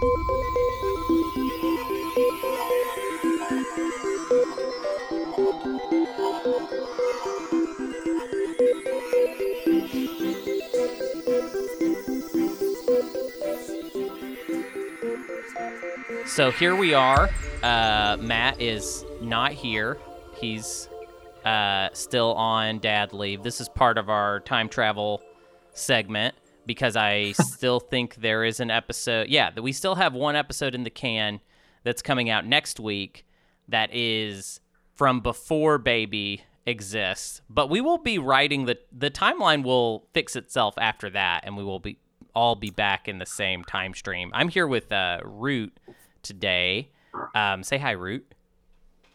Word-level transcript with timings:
So 0.00 0.06
here 16.52 16.74
we 16.74 16.94
are. 16.94 17.28
Uh, 17.62 18.16
Matt 18.18 18.58
is 18.58 19.04
not 19.20 19.52
here. 19.52 19.98
He's 20.36 20.88
uh, 21.44 21.90
still 21.92 22.32
on 22.32 22.78
dad 22.78 23.12
leave. 23.12 23.42
This 23.42 23.60
is 23.60 23.68
part 23.68 23.98
of 23.98 24.08
our 24.08 24.40
time 24.40 24.70
travel 24.70 25.20
segment 25.74 26.34
because 26.66 26.96
I 26.96 27.32
still 27.32 27.80
think 27.80 28.16
there 28.16 28.44
is 28.44 28.60
an 28.60 28.70
episode. 28.70 29.28
Yeah, 29.28 29.50
that 29.50 29.62
we 29.62 29.72
still 29.72 29.94
have 29.96 30.14
one 30.14 30.36
episode 30.36 30.74
in 30.74 30.84
the 30.84 30.90
can 30.90 31.40
that's 31.84 32.02
coming 32.02 32.28
out 32.30 32.46
next 32.46 32.78
week 32.80 33.26
that 33.68 33.90
is 33.92 34.60
from 34.94 35.20
before 35.20 35.78
Baby 35.78 36.42
exists. 36.66 37.40
But 37.48 37.70
we 37.70 37.80
will 37.80 37.98
be 37.98 38.18
writing 38.18 38.66
the 38.66 38.78
the 38.92 39.10
timeline 39.10 39.62
will 39.64 40.06
fix 40.12 40.36
itself 40.36 40.74
after 40.78 41.10
that, 41.10 41.42
and 41.44 41.56
we 41.56 41.64
will 41.64 41.80
be 41.80 41.98
all 42.34 42.54
be 42.54 42.70
back 42.70 43.08
in 43.08 43.18
the 43.18 43.26
same 43.26 43.64
time 43.64 43.92
stream. 43.94 44.30
I'm 44.34 44.48
here 44.48 44.66
with 44.66 44.92
uh, 44.92 45.20
Root 45.24 45.76
today. 46.22 46.90
Um, 47.34 47.62
say 47.64 47.78
hi, 47.78 47.92
Root. 47.92 48.24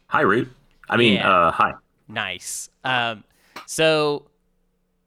Hi, 0.07 0.21
Root. 0.21 0.49
I 0.89 0.97
mean, 0.97 1.13
Yeah. 1.13 1.29
uh, 1.29 1.51
hi. 1.51 1.73
Nice. 2.07 2.69
Um, 2.83 3.23
so, 3.65 4.27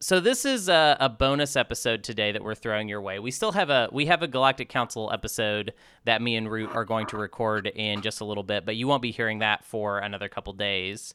so 0.01 0.21
this 0.21 0.45
is 0.45 0.69
a, 0.69 0.97
a 1.01 1.09
bonus 1.09 1.57
episode 1.57 2.05
today 2.05 2.33
that 2.33 2.43
we're 2.43 2.55
throwing 2.55 2.89
your 2.89 3.01
way. 3.01 3.19
We 3.19 3.31
still 3.31 3.53
have 3.53 3.69
a 3.71 3.89
we 3.91 4.07
have 4.07 4.23
a 4.23 4.29
Galactic 4.29 4.69
Council 4.69 5.11
episode 5.13 5.73
that 6.05 6.23
me 6.23 6.37
and 6.37 6.51
Root 6.51 6.71
are 6.73 6.85
going 6.85 7.07
to 7.09 7.17
record 7.17 7.67
in 7.67 8.03
just 8.03 8.21
a 8.21 8.25
little 8.25 8.45
bit, 8.45 8.65
but 8.65 8.77
you 8.77 8.87
won't 8.87 9.03
be 9.03 9.11
hearing 9.11 9.41
that 9.41 9.65
for 9.65 9.99
another 9.99 10.29
couple 10.29 10.53
days. 10.53 11.15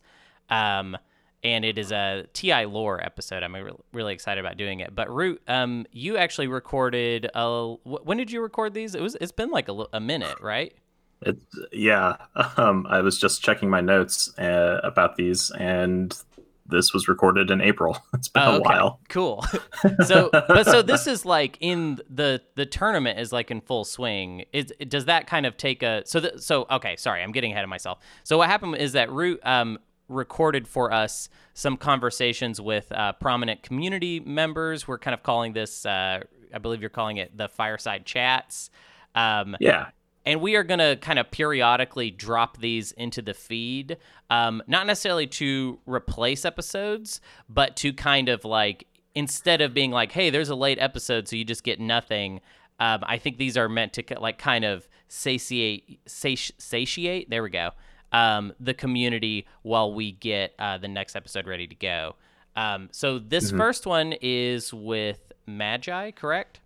Um, 0.49 0.97
and 1.43 1.65
it 1.65 1.77
is 1.77 1.91
a 1.91 2.25
TI 2.33 2.65
lore 2.65 3.03
episode. 3.03 3.43
I'm 3.43 3.55
re- 3.55 3.71
really 3.91 4.13
excited 4.13 4.43
about 4.43 4.57
doing 4.57 4.79
it. 4.79 4.95
But 4.95 5.13
Root, 5.13 5.41
um, 5.47 5.85
you 5.91 6.17
actually 6.17 6.47
recorded. 6.47 7.29
A, 7.35 7.75
wh- 7.83 8.05
when 8.05 8.17
did 8.17 8.31
you 8.31 8.41
record 8.41 8.73
these? 8.73 8.95
It 8.95 9.01
was. 9.01 9.15
It's 9.19 9.31
been 9.31 9.49
like 9.49 9.69
a, 9.69 9.85
a 9.93 9.99
minute, 9.99 10.39
right? 10.41 10.73
It, 11.21 11.37
yeah, 11.71 12.17
um, 12.57 12.85
I 12.89 13.01
was 13.01 13.17
just 13.17 13.41
checking 13.41 13.69
my 13.69 13.81
notes 13.81 14.37
uh, 14.37 14.79
about 14.83 15.15
these, 15.15 15.51
and 15.51 16.17
this 16.65 16.93
was 16.93 17.07
recorded 17.07 17.51
in 17.51 17.61
April. 17.61 17.97
It's 18.13 18.27
been 18.29 18.43
Oh, 18.43 18.57
a 18.57 18.61
while. 18.61 18.99
Cool. 19.09 19.43
so, 20.05 20.29
but 20.31 20.65
so 20.65 20.81
this 20.81 21.07
is 21.07 21.25
like 21.25 21.57
in 21.59 21.99
the 22.09 22.41
the 22.55 22.65
tournament 22.65 23.19
is 23.19 23.31
like 23.33 23.51
in 23.51 23.59
full 23.61 23.83
swing. 23.83 24.45
Is 24.53 24.71
does 24.87 25.05
that 25.05 25.27
kind 25.27 25.45
of 25.45 25.57
take 25.57 25.83
a 25.83 26.03
so 26.05 26.19
the, 26.19 26.39
so 26.41 26.65
okay? 26.71 26.95
Sorry, 26.95 27.21
I'm 27.21 27.31
getting 27.33 27.51
ahead 27.51 27.63
of 27.63 27.69
myself. 27.69 27.99
So 28.23 28.37
what 28.37 28.49
happened 28.49 28.75
is 28.77 28.93
that 28.93 29.11
Root 29.11 29.39
um 29.43 29.77
recorded 30.09 30.67
for 30.67 30.91
us 30.91 31.29
some 31.53 31.75
conversations 31.77 32.59
with 32.61 32.91
uh, 32.91 33.13
prominent 33.13 33.63
community 33.63 34.19
members. 34.19 34.87
We're 34.87 34.99
kind 34.99 35.13
of 35.13 35.23
calling 35.23 35.53
this, 35.53 35.85
uh, 35.85 36.19
I 36.53 36.57
believe 36.59 36.81
you're 36.81 36.89
calling 36.89 37.17
it 37.17 37.35
the 37.37 37.47
fireside 37.47 38.05
chats. 38.05 38.69
Um, 39.15 39.55
Yeah, 39.61 39.87
and 40.25 40.39
we 40.41 40.55
are 40.55 40.63
going 40.63 40.79
to 40.79 40.95
kind 41.01 41.19
of 41.19 41.29
periodically 41.31 42.09
drop 42.09 42.57
these 42.57 42.91
into 42.93 43.21
the 43.21 43.33
feed 43.33 43.97
um, 44.29 44.61
not 44.67 44.87
necessarily 44.87 45.27
to 45.27 45.79
replace 45.85 46.45
episodes 46.45 47.21
but 47.49 47.75
to 47.75 47.93
kind 47.93 48.29
of 48.29 48.45
like 48.45 48.87
instead 49.15 49.61
of 49.61 49.73
being 49.73 49.91
like 49.91 50.11
hey 50.11 50.29
there's 50.29 50.49
a 50.49 50.55
late 50.55 50.79
episode 50.79 51.27
so 51.27 51.35
you 51.35 51.45
just 51.45 51.63
get 51.63 51.79
nothing 51.79 52.41
um, 52.79 52.99
i 53.03 53.17
think 53.17 53.37
these 53.37 53.57
are 53.57 53.69
meant 53.69 53.93
to 53.93 54.03
like 54.19 54.37
kind 54.37 54.65
of 54.65 54.87
satiate 55.13 55.99
sati- 56.07 56.55
satiate? 56.57 57.29
There 57.29 57.43
we 57.43 57.49
go. 57.49 57.71
Um, 58.11 58.53
the 58.59 58.73
community 58.73 59.47
while 59.61 59.93
we 59.93 60.11
get 60.11 60.53
uh, 60.59 60.77
the 60.77 60.87
next 60.87 61.15
episode 61.15 61.47
ready 61.47 61.67
to 61.67 61.75
go. 61.75 62.15
Um, 62.55 62.89
so 62.91 63.17
this 63.19 63.51
first 63.51 63.85
one 63.85 64.13
is 64.21 64.73
with 64.73 65.31
magi 65.47 66.11
correct? 66.11 66.59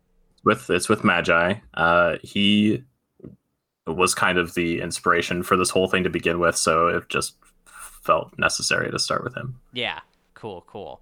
With 0.43 0.69
it's 0.69 0.87
with 0.87 1.03
Magi. 1.03 1.55
Uh, 1.73 2.17
he 2.21 2.83
was 3.87 4.13
kind 4.13 4.37
of 4.37 4.53
the 4.53 4.81
inspiration 4.81 5.43
for 5.43 5.57
this 5.57 5.69
whole 5.69 5.87
thing 5.87 6.03
to 6.03 6.09
begin 6.09 6.39
with, 6.39 6.57
so 6.57 6.87
it 6.87 7.09
just 7.09 7.35
felt 7.65 8.37
necessary 8.37 8.91
to 8.91 8.99
start 8.99 9.23
with 9.23 9.35
him. 9.35 9.59
Yeah, 9.73 9.99
cool, 10.33 10.63
cool. 10.67 11.01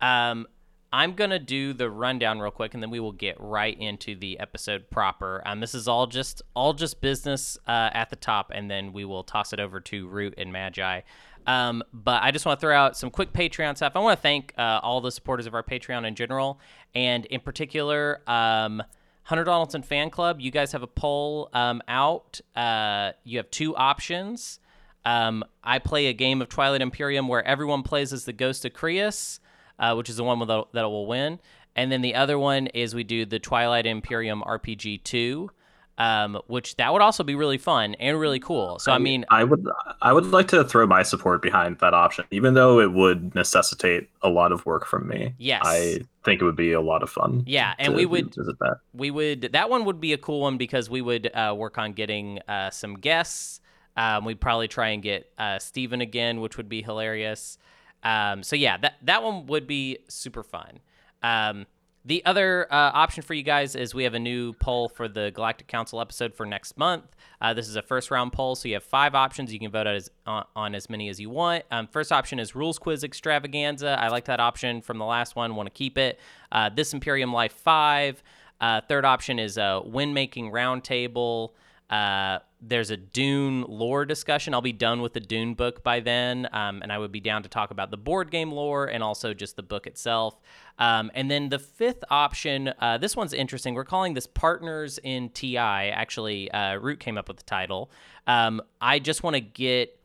Um, 0.00 0.46
I'm 0.92 1.14
gonna 1.14 1.38
do 1.38 1.72
the 1.72 1.90
rundown 1.90 2.38
real 2.38 2.50
quick, 2.50 2.72
and 2.72 2.82
then 2.82 2.90
we 2.90 3.00
will 3.00 3.12
get 3.12 3.36
right 3.38 3.78
into 3.78 4.14
the 4.14 4.38
episode 4.38 4.88
proper. 4.90 5.42
Um, 5.44 5.60
this 5.60 5.74
is 5.74 5.88
all 5.88 6.06
just 6.06 6.42
all 6.54 6.72
just 6.72 7.00
business 7.00 7.58
uh, 7.66 7.90
at 7.92 8.10
the 8.10 8.16
top, 8.16 8.50
and 8.54 8.70
then 8.70 8.92
we 8.92 9.04
will 9.04 9.24
toss 9.24 9.52
it 9.52 9.60
over 9.60 9.80
to 9.80 10.08
Root 10.08 10.34
and 10.38 10.52
Magi. 10.52 11.00
Um, 11.46 11.82
but 11.92 12.22
I 12.22 12.30
just 12.30 12.46
want 12.46 12.58
to 12.58 12.66
throw 12.66 12.76
out 12.76 12.96
some 12.96 13.10
quick 13.10 13.32
Patreon 13.32 13.76
stuff. 13.76 13.92
I 13.94 13.98
want 14.00 14.18
to 14.18 14.22
thank 14.22 14.52
uh, 14.58 14.80
all 14.82 15.00
the 15.00 15.12
supporters 15.12 15.46
of 15.46 15.54
our 15.54 15.62
Patreon 15.62 16.06
in 16.06 16.14
general, 16.14 16.60
and 16.94 17.26
in 17.26 17.40
particular, 17.40 18.22
um, 18.26 18.82
Hunter 19.26 19.42
Donaldson 19.42 19.82
Fan 19.82 20.10
Club. 20.10 20.40
You 20.40 20.52
guys 20.52 20.70
have 20.70 20.84
a 20.84 20.86
poll 20.86 21.48
um, 21.52 21.82
out. 21.88 22.40
Uh, 22.54 23.10
you 23.24 23.38
have 23.38 23.50
two 23.50 23.74
options. 23.74 24.60
Um, 25.04 25.44
I 25.64 25.80
play 25.80 26.06
a 26.06 26.12
game 26.12 26.40
of 26.40 26.48
Twilight 26.48 26.80
Imperium 26.80 27.26
where 27.26 27.44
everyone 27.44 27.82
plays 27.82 28.12
as 28.12 28.24
the 28.24 28.32
Ghost 28.32 28.64
of 28.64 28.72
Creuss, 28.72 29.40
uh, 29.80 29.94
which 29.94 30.08
is 30.08 30.16
the 30.16 30.22
one 30.22 30.38
that, 30.46 30.64
that 30.74 30.82
will 30.84 31.08
win. 31.08 31.40
And 31.74 31.90
then 31.90 32.02
the 32.02 32.14
other 32.14 32.38
one 32.38 32.68
is 32.68 32.94
we 32.94 33.02
do 33.02 33.26
the 33.26 33.40
Twilight 33.40 33.84
Imperium 33.84 34.44
RPG 34.46 35.02
2, 35.02 35.50
um, 35.98 36.40
which 36.46 36.76
that 36.76 36.92
would 36.92 37.02
also 37.02 37.24
be 37.24 37.34
really 37.34 37.58
fun 37.58 37.96
and 37.96 38.20
really 38.20 38.38
cool. 38.38 38.78
So, 38.78 38.92
I 38.92 38.98
mean, 38.98 39.24
I 39.28 39.42
would 39.42 39.66
I 40.02 40.12
would 40.12 40.26
like 40.26 40.46
to 40.48 40.62
throw 40.62 40.86
my 40.86 41.02
support 41.02 41.42
behind 41.42 41.78
that 41.80 41.94
option, 41.94 42.26
even 42.30 42.54
though 42.54 42.78
it 42.78 42.92
would 42.92 43.34
necessitate 43.34 44.08
a 44.22 44.28
lot 44.28 44.52
of 44.52 44.64
work 44.66 44.86
from 44.86 45.08
me. 45.08 45.34
Yes. 45.38 45.62
I 45.64 46.00
think 46.26 46.42
it 46.42 46.44
would 46.44 46.56
be 46.56 46.72
a 46.72 46.80
lot 46.82 47.02
of 47.02 47.08
fun. 47.08 47.42
Yeah, 47.46 47.72
and 47.78 47.94
we 47.94 48.04
would- 48.04 48.34
visit 48.34 48.58
that. 48.58 48.80
we 48.92 49.10
would 49.10 49.40
that 49.52 49.70
one 49.70 49.86
would 49.86 50.00
be 50.00 50.12
a 50.12 50.18
cool 50.18 50.40
one 50.42 50.58
because 50.58 50.90
we 50.90 51.00
would 51.00 51.30
uh, 51.34 51.54
work 51.56 51.78
on 51.78 51.92
getting 51.94 52.40
uh, 52.46 52.68
some 52.68 52.96
guests. 52.96 53.60
Um, 53.96 54.26
we'd 54.26 54.40
probably 54.40 54.68
try 54.68 54.88
and 54.88 55.02
get 55.02 55.32
uh, 55.38 55.58
Steven 55.58 56.02
again, 56.02 56.42
which 56.42 56.58
would 56.58 56.68
be 56.68 56.82
hilarious. 56.82 57.56
Um, 58.02 58.42
so 58.42 58.54
yeah, 58.54 58.76
that 58.76 58.94
that 59.02 59.22
one 59.22 59.46
would 59.46 59.66
be 59.66 59.98
super 60.08 60.42
fun. 60.42 60.80
Um, 61.22 61.64
the 62.06 62.24
other 62.24 62.72
uh, 62.72 62.92
option 62.94 63.24
for 63.24 63.34
you 63.34 63.42
guys 63.42 63.74
is 63.74 63.92
we 63.92 64.04
have 64.04 64.14
a 64.14 64.18
new 64.18 64.52
poll 64.52 64.88
for 64.88 65.08
the 65.08 65.32
Galactic 65.34 65.66
Council 65.66 66.00
episode 66.00 66.32
for 66.34 66.46
next 66.46 66.78
month. 66.78 67.04
Uh, 67.40 67.52
this 67.52 67.68
is 67.68 67.74
a 67.74 67.82
first 67.82 68.12
round 68.12 68.32
poll, 68.32 68.54
so 68.54 68.68
you 68.68 68.74
have 68.74 68.84
five 68.84 69.16
options. 69.16 69.52
You 69.52 69.58
can 69.58 69.72
vote 69.72 69.88
as, 69.88 70.08
on, 70.24 70.44
on 70.54 70.76
as 70.76 70.88
many 70.88 71.08
as 71.08 71.18
you 71.18 71.30
want. 71.30 71.64
Um, 71.72 71.88
first 71.88 72.12
option 72.12 72.38
is 72.38 72.54
rules 72.54 72.78
quiz 72.78 73.02
extravaganza. 73.02 73.98
I 74.00 74.06
like 74.08 74.26
that 74.26 74.38
option 74.38 74.82
from 74.82 74.98
the 74.98 75.04
last 75.04 75.34
one. 75.34 75.56
Want 75.56 75.66
to 75.66 75.72
keep 75.72 75.98
it. 75.98 76.20
Uh, 76.52 76.70
this 76.70 76.94
Imperium 76.94 77.32
Life 77.32 77.52
five. 77.52 78.22
Uh, 78.60 78.80
third 78.88 79.04
option 79.04 79.40
is 79.40 79.58
a 79.58 79.82
win 79.84 80.14
making 80.14 80.52
roundtable. 80.52 81.50
Uh, 81.88 82.40
there's 82.60 82.90
a 82.90 82.96
Dune 82.96 83.62
lore 83.68 84.04
discussion. 84.04 84.54
I'll 84.54 84.60
be 84.60 84.72
done 84.72 85.02
with 85.02 85.12
the 85.12 85.20
Dune 85.20 85.54
book 85.54 85.84
by 85.84 86.00
then, 86.00 86.48
um, 86.52 86.82
and 86.82 86.90
I 86.90 86.98
would 86.98 87.12
be 87.12 87.20
down 87.20 87.42
to 87.44 87.48
talk 87.48 87.70
about 87.70 87.90
the 87.90 87.96
board 87.96 88.30
game 88.30 88.50
lore 88.50 88.86
and 88.86 89.02
also 89.02 89.32
just 89.34 89.56
the 89.56 89.62
book 89.62 89.86
itself. 89.86 90.40
Um, 90.78 91.10
and 91.14 91.30
then 91.30 91.48
the 91.48 91.58
fifth 91.58 92.02
option, 92.10 92.72
uh, 92.80 92.98
this 92.98 93.14
one's 93.14 93.32
interesting. 93.32 93.74
We're 93.74 93.84
calling 93.84 94.14
this 94.14 94.26
Partners 94.26 94.98
in 95.02 95.28
TI. 95.30 95.56
Actually, 95.58 96.50
uh, 96.50 96.76
Root 96.76 96.98
came 96.98 97.16
up 97.16 97.28
with 97.28 97.36
the 97.36 97.44
title. 97.44 97.90
Um, 98.26 98.60
I 98.80 98.98
just 98.98 99.22
want 99.22 99.34
to 99.34 99.40
get 99.40 99.98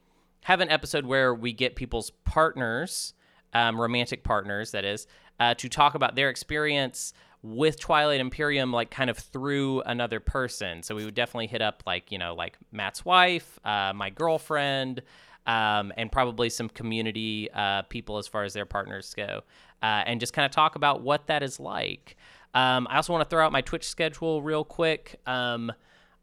have 0.46 0.60
an 0.60 0.70
episode 0.70 1.06
where 1.06 1.34
we 1.34 1.54
get 1.54 1.76
people's 1.76 2.10
partners, 2.26 3.14
um, 3.54 3.80
romantic 3.80 4.24
partners, 4.24 4.72
that 4.72 4.84
is, 4.84 5.06
uh, 5.40 5.54
to 5.54 5.70
talk 5.70 5.94
about 5.94 6.16
their 6.16 6.30
experience 6.30 7.14
with 7.44 7.80
Twilight 7.80 8.20
Imperium, 8.20 8.72
like 8.72 8.92
kind 8.92 9.10
of 9.10 9.18
through 9.18 9.82
another 9.82 10.20
person. 10.20 10.84
So 10.84 10.96
we 10.96 11.06
would 11.06 11.16
definitely 11.16 11.48
hit 11.48 11.62
up 11.62 11.84
like 11.86 12.12
you 12.12 12.18
know 12.18 12.36
like 12.36 12.58
Matt's 12.72 13.04
wife, 13.04 13.60
uh, 13.66 13.94
my 13.94 14.10
girlfriend, 14.10 15.02
um, 15.48 15.92
and 15.98 16.12
probably 16.12 16.50
some 16.50 16.70
community 16.70 17.50
uh, 17.54 17.84
people 17.84 18.18
as 18.18 18.28
far 18.28 18.44
as 18.44 18.54
their 18.54 18.66
partners 18.66 19.14
go, 19.16 19.42
uh, 19.82 20.04
and 20.06 20.20
just 20.20 20.34
kind 20.34 20.46
of 20.46 20.52
talk 20.52 20.76
about 20.76 21.02
what 21.02 21.28
that 21.28 21.44
is 21.44 21.60
like. 21.60 22.18
Um, 22.54 22.88
I 22.90 22.98
also 22.98 23.14
want 23.14 23.28
to 23.28 23.30
throw 23.30 23.46
out 23.46 23.52
my 23.52 23.62
Twitch 23.62 23.88
schedule 23.88 24.42
real 24.42 24.64
quick. 24.64 25.20
Um, 25.26 25.72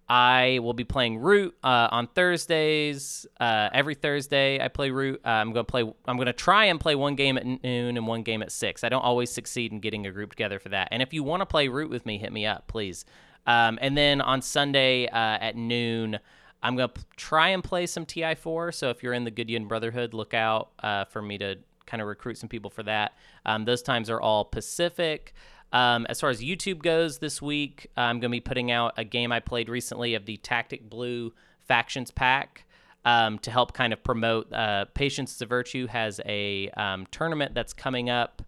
I 0.08 0.60
will 0.62 0.72
be 0.72 0.84
playing 0.84 1.18
Root 1.18 1.54
uh, 1.62 1.88
on 1.90 2.06
Thursdays. 2.06 3.26
Uh, 3.38 3.68
every 3.72 3.94
Thursday, 3.94 4.58
I 4.58 4.68
play 4.68 4.90
Root. 4.90 5.20
Uh, 5.24 5.28
I'm 5.28 5.52
gonna 5.52 5.64
play. 5.64 5.82
I'm 6.06 6.16
gonna 6.16 6.32
try 6.32 6.66
and 6.66 6.80
play 6.80 6.94
one 6.94 7.14
game 7.14 7.36
at 7.36 7.44
noon 7.44 7.96
and 7.96 8.06
one 8.06 8.22
game 8.22 8.40
at 8.40 8.50
six. 8.50 8.84
I 8.84 8.88
don't 8.88 9.02
always 9.02 9.30
succeed 9.30 9.70
in 9.70 9.80
getting 9.80 10.06
a 10.06 10.10
group 10.10 10.30
together 10.30 10.58
for 10.58 10.70
that. 10.70 10.88
And 10.92 11.02
if 11.02 11.12
you 11.12 11.22
want 11.22 11.42
to 11.42 11.46
play 11.46 11.68
Root 11.68 11.90
with 11.90 12.06
me, 12.06 12.16
hit 12.16 12.32
me 12.32 12.46
up, 12.46 12.68
please. 12.68 13.04
Um, 13.46 13.78
and 13.82 13.96
then 13.96 14.20
on 14.22 14.40
Sunday 14.40 15.08
uh, 15.08 15.38
at 15.40 15.56
noon, 15.56 16.18
I'm 16.62 16.76
gonna 16.76 16.88
p- 16.88 17.02
try 17.16 17.48
and 17.48 17.62
play 17.62 17.86
some 17.86 18.06
TI4. 18.06 18.74
So 18.74 18.88
if 18.88 19.02
you're 19.02 19.12
in 19.12 19.24
the 19.24 19.30
Goodyear 19.30 19.60
Brotherhood, 19.60 20.14
look 20.14 20.32
out 20.32 20.70
uh, 20.82 21.04
for 21.04 21.20
me 21.20 21.36
to 21.38 21.58
kind 21.84 22.00
of 22.00 22.08
recruit 22.08 22.38
some 22.38 22.48
people 22.48 22.70
for 22.70 22.82
that. 22.84 23.14
Um, 23.44 23.64
those 23.64 23.82
times 23.82 24.08
are 24.08 24.20
all 24.20 24.44
Pacific. 24.44 25.34
Um, 25.72 26.06
as 26.08 26.20
far 26.20 26.30
as 26.30 26.40
YouTube 26.40 26.82
goes 26.82 27.18
this 27.18 27.42
week, 27.42 27.88
I'm 27.96 28.20
going 28.20 28.30
to 28.30 28.36
be 28.36 28.40
putting 28.40 28.70
out 28.70 28.94
a 28.96 29.04
game 29.04 29.32
I 29.32 29.40
played 29.40 29.68
recently 29.68 30.14
of 30.14 30.24
the 30.24 30.38
Tactic 30.38 30.88
Blue 30.88 31.32
Factions 31.60 32.10
Pack 32.10 32.64
um, 33.04 33.38
to 33.40 33.50
help 33.50 33.72
kind 33.72 33.92
of 33.92 34.02
promote. 34.02 34.52
Uh, 34.52 34.86
Patience 34.94 35.34
is 35.34 35.42
a 35.42 35.46
Virtue 35.46 35.86
has 35.86 36.20
a 36.26 36.70
um, 36.70 37.06
tournament 37.10 37.54
that's 37.54 37.72
coming 37.72 38.08
up. 38.10 38.42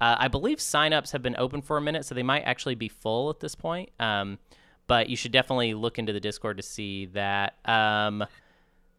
Uh, 0.00 0.16
I 0.18 0.28
believe 0.28 0.58
signups 0.58 1.12
have 1.12 1.22
been 1.22 1.36
open 1.38 1.62
for 1.62 1.76
a 1.76 1.80
minute, 1.80 2.04
so 2.04 2.14
they 2.14 2.22
might 2.22 2.42
actually 2.42 2.74
be 2.74 2.88
full 2.88 3.30
at 3.30 3.40
this 3.40 3.54
point. 3.54 3.90
Um, 4.00 4.38
but 4.86 5.08
you 5.08 5.16
should 5.16 5.32
definitely 5.32 5.74
look 5.74 5.98
into 5.98 6.12
the 6.12 6.20
Discord 6.20 6.56
to 6.58 6.62
see 6.62 7.06
that. 7.06 7.54
Um, 7.64 8.24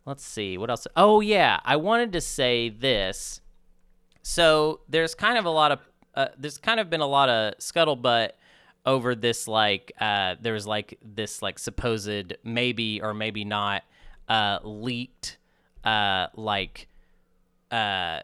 let's 0.05 0.25
see 0.25 0.57
what 0.57 0.69
else. 0.69 0.87
Oh 0.95 1.19
yeah, 1.19 1.59
I 1.63 1.75
wanted 1.75 2.13
to 2.13 2.21
say 2.21 2.69
this. 2.69 3.41
So 4.23 4.79
there's 4.89 5.13
kind 5.13 5.37
of 5.37 5.45
a 5.45 5.49
lot 5.51 5.71
of 5.71 5.79
uh, 6.15 6.27
there's 6.37 6.57
kind 6.57 6.79
of 6.79 6.89
been 6.89 7.01
a 7.01 7.07
lot 7.07 7.29
of 7.29 7.57
scuttlebutt 7.57 8.31
over 8.85 9.15
this 9.15 9.47
like 9.47 9.91
uh, 9.99 10.35
was 10.43 10.67
like 10.67 10.97
this 11.03 11.41
like 11.41 11.59
supposed 11.59 12.35
maybe 12.43 13.01
or 13.01 13.13
maybe 13.13 13.43
not 13.43 13.83
uh, 14.29 14.59
leaked 14.63 15.37
uh, 15.83 16.27
like 16.35 16.87
uh, 17.71 18.19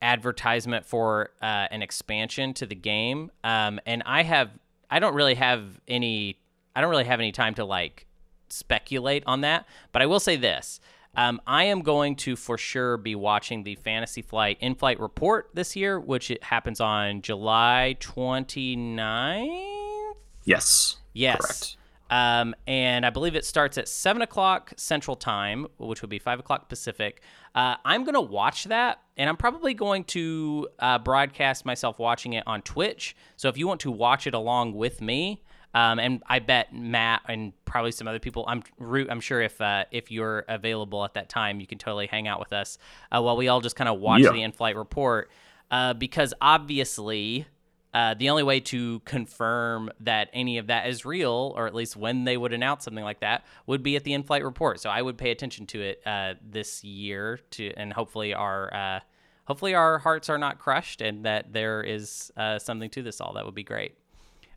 advertisement 0.00 0.86
for 0.86 1.30
uh, 1.42 1.66
an 1.70 1.82
expansion 1.82 2.54
to 2.54 2.66
the 2.66 2.74
game. 2.74 3.30
Um, 3.42 3.80
and 3.86 4.02
i 4.06 4.22
have 4.22 4.50
i 4.90 4.98
don't 4.98 5.14
really 5.14 5.34
have 5.34 5.80
any 5.88 6.38
i 6.76 6.80
don't 6.80 6.90
really 6.90 7.04
have 7.04 7.20
any 7.20 7.32
time 7.32 7.54
to 7.54 7.64
like 7.64 8.06
speculate 8.48 9.24
on 9.26 9.40
that. 9.42 9.66
But 9.92 10.02
i 10.02 10.06
will 10.06 10.20
say 10.20 10.36
this 10.36 10.80
um, 11.16 11.40
I 11.46 11.64
am 11.64 11.82
going 11.82 12.16
to 12.16 12.36
for 12.36 12.58
sure 12.58 12.96
be 12.96 13.14
watching 13.14 13.64
the 13.64 13.76
Fantasy 13.76 14.22
Flight 14.22 14.58
in 14.60 14.74
flight 14.74 15.00
report 15.00 15.50
this 15.54 15.76
year, 15.76 15.98
which 15.98 16.30
it 16.30 16.44
happens 16.44 16.80
on 16.80 17.22
July 17.22 17.96
29th. 18.00 20.14
Yes. 20.44 20.96
Yes. 21.12 21.40
Correct. 21.40 21.76
Um, 22.10 22.54
and 22.66 23.06
I 23.06 23.10
believe 23.10 23.34
it 23.34 23.44
starts 23.44 23.78
at 23.78 23.88
7 23.88 24.22
o'clock 24.22 24.72
Central 24.76 25.16
Time, 25.16 25.66
which 25.78 26.02
would 26.02 26.10
be 26.10 26.18
5 26.18 26.38
o'clock 26.38 26.68
Pacific. 26.68 27.22
Uh, 27.54 27.76
I'm 27.84 28.04
going 28.04 28.14
to 28.14 28.20
watch 28.20 28.64
that, 28.64 29.00
and 29.16 29.28
I'm 29.28 29.36
probably 29.36 29.74
going 29.74 30.04
to 30.04 30.68
uh, 30.78 30.98
broadcast 30.98 31.64
myself 31.64 31.98
watching 31.98 32.34
it 32.34 32.44
on 32.46 32.62
Twitch. 32.62 33.16
So 33.36 33.48
if 33.48 33.56
you 33.56 33.66
want 33.66 33.80
to 33.80 33.90
watch 33.90 34.26
it 34.26 34.34
along 34.34 34.74
with 34.74 35.00
me, 35.00 35.42
um, 35.74 35.98
and 35.98 36.22
I 36.26 36.38
bet 36.38 36.72
Matt 36.72 37.22
and 37.28 37.52
probably 37.64 37.90
some 37.92 38.06
other 38.08 38.18
people. 38.20 38.44
I'm 38.46 38.62
root. 38.78 39.08
I'm 39.10 39.20
sure 39.20 39.42
if 39.42 39.60
uh, 39.60 39.84
if 39.90 40.10
you're 40.10 40.44
available 40.48 41.04
at 41.04 41.14
that 41.14 41.28
time, 41.28 41.60
you 41.60 41.66
can 41.66 41.78
totally 41.78 42.06
hang 42.06 42.28
out 42.28 42.38
with 42.40 42.52
us 42.52 42.78
uh, 43.10 43.20
while 43.20 43.36
we 43.36 43.48
all 43.48 43.60
just 43.60 43.76
kind 43.76 43.88
of 43.88 43.98
watch 44.00 44.22
Yeah. 44.22 44.30
the 44.32 44.42
in-flight 44.42 44.76
report. 44.76 45.30
Uh, 45.70 45.92
because 45.94 46.32
obviously, 46.40 47.46
uh, 47.92 48.14
the 48.14 48.28
only 48.30 48.42
way 48.42 48.60
to 48.60 49.00
confirm 49.00 49.90
that 50.00 50.28
any 50.32 50.58
of 50.58 50.66
that 50.68 50.88
is 50.88 51.04
real, 51.04 51.52
or 51.56 51.66
at 51.66 51.74
least 51.74 51.96
when 51.96 52.24
they 52.24 52.36
would 52.36 52.52
announce 52.52 52.84
something 52.84 53.04
like 53.04 53.20
that, 53.20 53.44
would 53.66 53.82
be 53.82 53.96
at 53.96 54.04
the 54.04 54.12
in-flight 54.12 54.44
report. 54.44 54.80
So 54.80 54.90
I 54.90 55.00
would 55.02 55.16
pay 55.16 55.30
attention 55.30 55.66
to 55.66 55.80
it 55.80 56.02
uh, 56.06 56.34
this 56.42 56.84
year 56.84 57.38
to, 57.52 57.72
and 57.76 57.92
hopefully 57.92 58.34
our 58.34 58.72
uh, 58.74 59.00
hopefully 59.46 59.74
our 59.74 59.98
hearts 59.98 60.28
are 60.28 60.38
not 60.38 60.58
crushed, 60.58 61.00
and 61.00 61.24
that 61.24 61.52
there 61.52 61.82
is 61.82 62.30
uh, 62.36 62.58
something 62.58 62.90
to 62.90 63.02
this 63.02 63.20
all. 63.20 63.32
That 63.34 63.44
would 63.44 63.54
be 63.54 63.64
great. 63.64 63.94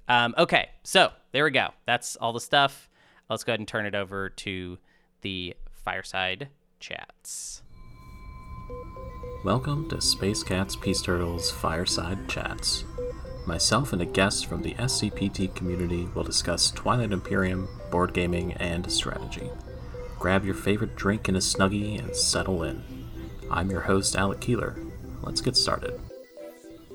Um, 0.09 0.33
okay, 0.37 0.69
so 0.83 1.11
there 1.33 1.43
we 1.43 1.51
go. 1.51 1.69
That's 1.85 2.15
all 2.15 2.31
the 2.31 2.39
stuff. 2.39 2.89
Let's 3.29 3.43
go 3.43 3.51
ahead 3.51 3.59
and 3.59 3.67
turn 3.67 3.85
it 3.85 3.93
over 3.93 4.29
to 4.29 4.77
the 5.21 5.53
fireside 5.73 6.47
chats. 6.79 7.61
Welcome 9.43 9.89
to 9.89 9.99
Space 10.01 10.43
Cats 10.43 10.77
Peace 10.77 11.01
Turtles 11.01 11.51
Fireside 11.51 12.29
Chats. 12.29 12.85
Myself 13.45 13.91
and 13.91 14.01
a 14.01 14.05
guest 14.05 14.45
from 14.45 14.61
the 14.61 14.73
SCPT 14.75 15.53
community 15.53 16.07
will 16.15 16.23
discuss 16.23 16.71
Twilight 16.71 17.11
Imperium, 17.11 17.67
board 17.91 18.13
gaming, 18.13 18.53
and 18.53 18.89
strategy. 18.89 19.49
Grab 20.17 20.45
your 20.45 20.55
favorite 20.55 20.95
drink 20.95 21.27
and 21.27 21.35
a 21.35 21.41
snuggie 21.41 21.99
and 21.99 22.15
settle 22.15 22.63
in. 22.63 22.81
I'm 23.51 23.69
your 23.69 23.81
host, 23.81 24.15
Alec 24.15 24.39
Keeler. 24.39 24.77
Let's 25.21 25.41
get 25.41 25.57
started. 25.57 25.99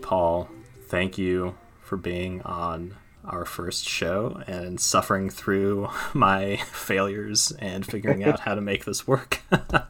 Paul, 0.01 0.49
thank 0.89 1.19
you 1.19 1.57
for 1.81 1.97
being 1.97 2.41
on 2.43 2.97
our 3.25 3.45
first 3.45 3.89
show 3.89 4.43
and 4.47 4.81
suffering 4.81 5.31
through 5.31 5.89
my 6.15 6.57
failures 6.73 7.53
and 7.59 7.87
figuring 7.87 8.25
out 8.25 8.41
how 8.41 8.55
to 8.55 8.61
make 8.61 8.85
this 8.85 9.07
work. 9.07 9.41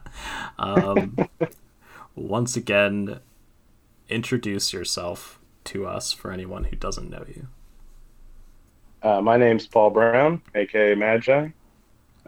um, 0.59 1.17
once 2.15 2.55
again, 2.55 3.19
introduce 4.09 4.73
yourself 4.73 5.39
to 5.65 5.85
us 5.85 6.11
for 6.11 6.31
anyone 6.31 6.65
who 6.65 6.75
doesn't 6.75 7.09
know 7.09 7.25
you. 7.27 7.47
Uh, 9.01 9.21
my 9.21 9.37
name's 9.37 9.67
Paul 9.67 9.89
Brown, 9.89 10.41
aka 10.55 10.95
Magi. 10.95 11.49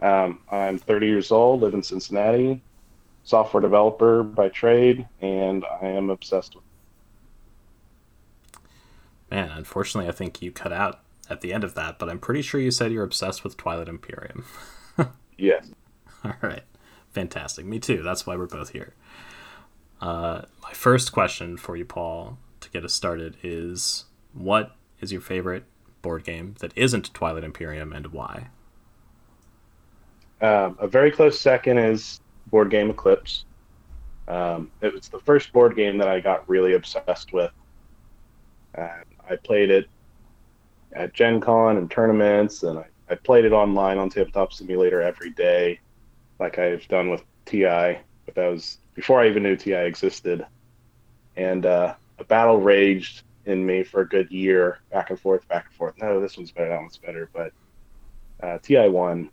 Um, 0.00 0.40
I'm 0.50 0.78
30 0.78 1.06
years 1.06 1.30
old, 1.30 1.62
live 1.62 1.72
in 1.72 1.82
Cincinnati, 1.82 2.60
software 3.24 3.62
developer 3.62 4.22
by 4.22 4.50
trade, 4.50 5.06
and 5.22 5.64
I 5.80 5.86
am 5.86 6.10
obsessed 6.10 6.54
with. 6.54 6.65
Man, 9.30 9.50
unfortunately, 9.50 10.08
I 10.08 10.12
think 10.12 10.40
you 10.40 10.52
cut 10.52 10.72
out 10.72 11.00
at 11.28 11.40
the 11.40 11.52
end 11.52 11.64
of 11.64 11.74
that, 11.74 11.98
but 11.98 12.08
I'm 12.08 12.20
pretty 12.20 12.42
sure 12.42 12.60
you 12.60 12.70
said 12.70 12.92
you're 12.92 13.04
obsessed 13.04 13.42
with 13.44 13.56
Twilight 13.56 13.88
Imperium. 13.88 14.44
Yes. 15.38 15.70
All 16.24 16.32
right. 16.40 16.62
Fantastic. 17.10 17.66
Me 17.66 17.78
too. 17.78 18.02
That's 18.02 18.26
why 18.26 18.36
we're 18.36 18.46
both 18.46 18.70
here. 18.70 18.94
Uh, 20.00 20.42
my 20.62 20.72
first 20.72 21.12
question 21.12 21.56
for 21.56 21.76
you, 21.76 21.84
Paul, 21.84 22.38
to 22.60 22.70
get 22.70 22.84
us 22.84 22.94
started 22.94 23.36
is 23.42 24.04
what 24.32 24.76
is 25.00 25.12
your 25.12 25.20
favorite 25.20 25.64
board 26.02 26.24
game 26.24 26.54
that 26.60 26.72
isn't 26.76 27.12
Twilight 27.14 27.44
Imperium 27.44 27.92
and 27.92 28.08
why? 28.08 28.48
Um, 30.40 30.76
a 30.78 30.86
very 30.86 31.10
close 31.10 31.38
second 31.40 31.78
is 31.78 32.20
Board 32.48 32.70
Game 32.70 32.90
Eclipse. 32.90 33.44
Um, 34.28 34.70
it 34.80 34.92
was 34.92 35.08
the 35.08 35.20
first 35.20 35.52
board 35.52 35.76
game 35.76 35.98
that 35.98 36.08
I 36.08 36.20
got 36.20 36.48
really 36.48 36.74
obsessed 36.74 37.32
with. 37.32 37.52
And 38.74 39.04
I 39.28 39.36
played 39.36 39.70
it 39.70 39.88
at 40.92 41.12
Gen 41.12 41.40
Con 41.40 41.76
and 41.76 41.90
tournaments, 41.90 42.62
and 42.62 42.78
I, 42.78 42.86
I 43.10 43.14
played 43.14 43.44
it 43.44 43.52
online 43.52 43.98
on 43.98 44.08
Tabletop 44.08 44.52
Simulator 44.52 45.02
every 45.02 45.30
day, 45.30 45.80
like 46.38 46.58
I've 46.58 46.86
done 46.88 47.10
with 47.10 47.22
TI. 47.44 47.98
But 48.24 48.34
that 48.34 48.48
was 48.48 48.78
before 48.94 49.20
I 49.20 49.28
even 49.28 49.42
knew 49.42 49.56
TI 49.56 49.74
existed. 49.74 50.46
And 51.36 51.66
uh, 51.66 51.94
a 52.18 52.24
battle 52.24 52.60
raged 52.60 53.22
in 53.44 53.64
me 53.64 53.84
for 53.84 54.00
a 54.00 54.08
good 54.08 54.30
year, 54.30 54.80
back 54.90 55.10
and 55.10 55.20
forth, 55.20 55.46
back 55.48 55.66
and 55.66 55.74
forth. 55.74 55.94
No, 56.00 56.20
this 56.20 56.36
one's 56.36 56.50
better, 56.50 56.70
that 56.70 56.80
one's 56.80 56.96
better. 56.96 57.30
But 57.32 57.52
uh, 58.42 58.58
TI 58.58 58.88
won 58.88 59.30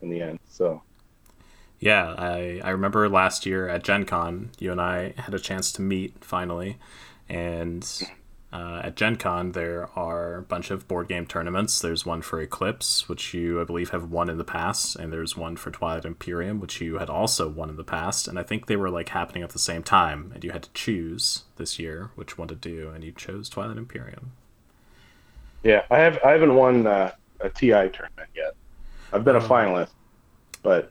in 0.00 0.10
the 0.10 0.22
end. 0.22 0.38
So 0.48 0.82
Yeah, 1.78 2.14
I, 2.16 2.60
I 2.64 2.70
remember 2.70 3.08
last 3.08 3.46
year 3.46 3.68
at 3.68 3.84
Gen 3.84 4.04
Con, 4.04 4.50
you 4.58 4.72
and 4.72 4.80
I 4.80 5.14
had 5.16 5.34
a 5.34 5.38
chance 5.38 5.72
to 5.72 5.82
meet 5.82 6.24
finally. 6.24 6.78
And 7.28 7.86
uh, 8.52 8.80
at 8.84 8.96
Gen 8.96 9.16
Con, 9.16 9.52
there 9.52 9.88
are 9.96 10.36
a 10.38 10.42
bunch 10.42 10.70
of 10.72 10.88
board 10.88 11.06
game 11.08 11.26
tournaments. 11.26 11.80
There's 11.80 12.04
one 12.04 12.20
for 12.22 12.40
Eclipse, 12.40 13.08
which 13.08 13.32
you, 13.32 13.60
I 13.60 13.64
believe, 13.64 13.90
have 13.90 14.10
won 14.10 14.28
in 14.28 14.38
the 14.38 14.44
past. 14.44 14.96
And 14.96 15.12
there's 15.12 15.36
one 15.36 15.56
for 15.56 15.70
Twilight 15.70 16.04
Imperium, 16.04 16.58
which 16.60 16.80
you 16.80 16.98
had 16.98 17.08
also 17.08 17.48
won 17.48 17.70
in 17.70 17.76
the 17.76 17.84
past. 17.84 18.26
And 18.26 18.38
I 18.38 18.42
think 18.42 18.66
they 18.66 18.76
were 18.76 18.90
like 18.90 19.10
happening 19.10 19.42
at 19.44 19.50
the 19.50 19.58
same 19.60 19.82
time. 19.84 20.32
And 20.34 20.42
you 20.42 20.50
had 20.50 20.64
to 20.64 20.72
choose 20.74 21.44
this 21.56 21.78
year 21.78 22.10
which 22.16 22.36
one 22.38 22.48
to 22.48 22.56
do. 22.56 22.90
And 22.92 23.04
you 23.04 23.12
chose 23.12 23.48
Twilight 23.48 23.76
Imperium. 23.76 24.32
yeah, 25.62 25.82
I 25.90 25.98
have 25.98 26.18
I 26.24 26.30
haven't 26.32 26.54
won 26.54 26.86
uh, 26.86 27.12
a 27.40 27.50
TI 27.50 27.68
tournament 27.90 28.30
yet. 28.34 28.54
I've 29.12 29.24
been 29.24 29.36
a 29.36 29.40
Oh. 29.44 29.48
finalist, 29.48 29.90
but 30.62 30.90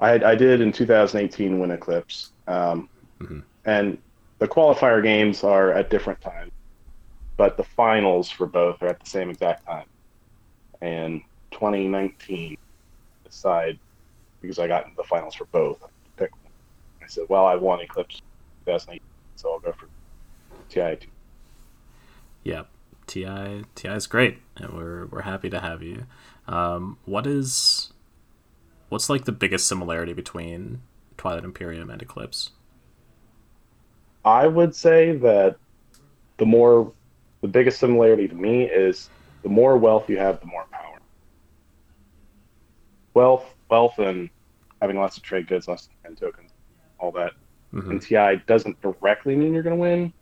I 0.00 0.12
I 0.22 0.34
did 0.34 0.60
in 0.60 0.72
2018 0.72 1.58
win 1.58 1.70
Eclipse. 1.70 2.32
Um, 2.48 2.88
Mhm. 3.20 3.44
And 3.64 3.98
the 4.40 4.48
qualifier 4.48 5.00
games 5.02 5.44
are 5.44 5.70
at 5.72 5.88
different 5.88 6.20
times, 6.20 6.50
but 7.36 7.56
the 7.56 7.64
finals 7.64 8.30
for 8.30 8.46
both 8.46 8.82
are 8.82 8.88
at 8.88 9.00
the 9.00 9.08
same 9.08 9.30
exact 9.30 9.66
time. 9.66 9.86
And 10.80 11.22
2019 11.52 12.56
decide 13.24 13.78
because 14.40 14.58
I 14.58 14.66
got 14.66 14.84
into 14.84 14.96
the 14.96 15.04
finals 15.04 15.34
for 15.34 15.46
both. 15.46 15.82
I. 15.82 15.88
I 17.02 17.06
said, 17.08 17.24
well, 17.28 17.46
I 17.46 17.56
won 17.56 17.80
Eclipse 17.80 18.22
2018, 18.66 19.00
so 19.36 19.52
I'll 19.52 19.58
go 19.58 19.72
for 19.72 19.88
TI. 20.68 20.96
too. 21.00 21.08
Yep. 22.44 22.68
Ti 23.06 23.64
Ti 23.74 23.88
is 23.88 24.06
great, 24.06 24.38
and 24.56 24.72
we're 24.72 25.06
we're 25.06 25.22
happy 25.22 25.50
to 25.50 25.60
have 25.60 25.82
you. 25.82 26.06
Um, 26.46 26.98
what 27.04 27.26
is 27.26 27.92
what's 28.88 29.10
like 29.10 29.24
the 29.24 29.32
biggest 29.32 29.66
similarity 29.66 30.12
between 30.12 30.82
Twilight 31.16 31.44
Imperium 31.44 31.90
and 31.90 32.00
Eclipse? 32.00 32.50
I 34.24 34.46
would 34.46 34.74
say 34.74 35.16
that 35.16 35.56
the 36.38 36.46
more, 36.46 36.92
the 37.42 37.48
biggest 37.48 37.78
similarity 37.78 38.26
to 38.28 38.34
me 38.34 38.64
is 38.64 39.10
the 39.42 39.48
more 39.48 39.76
wealth 39.76 40.08
you 40.08 40.16
have, 40.16 40.40
the 40.40 40.46
more 40.46 40.64
power. 40.70 40.98
Wealth, 43.14 43.44
wealth, 43.68 43.98
and 43.98 44.30
having 44.80 44.96
lots 44.96 45.16
of 45.16 45.22
trade 45.22 45.46
goods, 45.46 45.68
lots 45.68 45.88
of 46.04 46.18
tokens, 46.18 46.50
all 46.98 47.12
that. 47.12 47.32
Mhm. 47.74 47.90
And 47.90 48.02
TI 48.02 48.42
doesn't 48.46 48.80
directly 48.80 49.36
mean 49.36 49.52
you're 49.52 49.62
going 49.62 49.76
to 49.76 49.80
win, 49.80 50.12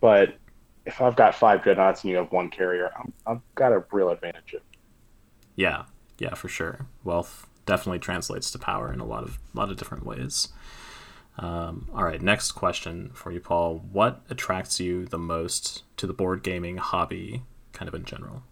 but 0.00 0.36
if 0.84 1.00
I've 1.00 1.16
got 1.16 1.34
five 1.34 1.62
dreadnoughts 1.62 2.02
and 2.02 2.10
you 2.10 2.16
have 2.18 2.30
one 2.30 2.50
carrier, 2.50 2.90
I'm, 2.98 3.12
I've 3.26 3.40
got 3.54 3.72
a 3.72 3.84
real 3.90 4.10
advantage. 4.10 4.54
Yeah, 5.56 5.84
yeah, 6.18 6.34
for 6.34 6.48
sure. 6.48 6.86
Wealth 7.04 7.46
definitely 7.64 8.00
translates 8.00 8.50
to 8.50 8.58
power 8.58 8.92
in 8.92 9.00
a 9.00 9.06
lot 9.06 9.22
of 9.22 9.38
lot 9.54 9.70
of 9.70 9.76
different 9.76 10.04
ways. 10.04 10.48
Um, 11.36 11.88
all 11.92 12.04
right, 12.04 12.22
next 12.22 12.52
question 12.52 13.10
for 13.12 13.32
you, 13.32 13.40
Paul. 13.40 13.84
What 13.90 14.22
attracts 14.30 14.78
you 14.78 15.04
the 15.06 15.18
most 15.18 15.82
to 15.96 16.06
the 16.06 16.12
board 16.12 16.42
gaming 16.42 16.76
hobby, 16.76 17.42
kind 17.72 17.88
of 17.88 17.94
in 17.94 18.04
general? 18.04 18.42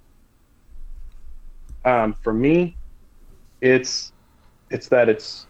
Um, 1.85 2.13
for 2.13 2.33
me, 2.33 2.77
it's 3.61 4.13
it's 4.71 4.89
that 4.89 5.09
it's 5.09 5.47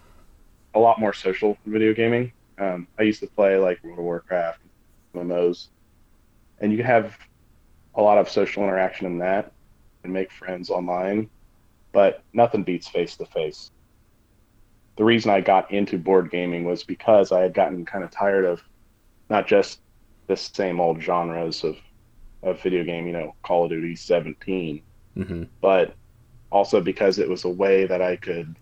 a 0.74 0.78
lot 0.78 0.98
more 0.98 1.12
social 1.12 1.56
than 1.64 1.72
video 1.72 1.94
gaming. 1.94 2.32
Um, 2.58 2.86
I 2.98 3.02
used 3.02 3.20
to 3.20 3.26
play 3.26 3.56
like 3.56 3.82
World 3.82 3.98
of 3.98 4.04
Warcraft, 4.04 4.60
MMOs, 5.14 5.68
and 6.60 6.72
you 6.72 6.82
have 6.82 7.16
a 7.94 8.02
lot 8.02 8.18
of 8.18 8.28
social 8.28 8.62
interaction 8.62 9.06
in 9.06 9.18
that 9.18 9.52
and 10.04 10.12
make 10.12 10.30
friends 10.30 10.70
online, 10.70 11.28
but 11.92 12.22
nothing 12.32 12.62
beats 12.62 12.88
face 12.88 13.16
to 13.16 13.26
face. 13.26 13.70
The 14.96 15.04
reason 15.04 15.30
I 15.30 15.40
got 15.40 15.70
into 15.70 15.99
board 15.99 16.30
gaming 16.30 16.64
was 16.64 16.82
because 16.82 17.32
I 17.32 17.40
had 17.40 17.54
gotten 17.54 17.84
kind 17.84 18.04
of 18.04 18.11
tired 18.11 18.44
of 18.44 18.62
not 19.30 19.46
just 19.46 19.80
the 20.26 20.37
same 20.37 20.80
old 20.80 21.02
genres 21.02 21.64
of, 21.64 21.76
of 22.42 22.61
video 22.62 22.84
game, 22.84 23.06
you 23.06 23.12
know, 23.12 23.34
Call 23.42 23.64
of 23.64 23.70
Duty 23.70 23.96
17, 23.96 24.82
mm-hmm. 25.16 25.44
but 25.61 25.94
also 26.50 26.80
because 26.80 27.18
it 27.18 27.28
was 27.28 27.44
a 27.44 27.49
way 27.49 27.87
that 27.87 28.02
I 28.02 28.16
could 28.16 28.54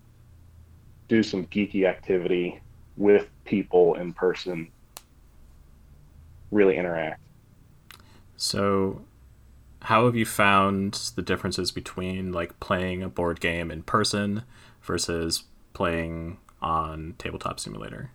do 1.09 1.23
some 1.23 1.47
geeky 1.47 1.87
activity 1.87 2.61
with 2.97 3.29
people 3.45 3.95
in 3.95 4.13
person, 4.13 4.71
really 6.53 6.77
interact. 6.77 7.21
So, 8.37 9.03
how 9.83 10.07
have 10.07 10.15
you 10.15 10.27
found 10.27 10.95
the 11.17 11.23
differences 11.23 11.73
between 11.73 12.33
like 12.33 12.61
playing 12.61 13.03
a 13.03 13.09
board 13.09 13.41
game 13.41 13.71
in 13.71 13.83
person 13.83 14.45
versus 14.83 15.45
playing 15.73 16.39
on 16.63 17.15
tabletop 17.19 17.61
simulator? 17.61 18.11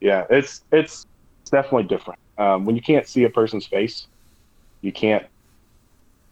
Yeah, 0.00 0.26
it's 0.30 0.62
it's 0.70 1.06
it's 1.40 1.50
definitely 1.50 1.84
different. 1.84 2.20
Um, 2.36 2.64
when 2.64 2.76
you 2.76 2.82
can't 2.82 3.06
see 3.06 3.24
a 3.24 3.30
person's 3.30 3.66
face, 3.66 4.06
you 4.80 4.92
can't 4.92 5.26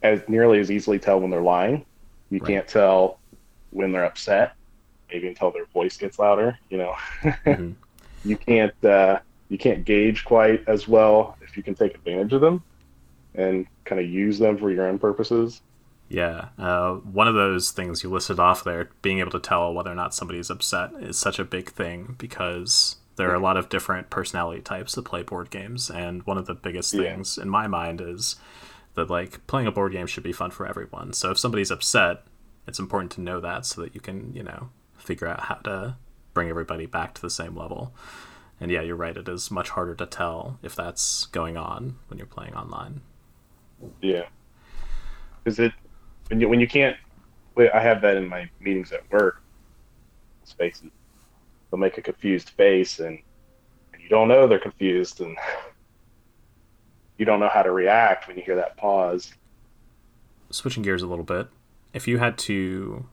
as 0.02 0.20
nearly 0.28 0.60
as 0.60 0.70
easily 0.70 0.98
tell 0.98 1.20
when 1.20 1.30
they're 1.30 1.40
lying. 1.40 1.84
You 2.30 2.38
right. 2.38 2.48
can't 2.48 2.68
tell 2.68 3.18
when 3.70 3.92
they're 3.92 4.04
upset, 4.04 4.54
maybe 5.10 5.28
until 5.28 5.50
their 5.50 5.66
voice 5.66 5.96
gets 5.96 6.18
louder. 6.18 6.58
You 6.70 6.78
know, 6.78 6.94
mm-hmm. 7.22 7.72
you 8.24 8.36
can't 8.36 8.84
uh, 8.84 9.18
you 9.48 9.58
can't 9.58 9.84
gauge 9.84 10.24
quite 10.24 10.62
as 10.68 10.86
well 10.86 11.36
if 11.42 11.56
you 11.56 11.62
can 11.62 11.74
take 11.74 11.94
advantage 11.94 12.32
of 12.32 12.40
them 12.40 12.62
and 13.34 13.66
kind 13.84 14.00
of 14.00 14.08
use 14.08 14.38
them 14.38 14.58
for 14.58 14.70
your 14.70 14.86
own 14.86 14.98
purposes. 14.98 15.60
Yeah, 16.08 16.48
uh, 16.56 16.94
one 16.94 17.26
of 17.26 17.34
those 17.34 17.72
things 17.72 18.02
you 18.02 18.10
listed 18.10 18.38
off 18.38 18.62
there, 18.62 18.90
being 19.02 19.18
able 19.18 19.32
to 19.32 19.40
tell 19.40 19.74
whether 19.74 19.90
or 19.90 19.96
not 19.96 20.14
somebody's 20.14 20.50
upset, 20.50 20.92
is 21.00 21.18
such 21.18 21.38
a 21.38 21.44
big 21.44 21.70
thing 21.70 22.14
because 22.16 22.96
there 23.16 23.30
are 23.30 23.34
a 23.34 23.40
lot 23.40 23.56
of 23.56 23.68
different 23.68 24.08
personality 24.08 24.60
types 24.60 24.94
that 24.94 25.04
play 25.04 25.22
board 25.22 25.50
games, 25.50 25.90
and 25.90 26.22
one 26.24 26.38
of 26.38 26.46
the 26.46 26.54
biggest 26.54 26.92
things 26.92 27.38
in 27.38 27.48
my 27.48 27.66
mind 27.66 28.00
is 28.00 28.36
that 28.94 29.10
like 29.10 29.46
playing 29.46 29.66
a 29.66 29.72
board 29.72 29.92
game 29.92 30.06
should 30.06 30.22
be 30.22 30.32
fun 30.32 30.50
for 30.50 30.66
everyone. 30.66 31.12
So 31.12 31.30
if 31.30 31.38
somebody's 31.38 31.70
upset, 31.70 32.22
it's 32.66 32.78
important 32.78 33.12
to 33.12 33.20
know 33.20 33.40
that 33.40 33.66
so 33.66 33.80
that 33.82 33.94
you 33.94 34.00
can 34.00 34.34
you 34.34 34.42
know 34.42 34.70
figure 34.96 35.26
out 35.28 35.40
how 35.40 35.56
to 35.56 35.96
bring 36.34 36.48
everybody 36.48 36.86
back 36.86 37.14
to 37.14 37.22
the 37.22 37.30
same 37.30 37.56
level. 37.56 37.94
And 38.60 38.70
yeah, 38.70 38.80
you're 38.80 38.96
right. 38.96 39.16
It 39.16 39.28
is 39.28 39.50
much 39.50 39.70
harder 39.70 39.94
to 39.94 40.06
tell 40.06 40.58
if 40.62 40.74
that's 40.74 41.26
going 41.26 41.56
on 41.56 41.96
when 42.08 42.18
you're 42.18 42.26
playing 42.26 42.54
online. 42.54 43.02
Yeah, 44.00 44.26
because 45.42 45.58
it 45.58 45.72
when 46.28 46.40
you 46.40 46.48
when 46.48 46.60
you 46.60 46.68
can't. 46.68 46.96
I 47.58 47.80
have 47.80 48.02
that 48.02 48.16
in 48.16 48.28
my 48.28 48.50
meetings 48.60 48.92
at 48.92 49.10
work. 49.10 49.42
Spaces, 50.44 50.90
they'll 51.70 51.80
make 51.80 51.96
a 51.96 52.02
confused 52.02 52.50
face, 52.50 53.00
and, 53.00 53.18
and 53.92 54.02
you 54.02 54.08
don't 54.10 54.28
know 54.28 54.46
they're 54.46 54.58
confused, 54.58 55.22
and 55.22 55.36
you 57.18 57.24
don't 57.24 57.40
know 57.40 57.48
how 57.48 57.62
to 57.62 57.70
react 57.70 58.28
when 58.28 58.36
you 58.36 58.42
hear 58.42 58.56
that 58.56 58.76
pause. 58.76 59.32
Switching 60.50 60.82
gears 60.82 61.02
a 61.02 61.06
little 61.06 61.24
bit, 61.24 61.48
if 61.94 62.06
you 62.06 62.18
had 62.18 62.36
to 62.38 63.06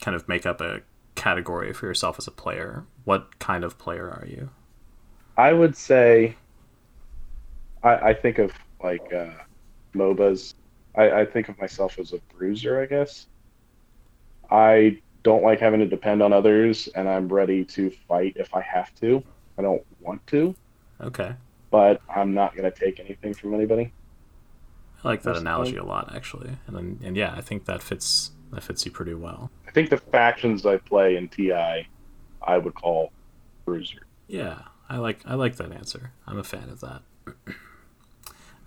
kind 0.00 0.14
of 0.14 0.28
make 0.28 0.46
up 0.46 0.60
a 0.60 0.82
category 1.16 1.72
for 1.72 1.86
yourself 1.86 2.16
as 2.18 2.26
a 2.26 2.30
player, 2.30 2.84
what 3.04 3.38
kind 3.40 3.64
of 3.64 3.76
player 3.76 4.08
are 4.08 4.26
you? 4.26 4.50
I 5.36 5.52
would 5.52 5.76
say 5.76 6.36
I, 7.84 7.96
I 7.96 8.14
think 8.14 8.38
of 8.38 8.52
like 8.82 9.12
uh, 9.12 9.30
MOBAs. 9.94 10.54
I, 10.96 11.10
I 11.10 11.24
think 11.24 11.48
of 11.48 11.58
myself 11.58 11.98
as 11.98 12.12
a 12.12 12.18
bruiser, 12.34 12.80
I 12.80 12.86
guess. 12.86 13.26
I 14.50 15.00
don't 15.22 15.42
like 15.42 15.58
having 15.58 15.80
to 15.80 15.86
depend 15.86 16.22
on 16.22 16.32
others, 16.32 16.88
and 16.94 17.08
I'm 17.08 17.28
ready 17.28 17.64
to 17.64 17.90
fight 17.90 18.34
if 18.36 18.54
I 18.54 18.60
have 18.60 18.94
to. 18.96 19.22
I 19.58 19.62
don't 19.62 19.84
want 20.00 20.24
to. 20.28 20.54
Okay. 21.00 21.34
But 21.70 22.00
I'm 22.14 22.34
not 22.34 22.54
going 22.56 22.70
to 22.70 22.78
take 22.78 23.00
anything 23.00 23.34
from 23.34 23.54
anybody. 23.54 23.92
I 25.02 25.08
like 25.08 25.22
that 25.22 25.36
analogy 25.36 25.76
a 25.76 25.84
lot, 25.84 26.14
actually, 26.14 26.56
and 26.66 27.02
and 27.02 27.16
yeah, 27.16 27.34
I 27.36 27.42
think 27.42 27.66
that 27.66 27.82
fits 27.82 28.30
that 28.52 28.62
fits 28.62 28.86
you 28.86 28.92
pretty 28.92 29.12
well. 29.12 29.50
I 29.68 29.70
think 29.70 29.90
the 29.90 29.98
factions 29.98 30.64
I 30.64 30.78
play 30.78 31.16
in 31.16 31.28
TI, 31.28 31.86
I 32.42 32.58
would 32.58 32.74
call 32.74 33.12
bruiser. 33.66 34.06
Yeah, 34.28 34.62
I 34.88 34.96
like 34.96 35.20
I 35.26 35.34
like 35.34 35.56
that 35.56 35.72
answer. 35.72 36.12
I'm 36.26 36.38
a 36.38 36.44
fan 36.44 36.70
of 36.70 36.80
that. 36.80 37.02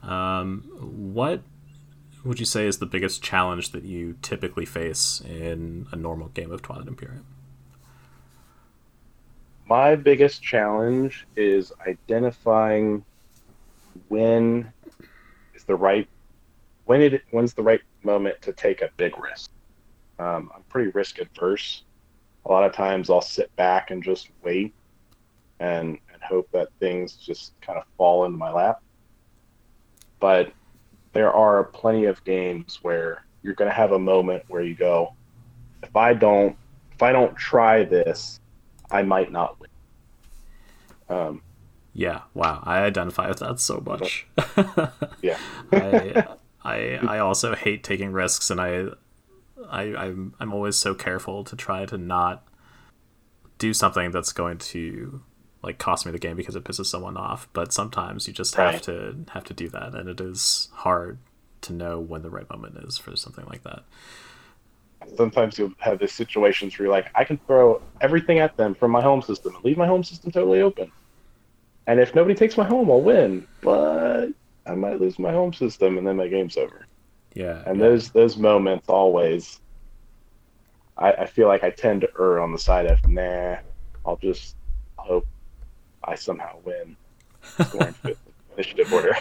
um, 0.08 0.64
what 0.80 1.42
would 2.28 2.40
you 2.40 2.46
say 2.46 2.68
is 2.68 2.80
the 2.80 2.86
biggest 2.86 3.24
challenge 3.24 3.72
that 3.72 3.84
you 3.84 4.18
typically 4.22 4.66
face 4.66 5.22
in 5.22 5.88
a 5.92 5.96
normal 5.96 6.28
game 6.30 6.52
of 6.52 6.62
Twilight 6.62 6.88
Imperium? 6.88 7.26
My 9.66 9.96
biggest 9.96 10.42
challenge 10.42 11.28
is 11.36 11.74
identifying 11.86 13.04
when 14.08 14.72
is 15.54 15.64
the 15.64 15.76
right 15.76 16.08
when 16.86 17.02
it 17.02 17.24
when's 17.32 17.54
the 17.54 17.64
right 17.64 17.82
moment 18.04 18.42
to 18.42 18.54
take 18.54 18.82
a 18.82 18.90
big 18.98 19.18
risk. 19.20 19.52
Um, 20.20 20.52
I'm 20.56 20.64
pretty 20.70 20.92
risk 20.92 21.20
adverse. 21.20 21.84
A 22.46 22.52
lot 22.52 22.64
of 22.64 22.72
times 22.72 23.10
I'll 23.10 23.22
sit 23.22 23.54
back 23.56 23.92
and 23.92 24.02
just 24.02 24.30
wait 24.44 24.74
and 25.60 25.98
and 26.14 26.22
hope 26.24 26.50
that 26.52 26.70
things 26.80 27.14
just 27.14 27.60
kind 27.62 27.78
of 27.78 27.86
fall 27.98 28.26
into 28.26 28.38
my 28.38 28.52
lap. 28.52 28.82
But 30.20 30.52
there 31.18 31.34
are 31.34 31.64
plenty 31.64 32.06
of 32.06 32.24
games 32.26 32.78
where 32.84 33.26
you're 33.42 33.56
going 33.56 33.72
to 33.72 33.76
have 33.76 33.92
a 33.92 33.98
moment 33.98 34.44
where 34.50 34.62
you 34.62 34.76
go, 34.76 35.16
if 35.82 35.96
I 35.96 36.14
don't 36.14 36.56
if 36.92 37.02
I 37.02 37.12
don't 37.12 37.36
try 37.36 37.84
this, 37.84 38.40
I 38.92 39.02
might 39.02 39.32
not 39.32 39.60
win. 39.60 39.70
Um, 41.10 41.42
yeah, 41.94 42.22
wow, 42.36 42.62
I 42.64 42.82
identify 42.82 43.30
with 43.30 43.40
that 43.40 43.60
so 43.60 43.82
much. 43.84 44.28
yeah, 45.24 45.40
I, 45.72 46.28
I 46.64 47.00
I 47.02 47.18
also 47.18 47.56
hate 47.56 47.84
taking 47.84 48.12
risks, 48.12 48.52
and 48.52 48.62
I 48.62 48.86
I 49.68 49.96
I'm 49.96 50.36
I'm 50.40 50.54
always 50.54 50.76
so 50.76 50.94
careful 50.94 51.44
to 51.46 51.56
try 51.56 51.88
to 51.88 51.98
not 51.98 52.48
do 53.58 53.74
something 53.74 54.12
that's 54.12 54.34
going 54.34 54.60
to 54.60 55.24
like 55.64 55.78
cost 55.78 56.06
me 56.06 56.12
the 56.12 56.20
game 56.20 56.38
because 56.38 56.56
it 56.56 56.64
pisses 56.64 56.86
someone 56.86 57.18
off. 57.18 57.48
But 57.54 57.74
sometimes 57.74 58.28
you 58.28 58.34
just 58.34 58.56
have 58.56 58.82
to 58.84 59.16
have 59.30 59.44
to 59.46 59.54
do 59.54 59.70
that, 59.70 59.94
and 59.94 60.10
it 60.10 60.22
is 60.22 60.70
hard 60.74 61.18
to 61.62 61.74
know 61.74 62.00
when 62.00 62.22
the 62.22 62.30
right 62.30 62.50
moment 62.50 62.78
is 62.78 62.98
for 62.98 63.16
something 63.16 63.46
like 63.46 63.64
that. 63.64 63.84
Sometimes 65.16 65.58
you'll 65.58 65.74
have 65.80 66.00
these 66.00 66.12
situations 66.12 66.78
where 66.78 66.88
you're 66.88 66.94
like, 66.94 67.08
I 67.16 67.24
can 67.24 67.38
throw 67.48 67.82
everything 68.02 68.40
at 68.40 68.58
them 68.58 68.76
from 68.76 68.92
my 68.92 69.02
home 69.02 69.22
system 69.22 69.56
and 69.56 69.64
leave 69.64 69.78
my 69.78 69.88
home 69.88 70.04
system 70.04 70.32
totally 70.32 70.62
open. 70.62 70.92
And 71.86 72.00
if 72.00 72.14
nobody 72.14 72.36
takes 72.36 72.58
my 72.58 72.66
home, 72.66 72.92
I'll 72.92 73.02
win. 73.02 73.48
But 73.62 74.30
I 74.66 74.76
might 74.76 75.00
lose 75.00 75.18
my 75.18 75.32
home 75.32 75.54
system, 75.54 75.98
and 75.98 76.06
then 76.06 76.18
my 76.18 76.28
game's 76.28 76.58
over. 76.58 76.86
Yeah. 77.34 77.64
And 77.66 77.78
yeah. 77.78 77.88
those 77.88 78.12
those 78.12 78.38
moments 78.38 78.90
always, 78.90 79.62
I, 80.98 81.14
I 81.14 81.26
feel 81.26 81.48
like 81.48 81.64
I 81.64 81.70
tend 81.70 82.02
to 82.02 82.10
err 82.20 82.40
on 82.40 82.52
the 82.52 82.60
side 82.60 82.88
of 82.88 83.08
nah. 83.08 83.58
I'll 84.06 84.18
just 84.18 84.56
hope 84.98 85.28
I 86.08 86.16
somehow 86.16 86.58
win. 86.64 86.96
initiative 88.58 88.92
order. 88.92 89.16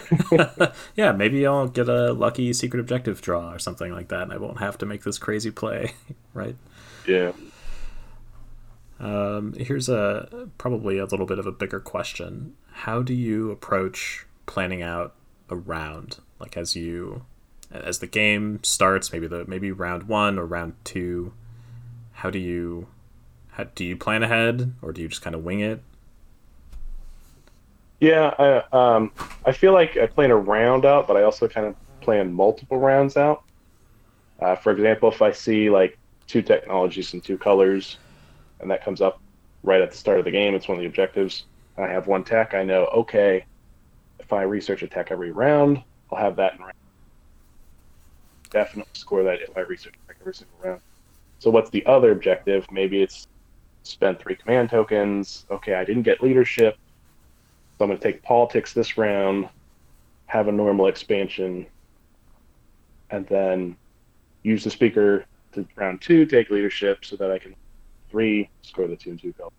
yeah, 0.97 1.13
maybe 1.13 1.47
I'll 1.47 1.69
get 1.69 1.89
a 1.89 2.13
lucky 2.13 2.53
secret 2.53 2.81
objective 2.81 3.21
draw 3.21 3.53
or 3.53 3.59
something 3.59 3.93
like 3.93 4.09
that, 4.09 4.23
and 4.23 4.33
I 4.33 4.39
won't 4.39 4.59
have 4.59 4.79
to 4.79 4.87
make 4.87 5.05
this 5.05 5.19
crazy 5.19 5.51
play, 5.51 5.95
right? 6.35 6.57
Yeah. 7.07 7.33
Um, 8.99 9.53
here's 9.59 9.89
a 9.89 10.49
probably 10.57 10.99
a 10.99 11.05
little 11.05 11.27
bit 11.27 11.39
of 11.39 11.47
a 11.47 11.53
bigger 11.53 11.81
question. 11.81 12.55
How 12.73 13.03
do 13.03 13.13
you 13.13 13.51
approach 13.51 14.27
planning 14.47 14.83
out 14.83 15.15
a 15.51 15.57
round? 15.57 16.19
Like 16.41 16.57
as 16.57 16.75
you 16.75 17.27
as 17.71 17.99
the 17.99 18.07
game 18.07 18.61
starts, 18.63 19.13
maybe 19.13 19.27
the 19.27 19.45
maybe 19.47 19.71
round 19.71 20.05
one 20.05 20.39
or 20.39 20.47
round 20.47 20.75
two. 20.85 21.35
How 22.13 22.31
do 22.31 22.39
you 22.39 22.87
how 23.51 23.65
do 23.65 23.85
you 23.85 23.97
plan 23.97 24.23
ahead 24.23 24.75
or 24.81 24.93
do 24.93 25.03
you 25.03 25.09
just 25.09 25.23
kind 25.23 25.37
of 25.37 25.45
wing 25.45 25.61
it? 25.61 25.83
Yeah, 28.01 28.35
I, 28.39 28.95
um, 28.97 29.11
I 29.45 29.53
feel 29.53 29.73
like 29.73 29.97
I 29.97 30.07
plan 30.07 30.31
a 30.31 30.37
round 30.37 30.85
out, 30.85 31.07
but 31.07 31.17
I 31.17 31.23
also 31.23 31.49
kind 31.49 31.67
of 31.67 31.75
plan 32.01 32.33
multiple 32.33 32.79
rounds 32.79 33.17
out. 33.17 33.45
Uh, 34.41 34.55
for 34.55 34.73
example, 34.73 35.11
if 35.11 35.23
I 35.23 35.33
see 35.33 35.71
like 35.71 35.99
two 36.27 36.43
technologies 36.43 37.15
and 37.15 37.25
two 37.25 37.39
colors, 37.39 37.99
and 38.61 38.71
that 38.71 38.85
comes 38.85 39.01
up 39.01 39.21
right 39.63 39.81
at 39.81 39.91
the 39.91 39.97
start 39.97 40.19
of 40.19 40.25
the 40.25 40.31
game, 40.31 40.55
it's 40.55 40.69
one 40.69 40.77
of 40.77 40.83
the 40.83 40.87
objectives. 40.87 41.45
I 41.79 41.89
have 41.89 42.07
one 42.07 42.25
tech. 42.25 42.55
I 42.55 42.63
know, 42.63 42.87
okay, 42.87 43.45
if 44.19 44.33
I 44.33 44.43
research 44.43 44.83
a 44.83 44.89
tech 44.89 45.11
every 45.11 45.31
round, 45.31 45.83
I'll 46.11 46.19
have 46.19 46.37
that 46.37 46.55
in 46.55 46.61
round. 46.61 46.73
Definitely 48.51 48.93
score 48.95 49.23
that 49.23 49.41
if 49.41 49.57
I 49.57 49.61
research 49.61 49.95
tech 50.07 50.17
every 50.21 50.35
single 50.35 50.57
round. 50.63 50.81
So 51.39 51.51
what's 51.51 51.71
the 51.71 51.85
other 51.87 52.13
objective? 52.13 52.71
Maybe 52.71 53.03
it's 53.03 53.27
spend 53.83 54.19
three 54.19 54.37
command 54.37 54.71
tokens. 54.71 55.47
Okay, 55.51 55.75
I 55.75 55.85
didn't 55.85 56.03
get 56.03 56.23
leadership. 56.23 56.77
So 57.79 57.85
I'm 57.85 57.91
going 57.91 57.99
to 57.99 58.03
take 58.03 58.23
politics 58.23 58.73
this 58.73 58.97
round, 58.97 59.49
have 60.27 60.49
a 60.49 60.53
normal 60.53 60.87
expansion, 60.87 61.67
and 63.11 63.27
then 63.27 63.77
use 64.43 64.65
the 64.65 64.71
speaker 64.71 65.27
to 65.53 65.67
round 65.77 66.01
two, 66.01 66.25
take 66.25 66.51
leadership 66.51 67.05
so 67.05 67.17
that 67.17 67.31
I 67.31 67.39
can 67.39 67.55
three 68.11 68.49
score 68.63 68.87
the 68.87 68.97
two 68.97 69.11
and 69.11 69.21
two 69.21 69.33
goal. 69.33 69.53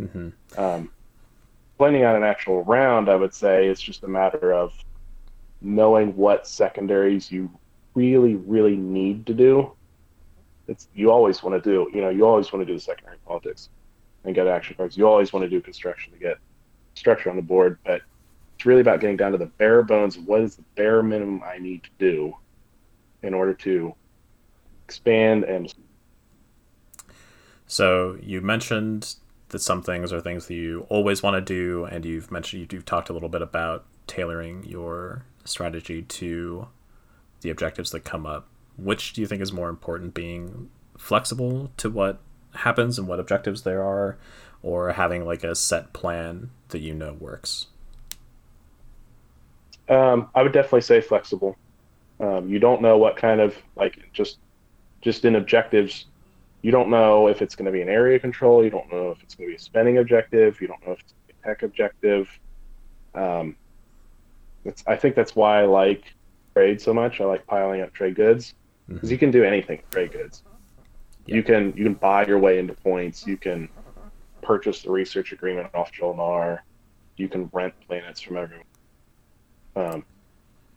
Mm-hmm. 0.00 0.60
Um, 0.60 0.90
planning 1.78 2.04
on 2.04 2.16
an 2.16 2.22
actual 2.22 2.64
round, 2.64 3.08
I 3.08 3.16
would 3.16 3.32
say 3.32 3.68
it's 3.68 3.80
just 3.80 4.02
a 4.02 4.08
matter 4.08 4.52
of 4.52 4.74
knowing 5.60 6.14
what 6.16 6.46
secondaries 6.46 7.32
you 7.32 7.50
really, 7.94 8.34
really 8.34 8.76
need 8.76 9.26
to 9.26 9.34
do. 9.34 9.72
It's 10.68 10.88
you 10.94 11.10
always 11.10 11.42
want 11.42 11.62
to 11.62 11.70
do. 11.70 11.90
You 11.94 12.02
know, 12.02 12.10
you 12.10 12.26
always 12.26 12.52
want 12.52 12.62
to 12.62 12.66
do 12.66 12.74
the 12.74 12.80
secondary 12.80 13.18
politics 13.26 13.68
and 14.24 14.34
get 14.34 14.46
action 14.46 14.76
cards. 14.76 14.96
You 14.96 15.06
always 15.06 15.32
want 15.32 15.44
to 15.44 15.50
do 15.50 15.60
construction 15.60 16.12
to 16.12 16.18
get 16.18 16.38
structure 16.94 17.30
on 17.30 17.36
the 17.36 17.42
board, 17.42 17.78
but 17.84 18.02
it's 18.56 18.66
really 18.66 18.80
about 18.80 19.00
getting 19.00 19.16
down 19.16 19.32
to 19.32 19.38
the 19.38 19.46
bare 19.46 19.82
bones 19.82 20.18
what 20.18 20.40
is 20.40 20.56
the 20.56 20.64
bare 20.74 21.02
minimum 21.02 21.42
I 21.44 21.58
need 21.58 21.82
to 21.84 21.90
do 21.98 22.36
in 23.22 23.34
order 23.34 23.54
to 23.54 23.94
expand 24.84 25.44
and 25.44 25.72
so 27.66 28.16
you 28.22 28.40
mentioned 28.40 29.16
that 29.48 29.60
some 29.60 29.82
things 29.82 30.12
are 30.12 30.20
things 30.20 30.46
that 30.46 30.54
you 30.54 30.86
always 30.88 31.22
want 31.22 31.34
to 31.34 31.40
do 31.40 31.84
and 31.84 32.04
you've 32.04 32.30
mentioned 32.30 32.72
you've 32.72 32.84
talked 32.84 33.08
a 33.08 33.12
little 33.12 33.28
bit 33.28 33.42
about 33.42 33.84
tailoring 34.06 34.64
your 34.64 35.24
strategy 35.44 36.02
to 36.02 36.68
the 37.40 37.50
objectives 37.50 37.90
that 37.92 38.04
come 38.04 38.26
up. 38.26 38.48
Which 38.76 39.12
do 39.12 39.20
you 39.20 39.26
think 39.26 39.40
is 39.40 39.52
more 39.52 39.68
important 39.68 40.14
being 40.14 40.70
flexible 40.98 41.70
to 41.76 41.88
what 41.88 42.18
happens 42.54 42.98
and 42.98 43.06
what 43.06 43.20
objectives 43.20 43.62
there 43.62 43.82
are 43.82 44.18
or 44.64 44.92
having 44.92 45.24
like 45.26 45.44
a 45.44 45.54
set 45.54 45.92
plan 45.92 46.50
that 46.70 46.80
you 46.80 46.94
know 46.94 47.12
works? 47.12 47.66
Um, 49.88 50.30
I 50.34 50.42
would 50.42 50.52
definitely 50.52 50.80
say 50.80 51.02
flexible. 51.02 51.56
Um, 52.18 52.48
you 52.48 52.58
don't 52.58 52.80
know 52.80 52.96
what 52.96 53.16
kind 53.16 53.40
of 53.40 53.54
like 53.76 53.98
just 54.12 54.38
just 55.02 55.26
in 55.26 55.36
objectives. 55.36 56.06
You 56.62 56.70
don't 56.70 56.88
know 56.88 57.28
if 57.28 57.42
it's 57.42 57.54
going 57.54 57.66
to 57.66 57.72
be 57.72 57.82
an 57.82 57.90
area 57.90 58.18
control. 58.18 58.64
You 58.64 58.70
don't 58.70 58.90
know 58.90 59.10
if 59.10 59.22
it's 59.22 59.34
going 59.34 59.48
to 59.48 59.52
be 59.52 59.56
a 59.56 59.60
spending 59.60 59.98
objective. 59.98 60.58
You 60.62 60.68
don't 60.68 60.84
know 60.86 60.92
if 60.92 61.00
it's 61.00 61.12
a 61.28 61.46
tech 61.46 61.62
objective. 61.62 62.26
Um, 63.14 63.56
I 64.86 64.96
think 64.96 65.14
that's 65.14 65.36
why 65.36 65.60
I 65.60 65.66
like 65.66 66.04
trade 66.54 66.80
so 66.80 66.94
much. 66.94 67.20
I 67.20 67.24
like 67.24 67.46
piling 67.46 67.82
up 67.82 67.92
trade 67.92 68.14
goods 68.14 68.54
because 68.88 69.02
mm-hmm. 69.02 69.12
you 69.12 69.18
can 69.18 69.30
do 69.30 69.44
anything 69.44 69.82
trade 69.90 70.12
goods. 70.12 70.42
You 71.26 71.42
can 71.42 71.74
you 71.76 71.84
can 71.84 71.94
buy 71.94 72.24
your 72.24 72.38
way 72.38 72.58
into 72.58 72.72
points. 72.72 73.26
You 73.26 73.36
can 73.36 73.68
purchase 74.44 74.82
the 74.82 74.90
research 74.90 75.32
agreement 75.32 75.68
off 75.74 75.90
Jol-Nar. 75.92 76.64
You 77.16 77.28
can 77.28 77.50
rent 77.52 77.74
planets 77.86 78.20
from 78.20 78.36
everyone. 78.36 78.66
Um, 79.76 80.04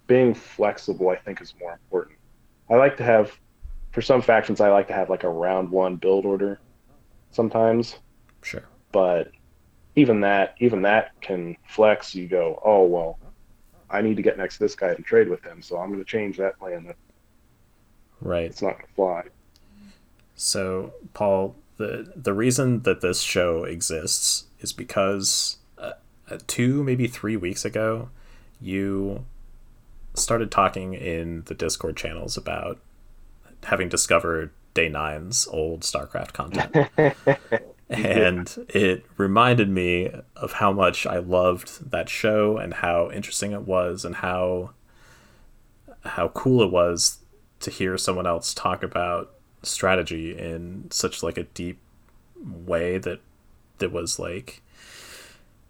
being 0.08 0.34
flexible, 0.34 1.10
I 1.10 1.18
think, 1.18 1.42
is 1.42 1.54
more 1.60 1.74
important. 1.74 2.18
I 2.70 2.76
like 2.76 2.98
to 2.98 3.04
have, 3.04 3.38
for 3.92 4.02
some 4.02 4.22
factions, 4.22 4.62
I 4.62 4.70
like 4.70 4.88
to 4.88 4.94
have 4.94 5.10
like 5.10 5.24
a 5.24 5.30
round 5.30 5.70
one 5.70 5.98
build 5.98 6.26
order 6.26 6.60
sometimes. 7.32 7.98
Sure. 8.42 8.64
But 8.92 9.32
even 9.96 10.22
that, 10.22 10.56
even 10.60 10.82
that 10.84 11.20
can 11.22 11.58
flex. 11.68 12.16
You 12.16 12.28
go, 12.28 12.62
oh 12.64 12.86
well, 12.86 13.20
I 13.90 14.02
need 14.02 14.16
to 14.18 14.22
get 14.22 14.38
next 14.38 14.58
to 14.58 14.64
this 14.64 14.76
guy 14.76 14.90
and 14.90 15.06
trade 15.06 15.30
with 15.30 15.44
him, 15.44 15.62
so 15.62 15.78
I'm 15.78 15.90
going 15.90 16.00
to 16.00 16.06
change 16.06 16.38
that 16.38 16.58
plan. 16.60 16.94
Right. 18.22 18.46
It's 18.46 18.62
not 18.62 18.74
going 18.74 18.88
to 18.88 18.94
fly. 18.94 19.24
So, 20.36 20.94
Paul, 21.14 21.56
the 21.78 22.12
the 22.16 22.34
reason 22.34 22.84
that 22.84 23.02
this 23.02 23.22
show 23.22 23.64
exists 23.64 24.46
is 24.60 24.74
because 24.74 25.58
uh, 25.78 25.94
uh, 26.30 26.38
two 26.48 26.84
maybe 26.84 27.08
three 27.08 27.38
weeks 27.38 27.64
ago 27.66 28.10
you 28.60 29.26
started 30.14 30.52
talking 30.52 30.94
in 30.94 31.44
the 31.46 31.54
discord 31.54 31.96
channels 31.96 32.38
about 32.38 32.80
having 33.64 33.88
discovered 33.90 34.52
day 34.74 34.90
nine's 34.90 35.48
old 35.48 35.82
starcraft 35.82 36.34
content. 36.34 36.90
And 37.90 38.66
it 38.68 39.06
reminded 39.16 39.70
me 39.70 40.12
of 40.36 40.54
how 40.54 40.74
much 40.74 41.06
i 41.06 41.20
loved 41.20 41.92
that 41.92 42.10
show 42.10 42.58
and 42.58 42.74
how 42.74 43.10
interesting 43.12 43.54
it 43.54 43.62
was 43.62 44.04
and 44.04 44.16
how 44.16 44.72
how 46.04 46.28
cool 46.30 46.62
it 46.62 46.72
was 46.72 47.20
to 47.62 47.72
hear 47.72 47.98
someone 47.98 48.28
else 48.28 48.54
talk 48.54 48.84
about 48.84 49.37
strategy 49.68 50.38
in 50.38 50.90
such 50.92 51.22
like 51.24 51.38
a 51.38 51.44
deep 51.44 51.80
way 52.40 52.98
that 52.98 53.20
that 53.80 53.92
was 53.92 54.20
like 54.20 54.62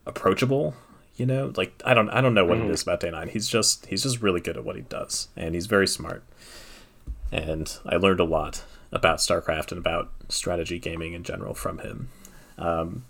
approachable 0.05 0.75
you 1.17 1.25
know? 1.25 1.51
Like 1.57 1.81
i 1.83 1.93
don't 1.93 2.09
i 2.09 2.21
don't 2.21 2.33
know 2.33 2.45
what 2.45 2.59
mm-hmm. 2.59 2.69
it 2.69 2.73
is 2.73 2.83
about 2.83 3.01
day 3.01 3.11
nine. 3.11 3.27
He's 3.27 3.47
just 3.47 3.87
he's 3.87 4.03
just 4.03 4.21
really 4.21 4.39
good 4.39 4.55
at 4.55 4.63
what 4.63 4.75
he 4.75 4.83
does 4.83 5.27
and 5.35 5.53
he's 5.53 5.65
very 5.65 5.87
smart. 5.87 6.23
And 7.31 7.75
i 7.85 7.97
learned 7.97 8.21
a 8.21 8.25
lot 8.25 8.63
about 8.91 9.17
starcraft 9.17 9.71
and 9.71 9.79
about 9.79 10.11
strategy 10.29 10.79
gaming 10.79 11.13
in 11.13 11.23
general 11.23 11.53
from 11.53 11.79
him. 11.79 12.09
Um, 12.57 13.05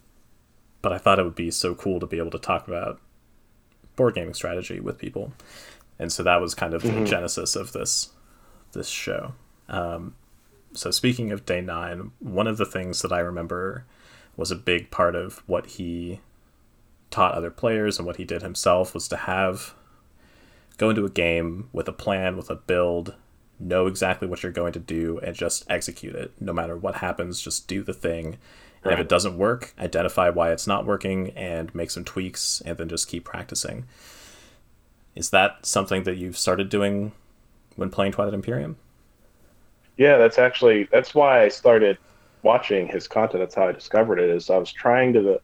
but 0.82 0.91
i 0.91 0.97
thought 0.97 1.19
it 1.19 1.23
would 1.23 1.36
be 1.36 1.52
so 1.52 1.76
cool 1.76 2.00
to 2.00 2.08
be 2.08 2.17
able 2.17 2.32
to 2.32 2.39
talk 2.39 2.67
about 2.67 3.00
board 3.95 4.15
gaming 4.15 4.34
strategy 4.34 4.80
with 4.80 4.97
people. 4.97 5.34
And 6.00 6.12
so 6.12 6.23
that 6.23 6.39
was 6.39 6.56
kind 6.56 6.73
of 6.73 6.84
mm-hmm. 6.84 7.04
the 7.04 7.10
genesis 7.10 7.56
of 7.56 7.73
this 7.73 8.10
this 8.71 8.88
show. 8.88 9.34
Um, 9.69 10.15
so 10.73 10.91
speaking 10.91 11.32
of 11.32 11.45
day 11.45 11.62
nine, 11.62 12.12
one 12.19 12.47
of 12.47 12.58
the 12.58 12.65
things 12.65 13.01
that 13.01 13.12
I 13.12 13.19
remember 13.19 13.86
was 14.36 14.51
a 14.51 14.56
big 14.56 14.91
part 14.91 15.15
of 15.15 15.43
what 15.47 15.65
he 15.65 16.19
taught 17.10 17.34
other 17.34 17.49
players 17.49 17.97
and 17.97 18.06
what 18.06 18.17
he 18.17 18.25
did 18.25 18.41
himself 18.41 18.93
was 18.93 19.08
to 19.08 19.17
have 19.17 19.73
go 20.77 20.89
into 20.89 21.06
a 21.06 21.10
game 21.10 21.69
with 21.73 21.88
a 21.88 21.93
plan, 21.93 22.38
with 22.38 22.49
a 22.49 22.56
build, 22.56 23.15
know 23.60 23.88
exactly 23.88 24.27
what 24.27 24.43
you're 24.43 24.51
going 24.51 24.73
to 24.73 24.80
do, 24.80 25.19
and 25.23 25.36
just 25.36 25.65
execute 25.69 26.15
it. 26.15 26.32
No 26.39 26.53
matter 26.53 26.77
what 26.77 26.95
happens, 26.95 27.41
just 27.41 27.67
do 27.67 27.84
the 27.84 27.93
thing. 27.93 28.38
And 28.84 28.93
if 28.93 28.99
it 28.99 29.10
doesn't 29.10 29.38
work, 29.38 29.73
identify 29.80 30.30
why 30.30 30.51
it's 30.51 30.67
not 30.67 30.86
working 30.86 31.32
and 31.32 31.73
make 31.75 31.91
some 31.91 32.06
tweaks 32.06 32.62
and 32.65 32.77
then 32.77 32.88
just 32.88 33.10
keep 33.10 33.25
practicing. 33.25 33.86
Is 35.13 35.32
that 35.32 35.65
something 35.65 36.03
that 36.03 36.15
you've 36.15 36.38
started 36.38 36.69
doing 36.69 37.12
when 37.75 37.89
playing 37.89 38.13
Twilight 38.13 38.34
Imperium? 38.34 38.77
Yeah, 39.97 40.17
that's 40.17 40.38
actually 40.38 40.88
that's 40.91 41.15
why 41.15 41.43
I 41.43 41.47
started 41.47 41.97
watching 42.43 42.88
his 42.88 43.07
content. 43.07 43.41
That's 43.41 43.55
how 43.55 43.67
I 43.67 43.71
discovered 43.71 44.19
it. 44.19 44.29
Is 44.29 44.49
I 44.49 44.57
was 44.57 44.71
trying 44.71 45.13
to 45.13 45.41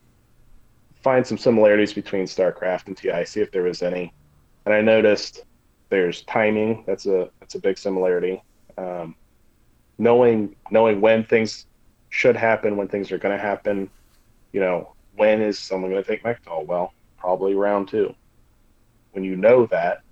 find 1.01 1.25
some 1.25 1.37
similarities 1.37 1.93
between 1.93 2.25
StarCraft 2.25 2.87
and 2.87 2.95
TI, 2.95 3.25
see 3.25 3.41
if 3.41 3.51
there 3.51 3.63
was 3.63 3.81
any, 3.81 4.13
and 4.65 4.73
I 4.73 4.81
noticed 4.81 5.43
there's 5.89 6.21
timing. 6.23 6.83
That's 6.87 7.05
a 7.05 7.29
that's 7.39 7.55
a 7.55 7.59
big 7.59 7.77
similarity. 7.77 8.43
Um, 8.77 9.15
knowing 9.97 10.55
knowing 10.71 11.01
when 11.01 11.23
things 11.23 11.65
should 12.09 12.35
happen, 12.35 12.77
when 12.77 12.87
things 12.87 13.11
are 13.11 13.17
going 13.17 13.35
to 13.35 13.43
happen. 13.43 13.89
You 14.51 14.59
know, 14.59 14.93
when 15.15 15.41
is 15.41 15.57
someone 15.57 15.89
going 15.89 16.03
to 16.03 16.07
take 16.07 16.23
Mecatol? 16.23 16.67
Well, 16.67 16.93
probably 17.17 17.55
round 17.55 17.87
two. 17.87 18.13
When 19.13 19.23
you 19.23 19.35
know 19.35 19.65
that, 19.67 20.03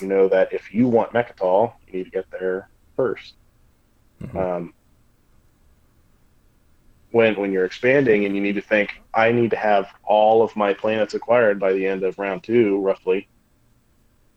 you 0.00 0.06
know 0.06 0.28
that 0.28 0.52
if 0.52 0.74
you 0.74 0.86
want 0.86 1.12
Mecatol, 1.12 1.72
you 1.86 1.94
need 1.94 2.04
to 2.04 2.10
get 2.10 2.30
there 2.30 2.68
first. 2.94 3.34
Mm-hmm. 4.22 4.36
Um, 4.36 4.74
when 7.10 7.34
when 7.36 7.52
you're 7.52 7.64
expanding 7.64 8.24
and 8.24 8.34
you 8.34 8.42
need 8.42 8.56
to 8.56 8.60
think, 8.60 9.00
I 9.14 9.32
need 9.32 9.50
to 9.50 9.56
have 9.56 9.88
all 10.04 10.42
of 10.42 10.54
my 10.56 10.74
planets 10.74 11.14
acquired 11.14 11.58
by 11.58 11.72
the 11.72 11.86
end 11.86 12.02
of 12.02 12.18
round 12.18 12.42
two, 12.42 12.78
roughly. 12.80 13.28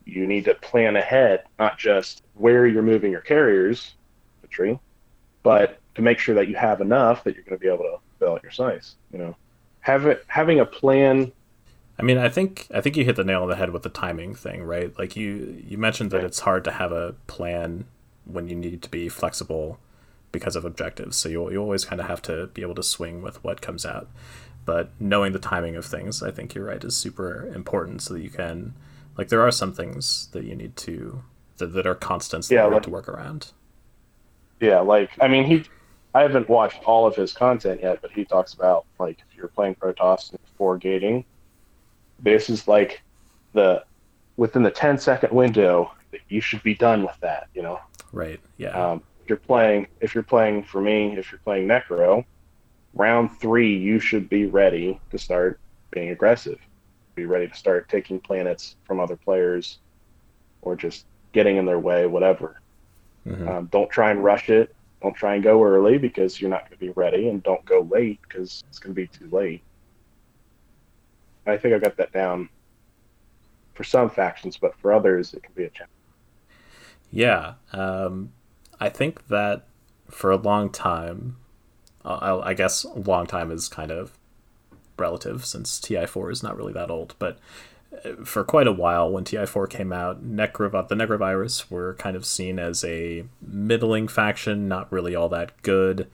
You 0.05 0.25
need 0.25 0.45
to 0.45 0.55
plan 0.55 0.95
ahead, 0.95 1.43
not 1.59 1.77
just 1.77 2.23
where 2.33 2.65
you're 2.65 2.81
moving 2.81 3.11
your 3.11 3.21
carriers, 3.21 3.93
the 4.41 4.47
tree, 4.47 4.79
but 5.43 5.79
to 5.95 6.01
make 6.01 6.19
sure 6.19 6.35
that 6.35 6.47
you 6.47 6.55
have 6.55 6.81
enough 6.81 7.23
that 7.23 7.35
you're 7.35 7.43
going 7.43 7.57
to 7.57 7.61
be 7.61 7.67
able 7.67 7.83
to 7.83 7.97
fill 8.17 8.33
out 8.33 8.43
your 8.43 8.51
size. 8.51 8.95
You 9.11 9.19
know, 9.19 9.35
have 9.81 10.05
it 10.05 10.23
having 10.27 10.59
a 10.59 10.65
plan 10.65 11.31
I 11.99 12.01
mean, 12.01 12.17
I 12.17 12.29
think 12.29 12.67
I 12.73 12.79
think 12.79 12.95
you 12.95 13.03
hit 13.03 13.17
the 13.17 13.25
nail 13.25 13.43
on 13.43 13.49
the 13.49 13.57
head 13.57 13.71
with 13.71 13.83
the 13.83 13.89
timing 13.89 14.33
thing, 14.33 14.63
right? 14.63 14.97
Like 14.97 15.17
you 15.17 15.61
you 15.67 15.77
mentioned 15.77 16.11
that 16.11 16.23
it's 16.23 16.39
hard 16.39 16.63
to 16.63 16.71
have 16.71 16.93
a 16.93 17.13
plan 17.27 17.85
when 18.31 18.47
you 18.47 18.55
need 18.55 18.81
to 18.81 18.89
be 18.89 19.09
flexible 19.09 19.79
because 20.31 20.55
of 20.55 20.65
objectives. 20.65 21.17
So 21.17 21.29
you 21.29 21.51
you 21.51 21.61
always 21.61 21.85
kind 21.85 21.99
of 22.01 22.07
have 22.07 22.21
to 22.23 22.47
be 22.47 22.61
able 22.61 22.75
to 22.75 22.83
swing 22.83 23.21
with 23.21 23.43
what 23.43 23.61
comes 23.61 23.85
out. 23.85 24.07
but 24.65 24.91
knowing 24.99 25.31
the 25.33 25.39
timing 25.39 25.75
of 25.75 25.85
things, 25.85 26.21
I 26.21 26.31
think 26.31 26.53
you're 26.53 26.65
right, 26.65 26.83
is 26.83 26.95
super 26.95 27.47
important 27.55 28.01
so 28.03 28.13
that 28.13 28.21
you 28.21 28.29
can 28.29 28.73
like 29.17 29.29
there 29.29 29.41
are 29.41 29.51
some 29.51 29.73
things 29.73 30.27
that 30.31 30.43
you 30.43 30.55
need 30.55 30.75
to 30.77 31.23
that, 31.57 31.67
that 31.73 31.85
are 31.87 31.95
constants 31.95 32.47
that 32.47 32.55
Yeah, 32.55 32.67
you 32.67 32.73
have 32.73 32.83
to 32.83 32.89
work 32.89 33.07
around. 33.09 33.51
Yeah, 34.59 34.79
like 34.79 35.11
I 35.21 35.27
mean, 35.27 35.45
he. 35.45 35.63
I 36.15 36.21
haven't 36.23 36.49
watched 36.49 36.83
all 36.85 37.05
of 37.05 37.15
his 37.15 37.33
content 37.33 37.81
yet, 37.83 38.01
but 38.01 38.11
he 38.11 38.25
talks 38.25 38.53
about 38.53 38.85
like 38.99 39.19
if 39.19 39.37
you're 39.37 39.47
playing 39.47 39.75
Protoss 39.75 40.31
and 40.31 40.39
four 40.57 40.77
gating, 40.77 41.23
this 42.19 42.49
is 42.49 42.67
like 42.67 43.01
the 43.53 43.83
within 44.37 44.63
the 44.63 44.71
10 44.71 44.97
second 44.97 45.33
window 45.33 45.91
that 45.91 45.98
you 46.27 46.41
should 46.41 46.63
be 46.63 46.75
done 46.75 47.03
with 47.03 47.17
that. 47.21 47.47
You 47.53 47.61
know, 47.63 47.79
Right. 48.11 48.39
Yeah. 48.57 48.69
um, 48.69 49.03
if 49.23 49.29
you're 49.29 49.37
playing 49.37 49.87
if 50.01 50.13
you're 50.15 50.23
playing 50.23 50.63
for 50.63 50.81
me, 50.81 51.17
if 51.17 51.31
you're 51.31 51.39
playing 51.39 51.67
Nekro, 51.67 52.25
round 52.93 53.31
three 53.39 53.75
you 53.75 53.99
should 53.99 54.29
be 54.29 54.45
ready 54.47 54.99
to 55.11 55.17
start 55.17 55.59
being 55.91 56.09
aggressive, 56.09 56.59
be 57.15 57.25
ready 57.25 57.47
to 57.47 57.55
start 57.55 57.89
taking 57.89 58.19
planets 58.19 58.75
from 58.85 58.99
other 58.99 59.15
players, 59.15 59.79
or 60.61 60.75
just 60.75 61.05
getting 61.31 61.57
in 61.57 61.65
their 61.65 61.79
way, 61.79 62.07
whatever. 62.07 62.59
Mhm. 63.27 63.47
Um, 63.47 63.65
don't 63.67 63.89
try 63.89 64.09
and 64.11 64.23
rush 64.23 64.49
it. 64.49 64.75
Don't 65.01 65.15
try 65.15 65.35
and 65.35 65.43
go 65.43 65.63
early 65.63 65.97
because 65.97 66.41
you're 66.41 66.49
not 66.49 66.61
going 66.61 66.77
to 66.77 66.85
be 66.85 66.89
ready, 66.91 67.29
and 67.29 67.41
don't 67.43 67.63
go 67.65 67.81
late 67.81 68.19
because 68.27 68.63
it's 68.67 68.79
going 68.79 68.93
to 68.93 68.99
be 69.01 69.07
too 69.07 69.29
late. 69.29 69.61
I 71.45 71.57
think 71.57 71.73
I 71.73 71.79
got 71.79 71.95
that 71.97 72.11
down 72.11 72.49
for 73.73 73.83
some 73.83 74.09
factions, 74.09 74.57
but 74.57 74.75
for 74.75 74.91
others, 74.93 75.33
it 75.33 75.41
can 75.41 75.53
be 75.53 75.63
a 75.63 75.69
challenge. 75.69 75.91
Yeah, 77.11 77.53
um, 77.73 78.31
I 78.79 78.89
think 78.89 79.27
that 79.27 79.65
for 80.09 80.31
a 80.31 80.37
long 80.37 80.69
time, 80.69 81.37
uh, 82.05 82.17
I 82.41 82.49
I 82.49 82.53
guess 82.53 82.83
a 82.83 82.99
long 82.99 83.25
time 83.25 83.51
is 83.51 83.67
kind 83.67 83.91
of 83.91 84.17
relative 84.97 85.45
since 85.45 85.79
TI4 85.79 86.31
is 86.31 86.43
not 86.43 86.57
really 86.57 86.73
that 86.73 86.89
old, 86.91 87.15
but 87.19 87.39
uh, 88.05 88.23
for 88.25 88.43
quite 88.43 88.67
a 88.67 88.71
while 88.71 89.09
when 89.09 89.23
TI4 89.23 89.69
came 89.69 89.91
out, 89.93 90.23
Necrov- 90.23 90.87
the 90.89 90.95
Nekro 90.95 91.17
Virus 91.17 91.71
were 91.71 91.95
kind 91.95 92.15
of 92.15 92.25
seen 92.25 92.59
as 92.59 92.83
a 92.83 93.23
middling 93.41 94.07
faction, 94.07 94.67
not 94.67 94.91
really 94.91 95.15
all 95.15 95.29
that 95.29 95.59
good. 95.61 96.07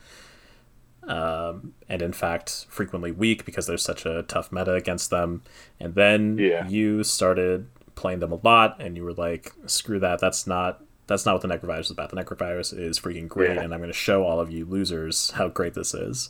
Um, 1.04 1.74
and 1.88 2.02
in 2.02 2.14
fact, 2.14 2.66
frequently 2.70 3.12
weak 3.12 3.46
because 3.46 3.68
there's 3.68 3.84
such 3.84 4.06
a 4.06 4.24
tough 4.24 4.52
meta 4.52 4.74
against 4.74 5.10
them. 5.12 5.44
And 5.80 5.94
then 5.94 6.38
Yeah. 6.40 6.68
you 6.68 7.04
started 7.04 7.68
playing 7.96 8.20
them 8.20 8.32
a 8.32 8.40
lot, 8.44 8.76
and 8.80 8.98
you 8.98 9.04
were 9.04 9.14
like, 9.14 9.52
"Screw 9.68 10.00
that! 10.00 10.20
That's 10.20 10.48
not 10.48 10.82
that's 11.08 11.26
not 11.26 11.34
what 11.34 11.42
the 11.42 11.48
Nekro 11.48 11.68
Virus 11.68 11.88
is 11.88 11.92
about. 11.92 12.10
The 12.10 12.16
Nekro 12.18 12.38
Virus 12.38 12.74
is 12.74 13.00
freaking 13.00 13.28
great, 13.28 13.56
Yeah. 13.56 13.62
and 13.62 13.74
I'm 13.74 13.80
going 13.80 13.92
to 13.92 13.94
show 13.98 14.24
all 14.24 14.40
of 14.40 14.52
you 14.52 14.66
losers 14.66 15.32
how 15.32 15.48
great 15.48 15.74
this 15.74 15.94
is." 15.94 16.30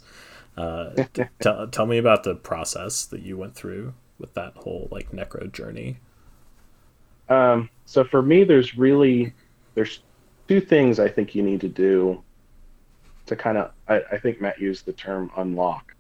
Uh, 0.58 0.92
t- 1.14 1.24
tell 1.40 1.68
tell 1.68 1.86
me 1.86 1.98
about 1.98 2.24
the 2.24 2.36
process 2.36 3.06
that 3.06 3.22
you 3.22 3.38
went 3.38 3.56
through 3.56 3.94
with 4.20 4.34
that 4.34 4.54
whole 4.56 4.88
like 4.92 5.12
Nekro 5.12 5.52
journey. 5.52 5.98
Um, 7.30 7.70
so 7.86 8.04
for 8.04 8.22
me, 8.22 8.44
there's 8.44 8.78
really 8.78 9.34
there's 9.74 10.00
two 10.48 10.62
things 10.62 11.00
I 11.00 11.08
think 11.10 11.36
you 11.36 11.44
need 11.44 11.62
to 11.62 11.68
do 11.70 12.22
to 13.26 13.36
kind 13.36 13.58
of. 13.58 13.72
I, 13.88 14.02
I 14.12 14.18
think 14.18 14.42
Matt 14.42 14.60
used 14.60 14.86
the 14.86 14.94
term 14.94 15.32
unlock. 15.38 15.96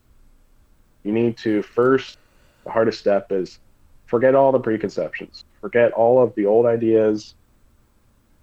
You 1.04 1.12
need 1.12 1.38
to 1.40 1.62
first. 1.62 2.18
The 2.64 2.72
hardest 2.72 3.00
step 3.00 3.32
is 3.32 3.60
forget 4.08 4.36
all 4.36 4.52
the 4.52 4.60
preconceptions. 4.60 5.46
Forget 5.62 5.92
all 5.92 6.22
of 6.22 6.34
the 6.36 6.46
old 6.46 6.66
ideas. 6.66 7.36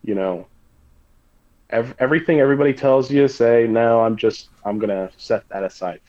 You 0.04 0.14
know, 0.14 0.46
ev- 1.70 1.94
everything 1.98 2.40
everybody 2.40 2.74
tells 2.74 3.10
you. 3.10 3.28
Say 3.28 3.66
no. 3.68 4.00
I'm 4.00 4.16
just. 4.16 4.48
I'm 4.64 4.78
gonna 4.78 5.10
set 5.16 5.48
that 5.48 5.64
aside. 5.64 6.00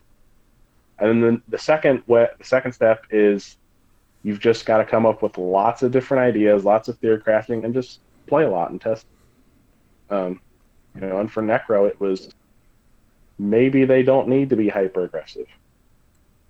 And 1.00 1.24
then 1.24 1.42
the 1.48 1.58
second. 1.58 2.04
Way, 2.08 2.28
the 2.38 2.44
second 2.44 2.74
step 2.74 3.06
is 3.10 3.58
you've 4.24 4.40
just 4.40 4.66
got 4.66 4.78
to 4.78 4.86
come 4.86 5.06
up 5.06 5.22
with 5.22 5.38
lots 5.38 5.84
of 5.84 5.92
different 5.92 6.24
ideas, 6.24 6.64
lots 6.64 6.88
of 6.88 6.98
theory 6.98 7.20
crafting, 7.20 7.64
and 7.66 7.74
just 7.74 8.00
play 8.28 8.44
a 8.44 8.50
lot 8.50 8.72
and 8.72 8.82
test. 8.82 9.06
Um, 10.10 10.40
you 10.96 11.02
know, 11.02 11.20
and 11.20 11.32
for 11.32 11.44
Nekro, 11.44 11.88
it 11.88 12.00
was 12.00 12.30
maybe 13.38 13.86
they 13.86 14.04
don't 14.04 14.28
need 14.28 14.50
to 14.50 14.56
be 14.56 14.70
hyper 14.70 15.04
aggressive. 15.04 15.48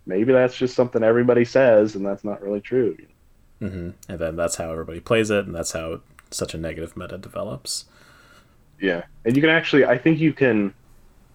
Maybe 0.05 0.33
that's 0.33 0.55
just 0.55 0.75
something 0.75 1.01
everybody 1.01 1.45
says, 1.45 1.95
and 1.95 2.05
that's 2.05 2.23
not 2.23 2.41
really 2.41 2.61
true. 2.61 2.97
mm-hmm. 3.61 3.91
And 4.09 4.19
then 4.19 4.35
that's 4.35 4.57
how 4.57 4.71
everybody 4.71 4.99
plays 4.99 5.29
it, 5.31 5.45
and 5.45 5.55
that's 5.55 5.71
how 5.71 6.01
such 6.33 6.53
a 6.53 6.57
negative 6.57 6.95
meta 6.97 7.17
develops. 7.17 7.85
Yeah, 8.79 9.03
and 9.25 9.35
you 9.35 9.41
can 9.41 9.49
actually, 9.49 9.85
I 9.85 9.97
think 9.97 10.19
you 10.19 10.33
can, 10.33 10.73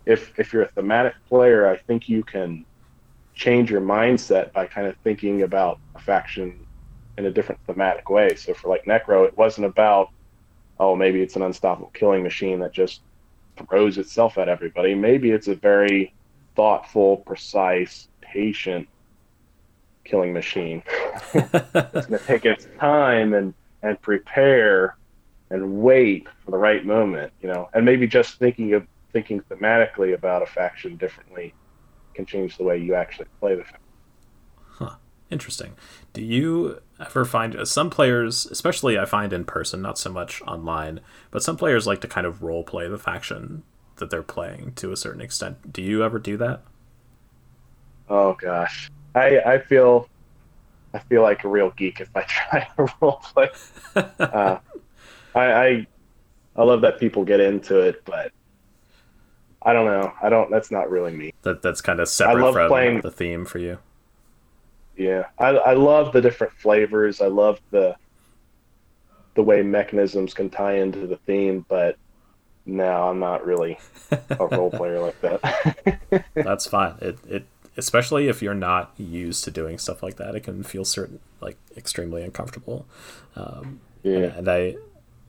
if 0.06 0.38
if 0.38 0.52
you're 0.52 0.62
a 0.62 0.68
thematic 0.68 1.14
player, 1.28 1.68
I 1.68 1.76
think 1.76 2.08
you 2.08 2.22
can 2.22 2.64
change 3.34 3.70
your 3.70 3.80
mindset 3.80 4.52
by 4.52 4.66
kind 4.66 4.86
of 4.86 4.96
thinking 5.04 5.42
about 5.42 5.78
a 5.94 6.00
faction 6.00 6.66
in 7.16 7.26
a 7.26 7.30
different 7.30 7.60
thematic 7.66 8.10
way. 8.10 8.34
So 8.34 8.52
for 8.52 8.68
like 8.68 8.84
Nekro, 8.84 9.26
it 9.26 9.36
wasn't 9.36 9.66
about, 9.66 10.10
oh, 10.78 10.94
maybe 10.96 11.20
it's 11.20 11.36
an 11.36 11.42
unstoppable 11.42 11.90
killing 11.94 12.22
machine 12.22 12.60
that 12.60 12.72
just 12.72 13.02
throws 13.56 13.98
itself 13.98 14.38
at 14.38 14.48
everybody. 14.48 14.94
Maybe 14.94 15.30
it's 15.30 15.48
a 15.48 15.54
very 15.54 16.14
thoughtful, 16.54 17.18
precise, 17.18 18.08
patient 18.20 18.88
killing 20.04 20.32
machine. 20.32 20.82
it's 21.34 22.06
going 22.06 22.18
to 22.18 22.26
take 22.26 22.44
its 22.44 22.66
time 22.78 23.34
and 23.34 23.54
and 23.82 24.00
prepare 24.00 24.96
and 25.50 25.78
wait 25.78 26.26
for 26.44 26.50
the 26.50 26.58
right 26.58 26.84
moment, 26.84 27.32
you 27.40 27.48
know, 27.48 27.68
and 27.74 27.84
maybe 27.84 28.06
just 28.06 28.38
thinking 28.38 28.74
of 28.74 28.86
thinking 29.12 29.40
thematically 29.50 30.14
about 30.14 30.42
a 30.42 30.46
faction 30.46 30.96
differently 30.96 31.54
can 32.14 32.26
change 32.26 32.58
the 32.58 32.64
way 32.64 32.76
you 32.76 32.94
actually 32.94 33.26
play 33.40 33.54
the 33.54 33.62
faction. 33.62 33.80
Huh. 34.56 34.94
Interesting. 35.30 35.76
Do 36.12 36.22
you 36.22 36.80
ever 36.98 37.24
find 37.24 37.54
uh, 37.54 37.64
some 37.64 37.90
players, 37.90 38.46
especially 38.46 38.98
I 38.98 39.04
find 39.04 39.32
in 39.32 39.44
person, 39.44 39.82
not 39.82 39.98
so 39.98 40.10
much 40.10 40.42
online, 40.42 41.00
but 41.30 41.42
some 41.42 41.56
players 41.56 41.86
like 41.86 42.00
to 42.00 42.08
kind 42.08 42.26
of 42.26 42.42
role 42.42 42.64
play 42.64 42.88
the 42.88 42.98
faction 42.98 43.62
that 43.96 44.10
they're 44.10 44.22
playing 44.22 44.72
to 44.76 44.92
a 44.92 44.96
certain 44.96 45.20
extent. 45.20 45.72
Do 45.72 45.82
you 45.82 46.02
ever 46.02 46.18
do 46.18 46.36
that? 46.38 46.62
Oh 48.08 48.34
gosh, 48.40 48.90
I 49.14 49.40
I 49.40 49.58
feel 49.58 50.08
I 50.94 50.98
feel 51.00 51.22
like 51.22 51.44
a 51.44 51.48
real 51.48 51.70
geek 51.70 52.00
if 52.00 52.08
I 52.16 52.22
try 52.28 52.68
to 52.76 52.92
role 53.00 53.20
play. 53.22 53.48
Uh, 53.94 54.58
I, 55.34 55.52
I 55.52 55.86
I 56.56 56.62
love 56.64 56.80
that 56.80 56.98
people 56.98 57.24
get 57.24 57.40
into 57.40 57.78
it, 57.80 58.04
but 58.04 58.32
I 59.62 59.72
don't 59.72 59.86
know. 59.86 60.12
I 60.22 60.28
don't. 60.28 60.50
That's 60.50 60.70
not 60.70 60.90
really 60.90 61.12
me. 61.12 61.32
That 61.42 61.62
that's 61.62 61.80
kind 61.80 62.00
of 62.00 62.08
separate 62.08 62.40
I 62.40 62.44
love 62.44 62.54
from 62.54 62.68
playing- 62.68 63.00
the 63.02 63.10
theme 63.10 63.44
for 63.44 63.58
you. 63.58 63.78
Yeah, 64.96 65.26
I 65.38 65.48
I 65.50 65.72
love 65.74 66.12
the 66.12 66.20
different 66.20 66.52
flavors. 66.54 67.20
I 67.20 67.26
love 67.28 67.60
the 67.70 67.94
the 69.34 69.42
way 69.44 69.62
mechanisms 69.62 70.34
can 70.34 70.50
tie 70.50 70.74
into 70.78 71.06
the 71.06 71.16
theme, 71.18 71.64
but 71.68 71.96
no, 72.66 73.08
I'm 73.08 73.20
not 73.20 73.46
really 73.46 73.78
a 74.10 74.46
role 74.50 74.70
player 74.72 74.98
like 74.98 75.20
that. 75.20 76.24
That's 76.34 76.66
fine. 76.66 76.96
It 77.00 77.18
it 77.28 77.46
especially 77.78 78.28
if 78.28 78.42
you're 78.42 78.54
not 78.54 78.92
used 78.98 79.44
to 79.44 79.50
doing 79.50 79.78
stuff 79.78 80.02
like 80.02 80.16
that, 80.16 80.34
it 80.34 80.40
can 80.40 80.62
feel 80.62 80.84
certain 80.84 81.20
like 81.40 81.56
extremely 81.76 82.22
uncomfortable. 82.22 82.86
Um, 83.36 83.80
yeah, 84.02 84.36
and 84.36 84.48
I 84.48 84.76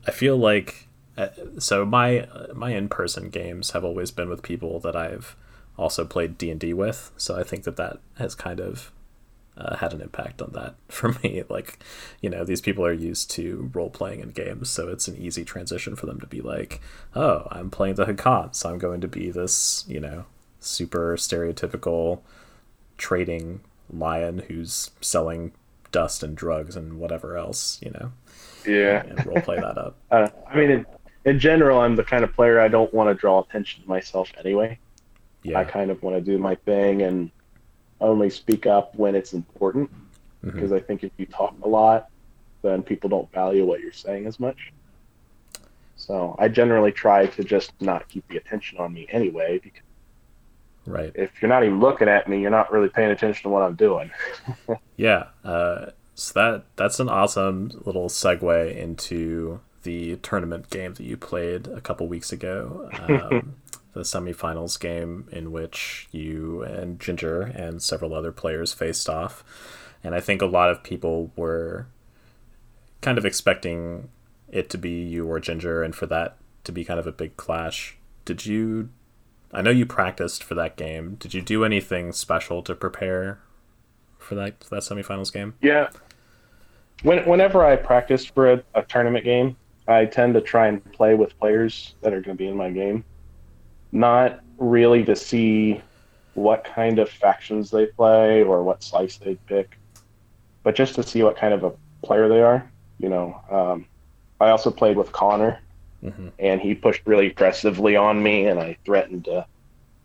I 0.05 0.12
feel 0.12 0.35
like 0.35 0.88
uh, 1.17 1.29
so 1.59 1.85
my 1.85 2.27
my 2.53 2.71
in 2.71 2.89
person 2.89 3.29
games 3.29 3.71
have 3.71 3.85
always 3.85 4.12
been 4.12 4.29
with 4.29 4.41
people 4.41 4.79
that 4.81 4.95
I've 4.95 5.35
also 5.77 6.03
played 6.03 6.38
D 6.38 6.49
and 6.49 6.59
D 6.59 6.73
with. 6.73 7.12
So 7.15 7.38
I 7.38 7.43
think 7.43 7.63
that 7.63 7.77
that 7.77 7.99
has 8.17 8.35
kind 8.35 8.59
of 8.59 8.91
uh, 9.55 9.75
had 9.77 9.93
an 9.93 10.01
impact 10.01 10.41
on 10.41 10.51
that 10.53 10.75
for 10.88 11.15
me. 11.23 11.43
Like, 11.49 11.79
you 12.21 12.29
know, 12.29 12.43
these 12.43 12.62
people 12.62 12.85
are 12.85 12.93
used 12.93 13.29
to 13.31 13.69
role 13.73 13.89
playing 13.89 14.21
in 14.21 14.31
games, 14.31 14.69
so 14.69 14.89
it's 14.89 15.07
an 15.07 15.17
easy 15.17 15.45
transition 15.45 15.95
for 15.95 16.07
them 16.07 16.19
to 16.19 16.27
be 16.27 16.41
like, 16.41 16.81
oh, 17.15 17.47
I'm 17.51 17.69
playing 17.69 17.95
the 17.95 18.05
Hacan, 18.05 18.55
so 18.55 18.71
I'm 18.71 18.79
going 18.79 19.01
to 19.01 19.07
be 19.07 19.29
this, 19.29 19.85
you 19.88 19.99
know, 19.99 20.25
super 20.59 21.15
stereotypical 21.15 22.21
trading 22.99 23.62
lion 23.91 24.39
who's 24.47 24.91
selling 25.01 25.51
dust 25.91 26.21
and 26.21 26.38
drugs 26.38 26.75
and 26.75 26.99
whatever 26.99 27.35
else, 27.38 27.79
you 27.81 27.89
know, 27.91 28.12
yeah. 28.67 29.01
And 29.03 29.23
we'll 29.25 29.41
play 29.41 29.55
that 29.57 29.77
up. 29.77 29.95
Uh, 30.12 30.27
I 30.47 30.55
mean, 30.55 30.69
in, 30.69 30.85
in 31.25 31.39
general, 31.39 31.79
I'm 31.81 31.95
the 31.95 32.03
kind 32.03 32.23
of 32.23 32.33
player 32.33 32.59
I 32.59 32.67
don't 32.67 32.93
want 32.93 33.09
to 33.09 33.15
draw 33.15 33.39
attention 33.41 33.81
to 33.83 33.89
myself 33.89 34.31
anyway. 34.38 34.77
I 35.55 35.63
kind 35.63 35.89
of 35.89 36.03
want 36.03 36.15
to 36.15 36.21
do 36.21 36.38
my 36.38 36.53
thing 36.55 37.01
and 37.01 37.31
only 38.01 38.29
speak 38.29 38.67
up 38.67 38.93
when 38.95 39.15
it's 39.15 39.33
important 39.33 39.89
Mhm. 40.43 40.53
because 40.53 40.71
I 40.71 40.79
think 40.79 41.03
if 41.03 41.12
you 41.17 41.25
talk 41.25 41.55
a 41.63 41.67
lot, 41.67 42.09
then 42.62 42.83
people 42.83 43.09
don't 43.09 43.31
value 43.31 43.65
what 43.65 43.79
you're 43.81 43.91
saying 43.91 44.25
as 44.27 44.39
much. 44.39 44.71
So 45.95 46.35
I 46.39 46.47
generally 46.47 46.91
try 46.91 47.25
to 47.25 47.43
just 47.43 47.73
not 47.81 48.07
keep 48.07 48.27
the 48.29 48.38
attention 48.38 48.77
on 48.79 48.93
me 48.93 49.07
anyway 49.09 49.59
because 49.62 49.81
Right. 50.89 51.12
if 51.15 51.41
you're 51.41 51.49
not 51.49 51.63
even 51.63 51.80
looking 51.80 52.08
at 52.08 52.28
me, 52.28 52.41
you're 52.41 52.52
not 52.52 52.71
really 52.71 52.89
paying 52.89 53.12
attention 53.12 53.43
to 53.43 53.49
what 53.49 53.63
I'm 53.63 53.75
doing. 53.75 54.12
Yeah. 54.97 55.28
Uh, 55.45 55.91
so 56.15 56.34
that 56.34 56.65
that's 56.75 56.99
an 56.99 57.08
awesome 57.08 57.71
little 57.86 58.10
segue 58.10 58.75
into 58.75 59.62
the 59.84 60.17
tournament 60.17 60.69
game 60.69 60.93
that 60.95 61.04
you 61.04 61.15
played 61.15 61.67
a 61.67 61.80
couple 61.80 62.06
weeks 62.08 62.34
ago. 62.34 62.89
Um, 63.08 63.56
the 63.93 64.02
semifinals 64.02 64.78
game 64.80 65.28
in 65.32 65.52
which 65.54 66.08
you 66.12 66.63
and 66.63 66.99
Ginger 66.99 67.41
and 67.41 67.82
several 67.82 68.13
other 68.13 68.32
players 68.34 68.73
faced 68.73 69.10
off. 69.10 69.43
And 70.04 70.13
I 70.13 70.19
think 70.19 70.41
a 70.41 70.45
lot 70.45 70.69
of 70.69 70.84
people 70.84 71.32
were 71.36 71.88
kind 73.02 73.17
of 73.17 73.25
expecting 73.25 74.10
it 74.49 74.69
to 74.71 74.78
be 74.78 75.02
you 75.02 75.25
or 75.30 75.39
Ginger 75.39 75.84
and 75.84 75.95
for 75.95 76.06
that 76.08 76.38
to 76.65 76.71
be 76.71 76.84
kind 76.84 76.99
of 76.99 77.08
a 77.08 77.12
big 77.12 77.38
clash. 77.38 77.97
Did 78.25 78.45
you 78.45 78.89
I 79.51 79.62
know 79.62 79.71
you 79.71 79.85
practiced 79.85 80.43
for 80.43 80.55
that 80.55 80.77
game. 80.77 81.15
Did 81.15 81.33
you 81.33 81.41
do 81.41 81.63
anything 81.63 82.12
special 82.12 82.62
to 82.63 82.75
prepare 82.75 83.39
for 84.17 84.35
that 84.35 84.59
that 84.69 84.81
semifinals 84.81 85.33
game? 85.33 85.55
Yeah. 85.62 85.89
When, 87.03 87.25
whenever 87.27 87.65
I 87.65 87.77
practice 87.77 88.25
for 88.25 88.51
a, 88.51 88.63
a 88.75 88.83
tournament 88.83 89.23
game, 89.23 89.55
I 89.88 90.05
tend 90.05 90.33
to 90.35 90.41
try 90.41 90.67
and 90.67 90.83
play 90.91 91.15
with 91.15 91.38
players 91.39 91.95
that 92.01 92.13
are 92.13 92.21
going 92.21 92.38
to 92.38 92.43
be 92.43 92.47
in 92.47 92.55
my 92.55 92.69
game, 92.69 93.03
not 93.91 94.41
really 94.57 95.03
to 95.05 95.15
see 95.15 95.81
what 96.35 96.63
kind 96.63 96.99
of 96.99 97.09
factions 97.09 97.71
they 97.71 97.88
play 97.88 98.43
or 98.43 98.63
what 98.63 98.83
slice 98.83 99.17
they 99.17 99.35
pick, 99.47 99.77
but 100.63 100.75
just 100.75 100.95
to 100.95 101.03
see 101.03 101.23
what 101.23 101.38
kind 101.38 101.53
of 101.53 101.63
a 101.63 101.71
player 102.03 102.29
they 102.29 102.41
are. 102.41 102.69
You 102.99 103.09
know, 103.09 103.41
um, 103.49 103.85
I 104.39 104.49
also 104.49 104.69
played 104.69 104.97
with 104.97 105.12
Connor, 105.12 105.59
mm-hmm. 106.03 106.29
and 106.39 106.62
he 106.62 106.75
pushed 106.75 107.01
really 107.05 107.27
aggressively 107.27 107.95
on 107.95 108.21
me, 108.21 108.47
and 108.47 108.59
I 108.59 108.77
threatened 108.85 109.25
to 109.25 109.45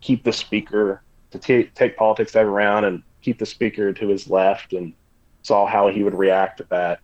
keep 0.01 0.23
the 0.23 0.33
speaker 0.33 1.01
to 1.31 1.39
t- 1.39 1.69
take 1.75 1.97
politics 1.97 2.35
every 2.35 2.51
round 2.51 2.85
and 2.85 3.03
keep 3.21 3.39
the 3.39 3.45
speaker 3.45 3.91
to 3.93 4.07
his 4.07 4.29
left, 4.29 4.73
and 4.73 4.93
saw 5.41 5.65
how 5.65 5.89
he 5.89 6.03
would 6.03 6.15
react 6.15 6.57
to 6.57 6.65
that. 6.69 6.99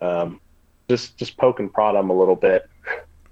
Um, 0.00 0.40
just 0.88 1.16
just 1.16 1.36
poke 1.36 1.60
and 1.60 1.72
prod 1.72 1.94
him 1.94 2.10
a 2.10 2.18
little 2.18 2.36
bit, 2.36 2.68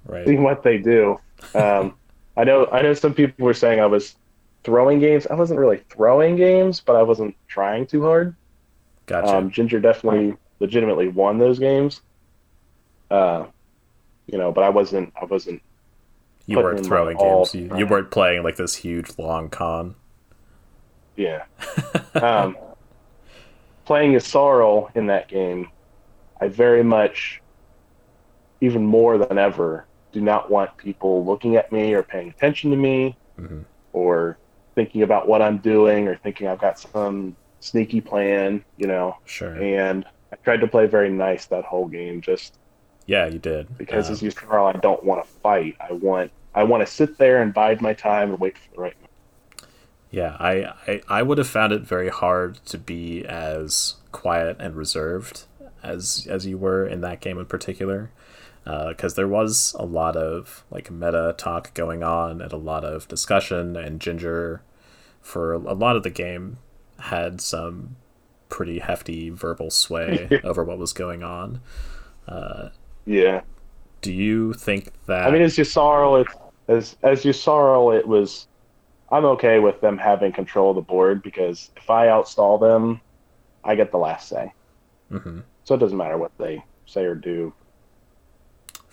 right. 0.07 0.26
seeing 0.26 0.42
what 0.42 0.62
they 0.62 0.78
do. 0.78 1.18
Um, 1.54 1.94
I 2.37 2.44
know 2.44 2.66
I 2.72 2.83
know 2.83 2.94
some 2.94 3.14
people 3.14 3.44
were 3.44 3.54
saying 3.54 3.80
I 3.80 3.87
was 3.87 4.16
throwing 4.64 4.98
games. 4.98 5.26
I 5.26 5.35
wasn't 5.35 5.61
really 5.61 5.83
throwing 5.90 6.37
games, 6.37 6.80
but 6.80 6.96
I 6.96 7.02
wasn't 7.02 7.37
trying 7.46 7.87
too 7.87 8.02
hard. 8.02 8.35
Gotcha. 9.07 9.37
Um, 9.37 9.50
Ginger 9.50 9.80
definitely 9.80 10.37
legitimately 10.61 11.09
won 11.09 11.38
those 11.38 11.59
games. 11.59 12.00
Uh, 13.11 13.46
you 14.26 14.38
know, 14.38 14.52
but 14.52 14.64
I 14.64 14.68
wasn't. 14.68 15.12
I 15.20 15.24
wasn't. 15.24 15.62
You 16.46 16.58
weren't 16.58 16.84
throwing 16.84 17.16
games. 17.16 17.54
You, 17.54 17.74
you, 17.76 17.87
weren't 17.87 18.10
playing 18.10 18.42
like 18.42 18.56
this 18.56 18.74
huge 18.76 19.18
long 19.18 19.48
con. 19.48 19.94
Yeah. 21.16 21.44
um, 22.14 22.56
playing 23.87 24.12
Yssaril 24.12 24.94
in 24.94 25.06
that 25.06 25.28
game, 25.28 25.70
I 26.40 26.48
very 26.48 26.84
much 26.84 27.40
even 28.60 28.84
more 28.84 29.18
than 29.18 29.38
ever, 29.38 29.87
do 30.12 30.20
not 30.20 30.50
want 30.50 30.76
people 30.76 31.24
looking 31.24 31.56
at 31.56 31.72
me 31.72 31.92
or 31.92 32.02
paying 32.02 32.28
attention 32.30 32.70
to 32.70 32.76
me 32.76 33.16
mm-hmm. 33.38 33.60
or 33.92 34.38
thinking 34.74 35.02
about 35.02 35.28
what 35.28 35.42
I'm 35.42 35.58
doing 35.58 36.08
or 36.08 36.16
thinking 36.16 36.46
I've 36.46 36.60
got 36.60 36.78
some 36.78 37.37
sneaky 37.60 38.00
plan, 38.00 38.64
you 38.76 38.87
know. 38.87 39.16
Sure. 39.24 39.54
And 39.54 40.04
I 40.32 40.37
tried 40.37 40.60
to 40.60 40.66
play 40.66 40.87
very 40.87 41.10
nice 41.10 41.46
that 41.46 41.64
whole 41.64 41.87
game, 41.87 42.20
just 42.20 42.58
yeah, 43.07 43.27
you 43.27 43.38
did. 43.38 43.77
Because 43.77 44.09
um, 44.09 44.12
as 44.12 44.23
you 44.23 44.31
said, 44.31 44.49
Carl, 44.49 44.67
I 44.67 44.73
don't 44.79 45.05
want 45.05 45.25
to 45.25 45.31
fight. 45.40 45.77
I 45.81 45.93
want 45.93 46.31
I 46.55 46.64
want 46.64 46.87
to 46.87 46.93
sit 46.93 47.19
there 47.19 47.43
and 47.43 47.53
bide 47.53 47.81
my 47.81 47.93
time 47.93 48.31
and 48.31 48.40
wait 48.40 48.57
for 48.57 48.71
the 48.75 48.81
right 48.81 48.97
moment. 48.97 49.11
Yeah, 50.11 50.37
I, 50.38 50.73
I 50.87 51.03
I 51.09 51.23
would 51.23 51.38
have 51.38 51.49
found 51.49 51.73
it 51.73 51.83
very 51.83 52.09
hard 52.09 52.64
to 52.67 52.79
be 52.79 53.25
as 53.25 53.97
quiet 54.12 54.57
and 54.61 54.77
reserved 54.77 55.45
as 55.83 56.27
as 56.31 56.47
you 56.47 56.57
were 56.57 56.87
in 56.87 57.01
that 57.03 57.21
game 57.21 57.38
in 57.38 57.47
particular 57.47 58.11
because 58.64 59.12
uh, 59.12 59.17
there 59.17 59.29
was 59.29 59.77
a 59.79 59.85
lot 59.85 60.17
of 60.17 60.64
like 60.71 60.90
meta 60.90 61.35
talk 61.37 61.75
going 61.75 62.03
on 62.03 62.40
and 62.40 62.53
a 62.53 62.57
lot 62.57 62.85
of 62.85 63.07
discussion 63.09 63.77
and 63.77 64.01
ginger 64.01 64.62
for 65.21 65.53
a 65.53 65.75
lot 65.75 65.97
of 65.97 66.03
the 66.03 66.11
game 66.11 66.57
had 66.99 67.40
some 67.40 67.97
pretty 68.49 68.79
hefty 68.79 69.29
verbal 69.29 69.71
sway 69.71 70.40
over 70.45 70.64
what 70.64 70.79
was 70.79 70.93
going 70.95 71.23
on 71.23 71.61
uh, 72.27 72.71
yeah 73.07 73.40
do 74.01 74.12
you 74.12 74.53
think 74.55 74.90
that 75.07 75.27
i 75.27 75.31
mean 75.31 75.43
as 75.43 75.57
Yssaril 75.57 76.23
it 76.23 76.29
as 76.69 76.97
as 77.03 77.25
Yssaril 77.25 77.97
it 77.97 78.07
was 78.07 78.47
i'm 79.11 79.25
okay 79.25 79.59
with 79.59 79.81
them 79.81 79.99
having 79.99 80.33
control 80.33 80.71
of 80.71 80.77
the 80.77 80.83
board 80.83 81.23
because 81.23 81.71
if 81.77 81.90
i 81.90 82.07
outstall 82.07 82.61
them 82.61 83.01
i 83.64 83.75
get 83.75 83.90
the 83.90 83.99
last 83.99 84.29
say 84.29 84.53
mm-hmm. 85.11 85.40
so 85.64 85.75
it 85.75 85.79
doesn't 85.79 85.99
matter 85.99 86.19
what 86.19 86.33
they 86.38 86.62
say 86.87 87.05
or 87.05 87.14
do 87.14 87.53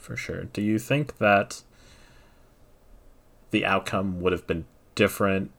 for 0.02 0.18
sure. 0.18 0.46
Do 0.46 0.62
you 0.62 0.80
think 0.80 1.20
that 1.20 1.62
the 3.52 3.66
outcome 3.66 4.20
would 4.22 4.32
have 4.32 4.48
been 4.48 4.66
different 4.96 5.52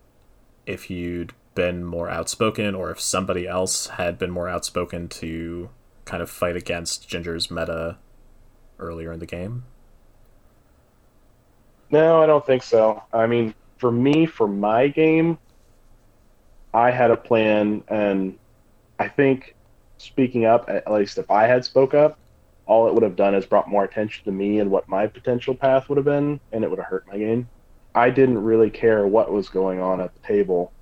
if 0.67 0.91
you'd 0.91 1.33
been 1.55 1.85
more 1.85 2.11
outspoken 2.11 2.75
or 2.75 2.91
if 2.91 3.01
somebody 3.01 3.47
else 3.47 3.87
had 3.89 4.19
been 4.19 4.31
more 4.31 4.49
outspoken 4.49 5.09
to 5.09 5.71
kind 6.05 6.23
of 6.23 6.31
fight 6.31 6.57
against 6.57 7.09
Ginger's 7.09 7.51
meta 7.51 7.99
earlier 8.83 9.13
in 9.13 9.21
the 9.21 9.27
game? 9.27 9.65
No, 11.91 12.23
I 12.23 12.27
don't 12.27 12.45
think 12.45 12.63
so. 12.63 13.03
I 13.13 13.27
mean, 13.27 13.55
for 13.79 13.93
me, 13.93 14.27
for 14.27 14.49
my 14.49 14.89
game, 14.89 15.39
I 16.75 16.91
had 16.91 17.11
a 17.11 17.17
plan, 17.17 17.83
and 17.89 18.39
I 18.99 19.09
think 19.09 19.55
speaking 19.99 20.45
up, 20.45 20.69
at 20.69 20.91
least 20.91 21.19
if 21.19 21.31
I 21.31 21.47
had 21.47 21.65
spoke 21.65 21.95
up, 21.95 22.19
all 22.67 22.89
it 22.89 22.95
would 22.95 23.03
have 23.03 23.17
done 23.17 23.35
is 23.35 23.45
brought 23.45 23.69
more 23.69 23.85
attention 23.85 24.25
to 24.25 24.33
me 24.33 24.59
and 24.61 24.71
what 24.71 24.89
my 24.89 25.07
potential 25.07 25.55
path 25.55 25.89
would 25.89 25.97
have 25.97 26.05
been, 26.05 26.41
and 26.53 26.65
it 26.65 26.71
would 26.71 26.79
have 26.79 26.89
hurt 26.89 27.07
my 27.09 27.19
game. 27.19 27.49
I 27.95 28.11
didn't 28.11 28.43
really 28.43 28.71
care 28.71 29.07
what 29.07 29.33
was 29.33 29.49
going 29.49 29.81
on 29.81 30.01
at 30.01 30.15
the 30.15 30.27
table. 30.27 30.73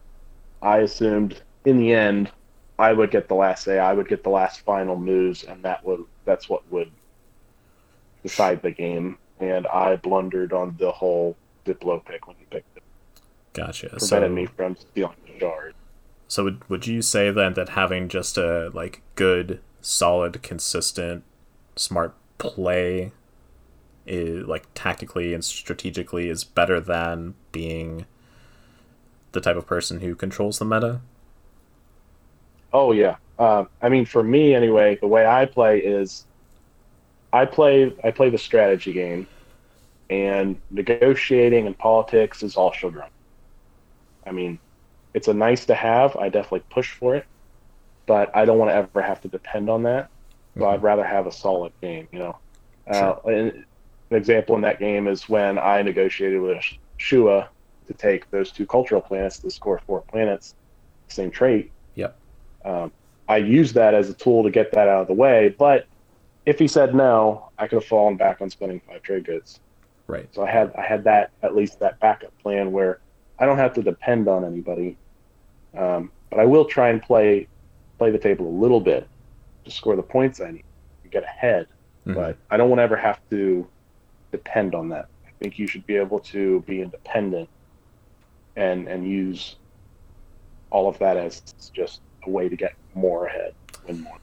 I 0.62 0.78
assumed 0.78 1.42
in 1.64 1.78
the 1.78 1.92
end 1.92 2.30
I 2.78 2.92
would 2.92 3.10
get 3.10 3.28
the 3.28 3.34
last 3.34 3.64
say, 3.64 3.78
I 3.78 3.92
would 3.92 4.08
get 4.08 4.22
the 4.22 4.30
last 4.30 4.60
final 4.60 4.96
moves, 4.96 5.44
and 5.44 5.62
that 5.64 5.84
would 5.84 6.04
that's 6.24 6.48
what 6.48 6.70
would 6.72 6.90
decide 8.22 8.62
the 8.62 8.70
game. 8.70 9.18
And 9.38 9.66
I 9.66 9.96
blundered 9.96 10.52
on 10.52 10.76
the 10.78 10.92
whole 10.92 11.36
Diplo 11.64 12.04
pick 12.04 12.26
when 12.26 12.36
he 12.38 12.44
picked 12.46 12.76
it. 12.76 12.82
Gotcha. 13.52 13.88
Prevented 13.88 14.08
so, 14.08 14.28
me 14.28 14.46
from 14.46 14.76
stealing 14.76 15.16
the 15.26 15.38
shard. 15.38 15.74
So 16.28 16.44
would 16.44 16.68
would 16.68 16.86
you 16.86 17.02
say 17.02 17.30
then 17.30 17.54
that 17.54 17.70
having 17.70 18.08
just 18.08 18.36
a 18.36 18.70
like 18.74 19.02
good, 19.14 19.60
solid, 19.80 20.42
consistent 20.42 21.24
smart 21.74 22.14
play 22.38 23.12
is 24.06 24.46
like 24.46 24.66
tactically 24.74 25.34
and 25.34 25.44
strategically 25.44 26.28
is 26.28 26.44
better 26.44 26.80
than 26.80 27.34
being 27.52 28.06
the 29.32 29.40
type 29.40 29.56
of 29.56 29.66
person 29.66 30.00
who 30.00 30.14
controls 30.14 30.58
the 30.58 30.64
meta 30.64 31.00
oh 32.72 32.92
yeah 32.92 33.16
uh, 33.38 33.64
i 33.82 33.88
mean 33.88 34.04
for 34.04 34.22
me 34.22 34.54
anyway 34.54 34.96
the 35.00 35.06
way 35.06 35.26
i 35.26 35.44
play 35.44 35.78
is 35.78 36.26
i 37.32 37.44
play 37.44 37.92
i 38.04 38.10
play 38.10 38.30
the 38.30 38.38
strategy 38.38 38.92
game 38.92 39.26
and 40.08 40.60
negotiating 40.70 41.66
and 41.66 41.76
politics 41.78 42.42
is 42.42 42.56
all 42.56 42.72
sugar 42.72 43.06
i 44.26 44.30
mean 44.30 44.58
it's 45.14 45.28
a 45.28 45.34
nice 45.34 45.66
to 45.66 45.74
have 45.74 46.16
i 46.16 46.28
definitely 46.28 46.62
push 46.70 46.92
for 46.92 47.14
it 47.14 47.26
but 48.06 48.34
i 48.36 48.44
don't 48.44 48.58
want 48.58 48.70
to 48.70 48.74
ever 48.74 49.02
have 49.02 49.20
to 49.20 49.28
depend 49.28 49.68
on 49.70 49.82
that 49.82 50.10
so 50.54 50.60
mm-hmm. 50.60 50.74
I'd 50.74 50.82
rather 50.82 51.04
have 51.04 51.26
a 51.26 51.32
solid 51.32 51.72
game, 51.80 52.08
you 52.12 52.18
know. 52.18 52.36
Uh, 52.86 53.14
an 53.26 53.64
example 54.10 54.56
in 54.56 54.62
that 54.62 54.80
game 54.80 55.06
is 55.06 55.28
when 55.28 55.58
I 55.58 55.82
negotiated 55.82 56.40
with 56.40 56.64
Shua 56.96 57.48
to 57.86 57.94
take 57.94 58.30
those 58.30 58.50
two 58.50 58.66
cultural 58.66 59.00
planets 59.00 59.38
to 59.40 59.50
score 59.50 59.80
four 59.86 60.00
planets, 60.02 60.54
same 61.08 61.30
trait. 61.30 61.70
Yep. 61.94 62.16
Um, 62.64 62.92
I 63.28 63.36
used 63.36 63.74
that 63.74 63.94
as 63.94 64.10
a 64.10 64.14
tool 64.14 64.42
to 64.42 64.50
get 64.50 64.72
that 64.72 64.88
out 64.88 65.02
of 65.02 65.06
the 65.06 65.14
way, 65.14 65.54
but 65.56 65.86
if 66.46 66.58
he 66.58 66.68
said 66.68 66.94
no, 66.94 67.50
I 67.58 67.66
could 67.66 67.76
have 67.76 67.84
fallen 67.84 68.16
back 68.16 68.40
on 68.40 68.50
spending 68.50 68.80
five 68.86 69.02
trade 69.02 69.24
goods. 69.24 69.60
Right. 70.06 70.28
So 70.34 70.42
I 70.44 70.50
had 70.50 70.72
I 70.76 70.82
had 70.82 71.04
that 71.04 71.30
at 71.42 71.54
least 71.54 71.78
that 71.80 72.00
backup 72.00 72.36
plan 72.38 72.72
where 72.72 73.00
I 73.38 73.46
don't 73.46 73.58
have 73.58 73.74
to 73.74 73.82
depend 73.82 74.28
on 74.28 74.44
anybody, 74.44 74.96
um, 75.76 76.10
but 76.30 76.40
I 76.40 76.44
will 76.44 76.64
try 76.64 76.88
and 76.88 77.00
play 77.00 77.46
play 77.98 78.10
the 78.10 78.18
table 78.18 78.46
a 78.46 78.56
little 78.60 78.80
bit 78.80 79.06
to 79.64 79.70
score 79.70 79.94
the 79.94 80.02
points 80.02 80.40
I 80.40 80.50
need 80.50 80.64
to 81.04 81.08
get 81.08 81.22
ahead. 81.22 81.66
Mm-hmm. 82.06 82.14
But 82.14 82.38
I 82.50 82.56
don't 82.56 82.68
want 82.68 82.78
to 82.80 82.82
ever 82.82 82.96
have 82.96 83.20
to 83.30 83.66
depend 84.32 84.74
on 84.74 84.88
that. 84.88 85.08
I 85.26 85.30
think 85.38 85.58
you 85.58 85.66
should 85.66 85.86
be 85.86 85.96
able 85.96 86.20
to 86.20 86.60
be 86.62 86.82
independent 86.82 87.48
and 88.56 88.88
and 88.88 89.08
use 89.08 89.56
all 90.70 90.88
of 90.88 90.98
that 90.98 91.16
as 91.16 91.40
just 91.72 92.00
a 92.24 92.30
way 92.30 92.48
to 92.48 92.56
get 92.56 92.74
more 92.94 93.26
ahead, 93.26 93.54
win 93.86 94.00
more. 94.00 94.18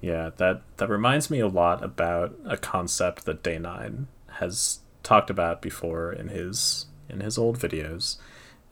Yeah, 0.00 0.30
that 0.36 0.62
that 0.76 0.88
reminds 0.88 1.30
me 1.30 1.40
a 1.40 1.48
lot 1.48 1.82
about 1.82 2.36
a 2.44 2.56
concept 2.56 3.24
that 3.24 3.42
Day 3.42 3.58
Nine 3.58 4.06
has 4.34 4.80
talked 5.02 5.30
about 5.30 5.60
before 5.60 6.12
in 6.12 6.28
his 6.28 6.86
in 7.08 7.20
his 7.20 7.38
old 7.38 7.58
videos. 7.58 8.18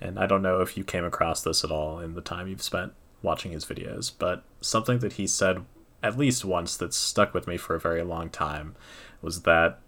And 0.01 0.19
I 0.19 0.27
don't 0.27 0.43
know 0.43 0.61
if 0.61 0.77
you 0.77 0.85
came 0.85 1.05
across 1.05 1.43
this 1.43 1.65
at 1.65 1.71
all 1.71 1.99
in 1.99 2.15
the 2.15 2.21
time 2.21 2.49
you've 2.49 2.63
spent 2.63 2.93
watching 3.23 3.53
his 3.53 3.65
videos, 3.65 4.13
but 4.17 4.45
something 4.61 4.99
that 4.99 5.15
he 5.15 5.27
said 5.27 5.65
at 6.03 6.19
least 6.19 6.45
once 6.45 6.77
that 6.77 6.93
stuck 6.93 7.33
with 7.33 7.47
me 7.47 7.57
for 7.57 7.75
a 7.75 7.81
very 7.81 8.03
long 8.03 8.29
time 8.29 8.77
was 9.23 9.43
that 9.43 9.81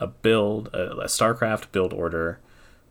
a 0.00 0.06
build, 0.06 0.68
a, 0.74 0.90
a 0.98 1.06
StarCraft 1.06 1.70
build 1.70 1.92
order 1.92 2.40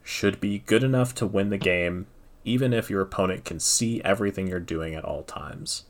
should 0.02 0.40
be 0.40 0.60
good 0.60 0.82
enough 0.82 1.14
to 1.16 1.28
win 1.28 1.50
the 1.50 1.58
game, 1.58 2.08
even 2.46 2.74
if 2.74 2.90
your 2.90 3.02
opponent 3.02 3.46
can 3.46 3.60
see 3.60 4.02
everything 4.04 4.48
you're 4.48 4.60
doing 4.60 4.96
at 4.96 5.06
all 5.06 5.24
times. 5.24 5.84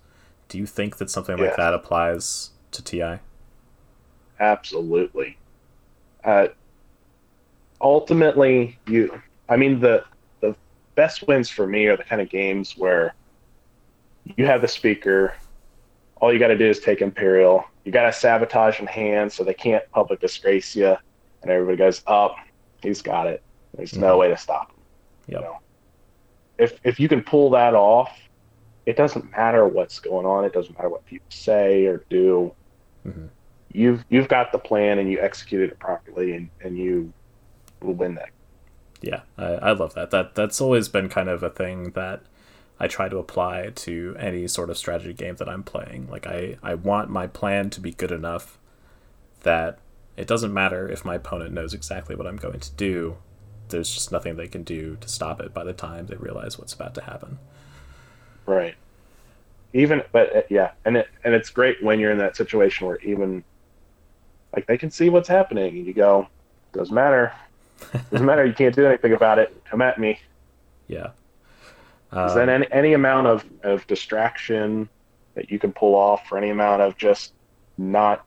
Do 0.51 0.57
you 0.57 0.65
think 0.65 0.97
that 0.97 1.09
something 1.09 1.37
like 1.37 1.55
that 1.55 1.73
applies 1.73 2.49
to 2.71 2.83
TI? 2.83 3.19
Absolutely. 4.37 5.37
Uh, 6.25 6.47
ultimately, 7.79 8.77
you. 8.85 9.21
I 9.47 9.55
mean, 9.55 9.79
the 9.79 10.03
the 10.41 10.53
best 10.95 11.25
wins 11.25 11.49
for 11.49 11.65
me 11.65 11.85
are 11.87 11.95
the 11.95 12.03
kind 12.03 12.21
of 12.21 12.29
games 12.29 12.77
where 12.77 13.15
you 14.35 14.45
have 14.45 14.59
the 14.59 14.67
speaker. 14.67 15.33
All 16.17 16.33
you 16.33 16.37
got 16.37 16.49
to 16.49 16.57
do 16.57 16.65
is 16.65 16.81
take 16.81 16.99
Imperial. 17.01 17.63
You 17.85 17.93
got 17.93 18.03
to 18.03 18.11
sabotage 18.11 18.81
in 18.81 18.87
hand 18.87 19.31
so 19.31 19.45
they 19.45 19.53
can't 19.53 19.89
public 19.91 20.19
disgrace 20.19 20.75
you, 20.75 20.97
and 21.43 21.49
everybody 21.49 21.77
goes 21.77 22.01
up. 22.07 22.35
he's 22.83 23.01
got 23.01 23.25
it. 23.27 23.41
There's 23.77 23.95
no 23.95 24.15
Mhm. 24.15 24.19
way 24.19 24.27
to 24.29 24.37
stop 24.37 24.69
him. 24.71 24.77
Yep. 25.27 25.41
know? 25.43 25.59
If 26.57 26.77
if 26.83 26.99
you 26.99 27.07
can 27.07 27.21
pull 27.21 27.51
that 27.51 27.73
off, 27.73 28.11
it 28.85 28.97
doesn't 28.97 29.31
matter 29.31 29.67
what's 29.67 29.99
going 29.99 30.25
on. 30.25 30.45
It 30.45 30.53
doesn't 30.53 30.75
matter 30.77 30.89
what 30.89 31.05
people 31.05 31.27
say 31.29 31.85
or 31.85 32.03
do 32.09 32.53
Mhm. 33.07 33.29
you've 33.73 34.03
you've 34.09 34.27
got 34.27 34.51
the 34.51 34.59
plan 34.59 34.99
and 34.99 35.09
you 35.11 35.19
executed 35.19 35.71
it 35.71 35.79
properly 35.79 36.33
and, 36.35 36.49
and 36.61 36.77
you 36.77 37.11
will 37.81 37.93
win 37.93 38.15
that. 38.15 38.29
Yeah, 39.01 39.21
I, 39.37 39.45
I 39.53 39.71
love 39.71 39.93
that. 39.95 40.11
That 40.11 40.35
that's 40.35 40.61
always 40.61 40.87
been 40.89 41.09
kind 41.09 41.29
of 41.29 41.41
a 41.41 41.49
thing 41.49 41.91
that 41.91 42.21
I 42.79 42.87
try 42.87 43.09
to 43.09 43.17
apply 43.17 43.71
to 43.75 44.15
any 44.19 44.47
sort 44.47 44.69
of 44.69 44.77
strategy 44.77 45.13
game 45.13 45.35
that 45.35 45.49
I'm 45.49 45.63
playing. 45.63 46.07
Like 46.09 46.25
I, 46.27 46.57
I 46.63 46.73
want 46.75 47.09
my 47.09 47.27
plan 47.27 47.69
to 47.71 47.81
be 47.81 47.91
good 47.91 48.11
enough 48.11 48.57
that 49.43 49.79
it 50.17 50.27
doesn't 50.27 50.53
matter 50.53 50.87
if 50.89 51.05
my 51.05 51.15
opponent 51.15 51.53
knows 51.53 51.73
exactly 51.73 52.15
what 52.15 52.27
I'm 52.27 52.37
going 52.37 52.59
to 52.59 52.71
do. 52.73 53.17
There's 53.69 53.91
just 53.93 54.11
nothing 54.11 54.35
they 54.35 54.47
can 54.47 54.63
do 54.63 54.97
to 55.01 55.07
stop 55.07 55.39
it 55.41 55.53
by 55.53 55.63
the 55.63 55.73
time 55.73 56.07
they 56.07 56.17
realize 56.17 56.59
what's 56.59 56.73
about 56.73 56.93
to 56.95 57.01
happen. 57.01 57.39
Right. 58.55 58.75
Even 59.73 60.03
but 60.11 60.35
uh, 60.35 60.41
yeah, 60.49 60.71
and 60.83 60.97
it 60.97 61.07
and 61.23 61.33
it's 61.33 61.49
great 61.49 61.81
when 61.81 61.99
you're 61.99 62.11
in 62.11 62.17
that 62.17 62.35
situation 62.35 62.87
where 62.87 62.99
even 62.99 63.43
like 64.53 64.67
they 64.67 64.77
can 64.77 64.91
see 64.91 65.09
what's 65.09 65.29
happening 65.29 65.77
and 65.77 65.85
you 65.85 65.93
go, 65.93 66.27
doesn't 66.73 66.93
matter. 66.93 67.31
Doesn't 68.11 68.25
matter, 68.25 68.45
you 68.45 68.53
can't 68.53 68.75
do 68.75 68.85
anything 68.85 69.13
about 69.13 69.39
it. 69.39 69.63
Come 69.65 69.81
at 69.81 69.97
me. 69.97 70.19
Yeah. 70.87 71.11
Um, 72.11 72.35
then 72.35 72.49
any, 72.49 72.67
any 72.71 72.93
amount 72.93 73.27
of, 73.27 73.45
of 73.63 73.87
distraction 73.87 74.89
that 75.35 75.49
you 75.49 75.57
can 75.57 75.71
pull 75.71 75.95
off 75.95 76.31
or 76.31 76.37
any 76.37 76.49
amount 76.49 76.81
of 76.81 76.97
just 76.97 77.33
not 77.77 78.25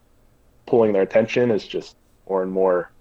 pulling 0.65 0.91
their 0.91 1.03
attention 1.03 1.51
is 1.51 1.65
just 1.65 1.95
more 2.27 2.41
and 2.41 2.51
more 2.51 2.91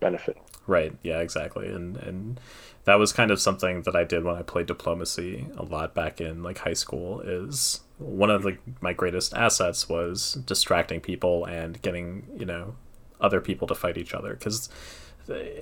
beneficial. 0.00 0.44
Right. 0.70 0.96
Yeah. 1.02 1.18
Exactly. 1.18 1.66
And 1.66 1.96
and 1.96 2.40
that 2.84 3.00
was 3.00 3.12
kind 3.12 3.32
of 3.32 3.40
something 3.40 3.82
that 3.82 3.96
I 3.96 4.04
did 4.04 4.22
when 4.22 4.36
I 4.36 4.42
played 4.42 4.66
diplomacy 4.66 5.48
a 5.56 5.64
lot 5.64 5.94
back 5.96 6.20
in 6.20 6.44
like 6.44 6.58
high 6.58 6.74
school. 6.74 7.20
Is 7.22 7.80
one 7.98 8.30
of 8.30 8.44
the 8.44 8.56
my 8.80 8.92
greatest 8.92 9.34
assets 9.34 9.88
was 9.88 10.34
distracting 10.34 11.00
people 11.00 11.44
and 11.44 11.82
getting 11.82 12.24
you 12.38 12.46
know 12.46 12.76
other 13.20 13.40
people 13.40 13.66
to 13.66 13.74
fight 13.74 13.98
each 13.98 14.14
other 14.14 14.38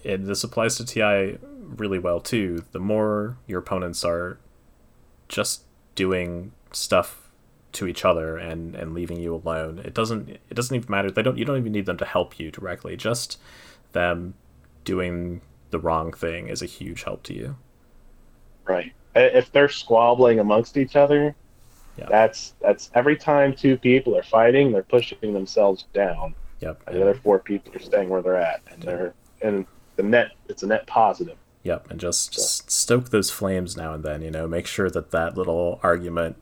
and 0.05 0.27
this 0.27 0.44
applies 0.44 0.77
to 0.77 0.85
TI 0.85 1.38
really 1.59 1.99
well 1.99 2.21
too. 2.21 2.64
The 2.73 2.79
more 2.79 3.38
your 3.47 3.61
opponents 3.61 4.05
are 4.05 4.38
just 5.29 5.62
doing 5.94 6.53
stuff 6.73 7.31
to 7.73 7.87
each 7.87 8.05
other 8.05 8.37
and 8.37 8.75
and 8.75 8.92
leaving 8.92 9.18
you 9.21 9.35
alone, 9.35 9.79
it 9.79 9.94
doesn't 9.94 10.29
it 10.29 10.55
doesn't 10.55 10.77
even 10.77 10.90
matter. 10.90 11.11
They 11.11 11.23
don't 11.23 11.38
you 11.38 11.47
don't 11.47 11.57
even 11.57 11.73
need 11.73 11.87
them 11.87 11.97
to 11.97 12.05
help 12.05 12.38
you 12.38 12.51
directly. 12.51 12.94
Just 12.94 13.38
them 13.92 14.35
doing 14.92 15.42
the 15.70 15.79
wrong 15.79 16.12
thing 16.14 16.48
is 16.48 16.62
a 16.62 16.66
huge 16.66 17.03
help 17.03 17.22
to 17.24 17.35
you. 17.35 17.57
Right. 18.64 18.92
If 19.14 19.53
they're 19.53 19.68
squabbling 19.68 20.38
amongst 20.40 20.79
each 20.79 20.96
other, 20.96 21.35
Yeah. 21.98 22.07
that's 22.09 22.55
that's 22.61 22.90
every 22.94 23.16
time 23.16 23.55
two 23.55 23.77
people 23.77 24.16
are 24.16 24.22
fighting, 24.22 24.72
they're 24.72 24.83
pushing 24.83 25.35
themselves 25.35 25.85
down. 25.92 26.35
Yep. 26.61 26.83
And 26.87 26.96
the 26.96 27.03
other 27.03 27.14
four 27.14 27.38
people 27.38 27.70
are 27.77 27.79
staying 27.90 28.09
where 28.09 28.22
they're 28.22 28.37
at, 28.53 28.61
and 28.70 28.83
they're 28.83 29.12
and 29.42 29.66
the 29.96 30.03
net 30.05 30.29
it's 30.48 30.62
a 30.62 30.66
net 30.66 30.87
positive. 30.87 31.37
Yep, 31.64 31.90
and 31.90 32.01
just 32.01 32.38
s- 32.38 32.62
stoke 32.66 33.11
those 33.11 33.31
flames 33.31 33.77
now 33.77 33.92
and 33.92 34.03
then. 34.03 34.22
You 34.22 34.31
know, 34.31 34.46
make 34.48 34.66
sure 34.66 34.88
that 34.88 35.11
that 35.11 35.37
little 35.37 35.81
argument 35.83 36.37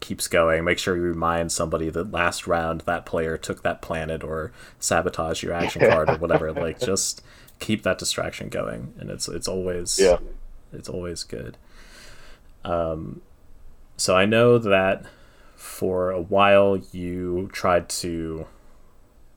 keeps 0.00 0.28
going. 0.28 0.64
Make 0.64 0.78
sure 0.78 0.96
you 0.96 1.02
remind 1.02 1.50
somebody 1.52 1.88
that 1.90 2.12
last 2.12 2.46
round 2.46 2.82
that 2.82 3.06
player 3.06 3.38
took 3.38 3.62
that 3.62 3.80
planet 3.80 4.22
or 4.22 4.52
sabotage 4.78 5.42
your 5.42 5.54
action 5.54 5.88
card 5.88 6.10
or 6.10 6.16
whatever. 6.18 6.52
Like, 6.52 6.78
just 6.92 7.22
keep 7.58 7.82
that 7.82 7.98
distraction 7.98 8.48
going, 8.48 8.94
and 8.98 9.10
it's 9.10 9.28
it's 9.28 9.48
always 9.48 9.98
Yeah. 9.98 10.18
it's 10.72 10.88
always 10.88 11.22
good. 11.24 11.56
Um, 12.64 13.22
so 13.96 14.16
I 14.16 14.26
know 14.26 14.58
that 14.58 15.04
for 15.54 16.10
a 16.10 16.20
while 16.20 16.76
you 16.92 17.48
tried 17.52 17.88
to 17.88 18.46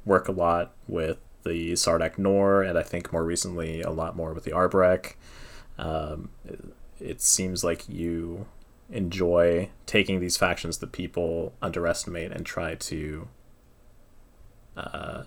work 0.05 0.27
a 0.27 0.32
lot 0.32 0.73
with 0.88 1.17
the 1.43 1.73
Sardakk 1.73 2.15
N'orr, 2.17 2.67
and 2.67 2.77
I 2.77 2.84
think 2.84 3.13
more 3.13 3.23
recently 3.23 3.82
a 3.82 3.91
lot 3.91 4.15
more 4.15 4.34
with 4.34 4.43
the 4.43 4.51
Arborec. 4.51 5.13
Um, 5.77 6.29
it, 6.45 6.60
it 6.99 7.21
seems 7.21 7.63
like 7.63 7.88
you 7.88 8.47
enjoy 8.91 9.69
taking 9.86 10.19
these 10.19 10.36
factions 10.36 10.79
that 10.79 10.91
people 10.91 11.53
underestimate 11.62 12.32
and 12.32 12.45
try 12.45 12.75
to 12.75 13.27
uh, 14.75 15.23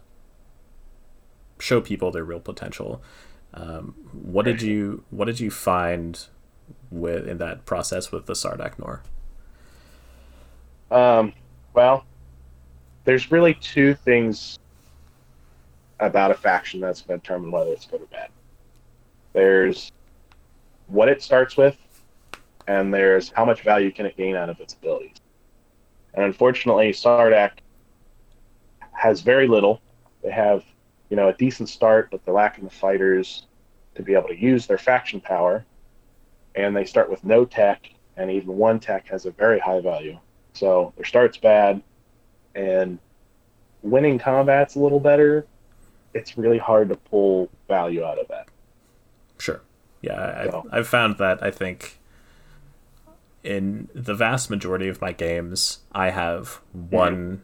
show 1.63 1.81
people 1.81 2.11
their 2.11 2.25
real 2.25 2.41
potential. 2.41 3.03
Um, 3.55 3.95
what 4.13 4.45
did 4.45 4.63
you 4.63 5.05
What 5.11 5.27
did 5.27 5.41
you 5.41 5.51
find 5.51 6.27
with 6.91 7.29
in 7.29 7.39
that 7.39 7.65
process 7.65 8.11
with 8.11 8.27
the 8.27 8.33
Sardakk 8.33 8.77
N'orr? 8.77 9.01
Um, 10.91 11.33
well, 11.73 12.05
there's 13.05 13.31
really 13.31 13.55
two 13.55 13.95
things 13.95 14.59
about 16.01 16.31
a 16.31 16.35
faction 16.35 16.81
that's 16.81 17.03
going 17.03 17.21
to 17.21 17.23
determine 17.23 17.51
whether 17.51 17.71
it's 17.71 17.87
good 17.87 18.03
or 18.03 18.07
bad. 18.07 18.29
There's 19.33 19.93
what 20.89 21.09
it 21.09 21.23
starts 21.23 21.57
with, 21.57 21.77
and 22.67 22.93
there's 22.93 23.31
how 23.31 23.45
much 23.45 23.63
value 23.63 23.91
can 23.93 24.05
it 24.07 24.17
gain 24.17 24.37
out 24.37 24.51
of 24.51 24.61
its 24.61 24.75
abilities. 24.75 25.17
And 26.15 26.25
unfortunately, 26.25 26.91
Sardakk 26.91 27.53
has 28.93 29.21
very 29.23 29.47
little. 29.49 29.81
They 30.23 30.31
have, 30.31 30.65
you 31.13 31.17
know, 31.17 31.29
a 31.29 31.35
decent 31.35 31.69
start, 31.69 32.09
but 32.11 32.25
they're 32.25 32.33
lacking 32.33 32.65
the 32.65 32.71
fighters 32.71 33.45
to 33.95 34.03
be 34.03 34.15
able 34.15 34.29
to 34.29 34.35
use 34.35 34.67
their 34.67 34.79
faction 34.79 35.21
power. 35.21 35.63
And 36.55 36.75
they 36.75 36.87
start 36.87 37.11
with 37.11 37.23
no 37.23 37.45
tech, 37.45 37.91
and 38.17 38.31
even 38.31 38.57
one 38.57 38.81
tech 38.81 39.09
has 39.09 39.27
a 39.27 39.31
very 39.31 39.59
high 39.59 39.83
value. 39.83 40.19
So 40.55 40.95
their 40.97 41.05
start's 41.05 41.37
bad, 41.37 41.83
and 42.55 42.99
winning 43.83 44.19
combat's 44.19 44.75
a 44.75 44.79
little 44.79 45.01
better. 45.01 45.47
It's 46.15 46.39
really 46.39 46.57
hard 46.57 46.89
to 46.89 46.97
pull 46.97 47.51
value 47.69 48.03
out 48.03 48.19
of 48.19 48.27
that. 48.29 48.49
Sure. 49.37 49.61
Yeah, 50.01 50.45
So- 50.45 50.67
I, 50.73 50.79
I've 50.79 50.89
found 50.89 51.19
that 51.19 51.43
I 51.43 51.51
think 51.51 51.99
in 53.45 53.91
the 53.95 54.15
vast 54.15 54.49
majority 54.49 54.89
of 54.89 55.03
my 55.03 55.13
games, 55.13 55.81
I 55.93 56.09
have 56.09 56.63
mm-hmm. 56.75 56.97
one 56.97 57.43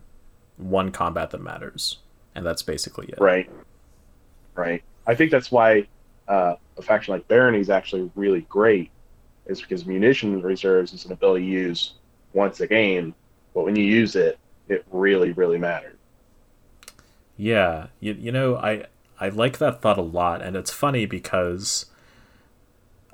one 0.56 0.90
combat 0.90 1.32
that 1.32 1.42
matters, 1.42 1.98
and 2.38 2.46
that's 2.46 2.62
basically 2.62 3.08
it. 3.08 3.20
Right. 3.20 3.50
Right. 4.54 4.82
I 5.06 5.14
think 5.14 5.30
that's 5.30 5.50
why 5.52 5.86
uh, 6.28 6.54
a 6.76 6.82
faction 6.82 7.12
like 7.12 7.26
Barony 7.28 7.60
is 7.60 7.70
actually 7.70 8.10
really 8.14 8.42
great, 8.42 8.90
is 9.46 9.60
because 9.60 9.86
munition 9.86 10.40
reserves 10.40 10.92
is 10.92 11.04
an 11.04 11.12
ability 11.12 11.44
you 11.44 11.58
use 11.60 11.94
once 12.32 12.60
a 12.60 12.66
game, 12.66 13.14
but 13.54 13.64
when 13.64 13.76
you 13.76 13.84
use 13.84 14.16
it, 14.16 14.38
it 14.68 14.84
really, 14.90 15.32
really 15.32 15.58
matters. 15.58 15.96
Yeah, 17.36 17.86
you, 18.00 18.12
you 18.14 18.32
know, 18.32 18.56
I 18.56 18.86
I 19.20 19.28
like 19.28 19.58
that 19.58 19.80
thought 19.80 19.98
a 19.98 20.02
lot, 20.02 20.42
and 20.42 20.56
it's 20.56 20.72
funny 20.72 21.06
because 21.06 21.86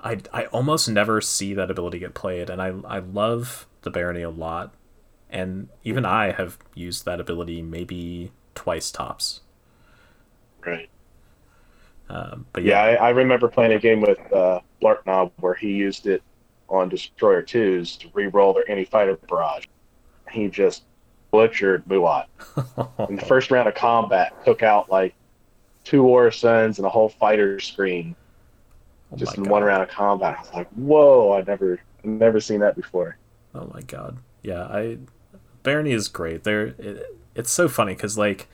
I 0.03 0.19
I 0.33 0.47
almost 0.47 0.89
never 0.89 1.21
see 1.21 1.55
that 1.55 1.71
ability 1.71 1.99
get 1.99 2.15
played, 2.15 2.51
and 2.51 2.61
I 2.61 2.75
I 2.87 2.99
love 2.99 3.67
the 3.83 3.91
Barony 3.91 4.23
a 4.23 4.31
lot, 4.31 4.75
and 5.31 5.69
even 5.85 6.05
I 6.05 6.33
have 6.33 6.59
used 6.75 7.05
that 7.05 7.21
ability 7.21 7.63
maybe 7.63 8.33
twice 8.55 8.91
tops. 8.91 9.41
Right. 10.65 10.89
Um, 12.09 12.47
but 12.53 12.63
Yeah, 12.63 12.91
yeah, 12.91 13.03
I, 13.03 13.07
I 13.07 13.11
remember 13.11 13.49
playing 13.49 13.73
a 13.73 13.79
game 13.79 14.01
with 14.01 14.19
uh, 14.33 14.61
Blartnob 14.83 15.33
where 15.41 15.55
he 15.55 15.73
used 15.73 16.07
it 16.07 16.23
on 16.69 16.89
Destroyer 16.89 17.43
2s 17.43 17.99
to 18.01 18.09
re-roll 18.15 18.53
their 18.53 18.69
anti-fighter 18.71 19.17
barrage. 19.29 19.67
He 20.31 20.49
just 20.49 20.85
butchered 21.31 21.85
Muaat. 21.87 22.27
In 23.09 23.17
the 23.17 23.25
first 23.25 23.51
round 23.51 23.69
of 23.69 23.75
combat, 23.75 24.33
took 24.45 24.63
out 24.63 24.91
like 24.91 25.15
two 25.85 26.03
War 26.03 26.31
Suns 26.31 26.79
and 26.79 26.87
a 26.87 26.91
whole 26.91 27.09
fighter 27.09 27.61
screen 27.61 28.17
Oh 29.15 29.17
just 29.17 29.37
in 29.37 29.45
one 29.45 29.63
round 29.63 29.83
of 29.83 29.89
combat. 29.89 30.37
I 30.37 30.41
was 30.41 30.53
like, 30.53 30.69
whoa, 30.71 31.33
I've 31.33 31.47
never, 31.47 31.79
I've 31.99 32.05
never 32.05 32.41
seen 32.41 32.61
that 32.61 32.75
before. 32.75 33.17
Oh 33.55 33.71
my 33.73 33.83
god. 33.83 34.19
Yeah, 34.43 34.65
I 34.65 34.99
Barony 35.63 35.93
is 35.93 36.09
great. 36.09 36.45
There 36.45 36.75
it's 37.35 37.51
so 37.51 37.69
funny 37.69 37.95
cuz 37.95 38.17
like 38.19 38.49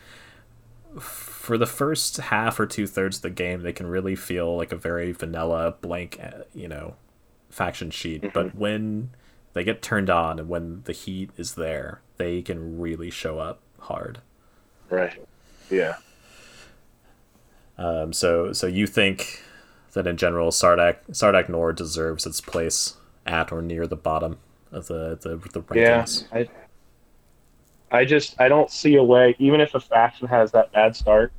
for 0.99 1.57
the 1.57 1.67
first 1.67 2.17
half 2.19 2.61
or 2.61 2.67
two 2.67 2.87
thirds 2.87 3.17
of 3.17 3.23
the 3.23 3.31
game, 3.31 3.63
they 3.63 3.73
can 3.73 3.87
really 3.87 4.17
feel 4.17 4.57
like 4.57 4.73
a 4.73 4.77
very 4.77 5.13
vanilla 5.13 5.75
blank, 5.81 6.19
uh, 6.23 6.45
you 6.55 6.69
know, 6.69 6.95
faction 7.49 7.91
sheet. 7.91 8.23
Mm-hmm. 8.23 8.33
But 8.33 8.55
when 8.55 9.11
they 9.53 9.65
get 9.65 9.83
turned 9.83 10.11
on 10.11 10.39
and 10.39 10.49
when 10.49 10.83
the 10.85 10.93
heat 10.93 11.31
is 11.37 11.55
there, 11.55 12.03
they 12.19 12.43
can 12.43 12.79
really 12.79 13.11
show 13.11 13.39
up 13.39 13.61
hard. 13.81 14.21
Right. 14.89 15.21
Yeah. 15.71 15.97
Um, 17.79 18.13
so, 18.13 18.53
so 18.53 18.67
you 18.67 18.87
think 18.87 19.43
that 19.93 20.07
in 20.07 20.17
general, 20.17 20.51
Sardakk 20.51 20.97
Sardakk 21.11 21.49
N'orr 21.49 21.75
deserves 21.75 22.27
its 22.27 22.41
place 22.41 22.97
at 23.27 23.51
or 23.51 23.63
near 23.63 23.87
the 23.87 23.97
bottom 23.97 24.39
of 24.71 24.87
the 24.87 25.19
the, 25.21 25.37
the 25.37 25.63
rankings? 25.63 26.25
Yeah, 26.31 26.39
I, 26.39 26.49
I 27.91 28.05
just 28.05 28.41
I 28.41 28.49
don't 28.49 28.71
see 28.71 28.97
a 28.97 29.03
way. 29.03 29.35
Even 29.39 29.61
if 29.61 29.75
a 29.75 29.81
faction 29.81 30.29
has 30.29 30.53
that 30.53 30.73
bad 30.73 30.95
start, 30.95 31.33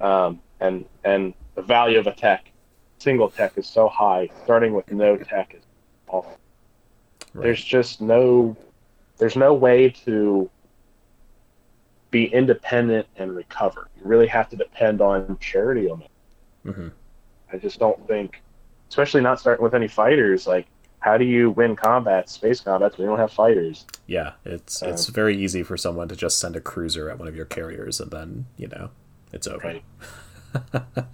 um, 0.00 0.40
and 0.60 0.84
and 1.04 1.34
the 1.54 1.62
value 1.62 1.98
of 1.98 2.06
a 2.06 2.12
tech, 2.12 2.50
single 2.98 3.30
tech 3.30 3.56
is 3.56 3.66
so 3.66 3.88
high. 3.88 4.28
Starting 4.44 4.74
with 4.74 4.90
no 4.92 5.16
tech 5.16 5.54
is 5.54 5.62
awful. 6.08 6.38
Right. 7.32 7.44
There's 7.44 7.62
just 7.62 8.00
no, 8.00 8.56
there's 9.18 9.36
no 9.36 9.54
way 9.54 9.90
to 10.04 10.50
be 12.10 12.26
independent 12.26 13.06
and 13.16 13.34
recover. 13.34 13.88
You 13.96 14.02
really 14.04 14.26
have 14.28 14.48
to 14.50 14.56
depend 14.56 15.00
on 15.00 15.36
charity 15.38 15.90
on 15.90 16.02
it. 16.02 16.10
Mm-hmm. 16.66 16.88
I 17.52 17.56
just 17.58 17.78
don't 17.78 18.06
think, 18.06 18.42
especially 18.88 19.20
not 19.20 19.40
starting 19.40 19.62
with 19.62 19.74
any 19.74 19.88
fighters. 19.88 20.46
Like 20.46 20.66
how 21.00 21.16
do 21.16 21.24
you 21.24 21.50
win 21.50 21.76
combat, 21.76 22.28
space 22.28 22.60
combats? 22.60 22.98
We 22.98 23.04
don't 23.04 23.18
have 23.18 23.32
fighters. 23.32 23.86
Yeah, 24.06 24.32
it's 24.44 24.82
um, 24.82 24.90
it's 24.90 25.06
very 25.06 25.36
easy 25.36 25.62
for 25.62 25.76
someone 25.76 26.08
to 26.08 26.16
just 26.16 26.38
send 26.38 26.56
a 26.56 26.60
cruiser 26.60 27.10
at 27.10 27.18
one 27.18 27.28
of 27.28 27.36
your 27.36 27.44
carriers, 27.44 28.00
and 28.00 28.10
then 28.10 28.46
you 28.56 28.68
know 28.68 28.90
it's 29.32 29.46
over. 29.46 29.80
Right. 30.74 31.04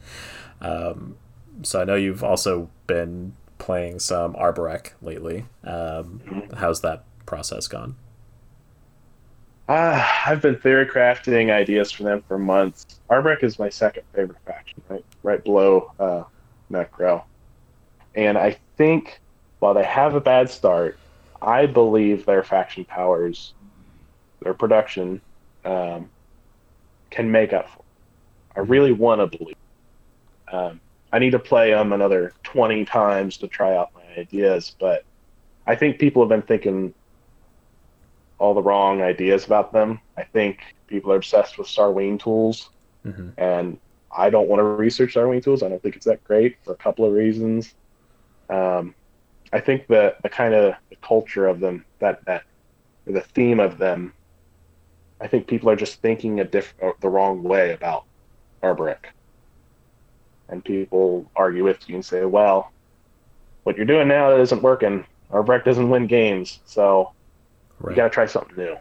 um, 0.61 1.17
so 1.63 1.81
I 1.81 1.85
know 1.85 1.97
you've 1.97 2.25
also 2.25 2.71
been 2.87 3.35
playing 3.59 3.99
some 3.99 4.35
Arborec 4.35 4.93
lately. 5.03 5.47
Um, 5.65 6.21
mm-hmm. 6.25 6.57
How's 6.57 6.81
that 6.81 7.05
process 7.27 7.67
gone? 7.69 7.97
Uh, 9.69 10.07
I've 10.27 10.43
been 10.43 10.57
theory 10.57 10.87
crafting 10.87 11.51
ideas 11.51 11.91
for 11.91 12.03
them 12.03 12.23
for 12.29 12.39
months. 12.39 13.01
Arborec 13.11 13.43
is 13.43 13.59
my 13.59 13.71
second 13.71 14.03
favorite 14.15 14.39
faction, 14.47 14.83
right, 14.89 15.05
right 15.23 15.43
below 15.43 15.93
uh, 15.99 16.25
Nekro, 16.71 17.25
and 18.15 18.37
I 18.37 18.59
think 18.77 19.21
while 19.65 19.73
they 19.73 19.83
have 19.83 20.15
a 20.15 20.21
bad 20.21 20.51
start, 20.51 20.99
I 21.41 21.65
believe 21.65 22.27
their 22.27 22.45
faction 22.45 22.85
powers, 22.85 23.55
their 24.43 24.53
production, 24.53 25.23
um, 25.65 26.11
can 27.09 27.31
make 27.31 27.55
up 27.55 27.71
for. 27.71 27.79
It. 27.79 28.59
I 28.59 28.61
really 28.61 28.93
want 28.93 29.23
to 29.23 29.39
believe. 29.39 29.57
Um, 30.53 30.83
I 31.15 31.19
need 31.19 31.31
to 31.31 31.39
play 31.39 31.71
them 31.71 31.95
another 31.95 32.35
20 32.43 32.85
times 32.85 33.39
to 33.39 33.49
try 33.49 33.75
out 33.75 33.95
my 33.95 34.05
ideas, 34.21 34.77
but 34.79 35.07
I 35.67 35.77
think 35.77 35.99
people 35.99 36.21
have 36.21 36.29
been 36.29 36.43
thinking 36.43 36.93
all 38.37 38.53
the 38.53 38.63
wrong 38.63 39.01
ideas 39.01 39.47
about 39.47 39.73
them. 39.73 39.99
I 40.19 40.25
think 40.25 40.59
people 40.89 41.11
are 41.11 41.17
obsessed 41.17 41.57
with 41.57 41.69
Sarween 41.69 42.21
tools, 42.21 42.69
mm-hmm. 43.03 43.31
and 43.39 43.79
I 44.15 44.29
don't 44.29 44.47
want 44.47 44.61
to 44.61 44.65
research 44.65 45.15
Sarween 45.15 45.43
tools. 45.43 45.63
I 45.63 45.71
don't 45.71 45.83
think 45.83 45.97
it's 45.97 46.05
that 46.05 46.23
great 46.23 46.59
for 46.67 46.75
a 46.75 46.77
couple 46.77 47.07
of 47.07 47.15
reasons. 47.15 47.73
Um, 48.51 48.95
I 49.53 49.61
think 49.61 49.87
the 49.87 50.17
the 50.23 50.29
kind 50.29 50.55
of 50.55 50.75
the 50.91 50.97
culture 50.97 51.47
of 51.47 51.61
them, 51.61 51.85
that 52.01 52.25
that 52.25 52.45
the 53.07 53.21
theme 53.21 53.61
of 53.61 53.79
them, 53.79 54.13
I 55.21 55.27
think 55.27 55.47
people 55.47 55.71
are 55.71 55.77
just 55.77 56.01
thinking 56.01 56.41
a 56.41 56.45
diff 56.45 56.75
uh, 56.83 56.93
the 57.01 57.09
wrong 57.09 57.43
way 57.43 57.73
about 57.73 58.05
Arborec. 58.63 59.07
And 60.49 60.65
people 60.65 61.31
argue 61.37 61.65
with 61.65 61.89
you 61.89 61.95
and 61.95 62.05
say, 62.05 62.25
well, 62.25 62.71
what 63.63 63.77
you're 63.77 63.87
doing 63.87 64.09
now 64.09 64.37
isn't 64.37 64.63
working. 64.63 65.05
Arborec 65.31 65.65
doesn't 65.65 65.89
win 65.89 66.07
games, 66.07 66.61
so 66.67 67.13
right. 67.81 67.93
you 67.93 67.97
got 67.97 68.05
to 68.05 68.11
try 68.11 68.27
something 68.27 68.57
new. 68.57 68.77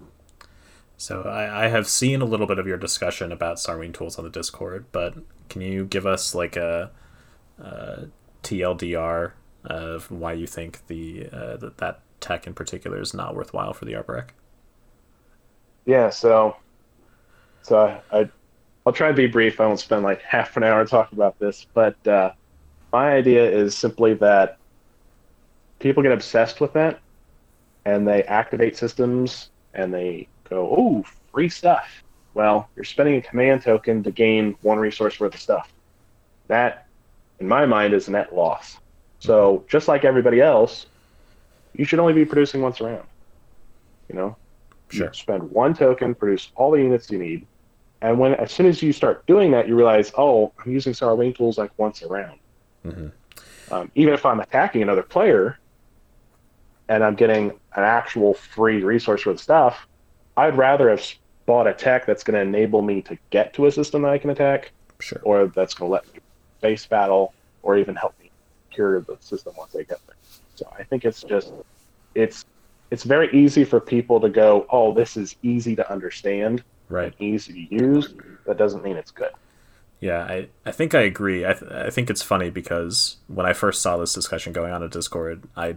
So 0.97 1.24
I, 1.24 1.66
I, 1.66 1.68
have 1.70 1.88
seen 1.88 2.22
a 2.22 2.26
little 2.26 2.47
bit 2.47 2.59
of 2.59 2.68
your 2.68 2.78
discussion 2.78 3.32
about 3.32 3.57
Sarween 3.57 3.93
tools 3.93 4.18
on 4.18 4.24
the 4.24 4.30
Discord, 4.30 4.86
but 4.91 5.16
can 5.49 5.61
you 5.61 5.86
give 5.86 6.05
us 6.05 6.36
like 6.36 6.55
a, 6.55 6.91
a 7.57 8.07
TLDR 8.43 9.32
of 9.66 10.09
why 10.11 10.34
you 10.34 10.47
think 10.47 10.86
the 10.88 11.30
uh, 11.32 11.57
that 11.57 11.78
that 11.78 12.01
tech 12.20 12.47
in 12.47 12.53
particular 12.53 12.99
is 13.01 13.14
not 13.14 13.36
worthwhile 13.36 13.74
for 13.74 13.86
the 13.86 13.93
Arborec. 13.93 14.30
Yeah, 15.86 16.09
so 16.09 16.55
so 17.61 17.78
I, 18.11 18.20
I 18.20 18.30
will 18.86 18.93
try 18.93 19.09
to 19.09 19.14
be 19.14 19.28
brief. 19.28 19.59
I 19.59 19.68
won't 19.68 19.80
spend 19.80 20.03
like 20.03 20.22
half 20.22 20.57
an 20.57 20.64
hour 20.64 20.86
talking 20.86 21.18
about 21.18 21.39
this, 21.39 21.66
but 21.74 22.07
uh, 22.07 22.32
my 22.91 23.11
idea 23.14 23.49
is 23.49 23.76
simply 23.76 24.14
that 24.16 24.57
people 25.80 26.03
get 26.03 26.11
obsessed 26.11 26.61
with 26.61 26.74
that, 26.74 27.01
and 27.86 28.07
they 28.07 28.24
activate 28.24 28.78
systems, 28.78 29.49
and 29.74 29.93
they 29.93 30.28
go, 30.49 30.74
"Oh, 30.78 31.03
free 31.32 31.49
stuff." 31.49 32.03
Well, 32.34 32.70
you're 32.76 32.86
spending 32.86 33.16
a 33.16 33.22
command 33.22 33.61
token 33.61 34.01
to 34.03 34.11
gain 34.11 34.55
one 34.61 34.80
resource 34.80 35.20
worth 35.20 35.36
of 35.36 35.39
stuff. 35.39 35.72
That, 36.47 36.88
in 37.39 37.47
my 37.47 37.66
mind, 37.66 37.93
is 37.93 38.07
a 38.07 38.11
net 38.11 38.34
loss. 38.34 38.78
So 39.24 39.63
just 39.69 39.88
like 39.88 40.03
everybody 40.03 40.41
else, 40.41 40.88
you 41.74 41.86
should 41.86 41.99
only 41.99 42.11
be 42.11 42.26
producing 42.26 42.61
once 42.61 42.82
around. 42.82 43.07
You 44.09 44.15
know, 44.15 44.36
sure. 44.89 45.07
You 45.07 45.13
spend 45.13 45.49
one 45.49 45.74
token, 45.74 46.13
produce 46.13 46.51
all 46.55 46.71
the 46.71 46.80
units 46.80 47.09
you 47.09 47.17
need, 47.17 47.47
and 48.01 48.19
when 48.19 48.34
as 48.34 48.51
soon 48.51 48.65
as 48.65 48.84
you 48.84 48.91
start 48.91 49.26
doing 49.26 49.51
that, 49.51 49.65
you 49.65 49.78
realize, 49.78 50.11
oh, 50.17 50.51
I'm 50.59 50.74
using 50.74 50.91
Sarween 50.91 51.34
tools 51.34 51.57
like 51.57 51.71
once 51.78 52.03
around. 52.03 52.38
Mm-hmm. 52.86 53.07
Um, 53.74 53.89
even 53.95 54.13
if 54.13 54.26
I'm 54.26 54.41
attacking 54.41 54.82
another 54.82 55.03
player, 55.03 55.57
and 56.89 57.01
I'm 57.01 57.15
getting 57.15 57.51
an 57.51 57.84
actual 57.84 58.34
free 58.34 58.84
resource 58.84 59.21
for 59.21 59.32
the 59.32 59.39
stuff, 59.39 59.88
I'd 60.36 60.57
rather 60.57 60.89
have 60.89 61.01
bought 61.45 61.65
a 61.65 61.74
tech 61.74 62.05
that's 62.05 62.26
going 62.26 62.36
to 62.36 62.41
enable 62.41 62.82
me 62.82 63.01
to 63.03 63.17
get 63.30 63.53
to 63.53 63.67
a 63.67 63.71
system 63.71 64.01
that 64.01 64.11
I 64.11 64.17
can 64.17 64.32
attack, 64.32 64.74
sure. 64.99 65.21
or 65.24 65.47
that's 65.47 65.74
going 65.74 65.88
to 65.88 65.93
let 65.93 66.13
me 66.13 66.19
base 66.59 66.86
battle, 66.86 67.34
or 67.61 67.78
even 67.78 67.95
help 67.95 68.19
me 68.19 68.22
the 68.78 69.17
system 69.19 69.53
once 69.57 69.74
they 69.74 69.84
get 69.84 69.99
there. 70.07 70.15
So 70.55 70.71
I 70.78 70.84
think 70.84 71.05
it's 71.05 71.24
just 71.24 71.53
it's 72.15 72.45
it's 72.91 73.03
very 73.03 73.30
easy 73.34 73.63
for 73.63 73.80
people 73.80 74.19
to 74.21 74.30
go, 74.30 74.67
oh, 74.69 74.93
this 74.93 75.17
is 75.17 75.36
easy 75.41 75.76
to 75.76 75.91
understand, 75.91 76.63
right? 76.89 77.13
Easy 77.19 77.67
to 77.67 77.76
use. 77.76 78.13
That 78.45 78.57
doesn't 78.57 78.84
mean 78.84 78.97
it's 78.97 79.11
good. 79.11 79.32
Yeah, 79.99 80.24
I, 80.24 80.49
I 80.65 80.71
think 80.71 80.93
I 80.93 81.01
agree. 81.01 81.45
I, 81.45 81.53
th- 81.53 81.71
I 81.71 81.89
think 81.89 82.09
it's 82.09 82.21
funny 82.21 82.49
because 82.49 83.17
when 83.28 83.45
I 83.45 83.53
first 83.53 83.82
saw 83.82 83.95
this 83.95 84.13
discussion 84.13 84.51
going 84.51 84.74
on 84.74 84.84
at 84.84 84.91
Discord, 84.91 85.43
I 85.55 85.76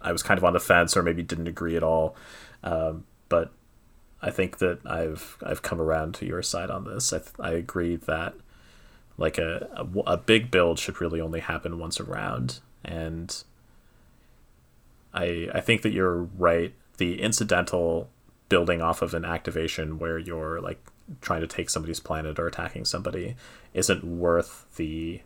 I 0.00 0.12
was 0.12 0.22
kind 0.22 0.38
of 0.38 0.44
on 0.44 0.52
the 0.52 0.60
fence 0.60 0.96
or 0.96 1.02
maybe 1.02 1.22
didn't 1.22 1.48
agree 1.48 1.74
at 1.76 1.82
all. 1.82 2.16
Um, 2.62 3.04
but 3.28 3.52
I 4.20 4.30
think 4.30 4.58
that 4.58 4.80
I've 4.86 5.38
I've 5.42 5.62
come 5.62 5.80
around 5.80 6.14
to 6.16 6.26
your 6.26 6.42
side 6.42 6.70
on 6.70 6.84
this. 6.84 7.12
I, 7.12 7.18
th- 7.18 7.30
I 7.40 7.52
agree 7.52 7.96
that 7.96 8.34
like 9.18 9.38
a, 9.38 9.68
a, 9.74 9.98
a 10.12 10.16
big 10.16 10.50
build 10.50 10.78
should 10.78 11.00
really 11.00 11.20
only 11.20 11.40
happen 11.40 11.78
once 11.78 12.00
around. 12.00 12.60
And 12.84 13.42
i 15.14 15.48
i 15.54 15.60
think 15.60 15.82
that 15.82 15.92
you're 15.92 16.22
right. 16.38 16.74
The 16.98 17.20
incidental 17.20 18.08
building 18.48 18.80
off 18.80 19.02
of 19.02 19.14
an 19.14 19.24
activation 19.24 19.98
where 19.98 20.18
you're 20.18 20.60
like 20.60 20.80
trying 21.20 21.40
to 21.40 21.46
take 21.46 21.70
somebody's 21.70 22.00
planet 22.00 22.38
or 22.38 22.46
attacking 22.46 22.84
somebody 22.84 23.36
isn't 23.74 24.04
worth 24.04 24.66
the 24.76 25.20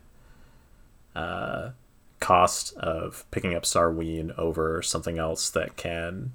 uh, 1.15 1.71
cost 2.19 2.77
of 2.77 3.25
picking 3.31 3.55
up 3.55 3.65
Sarween 3.65 4.37
over 4.39 4.83
something 4.83 5.19
else 5.19 5.51
that 5.51 5.77
can 5.77 6.33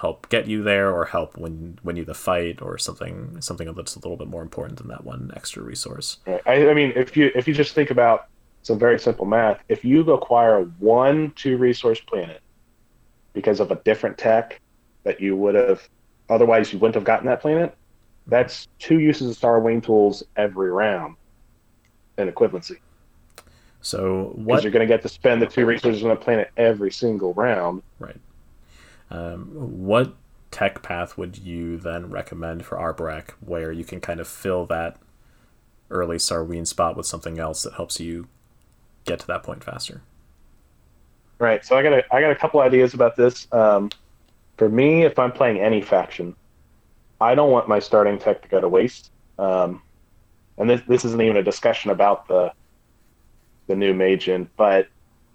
help 0.00 0.28
get 0.30 0.46
you 0.46 0.62
there 0.62 0.90
or 0.90 1.04
help 1.04 1.36
win 1.36 1.78
win 1.84 1.96
you 1.96 2.04
the 2.04 2.14
fight 2.14 2.62
or 2.62 2.78
something 2.78 3.40
something 3.40 3.72
that's 3.74 3.96
a 3.96 3.98
little 3.98 4.16
bit 4.16 4.28
more 4.28 4.42
important 4.42 4.78
than 4.78 4.88
that 4.88 5.04
one 5.04 5.30
extra 5.36 5.62
resource. 5.62 6.18
I, 6.46 6.68
I 6.68 6.74
mean, 6.74 6.92
if 6.96 7.16
you 7.16 7.30
if 7.34 7.46
you 7.46 7.54
just 7.54 7.74
think 7.74 7.90
about 7.90 8.28
some 8.62 8.78
very 8.78 8.98
simple 8.98 9.26
math, 9.26 9.62
if 9.68 9.84
you 9.84 10.00
acquire 10.12 10.62
one 10.78 11.32
two 11.36 11.56
resource 11.58 12.00
planet 12.00 12.40
because 13.32 13.60
of 13.60 13.70
a 13.70 13.76
different 13.76 14.16
tech 14.16 14.60
that 15.04 15.20
you 15.20 15.36
would 15.36 15.54
have 15.54 15.86
otherwise 16.30 16.72
you 16.72 16.78
wouldn't 16.78 16.94
have 16.94 17.04
gotten 17.04 17.26
that 17.26 17.40
planet, 17.40 17.76
that's 18.26 18.68
two 18.78 19.00
uses 19.00 19.30
of 19.30 19.36
Sarween 19.36 19.82
tools 19.82 20.22
every 20.36 20.70
round 20.70 21.16
in 22.16 22.30
equivalency. 22.30 22.78
So 23.82 24.32
what 24.34 24.62
you're 24.62 24.72
going 24.72 24.86
to 24.86 24.92
get 24.94 25.02
to 25.02 25.08
spend 25.08 25.40
the 25.40 25.46
two 25.46 25.64
resources 25.64 26.04
on 26.04 26.10
a 26.10 26.16
planet 26.16 26.50
every 26.56 26.90
single 26.90 27.32
round. 27.34 27.82
Right. 27.98 28.16
Um, 29.10 29.48
what 29.52 30.14
tech 30.50 30.82
path 30.82 31.16
would 31.16 31.38
you 31.38 31.76
then 31.76 32.10
recommend 32.10 32.64
for 32.64 32.76
Arborec 32.76 33.30
where 33.40 33.72
you 33.72 33.84
can 33.84 34.00
kind 34.00 34.20
of 34.20 34.28
fill 34.28 34.66
that 34.66 34.96
early 35.90 36.16
Sarween 36.16 36.66
spot 36.66 36.96
with 36.96 37.06
something 37.06 37.38
else 37.38 37.62
that 37.62 37.74
helps 37.74 38.00
you 38.00 38.28
get 39.04 39.20
to 39.20 39.26
that 39.26 39.42
point 39.42 39.64
faster? 39.64 40.02
Right. 41.38 41.64
So 41.64 41.76
I 41.76 41.82
got 41.82 41.92
a, 41.92 42.14
I 42.14 42.20
got 42.20 42.30
a 42.30 42.36
couple 42.36 42.60
ideas 42.60 42.94
about 42.94 43.16
this. 43.16 43.48
Um, 43.52 43.90
for 44.56 44.68
me, 44.68 45.04
if 45.04 45.18
I'm 45.18 45.32
playing 45.32 45.58
any 45.58 45.80
faction, 45.80 46.36
I 47.20 47.34
don't 47.34 47.50
want 47.50 47.68
my 47.68 47.78
starting 47.78 48.18
tech 48.18 48.42
to 48.42 48.48
go 48.48 48.60
to 48.60 48.68
waste. 48.68 49.10
Um, 49.38 49.82
and 50.58 50.68
this 50.68 50.82
this 50.86 51.04
isn't 51.04 51.20
even 51.20 51.38
a 51.38 51.42
discussion 51.42 51.90
about 51.90 52.28
the 52.28 52.52
the 53.66 53.74
new 53.74 53.94
Magen, 53.94 54.50
but 54.56 54.88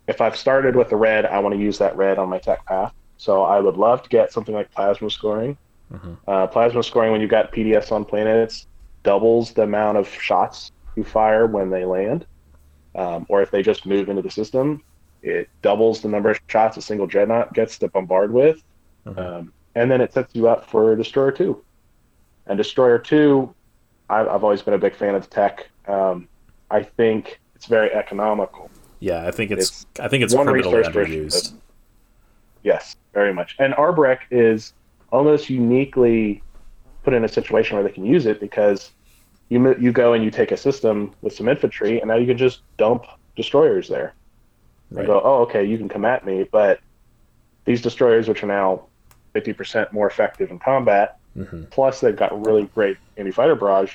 if 0.08 0.22
I've 0.22 0.36
started 0.36 0.76
with 0.76 0.92
a 0.92 0.96
red, 0.96 1.26
I 1.26 1.40
want 1.40 1.56
to 1.56 1.60
use 1.60 1.80
that 1.80 1.98
red 1.98 2.20
on 2.20 2.30
my 2.30 2.38
tech 2.38 2.66
path. 2.66 2.94
So 3.18 3.44
I 3.44 3.60
would 3.60 3.76
love 3.78 4.04
to 4.04 4.10
get 4.10 4.32
something 4.32 4.54
like 4.54 4.72
plasma 4.72 5.10
scoring. 5.10 5.58
Mm-hmm. 5.94 6.14
Uh, 6.28 6.48
plasma 6.48 6.84
scoring 6.84 7.12
when 7.12 7.22
you've 7.22 7.30
got 7.30 7.52
PDS 7.52 7.92
on 7.92 8.06
planets 8.06 8.68
doubles 9.04 9.54
the 9.54 9.62
amount 9.64 9.98
of 9.98 10.08
shots 10.08 10.72
you 10.96 11.04
fire 11.04 11.46
when 11.46 11.70
they 11.70 11.86
land, 11.86 12.26
um, 12.96 13.26
or 13.30 13.42
if 13.42 13.52
they 13.52 13.62
just 13.62 13.86
move 13.86 14.10
into 14.10 14.22
the 14.22 14.32
system, 14.32 14.82
it 15.22 15.50
doubles 15.62 16.02
the 16.02 16.08
number 16.08 16.30
of 16.32 16.40
shots 16.48 16.78
a 16.78 16.82
single 16.82 17.06
dreadnought 17.06 17.54
gets 17.54 17.78
to 17.78 17.88
bombard 17.90 18.32
with, 18.34 18.64
Mhm. 19.06 19.18
um, 19.18 19.54
and 19.76 19.92
then 19.92 20.02
it 20.02 20.14
sets 20.14 20.34
you 20.34 20.48
up 20.48 20.70
for 20.70 20.96
Destroyer 20.96 21.32
Two. 21.32 21.62
And 22.48 22.58
Destroyer 22.58 22.98
Two, 22.98 23.54
I've, 24.10 24.28
I've 24.28 24.44
always 24.44 24.62
been 24.62 24.74
a 24.74 24.78
big 24.80 24.96
fan 24.96 25.16
of 25.16 25.24
the 25.24 25.30
tech. 25.30 25.68
Um, 25.88 26.28
I 26.72 26.84
think 26.84 27.40
it's 27.56 27.66
very 27.68 27.92
economical. 27.92 28.70
Yeah, 29.00 29.28
I 29.28 29.32
think 29.32 29.52
it's, 29.52 29.70
It's 29.70 29.86
I 30.00 30.08
think 30.08 30.24
it's 30.24 30.34
one 30.34 30.48
criminally 30.48 30.82
underused. 30.84 31.54
Yes, 32.66 32.96
very 33.14 33.32
much. 33.34 33.56
And 33.60 33.74
Arborec 33.76 34.22
is 34.32 34.74
almost 35.12 35.50
uniquely 35.52 36.42
put 37.04 37.14
in 37.14 37.24
a 37.24 37.28
situation 37.30 37.76
where 37.78 37.84
they 37.84 37.92
can 37.92 38.04
use 38.06 38.26
it 38.26 38.40
because 38.40 38.92
you 39.50 39.76
you 39.78 39.92
go 39.92 40.14
and 40.14 40.24
you 40.24 40.32
take 40.32 40.52
a 40.52 40.58
system 40.58 41.14
with 41.22 41.34
some 41.34 41.48
infantry, 41.48 42.00
and 42.02 42.08
now 42.08 42.16
you 42.16 42.26
can 42.26 42.38
just 42.40 42.62
dump 42.78 43.06
destroyers 43.36 43.88
there. 43.88 44.16
Right. 44.90 45.02
And 45.02 45.08
go, 45.08 45.22
oh, 45.24 45.42
okay, 45.44 45.64
you 45.64 45.78
can 45.78 45.88
come 45.88 46.06
at 46.06 46.26
me, 46.26 46.48
but 46.52 46.80
these 47.66 47.82
destroyers, 47.84 48.28
which 48.28 48.44
are 48.44 48.48
now 48.48 48.86
50% 49.36 49.92
more 49.94 50.08
effective 50.08 50.50
in 50.50 50.58
combat, 50.58 51.18
Mhm. 51.38 51.70
plus 51.70 52.00
they've 52.00 52.16
got 52.16 52.32
really 52.46 52.64
great 52.74 52.98
anti-fighter 53.18 53.56
barrage, 53.56 53.94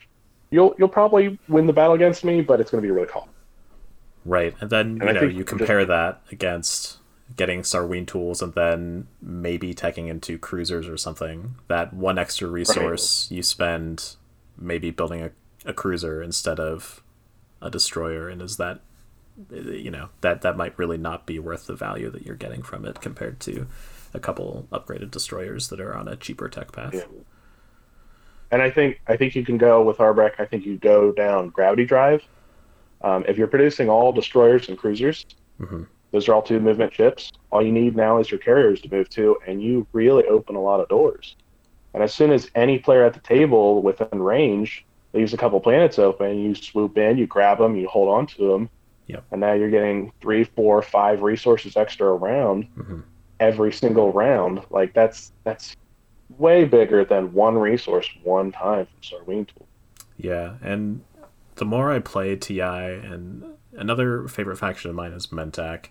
you'll 0.51 0.77
you'll 0.79 0.89
probably 1.01 1.37
win 1.49 1.67
the 1.67 1.73
battle 1.73 1.95
against 1.95 2.23
me, 2.25 2.41
but 2.41 2.61
it's 2.61 2.71
going 2.71 2.81
to 2.83 2.87
be 2.87 2.93
really 2.93 3.09
costly. 3.09 3.33
Right, 4.25 4.55
and 4.61 4.71
then 4.71 4.87
And 4.87 5.03
you 5.03 5.09
I 5.09 5.13
know 5.13 5.23
you 5.23 5.39
just- 5.43 5.49
compare 5.49 5.85
that 5.87 6.21
against 6.31 6.99
getting 7.37 7.63
Sarween 7.63 8.07
tools 8.07 8.43
and 8.43 8.55
then 8.55 9.07
maybe 9.23 9.75
teching 9.75 10.09
into 10.09 10.39
cruisers 10.39 10.89
or 10.89 10.97
something. 10.97 11.55
That 11.69 11.93
one 11.95 12.19
extra 12.19 12.49
resource 12.49 13.29
you 13.31 13.43
spend 13.43 14.17
maybe 14.59 14.91
building 14.91 15.23
a, 15.23 15.31
a 15.65 15.73
cruiser 15.73 16.23
instead 16.23 16.59
of 16.61 17.03
a 17.63 17.71
destroyer, 17.71 18.29
and 18.29 18.43
is 18.43 18.57
that 18.57 18.81
you 19.51 19.91
know 19.91 20.09
that 20.21 20.43
that 20.43 20.57
might 20.57 20.79
really 20.79 20.99
not 20.99 21.25
be 21.27 21.39
worth 21.39 21.67
the 21.67 21.75
value 21.75 22.11
that 22.11 22.27
you're 22.27 22.37
getting 22.37 22.63
from 22.63 22.85
it 22.85 23.01
compared 23.01 23.41
to 23.41 23.67
a 24.13 24.19
couple 24.21 24.67
upgraded 24.73 25.11
destroyers 25.11 25.69
that 25.69 25.81
are 25.81 25.95
on 25.95 26.09
a 26.09 26.17
cheaper 26.17 26.49
tech 26.49 26.73
path. 26.73 26.93
Yeah. 26.95 27.05
And 28.51 28.61
I 28.61 28.71
think 28.71 29.01
I 29.07 29.17
think 29.17 29.35
you 29.37 29.45
can 29.45 29.57
go 29.57 29.83
with 29.83 29.99
Arborec. 29.99 30.33
I 30.39 30.45
think 30.45 30.67
you 30.67 30.77
go 30.77 31.13
down 31.13 31.51
gravity 31.51 31.85
drive. 31.85 32.23
Um, 33.03 33.25
if 33.29 33.39
you're 33.39 33.47
producing 33.47 33.89
all 33.89 34.13
destroyers 34.13 34.69
and 34.69 34.77
cruisers, 34.77 35.25
Mhm. 35.61 35.87
Those 36.13 36.29
are 36.29 36.35
all 36.35 36.43
two 36.43 36.61
movement 36.61 36.93
ships. 36.95 37.33
All 37.51 37.63
you 37.63 37.73
need 37.73 37.97
now 37.97 38.19
is 38.19 38.31
your 38.31 38.41
carriers 38.41 38.81
to 38.83 38.91
move 38.91 39.09
to, 39.11 39.37
and 39.47 39.63
you 39.63 39.87
really 39.93 40.25
open 40.27 40.57
a 40.57 40.61
lot 40.61 40.81
of 40.81 40.89
doors. 40.89 41.37
And 41.95 42.03
as 42.03 42.13
soon 42.15 42.31
as 42.33 42.51
any 42.55 42.79
player 42.79 43.05
at 43.05 43.15
the 43.15 43.21
table 43.21 43.83
within 43.83 44.23
range 44.23 44.85
leaves 45.13 45.33
a 45.35 45.37
couple 45.37 45.59
planets 45.61 45.99
open, 45.99 46.39
you 46.39 46.55
swoop 46.55 46.97
in, 46.97 47.19
you 47.19 47.27
grab 47.27 47.59
them, 47.59 47.77
you 47.77 47.89
hold 47.89 48.09
on 48.09 48.27
to 48.29 48.49
them, 48.49 48.71
Yep. 49.09 49.25
and 49.33 49.41
now 49.41 49.53
you're 49.55 49.71
getting 49.71 50.13
three, 50.21 50.45
four, 50.45 50.83
five 50.83 51.23
resources 51.23 51.77
extra 51.77 52.07
around 52.07 52.69
Mhm. 52.77 53.03
every 53.41 53.73
single 53.73 54.13
round. 54.13 54.61
Like 54.71 54.93
that's 54.93 55.33
that's 55.43 55.75
way 56.39 56.65
bigger 56.65 57.05
than 57.05 57.33
one 57.33 57.59
resource 57.59 58.09
one 58.23 58.53
time 58.53 58.87
from 58.87 59.01
Sarween 59.03 59.49
Tool. 59.49 59.67
Yeah, 60.17 60.55
and 60.63 61.01
the 61.61 61.67
more 61.67 61.93
I 61.93 61.99
play 61.99 62.37
TI, 62.37 62.63
and 62.63 63.45
another 63.77 64.27
favorite 64.29 64.57
faction 64.57 64.89
of 64.89 64.97
mine 64.97 65.13
is 65.13 65.27
Mentak, 65.27 65.89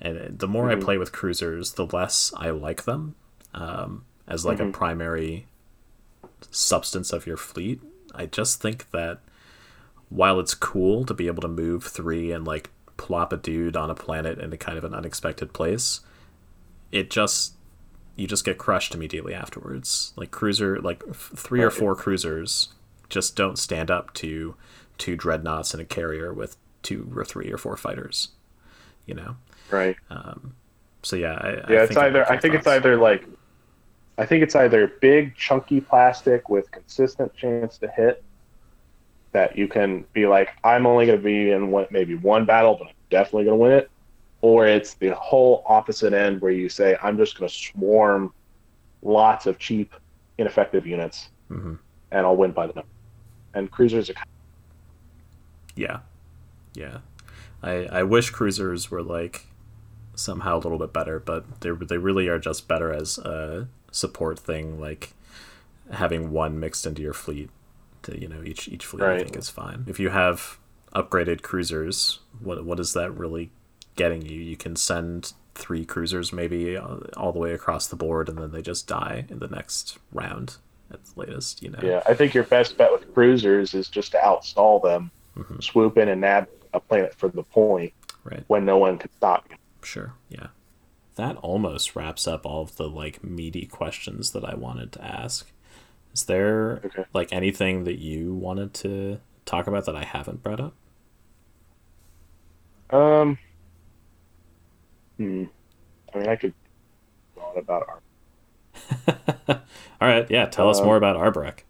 and 0.00 0.38
the 0.38 0.46
more 0.46 0.70
I 0.70 0.76
play 0.76 0.98
with 0.98 1.10
cruisers, 1.10 1.72
the 1.72 1.84
less 1.84 2.32
I 2.36 2.50
like 2.50 2.84
them 2.84 3.16
um, 3.52 4.04
as 4.28 4.46
like 4.46 4.60
a 4.60 4.70
primary 4.70 5.48
substance 6.52 7.12
of 7.12 7.26
your 7.26 7.36
fleet. 7.36 7.82
I 8.14 8.26
just 8.26 8.62
think 8.62 8.88
that 8.92 9.18
while 10.10 10.38
it's 10.38 10.54
cool 10.54 11.04
to 11.04 11.12
be 11.12 11.26
able 11.26 11.42
to 11.42 11.48
move 11.48 11.82
three 11.82 12.30
and 12.30 12.46
like 12.46 12.70
plop 12.96 13.32
a 13.32 13.36
dude 13.36 13.76
on 13.76 13.90
a 13.90 13.96
planet 13.96 14.38
in 14.38 14.52
a 14.52 14.56
kind 14.56 14.78
of 14.78 14.84
an 14.84 14.94
unexpected 14.94 15.52
place, 15.52 16.02
it 16.92 17.10
just 17.10 17.54
you 18.14 18.28
just 18.28 18.44
get 18.44 18.58
crushed 18.58 18.94
immediately 18.94 19.34
afterwards. 19.34 20.12
Like 20.14 20.30
cruiser, 20.30 20.78
like 20.78 21.02
f- 21.10 21.32
three 21.34 21.62
or 21.62 21.70
four 21.70 21.96
cruisers 21.96 22.68
just 23.08 23.34
don't 23.34 23.58
stand 23.58 23.90
up 23.90 24.14
to 24.14 24.54
two 25.00 25.16
dreadnoughts 25.16 25.72
and 25.74 25.80
a 25.80 25.84
carrier 25.84 26.32
with 26.32 26.56
two 26.82 27.10
or 27.16 27.24
three 27.24 27.50
or 27.50 27.58
four 27.58 27.76
fighters. 27.76 28.28
You 29.06 29.14
know, 29.14 29.36
Right. 29.70 29.96
so 31.02 31.16
yeah, 31.16 31.32
I, 31.32 31.50
Yeah, 31.72 31.80
I 31.80 31.82
it's 31.84 31.96
either 31.96 32.30
I 32.30 32.38
think 32.38 32.54
it's 32.54 32.66
either 32.66 32.96
like 32.96 33.24
I 34.18 34.26
think 34.26 34.42
it's 34.44 34.54
either 34.54 34.86
big 35.00 35.34
chunky 35.34 35.80
plastic 35.80 36.48
with 36.48 36.70
consistent 36.70 37.34
chance 37.34 37.78
to 37.78 37.88
hit 37.88 38.22
that 39.32 39.56
you 39.56 39.66
can 39.66 40.04
be 40.12 40.26
like 40.26 40.50
I'm 40.62 40.86
only 40.86 41.06
going 41.06 41.18
to 41.18 41.24
be 41.24 41.50
in 41.50 41.70
one, 41.70 41.86
maybe 41.90 42.14
one 42.14 42.44
battle, 42.44 42.76
but 42.78 42.88
I'm 42.88 42.94
definitely 43.10 43.44
going 43.44 43.58
to 43.58 43.62
win 43.62 43.72
it, 43.72 43.90
or 44.42 44.66
it's 44.66 44.94
the 44.94 45.14
whole 45.14 45.64
opposite 45.66 46.12
end 46.12 46.40
where 46.40 46.52
you 46.52 46.68
say 46.68 46.96
I'm 47.02 47.16
just 47.16 47.38
going 47.38 47.48
to 47.48 47.54
swarm 47.54 48.32
lots 49.02 49.46
of 49.46 49.58
cheap, 49.58 49.92
ineffective 50.38 50.86
units, 50.86 51.30
Mhm. 51.50 51.78
and 52.10 52.26
I'll 52.26 52.36
win 52.36 52.52
by 52.52 52.66
the 52.66 52.74
number. 52.74 52.90
And 53.54 53.70
cruisers 53.70 54.10
are 54.10 54.14
Yeah, 55.74 56.00
yeah. 56.74 56.98
I 57.62 57.86
I 57.86 58.02
wish 58.02 58.30
cruisers 58.30 58.90
were 58.90 59.02
like 59.02 59.46
somehow 60.14 60.56
a 60.56 60.60
little 60.60 60.78
bit 60.78 60.92
better, 60.92 61.18
but 61.18 61.60
they 61.60 61.70
they 61.70 61.98
really 61.98 62.28
are 62.28 62.38
just 62.38 62.68
better 62.68 62.92
as 62.92 63.18
a 63.18 63.68
support 63.90 64.38
thing, 64.38 64.80
like 64.80 65.12
having 65.92 66.30
one 66.30 66.60
mixed 66.60 66.86
into 66.86 67.02
your 67.02 67.14
fleet. 67.14 67.50
To 68.02 68.18
you 68.18 68.28
know, 68.28 68.42
each 68.42 68.68
each 68.68 68.86
fleet 68.86 69.02
I 69.02 69.18
think 69.18 69.36
is 69.36 69.50
fine. 69.50 69.84
If 69.86 70.00
you 70.00 70.10
have 70.10 70.58
upgraded 70.94 71.42
cruisers, 71.42 72.20
what 72.40 72.64
what 72.64 72.80
is 72.80 72.92
that 72.94 73.10
really 73.16 73.50
getting 73.96 74.22
you? 74.22 74.40
You 74.40 74.56
can 74.56 74.76
send 74.76 75.32
three 75.54 75.84
cruisers 75.84 76.32
maybe 76.32 76.76
uh, 76.76 76.96
all 77.16 77.32
the 77.32 77.38
way 77.38 77.52
across 77.52 77.86
the 77.86 77.96
board, 77.96 78.28
and 78.28 78.38
then 78.38 78.52
they 78.52 78.62
just 78.62 78.86
die 78.86 79.26
in 79.28 79.38
the 79.38 79.48
next 79.48 79.98
round 80.12 80.56
at 80.90 81.04
the 81.04 81.20
latest. 81.20 81.62
You 81.62 81.70
know. 81.70 81.80
Yeah, 81.82 82.02
I 82.06 82.14
think 82.14 82.32
your 82.32 82.44
best 82.44 82.78
bet 82.78 82.90
with 82.92 83.12
cruisers 83.12 83.74
is 83.74 83.88
just 83.88 84.12
to 84.12 84.18
outstall 84.18 84.82
them, 84.82 85.10
Mhm. 85.36 85.62
swoop 85.62 85.96
in 85.98 86.08
and 86.08 86.20
nab 86.20 86.48
a 86.72 86.80
planet 86.80 87.14
for 87.14 87.28
the 87.28 87.42
point 87.42 87.92
Right. 88.24 88.44
when 88.48 88.64
no 88.64 88.76
one 88.78 88.98
can 88.98 89.10
stop 89.12 89.46
you. 89.50 89.56
Sure. 89.82 90.14
Yeah. 90.28 90.48
That 91.16 91.36
almost 91.38 91.94
wraps 91.96 92.26
up 92.28 92.44
all 92.46 92.62
of 92.62 92.76
the 92.76 92.88
like 92.88 93.22
meaty 93.24 93.66
questions 93.66 94.32
that 94.32 94.44
I 94.44 94.54
wanted 94.54 94.92
to 94.92 95.04
ask. 95.04 95.50
Is 96.12 96.24
there 96.24 96.80
Okay. 96.84 97.04
like 97.12 97.32
anything 97.32 97.84
that 97.84 97.98
you 97.98 98.34
wanted 98.34 98.74
to 98.74 99.20
talk 99.44 99.66
about 99.66 99.84
that 99.86 99.96
I 99.96 100.04
haven't 100.04 100.42
brought 100.42 100.60
up? 100.60 100.74
Um, 102.90 103.38
hmm. 105.16 105.44
I 106.12 106.18
mean, 106.18 106.28
I 106.28 106.36
could 106.36 106.54
go 107.36 107.42
on 107.42 107.56
about 107.58 107.88
our. 107.88 108.00
all 110.00 110.08
right. 110.08 110.28
Yeah. 110.30 110.46
Tell 110.46 110.68
us 110.68 110.80
Um, 110.80 110.86
more 110.86 110.96
about 110.96 111.16
Arborec. 111.16 111.60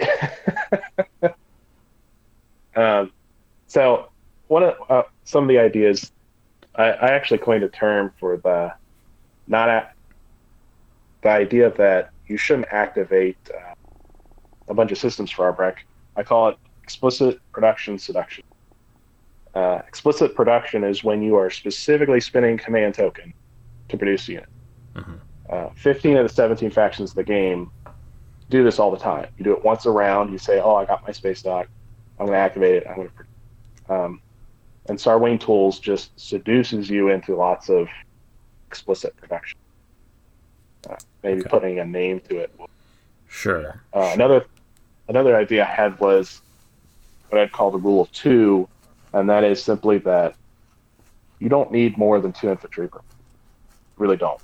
Um, 2.76 3.12
so 3.66 4.08
one 4.48 4.62
of 4.62 4.74
uh, 4.88 5.02
some 5.24 5.44
of 5.44 5.48
the 5.48 5.58
ideas, 5.58 6.12
I, 6.74 6.84
I 6.90 7.08
actually 7.08 7.38
coined 7.38 7.64
a 7.64 7.68
term 7.68 8.12
for 8.18 8.36
the 8.36 8.72
not 9.46 9.68
a, 9.68 9.88
the 11.22 11.30
idea 11.30 11.70
that 11.76 12.10
you 12.26 12.36
shouldn't 12.36 12.68
activate 12.70 13.36
uh, 13.52 13.74
a 14.68 14.74
bunch 14.74 14.92
of 14.92 14.98
systems 14.98 15.30
for 15.30 15.52
Arborec. 15.52 15.76
I 16.16 16.22
call 16.22 16.48
it 16.48 16.58
explicit 16.82 17.40
production 17.52 17.98
seduction. 17.98 18.44
Uh, 19.54 19.80
explicit 19.86 20.34
production 20.34 20.82
is 20.84 21.04
when 21.04 21.22
you 21.22 21.36
are 21.36 21.48
specifically 21.50 22.20
spinning 22.20 22.58
command 22.58 22.94
token 22.94 23.32
to 23.88 23.96
produce 23.96 24.28
a 24.28 24.32
unit. 24.32 24.48
Mhm. 24.94 25.18
Uh, 25.48 25.68
15 25.76 26.16
of 26.16 26.26
the 26.26 26.34
17 26.34 26.70
factions 26.70 27.10
of 27.10 27.16
the 27.16 27.24
game 27.24 27.70
do 28.50 28.64
this 28.64 28.78
all 28.78 28.90
the 28.90 28.98
time. 28.98 29.28
You 29.36 29.44
do 29.44 29.52
it 29.52 29.64
once 29.64 29.86
a 29.86 29.90
round. 29.90 30.30
You 30.32 30.38
say, 30.38 30.60
"Oh, 30.60 30.74
I 30.74 30.84
got 30.84 31.02
my 31.06 31.12
space 31.12 31.42
dock. 31.42 31.68
I'm 32.18 32.26
going 32.26 32.36
to 32.36 32.40
activate 32.40 32.76
it. 32.76 32.86
I'm 32.88 32.96
going 32.96 33.08
to." 33.88 33.94
Um, 33.94 34.20
and 34.86 34.98
Sarween 34.98 35.40
Tools 35.40 35.78
just 35.78 36.18
seduces 36.18 36.88
you 36.90 37.08
into 37.10 37.34
lots 37.34 37.68
of 37.68 37.88
explicit 38.68 39.16
production. 39.16 39.58
Uh, 40.88 40.96
maybe 41.22 41.40
Okay. 41.40 41.48
putting 41.48 41.78
a 41.78 41.84
name 41.84 42.20
to 42.28 42.38
it. 42.38 42.54
Sure. 43.28 43.80
Uh, 43.92 44.10
another 44.14 44.44
another 45.08 45.36
idea 45.36 45.62
I 45.64 45.68
had 45.74 45.98
was 45.98 46.40
what 47.30 47.40
I'd 47.40 47.52
call 47.52 47.70
the 47.70 47.78
rule 47.78 48.02
of 48.02 48.12
two, 48.12 48.68
and 49.12 49.28
that 49.30 49.42
is 49.44 49.62
simply 49.62 49.98
that 49.98 50.34
you 51.40 51.48
don't 51.48 51.72
need 51.72 51.96
more 51.98 52.20
than 52.20 52.32
two 52.32 52.50
infantry. 52.50 52.88
per- 52.88 53.00
Really 53.96 54.16
don't. 54.16 54.40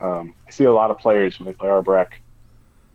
Um, 0.00 0.34
I 0.46 0.50
see 0.50 0.64
a 0.64 0.72
lot 0.72 0.90
of 0.90 0.98
players 0.98 1.38
when 1.38 1.46
they 1.46 1.52
play 1.52 1.68
Arborec 1.68 2.08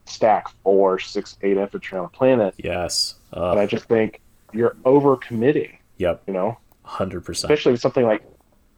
stack 0.09 0.47
four, 0.63 0.99
six, 0.99 1.37
eight 1.41 1.57
infantry 1.57 1.97
on 1.97 2.05
a 2.05 2.09
planet. 2.09 2.53
Yes. 2.57 3.15
But 3.31 3.57
I 3.57 3.63
Uh, 3.63 3.67
just 3.67 3.85
think 3.85 4.21
you're 4.53 4.75
overcommitting. 4.85 5.77
yep. 5.97 6.23
You 6.27 6.33
know, 6.33 6.57
Hundred 6.83 7.25
percent. 7.25 7.51
especially 7.51 7.73
with 7.73 7.81
something 7.81 8.05
like 8.05 8.23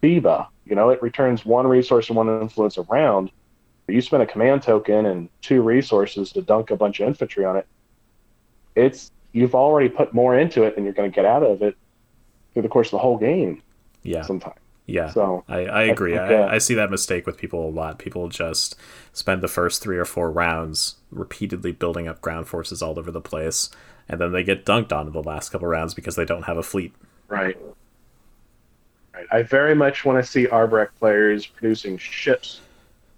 Thibah. 0.02 0.48
You 0.66 0.76
know, 0.76 0.90
it 0.90 1.02
returns 1.02 1.46
one 1.46 1.68
resource 1.68 2.10
and 2.10 2.18
one 2.18 2.28
influence 2.42 2.78
around. 2.78 3.32
But 3.86 3.96
you 3.96 4.02
spend 4.02 4.22
a 4.24 4.26
command 4.28 4.62
token 4.62 5.06
and 5.08 5.30
two 5.42 5.62
resources 5.62 6.32
to 6.34 6.42
dunk 6.42 6.70
a 6.72 6.76
bunch 6.76 7.00
of 7.00 7.08
infantry 7.08 7.44
on 7.46 7.58
it. 7.58 7.68
It's 8.76 9.12
you've 9.32 9.56
already 9.56 9.90
put 9.90 10.14
more 10.14 10.38
into 10.38 10.64
it 10.64 10.76
than 10.76 10.84
you're 10.84 10.94
going 10.94 11.10
to 11.12 11.16
get 11.16 11.26
out 11.26 11.44
of 11.44 11.62
it 11.62 11.76
through 12.54 12.62
the 12.64 12.70
course 12.70 12.88
of 12.88 12.92
the 12.92 12.98
whole 13.00 13.18
game. 13.18 13.62
Yeah. 14.04 14.22
Sometimes. 14.22 14.56
Yeah. 14.90 15.10
So 15.12 15.44
I, 15.48 15.66
I 15.66 15.84
agree. 15.84 16.16
think, 16.16 16.32
uh, 16.32 16.34
I, 16.34 16.56
I 16.56 16.58
see 16.58 16.74
that 16.76 16.90
mistake 16.90 17.26
with 17.26 17.38
people 17.38 17.68
a 17.68 17.72
lot. 17.72 18.00
People 18.00 18.28
just 18.30 18.76
spend 19.14 19.42
the 19.42 19.48
first 19.48 19.82
three 19.82 19.98
or 19.98 20.06
four 20.06 20.32
rounds 20.32 20.96
repeatedly 21.12 21.72
building 21.72 22.08
up 22.08 22.22
ground 22.22 22.48
forces 22.48 22.82
all 22.82 22.98
over 22.98 23.12
the 23.12 23.22
place, 23.22 23.70
and 24.08 24.20
then 24.20 24.32
they 24.32 24.44
get 24.44 24.66
dunked 24.66 24.92
on 24.92 25.08
in 25.08 25.14
the 25.14 25.24
last 25.24 25.50
couple 25.50 25.68
rounds 25.68 25.94
because 25.94 26.16
they 26.16 26.26
don't 26.26 26.44
have 26.44 26.58
a 26.58 26.64
fleet. 26.64 26.94
Right. 27.28 27.58
Right. 29.14 29.28
I 29.32 29.44
very 29.44 29.76
much 29.76 30.06
want 30.06 30.24
to 30.24 30.30
see 30.30 30.48
Arborec 30.48 30.90
players 30.98 31.46
producing 31.46 31.98
ships 31.98 32.62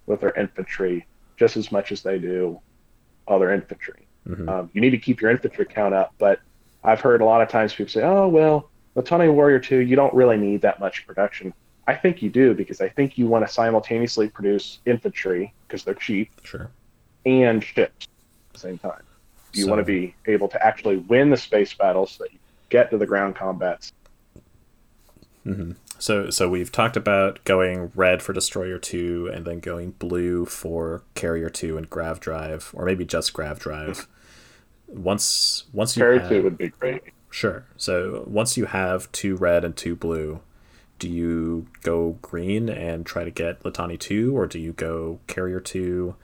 with 0.07 0.21
their 0.21 0.33
infantry 0.33 1.05
just 1.37 1.57
as 1.57 1.71
much 1.71 1.91
as 1.91 2.01
they 2.01 2.19
do 2.19 2.59
other 3.27 3.51
infantry. 3.53 4.07
Mhm. 4.27 4.47
Um, 4.47 4.69
you 4.73 4.81
need 4.81 4.91
to 4.91 4.97
keep 4.97 5.21
your 5.21 5.31
infantry 5.31 5.65
count 5.65 5.93
up, 5.93 6.13
but 6.17 6.39
I've 6.83 7.01
heard 7.01 7.21
a 7.21 7.25
lot 7.25 7.41
of 7.41 7.49
times 7.49 7.73
people 7.73 7.91
say, 7.91 8.03
"Oh 8.03 8.27
well, 8.27 8.69
Letani 8.95 9.33
Warrior 9.33 9.59
Two, 9.59 9.77
you 9.77 9.95
don't 9.95 10.13
really 10.13 10.37
need 10.37 10.61
that 10.61 10.79
much 10.79 11.05
production." 11.07 11.53
I 11.87 11.95
think 11.95 12.21
you 12.21 12.29
do 12.29 12.53
because 12.53 12.79
I 12.81 12.89
think 12.89 13.17
you 13.17 13.27
want 13.27 13.45
to 13.45 13.51
simultaneously 13.51 14.29
produce 14.29 14.79
infantry 14.85 15.53
because 15.67 15.83
they're 15.83 15.93
cheap 15.95 16.29
Sure. 16.43 16.69
and 17.25 17.63
ships 17.63 18.07
at 18.49 18.53
the 18.53 18.59
same 18.59 18.77
time. 18.77 19.03
You 19.53 19.63
So- 19.65 19.69
want 19.69 19.79
to 19.79 19.85
be 19.85 20.15
able 20.27 20.47
to 20.49 20.65
actually 20.65 20.97
win 20.97 21.29
the 21.29 21.37
space 21.37 21.73
battles 21.73 22.11
so 22.11 22.23
that 22.23 22.33
you 22.33 22.39
get 22.69 22.89
to 22.91 22.97
the 22.97 23.05
ground 23.05 23.35
combats 23.35 23.91
mm-hmm. 25.45 25.71
So 25.99 26.29
so 26.31 26.49
we've 26.49 26.71
talked 26.71 26.97
about 26.97 27.43
going 27.43 27.91
red 27.93 28.23
for 28.23 28.33
Destroyer 28.33 28.79
two, 28.79 29.29
and 29.31 29.45
then 29.45 29.59
going 29.59 29.91
blue 29.91 30.45
for 30.47 31.03
Carrier 31.13 31.49
two 31.49 31.77
and 31.77 31.87
Grav 31.89 32.19
Drive, 32.19 32.71
or 32.73 32.85
maybe 32.85 33.05
just 33.05 33.33
Grav 33.33 33.59
Drive. 33.59 34.07
Once 34.87 35.65
once 35.73 35.95
you 35.95 36.03
have- 36.03 36.27
two 36.29 36.41
would 36.43 36.57
be 36.57 36.69
great. 36.69 37.01
Sure. 37.29 37.65
So 37.77 38.23
once 38.27 38.57
you 38.57 38.65
have 38.65 39.11
two 39.11 39.35
red 39.35 39.63
and 39.63 39.75
two 39.77 39.95
blue, 39.95 40.41
do 41.01 41.09
you 41.09 41.65
go 41.81 42.19
green 42.21 42.69
and 42.69 43.07
try 43.07 43.23
to 43.23 43.31
get 43.31 43.63
Letani 43.63 43.99
two, 43.99 44.37
or 44.37 44.45
do 44.45 44.59
you 44.59 44.71
go 44.71 45.19
Carrier 45.25 45.59
two, 45.59 46.15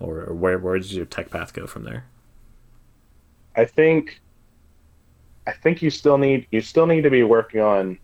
or, 0.00 0.22
or 0.22 0.32
where 0.34 0.58
where 0.58 0.78
does 0.78 0.96
your 0.96 1.04
tech 1.04 1.28
path 1.28 1.52
go 1.52 1.66
from 1.66 1.84
there? 1.84 2.06
I 3.54 3.66
think 3.66 4.22
I 5.46 5.52
think 5.52 5.82
you 5.82 5.90
still 5.90 6.16
need 6.16 6.46
you 6.50 6.62
still 6.62 6.86
need 6.86 7.02
to 7.02 7.10
be 7.10 7.22
working 7.22 7.60
on 7.60 7.98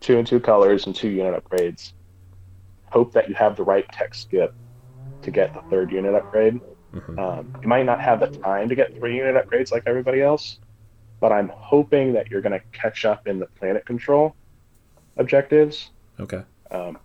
two 0.00 0.18
and 0.18 0.26
two 0.26 0.40
colors 0.40 0.84
and 0.86 0.96
two 0.96 1.10
unit 1.10 1.44
upgrades. 1.44 1.92
Hope 2.90 3.12
that 3.12 3.28
you 3.28 3.36
have 3.36 3.54
the 3.54 3.62
right 3.62 3.88
tech 3.92 4.16
skip 4.16 4.52
to 5.22 5.30
get 5.30 5.54
the 5.54 5.62
third 5.70 5.92
unit 5.92 6.16
upgrade. 6.16 6.60
Mhm. 6.92 7.18
Um, 7.20 7.56
you 7.62 7.68
might 7.68 7.86
not 7.86 8.00
have 8.00 8.18
the 8.18 8.26
time 8.26 8.68
to 8.68 8.74
get 8.74 8.96
three 8.96 9.16
unit 9.16 9.36
upgrades 9.36 9.70
like 9.70 9.84
everybody 9.86 10.22
else, 10.22 10.58
but 11.20 11.30
I'm 11.30 11.50
hoping 11.50 12.14
that 12.14 12.32
you're 12.32 12.40
going 12.40 12.58
to 12.58 12.66
catch 12.72 13.04
up 13.04 13.28
in 13.28 13.38
the 13.38 13.46
planet 13.46 13.86
control 13.86 14.34
objectives. 15.16 15.90
Okay. 16.20 16.42
Um, 16.70 16.98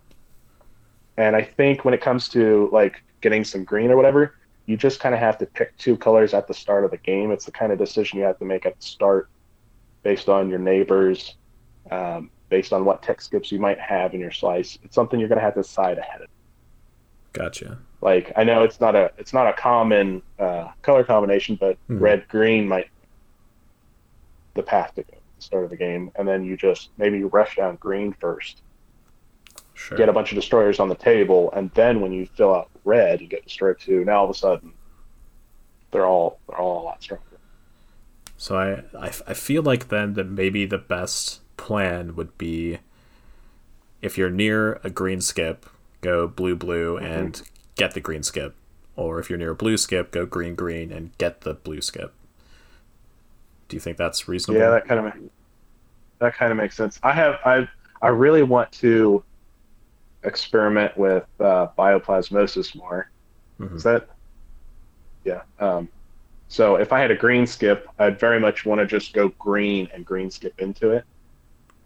and 1.16 1.36
I 1.36 1.42
think 1.42 1.84
when 1.84 1.94
it 1.94 2.00
comes 2.00 2.28
to 2.30 2.68
like 2.72 3.02
getting 3.20 3.44
some 3.44 3.64
green 3.64 3.90
or 3.90 3.96
whatever, 3.96 4.34
you 4.66 4.76
just 4.76 5.00
kind 5.00 5.14
of 5.14 5.20
have 5.20 5.38
to 5.38 5.46
pick 5.46 5.76
two 5.76 5.96
colors 5.96 6.34
at 6.34 6.46
the 6.46 6.54
start 6.54 6.84
of 6.84 6.90
the 6.90 6.96
game. 6.98 7.30
It's 7.30 7.44
the 7.44 7.52
kind 7.52 7.72
of 7.72 7.78
decision 7.78 8.18
you 8.18 8.24
have 8.24 8.38
to 8.38 8.44
make 8.44 8.64
at 8.64 8.78
the 8.78 8.86
start, 8.86 9.28
based 10.02 10.28
on 10.28 10.48
your 10.48 10.58
neighbors, 10.58 11.36
um, 11.90 12.30
based 12.48 12.72
on 12.72 12.84
what 12.84 13.02
tech 13.02 13.20
skips 13.20 13.50
you 13.52 13.58
might 13.58 13.78
have 13.80 14.14
in 14.14 14.20
your 14.20 14.30
slice. 14.30 14.78
It's 14.82 14.94
something 14.94 15.18
you're 15.18 15.28
going 15.28 15.38
to 15.38 15.44
have 15.44 15.54
to 15.54 15.62
decide 15.62 15.98
ahead 15.98 16.22
of. 16.22 16.28
Gotcha. 17.32 17.78
Like 18.00 18.32
I 18.36 18.44
know 18.44 18.62
it's 18.62 18.80
not 18.80 18.94
a 18.94 19.10
it's 19.16 19.32
not 19.32 19.46
a 19.46 19.52
common 19.52 20.22
uh, 20.38 20.68
color 20.82 21.04
combination, 21.04 21.56
but 21.56 21.78
Hmm. 21.88 21.98
red 21.98 22.28
green 22.28 22.68
might 22.68 22.88
the 24.54 24.62
path 24.62 24.94
to 24.96 25.02
go 25.02 25.14
start 25.42 25.64
of 25.64 25.70
the 25.70 25.76
game, 25.76 26.10
and 26.16 26.26
then 26.26 26.44
you 26.44 26.56
just 26.56 26.90
maybe 26.96 27.18
you 27.18 27.28
rush 27.28 27.56
down 27.56 27.76
green 27.76 28.12
first 28.12 28.62
Sure. 29.82 29.98
get 29.98 30.08
a 30.08 30.12
bunch 30.12 30.30
of 30.30 30.36
destroyers 30.36 30.78
on 30.78 30.88
the 30.88 30.94
table, 30.94 31.50
and 31.54 31.70
then 31.74 32.00
when 32.00 32.12
you 32.12 32.26
fill 32.26 32.54
out 32.54 32.70
red, 32.84 33.20
you 33.20 33.26
get 33.26 33.42
destroyer 33.42 33.74
two. 33.74 34.04
Now 34.04 34.18
all 34.18 34.24
of 34.24 34.30
a 34.30 34.34
sudden, 34.34 34.72
they're 35.90 36.06
all 36.06 36.38
they're 36.48 36.58
all 36.58 36.82
a 36.82 36.84
lot 36.84 37.02
stronger. 37.02 37.24
So 38.36 38.56
I, 38.56 38.82
I, 38.96 39.06
I 39.26 39.34
feel 39.34 39.62
like 39.62 39.88
then 39.88 40.14
that 40.14 40.28
maybe 40.28 40.66
the 40.66 40.78
best 40.78 41.40
plan 41.56 42.14
would 42.14 42.38
be 42.38 42.78
if 44.00 44.16
you're 44.16 44.30
near 44.30 44.80
a 44.84 44.90
green 44.90 45.20
skip, 45.20 45.66
go 46.00 46.28
blue 46.28 46.54
blue 46.54 46.96
mm-hmm. 46.96 47.04
and 47.04 47.42
get 47.74 47.94
the 47.94 48.00
green 48.00 48.22
skip, 48.22 48.54
or 48.94 49.18
if 49.18 49.30
you're 49.30 49.38
near 49.38 49.50
a 49.50 49.56
blue 49.56 49.76
skip, 49.76 50.12
go 50.12 50.26
green 50.26 50.54
green 50.54 50.92
and 50.92 51.16
get 51.18 51.40
the 51.40 51.54
blue 51.54 51.80
skip. 51.80 52.14
Do 53.72 53.76
you 53.76 53.80
think 53.80 53.96
that's 53.96 54.28
reasonable? 54.28 54.60
Yeah, 54.60 54.68
that 54.68 54.86
kind 54.86 55.06
of 55.06 55.14
that 56.18 56.34
kind 56.34 56.52
of 56.52 56.58
makes 56.58 56.76
sense. 56.76 57.00
I 57.02 57.12
have 57.12 57.36
I 57.42 57.66
I 58.02 58.08
really 58.08 58.42
want 58.42 58.70
to 58.72 59.24
experiment 60.24 60.94
with 60.98 61.24
uh, 61.40 61.68
bioplasmosis 61.78 62.76
more. 62.76 63.10
Mhm. 63.58 63.74
Is 63.74 63.82
that? 63.84 64.10
Yeah. 65.24 65.40
Um, 65.58 65.88
so 66.48 66.76
if 66.76 66.92
I 66.92 67.00
had 67.00 67.10
a 67.10 67.14
green 67.16 67.46
skip, 67.46 67.88
I'd 67.98 68.20
very 68.20 68.38
much 68.38 68.66
want 68.66 68.78
to 68.82 68.86
just 68.86 69.14
go 69.14 69.30
green 69.38 69.88
and 69.94 70.04
green 70.04 70.30
skip 70.30 70.60
into 70.60 70.90
it. 70.90 71.04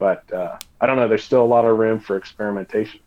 But 0.00 0.30
uh, 0.32 0.58
I 0.80 0.86
don't 0.86 0.96
know. 0.96 1.06
There's 1.06 1.22
still 1.22 1.44
a 1.44 1.46
lot 1.46 1.64
of 1.64 1.78
room 1.78 2.00
for 2.00 2.16
experimentation. 2.16 2.98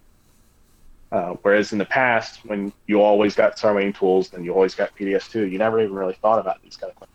Uh, 1.11 1.32
whereas 1.41 1.73
in 1.73 1.80
the 1.80 1.86
past, 1.86 2.45
when 2.45 2.71
you 2.88 3.01
always 3.01 3.36
got 3.36 3.57
Sarween 3.57 3.93
tools, 3.93 4.30
then 4.30 4.45
you 4.45 4.53
always 4.53 4.73
got 4.73 4.95
PDS2, 4.95 5.51
you 5.51 5.57
never 5.57 5.82
even 5.82 5.93
really 5.93 6.13
thought 6.13 6.39
about 6.39 6.61
these 6.63 6.77
kind 6.77 6.93
of 6.93 6.97
things. 6.97 7.11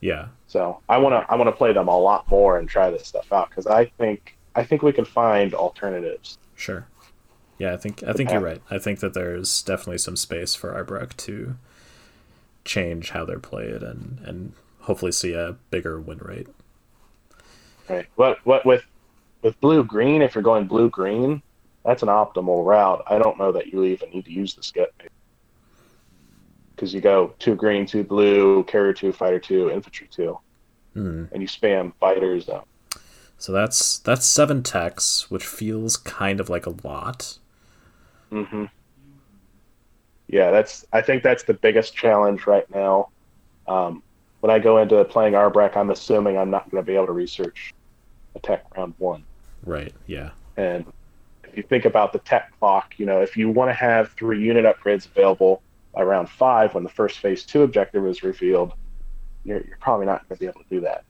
yeah, 0.00 0.28
So 0.50 0.80
I 0.88 0.98
want 0.98 1.12
to 1.12 1.32
I 1.32 1.36
want 1.36 1.46
to 1.46 1.52
play 1.52 1.72
them 1.72 1.86
a 1.86 1.96
lot 1.96 2.28
more 2.28 2.58
and 2.58 2.68
try 2.68 2.90
this 2.90 3.06
stuff 3.06 3.32
out 3.32 3.50
because 3.50 3.68
I 3.68 3.84
think 3.84 4.36
I 4.56 4.64
think 4.64 4.82
we 4.82 4.92
can 4.92 5.04
find 5.04 5.54
alternatives. 5.54 6.38
sure. 6.56 6.88
Yeah, 7.56 7.72
I 7.72 7.76
think 7.76 8.02
I 8.02 8.14
think 8.14 8.32
you're 8.32 8.40
right. 8.40 8.60
I 8.68 8.78
think 8.78 8.98
that 8.98 9.14
there's 9.14 9.62
definitely 9.62 9.98
some 9.98 10.16
space 10.16 10.56
for 10.56 10.72
Arborec 10.72 11.16
to 11.18 11.54
change 12.64 13.10
how 13.10 13.24
they're 13.24 13.38
played 13.38 13.84
and 13.84 14.18
and 14.24 14.54
hopefully 14.80 15.12
see 15.12 15.34
a 15.34 15.54
bigger 15.70 16.00
win 16.00 16.18
rate. 16.18 16.48
Right. 17.88 18.06
What 18.16 18.44
what 18.44 18.66
with 18.66 18.82
with 19.42 19.60
blue 19.60 19.84
green? 19.84 20.20
If 20.20 20.34
you're 20.34 20.42
going 20.42 20.66
blue 20.66 20.90
green, 20.90 21.42
that's 21.84 22.02
an 22.02 22.08
optimal 22.08 22.66
route. 22.66 23.04
I 23.06 23.18
don't 23.18 23.38
know 23.38 23.52
that 23.52 23.68
you 23.68 23.84
even 23.84 24.10
need 24.10 24.24
to 24.24 24.32
use 24.32 24.54
the 24.54 24.64
skip 24.64 24.92
because 26.80 26.94
you 26.94 27.00
go 27.02 27.34
two 27.38 27.54
green, 27.54 27.84
two 27.84 28.02
blue, 28.02 28.64
carrier 28.64 28.94
two, 28.94 29.12
fighter 29.12 29.38
two, 29.38 29.70
infantry 29.70 30.08
two, 30.10 30.38
Hmm. 30.94 31.24
and 31.30 31.42
you 31.42 31.46
spam 31.46 31.92
fighters 32.00 32.46
though. 32.46 32.64
So 33.36 33.52
that's 33.52 33.98
that's 33.98 34.24
seven 34.24 34.62
techs, 34.62 35.30
which 35.30 35.44
feels 35.44 35.98
kind 35.98 36.40
of 36.40 36.48
like 36.48 36.64
a 36.64 36.74
lot. 36.82 37.36
Mm-hmm. 38.32 38.64
Yeah, 40.28 40.50
that's. 40.50 40.86
I 40.92 41.02
think 41.02 41.22
that's 41.22 41.42
the 41.42 41.54
biggest 41.54 41.94
challenge 41.94 42.46
right 42.46 42.68
now. 42.74 43.10
Um, 43.68 44.02
when 44.40 44.50
I 44.50 44.58
go 44.58 44.78
into 44.78 45.04
playing 45.04 45.34
Arborec, 45.34 45.76
I'm 45.76 45.90
assuming 45.90 46.38
I'm 46.38 46.50
not 46.50 46.70
going 46.70 46.82
to 46.82 46.86
be 46.86 46.94
able 46.94 47.06
to 47.06 47.12
research 47.12 47.74
a 48.34 48.38
tech 48.38 48.64
round 48.74 48.94
one. 48.96 49.22
Right. 49.66 49.92
Yeah. 50.06 50.30
And 50.56 50.86
if 51.44 51.56
you 51.56 51.62
think 51.62 51.84
about 51.84 52.14
the 52.14 52.20
tech 52.20 52.52
clock, 52.58 52.94
you 52.96 53.04
know, 53.04 53.20
if 53.20 53.36
you 53.36 53.50
want 53.50 53.68
to 53.68 53.74
have 53.74 54.12
three 54.12 54.42
unit 54.42 54.64
upgrades 54.64 55.06
available 55.06 55.62
by 55.94 56.02
round 56.02 56.28
five 56.28 56.74
when 56.74 56.84
the 56.84 56.90
first 56.90 57.18
phase 57.18 57.44
two 57.44 57.62
objective 57.62 58.06
is 58.06 58.22
revealed, 58.22 58.72
you're, 59.44 59.60
you're 59.66 59.78
probably 59.80 60.06
not 60.06 60.28
going 60.28 60.36
to 60.36 60.40
be 60.40 60.46
able 60.46 60.60
to 60.62 60.68
do 60.70 60.80
that. 60.80 61.04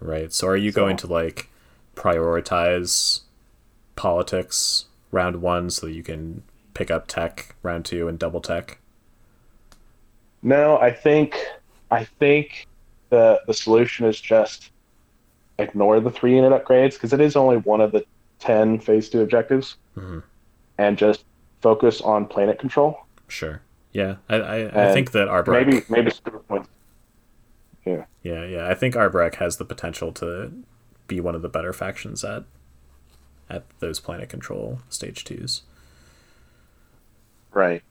Right. 0.00 0.32
So 0.32 0.48
are 0.48 0.56
you 0.56 0.72
So- 0.72 0.80
going 0.80 0.96
to 0.98 1.06
like 1.06 1.48
prioritize 1.96 3.20
politics 3.96 4.86
round 5.12 5.40
one 5.40 5.70
so 5.70 5.86
that 5.86 5.92
you 5.92 6.02
can 6.02 6.42
pick 6.74 6.90
up 6.90 7.06
tech 7.06 7.54
round 7.62 7.84
two 7.84 8.08
and 8.08 8.18
double 8.18 8.40
tech? 8.40 8.78
No, 10.42 10.76
I 10.78 10.90
think 10.92 11.36
I 11.90 12.04
think 12.04 12.66
the 13.10 13.40
the 13.46 13.54
solution 13.54 14.04
is 14.06 14.20
just 14.20 14.70
ignore 15.58 16.00
the 16.00 16.10
three 16.10 16.34
unit 16.34 16.52
upgrades 16.52 16.94
because 16.94 17.12
it 17.12 17.20
is 17.20 17.36
only 17.36 17.58
one 17.58 17.80
of 17.80 17.92
the 17.92 18.04
ten 18.40 18.78
phase 18.78 19.08
two 19.08 19.20
objectives, 19.22 19.76
Mhm. 19.96 20.22
and 20.76 20.98
just 20.98 21.24
focus 21.62 22.00
on 22.02 22.26
planet 22.26 22.58
control. 22.58 22.98
Sure. 23.28 23.62
Yeah. 23.94 24.16
I 24.28 24.36
I, 24.36 24.90
I 24.90 24.92
think 24.92 25.12
that 25.12 25.28
Arborec. 25.28 25.66
Maybe 25.66 25.82
maybe 25.88 26.10
super 26.10 26.40
points. 26.40 26.68
Yeah, 27.86 28.04
Yeah. 28.22 28.44
Yeah. 28.44 28.68
I 28.68 28.74
think 28.74 28.94
Arborec 28.94 29.36
has 29.36 29.56
the 29.56 29.64
potential 29.64 30.12
to 30.12 30.52
be 31.06 31.20
one 31.20 31.34
of 31.34 31.40
the 31.40 31.48
better 31.48 31.72
factions 31.72 32.22
at 32.24 32.44
at 33.48 33.64
those 33.78 34.00
planet 34.00 34.28
control 34.28 34.80
stage 34.90 35.24
twos. 35.24 35.62
right. 37.52 37.82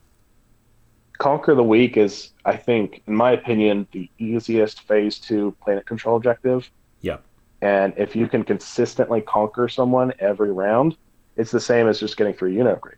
Conquer 1.19 1.53
the 1.55 1.63
Weak 1.63 1.95
is, 1.95 2.31
I 2.43 2.57
think, 2.57 3.01
in 3.05 3.15
my 3.15 3.31
opinion, 3.31 3.87
the 3.91 4.09
easiest 4.17 4.81
phase 4.81 5.19
two 5.19 5.55
planet 5.63 5.85
control 5.85 6.17
objective. 6.17 6.69
Yeah. 7.01 7.17
And 7.61 7.93
if 7.95 8.15
you 8.15 8.27
can 8.27 8.43
consistently 8.43 9.21
conquer 9.21 9.69
someone 9.69 10.11
every 10.19 10.51
round, 10.51 10.97
it's 11.37 11.51
the 11.51 11.61
same 11.61 11.87
as 11.87 11.99
just 11.99 12.17
getting 12.17 12.33
through 12.33 12.49
unit 12.49 12.73
upgrade. 12.73 12.97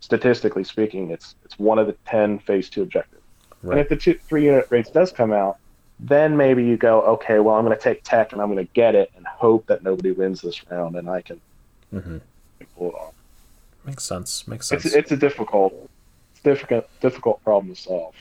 Statistically 0.00 0.64
speaking, 0.64 1.10
it's 1.10 1.34
it's 1.44 1.58
one 1.58 1.78
of 1.78 1.86
the 1.86 1.94
ten 2.06 2.38
phase 2.38 2.68
two 2.70 2.82
objectives. 2.82 3.22
Right. 3.62 3.72
And 3.72 3.80
if 3.80 3.88
the 3.88 3.96
two, 3.96 4.14
three 4.14 4.46
unit 4.46 4.66
rates 4.70 4.90
does 4.90 5.12
come 5.12 5.32
out, 5.32 5.58
then 5.98 6.36
maybe 6.36 6.64
you 6.64 6.78
go, 6.78 7.02
okay, 7.02 7.40
well, 7.40 7.56
I'm 7.56 7.64
going 7.64 7.76
to 7.76 7.82
take 7.82 8.02
tech 8.02 8.32
and 8.32 8.40
I'm 8.40 8.50
going 8.50 8.66
to 8.66 8.72
get 8.72 8.94
it 8.94 9.12
and 9.16 9.26
hope 9.26 9.66
that 9.66 9.82
nobody 9.82 10.12
wins 10.12 10.40
this 10.40 10.68
round 10.70 10.96
and 10.96 11.08
I 11.10 11.20
can 11.20 11.40
hmm 11.90 12.18
pull 12.76 12.88
it 12.90 12.94
off. 12.94 13.14
Makes 13.84 14.04
sense. 14.04 14.46
Makes 14.48 14.68
sense. 14.68 14.86
It's 14.86 14.94
it's 14.94 15.12
a 15.12 15.16
difficult, 15.16 15.74
it's 16.32 16.42
difficult 16.42 16.88
difficult 17.00 17.42
problem 17.44 17.74
to 17.74 17.80
solve. 17.80 18.14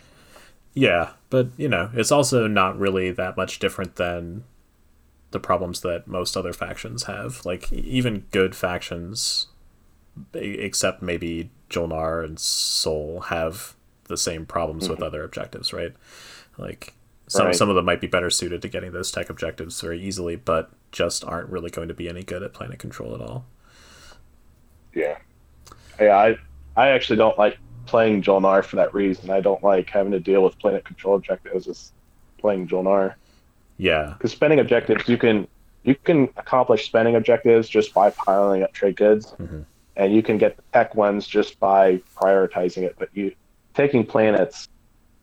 Yeah, 0.73 1.11
but 1.29 1.47
you 1.57 1.69
know, 1.69 1.89
it's 1.93 2.11
also 2.11 2.47
not 2.47 2.77
really 2.77 3.11
that 3.11 3.37
much 3.37 3.59
different 3.59 3.95
than 3.95 4.43
the 5.31 5.39
problems 5.39 5.81
that 5.81 6.07
most 6.07 6.35
other 6.35 6.53
factions 6.53 7.03
have. 7.03 7.45
Like 7.45 7.71
even 7.71 8.25
good 8.31 8.55
factions, 8.55 9.47
except 10.33 11.01
maybe 11.01 11.49
Jolnar 11.69 12.23
and 12.23 12.39
Sol, 12.39 13.21
have 13.21 13.75
the 14.05 14.17
same 14.17 14.45
problems 14.45 14.89
with 14.89 15.01
other 15.03 15.23
objectives, 15.23 15.71
right? 15.71 15.93
Like 16.57 16.93
some 17.27 17.47
Right. 17.47 17.55
some 17.55 17.69
of 17.69 17.75
them 17.75 17.85
might 17.85 18.01
be 18.01 18.07
better 18.07 18.29
suited 18.31 18.61
to 18.63 18.67
getting 18.69 18.91
those 18.91 19.11
tech 19.11 19.29
objectives 19.29 19.79
very 19.81 20.01
easily, 20.01 20.35
but 20.35 20.71
just 20.91 21.23
aren't 21.23 21.49
really 21.49 21.69
going 21.69 21.87
to 21.87 21.93
be 21.93 22.09
any 22.09 22.23
good 22.23 22.41
at 22.41 22.53
planet 22.53 22.79
control 22.79 23.13
at 23.13 23.21
all. 23.21 23.45
Yeah, 24.95 25.17
yeah. 25.99 26.17
I 26.17 26.37
I 26.75 26.89
actually 26.89 27.17
don't 27.17 27.37
like 27.37 27.57
playing 27.85 28.21
Jolnar 28.23 28.63
for 28.63 28.75
that 28.77 28.93
reason. 28.93 29.29
I 29.29 29.41
don't 29.41 29.63
like 29.63 29.89
having 29.89 30.11
to 30.11 30.19
deal 30.19 30.43
with 30.43 30.57
planet 30.59 30.85
control 30.85 31.15
objectives 31.15 31.67
as 31.67 31.91
playing 32.39 32.67
Jolnar 32.67 33.15
Yeah, 33.77 34.13
because 34.17 34.31
spending 34.31 34.59
objectives 34.59 35.07
you 35.07 35.17
can 35.17 35.47
you 35.83 35.95
can 35.95 36.23
accomplish 36.37 36.85
spending 36.85 37.15
objectives 37.15 37.69
just 37.69 37.93
by 37.93 38.09
piling 38.09 38.63
up 38.63 38.73
trade 38.73 38.95
goods, 38.95 39.33
Mhm. 39.39 39.65
And 39.99 40.13
you 40.13 40.23
can 40.23 40.37
get 40.37 40.55
the 40.55 40.63
tech 40.73 40.95
ones 40.95 41.27
just 41.27 41.59
by 41.59 41.97
prioritizing 42.15 42.83
it. 42.83 42.95
But 42.97 43.09
you 43.13 43.35
taking 43.73 44.05
planets 44.05 44.69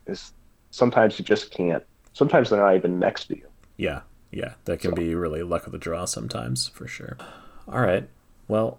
is 0.07 0.33
sometimes 0.71 1.19
you 1.19 1.25
just 1.25 1.51
can't. 1.51 1.83
Sometimes 2.13 2.51
they're 2.51 2.61
not 2.61 2.77
even 2.77 2.99
next 2.99 3.25
to 3.27 3.37
you. 3.37 3.49
Yeah, 3.79 4.03
yeah, 4.31 4.53
that 4.67 4.81
can 4.81 4.95
be 4.95 5.15
really 5.15 5.43
luck 5.43 5.67
of 5.67 5.73
the 5.73 5.79
draw 5.79 6.05
sometimes, 6.05 6.69
for 6.69 6.87
sure. 6.87 7.17
All 7.67 7.81
right, 7.81 8.09
well, 8.49 8.79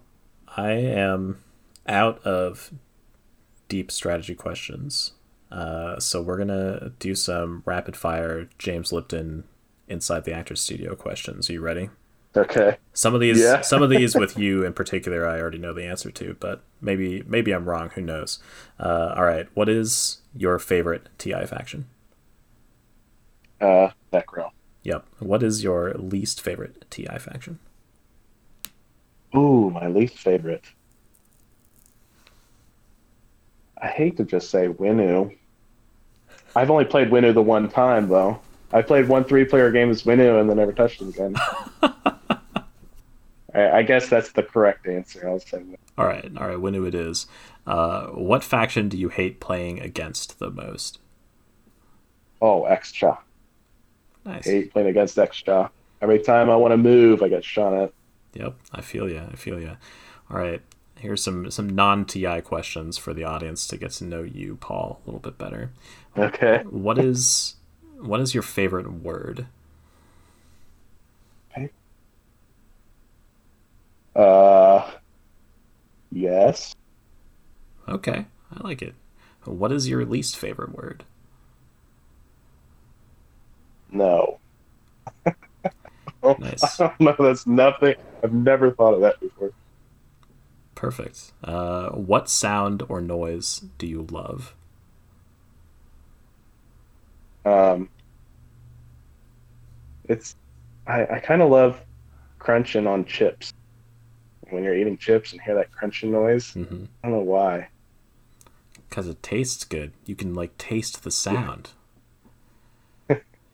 I 0.55 0.71
am 0.71 1.43
out 1.87 2.23
of 2.25 2.71
deep 3.67 3.91
strategy 3.91 4.35
questions, 4.35 5.13
uh, 5.51 5.99
so 5.99 6.21
we're 6.21 6.37
gonna 6.37 6.93
do 6.99 7.15
some 7.15 7.63
rapid 7.65 7.97
fire 7.97 8.49
James 8.59 8.93
Lipton 8.93 9.45
inside 9.87 10.25
the 10.25 10.33
actors 10.33 10.61
studio 10.61 10.95
questions. 10.95 11.49
Are 11.49 11.53
you 11.53 11.61
ready? 11.61 11.89
Okay. 12.37 12.77
Some 12.93 13.13
of 13.15 13.21
these, 13.21 13.39
Yeah. 13.39 13.61
some 13.61 13.81
of 13.81 13.89
these 13.89 14.15
with 14.19 14.37
you 14.37 14.63
in 14.63 14.73
particular, 14.73 15.27
I 15.27 15.39
already 15.39 15.57
know 15.57 15.73
the 15.73 15.85
answer 15.85 16.11
to, 16.11 16.35
but 16.39 16.61
maybe 16.81 17.23
maybe 17.27 17.51
I'm 17.51 17.65
wrong. 17.67 17.89
Who 17.95 18.01
knows? 18.01 18.39
Uh, 18.79 19.13
all 19.17 19.23
right, 19.25 19.47
what 19.53 19.67
is 19.69 20.19
your 20.35 20.59
favorite 20.59 21.09
TI 21.17 21.45
faction? 21.45 21.85
Uh, 23.59 23.89
Nekro. 24.13 24.51
Yep. 24.83 25.05
What 25.19 25.41
is 25.43 25.63
your 25.63 25.93
least 25.95 26.41
favorite 26.41 26.85
TI 26.91 27.17
faction? 27.19 27.59
Ooh, 29.35 29.69
my 29.71 29.87
least 29.87 30.17
favorite. 30.19 30.63
I 33.81 33.87
hate 33.87 34.17
to 34.17 34.23
just 34.23 34.49
say 34.49 34.67
Winnu. 34.69 35.35
I've 36.55 36.71
only 36.71 36.85
played 36.85 37.09
Winnu 37.09 37.33
the 37.33 37.41
one 37.41 37.69
time 37.69 38.07
though. 38.07 38.39
I 38.73 38.81
played 38.81 39.07
one 39.07 39.23
three-player 39.23 39.71
game 39.71 39.89
as 39.89 40.03
Winnu 40.03 40.39
and 40.39 40.49
then 40.49 40.57
never 40.57 40.73
touched 40.73 41.01
it 41.01 41.09
again. 41.09 41.35
I, 43.57 43.77
I 43.77 43.83
guess 43.83 44.07
that's 44.07 44.31
the 44.31 44.43
correct 44.43 44.87
answer. 44.87 45.27
I'll 45.27 45.39
say 45.39 45.63
that. 45.63 45.79
All 45.97 46.05
right, 46.05 46.31
all 46.37 46.47
right. 46.47 46.57
Winnu 46.57 46.87
it 46.87 46.95
is. 46.95 47.27
Uh, 47.65 48.07
what 48.07 48.43
faction 48.43 48.87
do 48.87 48.97
you 48.97 49.09
hate 49.09 49.39
playing 49.39 49.79
against 49.79 50.39
the 50.39 50.51
most? 50.51 50.99
Oh, 52.41 52.63
Xxcha. 52.69 53.17
Nice. 54.25 54.45
Hate 54.45 54.71
playing 54.71 54.89
against 54.89 55.17
Xxcha. 55.17 55.69
Every 56.01 56.19
time 56.19 56.49
I 56.49 56.55
want 56.55 56.73
to 56.73 56.77
move, 56.77 57.23
I 57.23 57.29
get 57.29 57.43
shot 57.43 57.73
at. 57.73 57.91
Yep, 58.33 58.55
I 58.71 58.81
feel 58.81 59.09
you. 59.09 59.19
I 59.31 59.35
feel 59.35 59.59
you. 59.59 59.77
All 60.29 60.37
right. 60.37 60.61
Here's 60.99 61.23
some 61.23 61.49
some 61.51 61.69
non 61.69 62.05
TI 62.05 62.41
questions 62.41 62.97
for 62.97 63.13
the 63.13 63.23
audience 63.23 63.67
to 63.67 63.77
get 63.77 63.91
to 63.91 64.03
know 64.03 64.23
you, 64.23 64.57
Paul, 64.57 65.01
a 65.03 65.07
little 65.07 65.19
bit 65.19 65.37
better. 65.37 65.71
Okay. 66.17 66.63
What 66.69 66.97
is 66.97 67.55
what 67.99 68.19
is 68.19 68.33
your 68.33 68.43
favorite 68.43 68.91
word? 68.91 69.47
Uh, 74.17 74.91
yes. 76.11 76.75
Okay, 77.87 78.25
I 78.51 78.63
like 78.63 78.81
it. 78.81 78.95
What 79.45 79.71
is 79.71 79.87
your 79.87 80.05
least 80.05 80.37
favorite 80.37 80.73
word? 80.75 81.05
No. 83.91 84.39
Nice. 86.39 86.63
I 86.81 86.87
don't 86.87 86.99
know. 86.99 87.15
That's 87.19 87.47
nothing. 87.47 87.95
I've 88.23 88.33
never 88.33 88.71
thought 88.71 88.93
of 88.95 89.01
that 89.01 89.19
before. 89.21 89.53
Perfect. 90.75 91.33
Uh, 91.43 91.89
what 91.91 92.29
sound 92.29 92.83
or 92.89 93.01
noise 93.01 93.61
do 93.77 93.87
you 93.87 94.03
love? 94.11 94.55
Um, 97.45 97.89
it's 100.09 100.35
I, 100.85 101.05
I 101.05 101.19
kind 101.19 101.41
of 101.41 101.49
love 101.49 101.81
crunching 102.39 102.87
on 102.87 103.05
chips. 103.05 103.53
When 104.49 104.63
you're 104.63 104.75
eating 104.75 104.97
chips 104.97 105.31
and 105.33 105.41
hear 105.41 105.55
that 105.55 105.71
crunching 105.71 106.11
noise, 106.11 106.53
Mm-hmm. 106.53 106.85
I 107.03 107.07
don't 107.09 107.17
know 107.17 107.23
why. 107.23 107.69
Because 108.89 109.07
it 109.07 109.21
tastes 109.21 109.63
good. 109.65 109.91
You 110.05 110.15
can 110.15 110.33
like 110.33 110.57
taste 110.57 111.03
the 111.03 111.11
sound. 111.11 111.71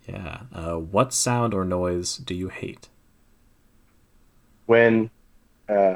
yeah. 0.08 0.42
Uh, 0.54 0.76
what 0.76 1.14
sound 1.14 1.54
or 1.54 1.66
noise 1.66 2.18
do 2.18 2.36
you 2.36 2.50
hate? 2.50 2.90
When 4.66 5.10
uh, 5.70 5.96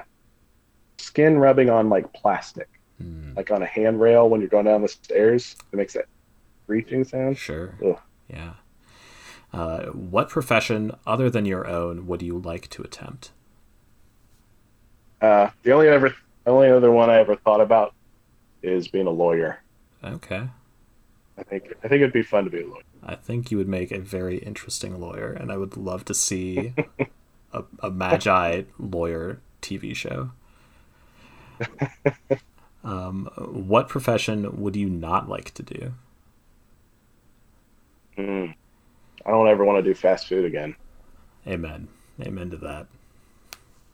skin 0.98 1.38
rubbing 1.38 1.70
on 1.70 1.90
like 1.90 2.12
plastic, 2.14 2.70
Hmm, 3.00 3.34
like 3.36 3.52
on 3.52 3.62
a 3.62 3.66
handrail 3.68 4.28
when 4.28 4.42
you're 4.42 4.50
going 4.50 4.66
down 4.66 4.82
the 4.82 4.88
stairs, 4.88 5.56
it 5.72 5.76
makes 5.76 5.94
that 5.94 6.06
screeching 6.64 7.04
sound. 7.04 7.38
sure. 7.38 7.76
Ugh. 7.86 8.00
Yeah. 8.28 8.54
Uh, 9.54 9.86
what 9.92 10.30
profession 10.30 10.92
other 11.06 11.30
than 11.30 11.46
your 11.46 11.68
own 11.68 12.08
would 12.08 12.24
you 12.24 12.40
like 12.40 12.70
to 12.72 12.82
attempt? 12.82 13.32
Uh, 15.22 15.50
the 15.64 15.72
only 15.72 15.88
ever, 15.88 16.16
only 16.46 16.70
other 16.70 16.92
one 16.92 17.10
I 17.10 17.20
ever 17.20 17.36
thought 17.36 17.62
about 17.62 17.94
is 18.62 18.88
being 18.88 19.08
a 19.08 19.12
lawyer. 19.12 19.62
Okay. 20.04 20.48
I 21.38 21.44
think 21.44 21.74
I 21.84 21.88
think 21.88 22.02
it'd 22.02 22.14
be 22.14 22.24
fun 22.24 22.46
to 22.46 22.50
be 22.50 22.62
a 22.62 22.68
lawyer. 22.68 22.82
I 23.04 23.16
think 23.16 23.52
you 23.52 23.58
would 23.58 23.68
make 23.68 23.92
a 23.92 24.00
very 24.00 24.38
interesting 24.40 25.00
lawyer, 25.00 25.32
and 25.32 25.52
I 25.52 25.58
would 25.58 25.78
love 25.78 26.04
to 26.06 26.14
see 26.14 26.74
a, 27.54 27.64
a 27.80 27.90
Magi 27.90 28.64
lawyer 28.80 29.40
TV 29.62 29.96
show. 29.96 30.32
Um, 32.88 33.30
what 33.36 33.90
profession 33.90 34.62
would 34.62 34.78
you 34.78 34.90
not 34.90 35.28
like 35.28 35.54
to 35.56 35.64
do? 35.64 35.94
Mm. 38.18 38.56
I 39.26 39.30
don't 39.30 39.50
ever 39.50 39.66
want 39.66 39.84
to 39.84 39.90
do 39.90 39.94
fast 39.94 40.28
food 40.28 40.46
again. 40.46 40.74
Amen. 41.46 41.90
Amen 42.22 42.50
to 42.52 42.58
that. 42.58 42.88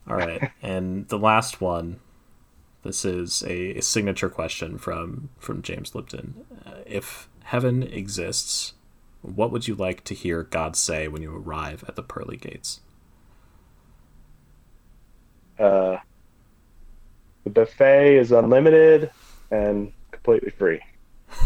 All 0.08 0.16
right, 0.16 0.50
and 0.62 1.08
the 1.08 1.18
last 1.18 1.60
one. 1.60 2.00
This 2.82 3.06
is 3.06 3.42
a, 3.44 3.78
a 3.78 3.80
signature 3.80 4.28
question 4.28 4.76
from 4.76 5.30
from 5.38 5.62
James 5.62 5.94
Lipton. 5.94 6.44
Uh, 6.66 6.72
if 6.84 7.30
heaven 7.44 7.82
exists, 7.82 8.74
what 9.22 9.50
would 9.50 9.66
you 9.66 9.74
like 9.74 10.04
to 10.04 10.14
hear 10.14 10.42
God 10.42 10.76
say 10.76 11.08
when 11.08 11.22
you 11.22 11.34
arrive 11.34 11.82
at 11.88 11.96
the 11.96 12.02
pearly 12.02 12.36
gates? 12.36 12.80
Uh, 15.58 15.96
the 17.44 17.50
buffet 17.50 18.16
is 18.18 18.32
unlimited 18.32 19.10
and 19.50 19.92
completely 20.10 20.50
free. 20.50 20.80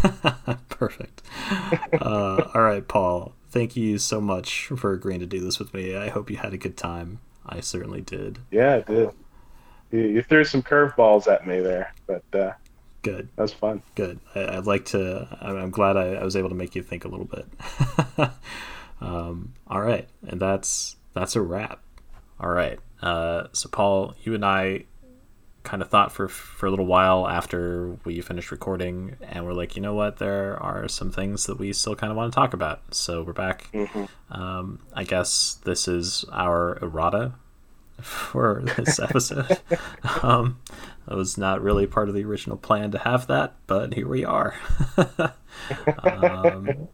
Perfect. 0.69 1.21
Uh, 1.93 2.49
all 2.53 2.61
right, 2.61 2.87
Paul. 2.87 3.33
Thank 3.49 3.75
you 3.75 3.97
so 3.97 4.21
much 4.21 4.67
for 4.67 4.93
agreeing 4.93 5.19
to 5.19 5.25
do 5.25 5.39
this 5.39 5.59
with 5.59 5.73
me. 5.73 5.95
I 5.95 6.09
hope 6.09 6.29
you 6.29 6.37
had 6.37 6.53
a 6.53 6.57
good 6.57 6.77
time. 6.77 7.19
I 7.49 7.59
certainly 7.61 8.01
did. 8.01 8.39
Yeah, 8.51 8.75
it 8.75 8.85
did. 8.85 9.09
You, 9.91 9.99
you 10.01 10.21
threw 10.21 10.43
some 10.43 10.61
curveballs 10.61 11.27
at 11.27 11.47
me 11.47 11.59
there, 11.59 11.93
but 12.07 12.23
uh, 12.33 12.51
Good. 13.01 13.29
that 13.35 13.41
was 13.41 13.53
fun. 13.53 13.81
Good. 13.95 14.19
I, 14.35 14.57
I'd 14.57 14.67
like 14.67 14.85
to. 14.85 15.27
I'm, 15.41 15.57
I'm 15.57 15.69
glad 15.71 15.97
I, 15.97 16.13
I 16.13 16.23
was 16.23 16.35
able 16.35 16.49
to 16.49 16.55
make 16.55 16.75
you 16.75 16.83
think 16.83 17.05
a 17.05 17.07
little 17.07 17.25
bit. 17.25 17.47
um, 19.01 19.53
all 19.67 19.81
right, 19.81 20.07
and 20.27 20.39
that's 20.39 20.95
that's 21.13 21.35
a 21.35 21.41
wrap. 21.41 21.81
All 22.39 22.49
right. 22.49 22.79
Uh, 23.01 23.47
so 23.51 23.69
Paul, 23.69 24.15
you 24.23 24.35
and 24.35 24.45
I 24.45 24.85
kind 25.63 25.81
of 25.81 25.89
thought 25.89 26.11
for 26.11 26.27
for 26.27 26.65
a 26.65 26.69
little 26.69 26.85
while 26.85 27.27
after 27.27 27.97
we 28.03 28.21
finished 28.21 28.51
recording, 28.51 29.15
and 29.21 29.45
we're 29.45 29.53
like, 29.53 29.75
you 29.75 29.81
know 29.81 29.93
what, 29.93 30.17
there 30.17 30.61
are 30.61 30.87
some 30.87 31.11
things 31.11 31.45
that 31.45 31.59
we 31.59 31.73
still 31.73 31.95
kind 31.95 32.11
of 32.11 32.17
want 32.17 32.31
to 32.31 32.35
talk 32.35 32.53
about. 32.53 32.81
So 32.93 33.23
we're 33.23 33.33
back. 33.33 33.69
Mm-hmm. 33.73 34.05
Um, 34.31 34.79
I 34.93 35.03
guess 35.03 35.59
this 35.65 35.87
is 35.87 36.25
our 36.31 36.77
errata 36.81 37.33
for 38.01 38.63
this 38.77 38.99
episode. 38.99 39.59
um, 40.23 40.59
it 41.09 41.15
was 41.15 41.37
not 41.37 41.61
really 41.61 41.87
part 41.87 42.09
of 42.09 42.15
the 42.15 42.23
original 42.23 42.57
plan 42.57 42.91
to 42.91 42.99
have 42.99 43.27
that, 43.27 43.55
but 43.67 43.93
here 43.93 44.07
we 44.07 44.23
are. 44.23 44.55
um, 46.03 46.87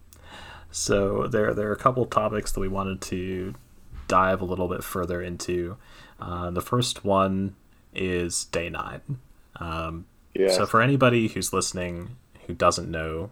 so 0.72 1.28
there, 1.28 1.53
there 1.53 1.70
are 1.70 1.74
a 1.74 1.78
couple 1.78 2.05
topics 2.05 2.51
that 2.51 2.59
we 2.59 2.68
wanted 2.68 3.01
to 3.01 3.53
dive 4.07 4.41
a 4.41 4.45
little 4.45 4.68
bit 4.68 4.84
further 4.84 5.22
into. 5.22 5.78
Uh, 6.20 6.49
the 6.51 6.61
first 6.61 7.03
one 7.03 7.55
is 7.96 8.46
day 8.46 8.70
nine. 8.70 9.02
Um. 9.60 10.06
So 10.50 10.66
for 10.66 10.82
anybody 10.82 11.30
who's 11.30 11.54
listening 11.54 12.18
who 12.48 12.54
doesn't 12.54 12.91
know 12.91 13.30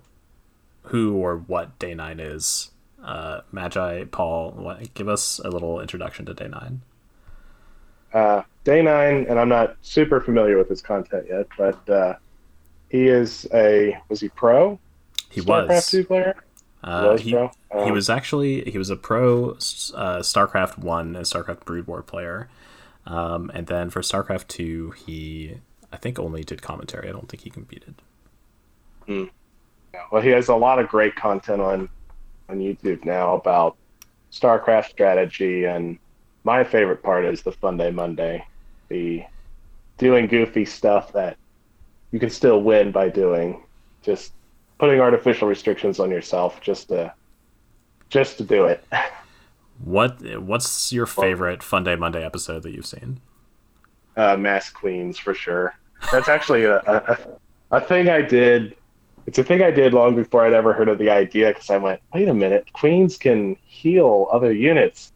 who 0.84 1.16
or 1.16 1.38
what 1.38 1.78
day 1.80 1.93
nine 1.93 2.20
is, 2.20 2.72
uh, 3.03 3.41
Magi, 3.51 4.05
Paul, 4.05 4.51
what, 4.51 4.93
give 4.93 5.07
us 5.09 5.39
a 5.39 5.49
little 5.49 5.80
introduction 5.82 6.26
to 6.26 6.34
day 6.34 6.47
nine. 6.47 6.82
Uh, 8.14 8.43
Day 8.64 8.82
Nine, 8.82 9.26
and 9.28 9.39
I'm 9.39 9.49
not 9.49 9.76
super 9.82 10.22
familiar 10.22 10.57
with 10.57 10.70
his 10.70 10.82
content 10.82 11.26
yet, 11.30 11.47
but 11.57 11.89
uh, 11.89 12.14
he 12.89 13.07
is 13.07 13.47
a 13.53 13.97
was 14.07 14.22
he 14.22 14.30
pro 14.30 14.80
He 15.30 15.41
StarCraft 15.41 15.68
was. 15.68 15.89
two 15.89 16.05
player? 16.05 16.36
Uh, 16.84 17.18
he, 17.18 17.32
pro. 17.32 17.51
he 17.74 17.78
Um, 17.80 17.91
was 17.91 18.09
actually 18.09 18.70
he 18.70 18.78
was 18.78 18.89
a 18.89 18.95
pro 18.95 19.49
uh, 19.51 19.55
StarCraft 20.22 20.78
one 20.78 21.16
and 21.16 21.26
StarCraft 21.26 21.66
Brood 21.66 21.88
War 21.88 22.01
player, 22.01 22.49
um, 23.06 23.51
and 23.54 23.68
then 23.68 23.89
for 23.89 24.01
StarCraft 24.01 24.47
two 24.47 24.91
he 24.91 25.58
I 25.91 25.97
think 25.97 26.20
only 26.20 26.43
did 26.43 26.62
commentary. 26.62 27.08
I 27.08 27.12
don't 27.12 27.30
think 27.30 27.43
he 27.43 27.49
competed. 27.49 27.95
Well, 30.12 30.22
he 30.22 30.30
has 30.30 30.49
a 30.49 30.56
lot 30.56 30.80
of 30.80 30.89
great 30.89 31.16
content 31.16 31.62
on 31.62 31.89
on 32.49 32.60
YouTube 32.60 33.06
now 33.06 33.36
about 33.36 33.78
StarCraft 34.32 34.89
strategy, 34.89 35.66
and 35.66 35.97
my 36.43 36.64
favorite 36.64 37.04
part 37.04 37.26
is 37.26 37.43
the 37.43 37.51
Fun 37.51 37.78
Day 37.78 37.91
Monday, 37.91 38.45
the 38.89 39.24
doing 39.97 40.28
goofy 40.28 40.66
stuff 40.66 41.14
that 41.14 41.38
you 42.12 42.20
can 42.20 42.30
still 42.30 42.62
win 42.62 42.91
by 42.91 43.10
doing, 43.10 43.64
just 44.01 44.34
putting 44.80 44.99
artificial 44.99 45.47
restrictions 45.47 45.99
on 45.99 46.10
yourself 46.10 46.60
just 46.62 46.89
to 46.89 47.14
just 48.10 48.38
to 48.38 48.43
do 48.43 48.66
it. 48.66 48.84
What 49.84 50.41
what's 50.41 50.91
your 50.93 51.05
favorite 51.05 51.61
Fun 51.61 51.84
Day 51.84 51.95
Monday 51.95 52.23
episode 52.23 52.63
that 52.63 52.71
you've 52.71 52.86
seen? 52.86 53.19
uh, 54.15 54.38
mass 54.38 54.69
queens 54.69 55.17
for 55.17 55.34
sure. 55.34 55.75
That's 56.11 56.27
actually 56.27 56.65
a, 56.65 56.77
a 56.77 57.17
a 57.71 57.81
thing 57.81 58.09
I 58.09 58.21
did. 58.21 58.75
It's 59.25 59.38
a 59.38 59.43
thing 59.43 59.61
I 59.61 59.71
did 59.71 59.93
long 59.93 60.15
before 60.15 60.45
I'd 60.45 60.53
ever 60.53 60.73
heard 60.73 60.89
of 60.89 60.97
the 60.97 61.09
idea 61.09 61.47
because 61.49 61.69
I 61.69 61.77
went, 61.77 62.01
wait 62.13 62.27
a 62.27 62.34
minute, 62.34 62.71
queens 62.73 63.17
can 63.17 63.55
heal 63.63 64.27
other 64.34 64.51
units 64.51 65.13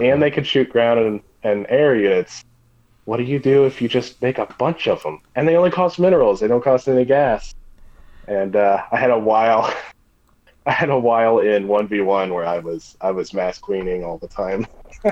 and 0.00 0.22
they 0.22 0.30
can 0.30 0.44
shoot 0.44 0.70
ground 0.70 0.98
and, 0.98 1.20
and 1.42 1.66
air 1.68 1.94
units. 1.94 2.42
What 3.04 3.18
do 3.18 3.24
you 3.24 3.38
do 3.38 3.66
if 3.66 3.82
you 3.82 3.88
just 3.88 4.22
make 4.22 4.38
a 4.38 4.46
bunch 4.58 4.88
of 4.88 5.02
them? 5.02 5.20
And 5.34 5.46
they 5.46 5.56
only 5.56 5.70
cost 5.70 5.98
minerals; 5.98 6.40
they 6.40 6.48
don't 6.48 6.64
cost 6.64 6.88
any 6.88 7.04
gas. 7.04 7.54
And 8.28 8.56
uh, 8.56 8.82
I 8.90 8.96
had 8.96 9.10
a 9.10 9.18
while, 9.18 9.72
I 10.66 10.72
had 10.72 10.90
a 10.90 10.98
while 10.98 11.38
in 11.40 11.66
one 11.68 11.88
v 11.88 12.00
one 12.00 12.32
where 12.32 12.46
I 12.46 12.58
was 12.58 12.96
I 13.00 13.10
was 13.10 13.34
mass 13.34 13.58
queening 13.58 14.04
all 14.04 14.18
the 14.18 14.28
time. 14.28 14.66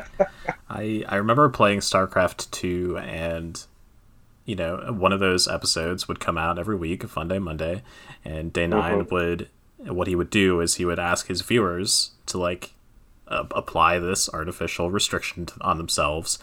I 0.70 1.05
I 1.09 1.16
remember 1.16 1.48
playing 1.48 1.80
StarCraft 1.80 2.51
2 2.51 2.98
and 2.98 3.64
you 4.46 4.57
know, 4.57 4.92
one 4.98 5.12
of 5.12 5.20
those 5.20 5.46
episodes 5.46 6.09
would 6.09 6.18
come 6.18 6.36
out 6.36 6.59
every 6.59 6.74
week, 6.74 7.05
Fun 7.09 7.28
Day 7.28 7.38
Monday, 7.38 7.82
and 8.24 8.53
Day 8.53 8.66
9 8.66 9.05
Mhm. 9.07 9.11
would 9.11 9.48
what 9.78 10.07
he 10.09 10.14
would 10.14 10.30
do 10.30 10.61
is 10.61 10.74
he 10.74 10.84
would 10.84 10.98
ask 10.98 11.26
his 11.28 11.40
viewers 11.40 12.11
to 12.26 12.36
like 12.38 12.72
uh, 13.28 13.44
apply 13.53 13.98
this 13.98 14.28
artificial 14.32 14.90
restriction 14.90 15.46
to, 15.46 15.55
on 15.62 15.78
themselves 15.78 16.38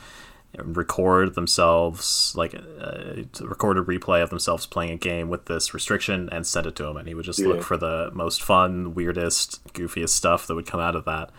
record 0.63 1.35
themselves 1.35 2.33
like 2.35 2.55
uh, 2.55 3.13
record 3.41 3.77
a 3.77 3.81
replay 3.83 4.21
of 4.23 4.29
themselves 4.29 4.65
playing 4.65 4.91
a 4.91 4.97
game 4.97 5.29
with 5.29 5.45
this 5.45 5.73
restriction 5.73 6.27
and 6.31 6.45
send 6.47 6.65
it 6.65 6.75
to 6.75 6.85
him 6.85 6.97
and 6.97 7.07
he 7.07 7.13
would 7.13 7.25
just 7.25 7.39
Yeah. 7.39 7.47
look 7.49 7.63
for 7.63 7.77
the 7.77 8.09
most 8.13 8.41
fun 8.41 8.93
weirdest 8.95 9.63
goofiest 9.73 10.09
stuff 10.09 10.47
that 10.47 10.55
would 10.55 10.65
come 10.65 10.79
out 10.79 10.95
of 10.95 11.05
that 11.05 11.29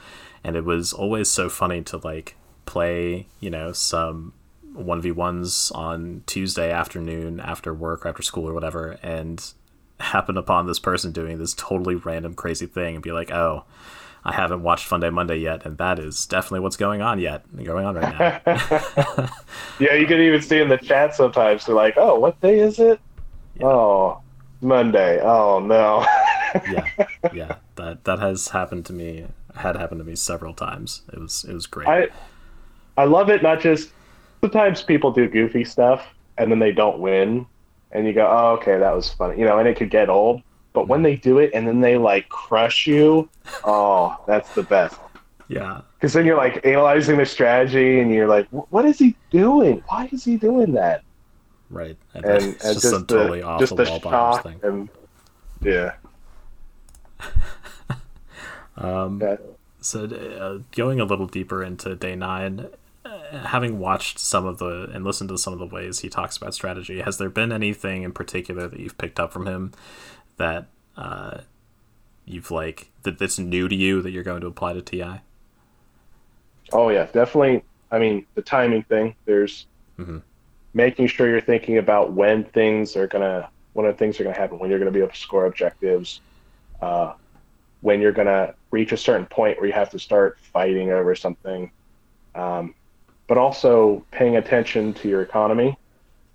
and 0.44 0.54
it 0.56 0.64
was 0.64 0.92
always 0.92 1.28
so 1.30 1.48
funny 1.48 1.82
to 1.82 1.96
like 1.98 2.36
play 2.64 3.26
you 3.40 3.50
know 3.50 3.72
some 3.72 4.32
1v1s 4.76 5.74
on 5.74 6.22
tuesday 6.26 6.70
afternoon 6.70 7.40
after 7.40 7.74
work 7.74 8.04
or 8.04 8.08
after 8.10 8.22
school 8.22 8.48
or 8.48 8.52
whatever 8.52 8.98
and 9.02 9.52
happen 10.00 10.36
upon 10.36 10.66
this 10.66 10.78
person 10.78 11.10
doing 11.10 11.38
this 11.38 11.54
totally 11.54 11.94
random 11.96 12.34
crazy 12.34 12.66
thing 12.66 12.94
and 12.94 13.02
be 13.02 13.10
like 13.12 13.30
oh 13.32 13.64
i 14.28 14.34
haven't 14.34 14.62
watched 14.62 14.86
fun 14.86 15.00
day 15.00 15.10
monday 15.10 15.36
yet 15.36 15.64
and 15.66 15.78
that 15.78 15.98
is 15.98 16.26
definitely 16.26 16.60
what's 16.60 16.76
going 16.76 17.02
on 17.02 17.18
yet 17.18 17.42
going 17.64 17.84
on 17.86 17.94
right 17.94 18.42
now 18.46 19.28
Yeah, 19.80 19.94
you 19.94 20.06
can 20.06 20.20
even 20.20 20.42
see 20.42 20.60
in 20.60 20.68
the 20.68 20.76
chat 20.76 21.14
sometimes 21.14 21.66
they're 21.66 21.74
like, 21.74 21.94
"Oh, 21.96 22.18
what 22.18 22.40
day 22.40 22.58
is 22.58 22.80
it? 22.80 23.00
Oh, 23.60 24.20
Monday. 24.60 25.20
Oh 25.22 25.60
no." 25.60 26.04
yeah 26.72 27.06
yeah 27.32 27.56
that 27.76 28.04
that 28.04 28.18
has 28.18 28.48
happened 28.48 28.84
to 28.86 28.92
me 28.92 29.26
had 29.54 29.76
happened 29.76 30.00
to 30.00 30.04
me 30.04 30.16
several 30.16 30.54
times 30.54 31.02
it 31.12 31.18
was 31.20 31.44
it 31.44 31.52
was 31.52 31.66
great 31.66 31.86
I 31.86 32.08
I 32.96 33.04
love 33.04 33.28
it. 33.30 33.42
Not 33.42 33.60
just 33.60 33.90
sometimes 34.40 34.82
people 34.82 35.12
do 35.12 35.28
goofy 35.28 35.64
stuff 35.64 36.04
and 36.38 36.50
then 36.50 36.58
they 36.58 36.72
don't 36.72 36.98
win, 36.98 37.46
and 37.92 38.06
you 38.06 38.12
go, 38.12 38.26
"Oh, 38.26 38.56
okay, 38.56 38.78
that 38.78 38.94
was 38.94 39.12
funny," 39.12 39.38
you 39.38 39.44
know, 39.44 39.58
and 39.58 39.68
it 39.68 39.76
could 39.76 39.90
get 39.90 40.08
old. 40.08 40.42
But 40.78 40.86
when 40.86 41.02
they 41.02 41.16
do 41.16 41.38
it 41.38 41.50
and 41.54 41.66
then 41.66 41.80
they 41.80 41.98
like 41.98 42.28
crush 42.28 42.86
you, 42.86 43.28
oh, 43.64 44.16
that's 44.28 44.54
the 44.54 44.62
best. 44.62 44.96
yeah 45.48 45.80
Because 45.96 46.12
then 46.12 46.24
you're 46.24 46.36
like 46.36 46.64
analyzing 46.64 47.16
the 47.18 47.26
strategy 47.26 47.98
and 47.98 48.14
you're 48.14 48.28
like, 48.28 48.46
"What 48.50 48.84
is 48.84 48.96
he 48.96 49.16
doing? 49.32 49.82
Why 49.88 50.08
is 50.12 50.24
he 50.24 50.36
doing 50.36 50.74
that?" 50.74 51.02
right 51.68 51.96
and, 52.14 52.24
And, 52.24 52.34
it's 52.36 52.64
and 52.64 52.74
just, 52.74 52.82
just 52.82 52.94
some 52.94 53.06
the, 53.06 53.16
totally 53.16 53.42
off 53.42 53.58
just 53.58 53.74
the 53.74 53.82
the 53.82 54.00
wall 54.04 54.38
thing 54.38 54.60
and 54.62 54.88
yeah. 55.60 55.94
um 58.76 59.20
Yeah. 59.20 59.36
So, 59.80 60.04
uh, 60.04 60.62
going 60.76 61.00
a 61.00 61.04
little 61.04 61.26
deeper 61.26 61.64
into 61.64 61.96
day 61.96 62.14
nine, 62.14 62.68
uh, 63.04 63.38
having 63.46 63.78
watched 63.80 64.18
some 64.20 64.46
of 64.46 64.58
the 64.58 64.90
and 64.92 65.04
listened 65.04 65.30
to 65.30 65.38
some 65.38 65.52
of 65.52 65.58
the 65.58 65.66
ways 65.66 66.00
he 66.00 66.08
talks 66.08 66.36
about 66.36 66.54
strategy, 66.54 67.00
has 67.00 67.18
there 67.18 67.30
been 67.30 67.50
anything 67.50 68.04
in 68.04 68.12
particular 68.12 68.68
that 68.68 68.78
you've 68.78 68.98
picked 68.98 69.18
up 69.18 69.32
from 69.32 69.46
him 69.46 69.72
that 70.38 70.66
uh, 70.96 71.38
you've 72.24 72.50
like 72.50 72.90
that 73.02 73.18
that's 73.18 73.38
new 73.38 73.68
to 73.68 73.74
you 73.76 74.02
that 74.02 74.10
you're 74.10 74.22
going 74.24 74.40
to 74.40 74.46
apply 74.46 74.72
to 74.72 74.82
TI? 74.82 75.20
Oh 76.72 76.88
yeah, 76.88 77.06
definitely. 77.06 77.62
I 77.90 77.98
mean, 77.98 78.26
the 78.34 78.42
timing 78.42 78.82
thing. 78.84 79.14
There's 79.24 79.66
Mhm. 79.98 80.22
making 80.74 81.06
sure 81.08 81.28
you're 81.28 81.40
thinking 81.40 81.78
about 81.78 82.12
when 82.12 82.44
things 82.44 82.96
are 82.96 83.06
gonna, 83.06 83.50
when 83.72 83.92
things 83.94 84.20
are 84.20 84.24
gonna 84.24 84.36
happen, 84.36 84.58
when 84.58 84.70
you're 84.70 84.78
gonna 84.78 84.90
be 84.90 85.00
able 85.00 85.10
to 85.10 85.16
score 85.16 85.46
objectives, 85.46 86.20
uh, 86.80 87.14
when 87.80 88.00
you're 88.00 88.12
gonna 88.12 88.54
reach 88.70 88.92
a 88.92 88.96
certain 88.96 89.26
point 89.26 89.58
where 89.58 89.66
you 89.66 89.72
have 89.72 89.90
to 89.90 89.98
start 89.98 90.38
fighting 90.40 90.90
over 90.92 91.14
something, 91.14 91.70
um, 92.34 92.74
but 93.26 93.38
also 93.38 94.04
paying 94.10 94.36
attention 94.36 94.92
to 94.94 95.08
your 95.08 95.22
economy. 95.22 95.76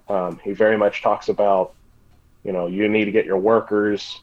Um, 0.10 0.40
he 0.44 0.52
very 0.54 0.78
much 0.78 1.02
talks 1.02 1.30
about, 1.30 1.74
you 2.44 2.52
know, 2.52 2.68
you 2.68 2.88
need 2.90 3.06
to 3.06 3.12
get 3.12 3.26
your 3.26 3.38
workers, 3.38 4.22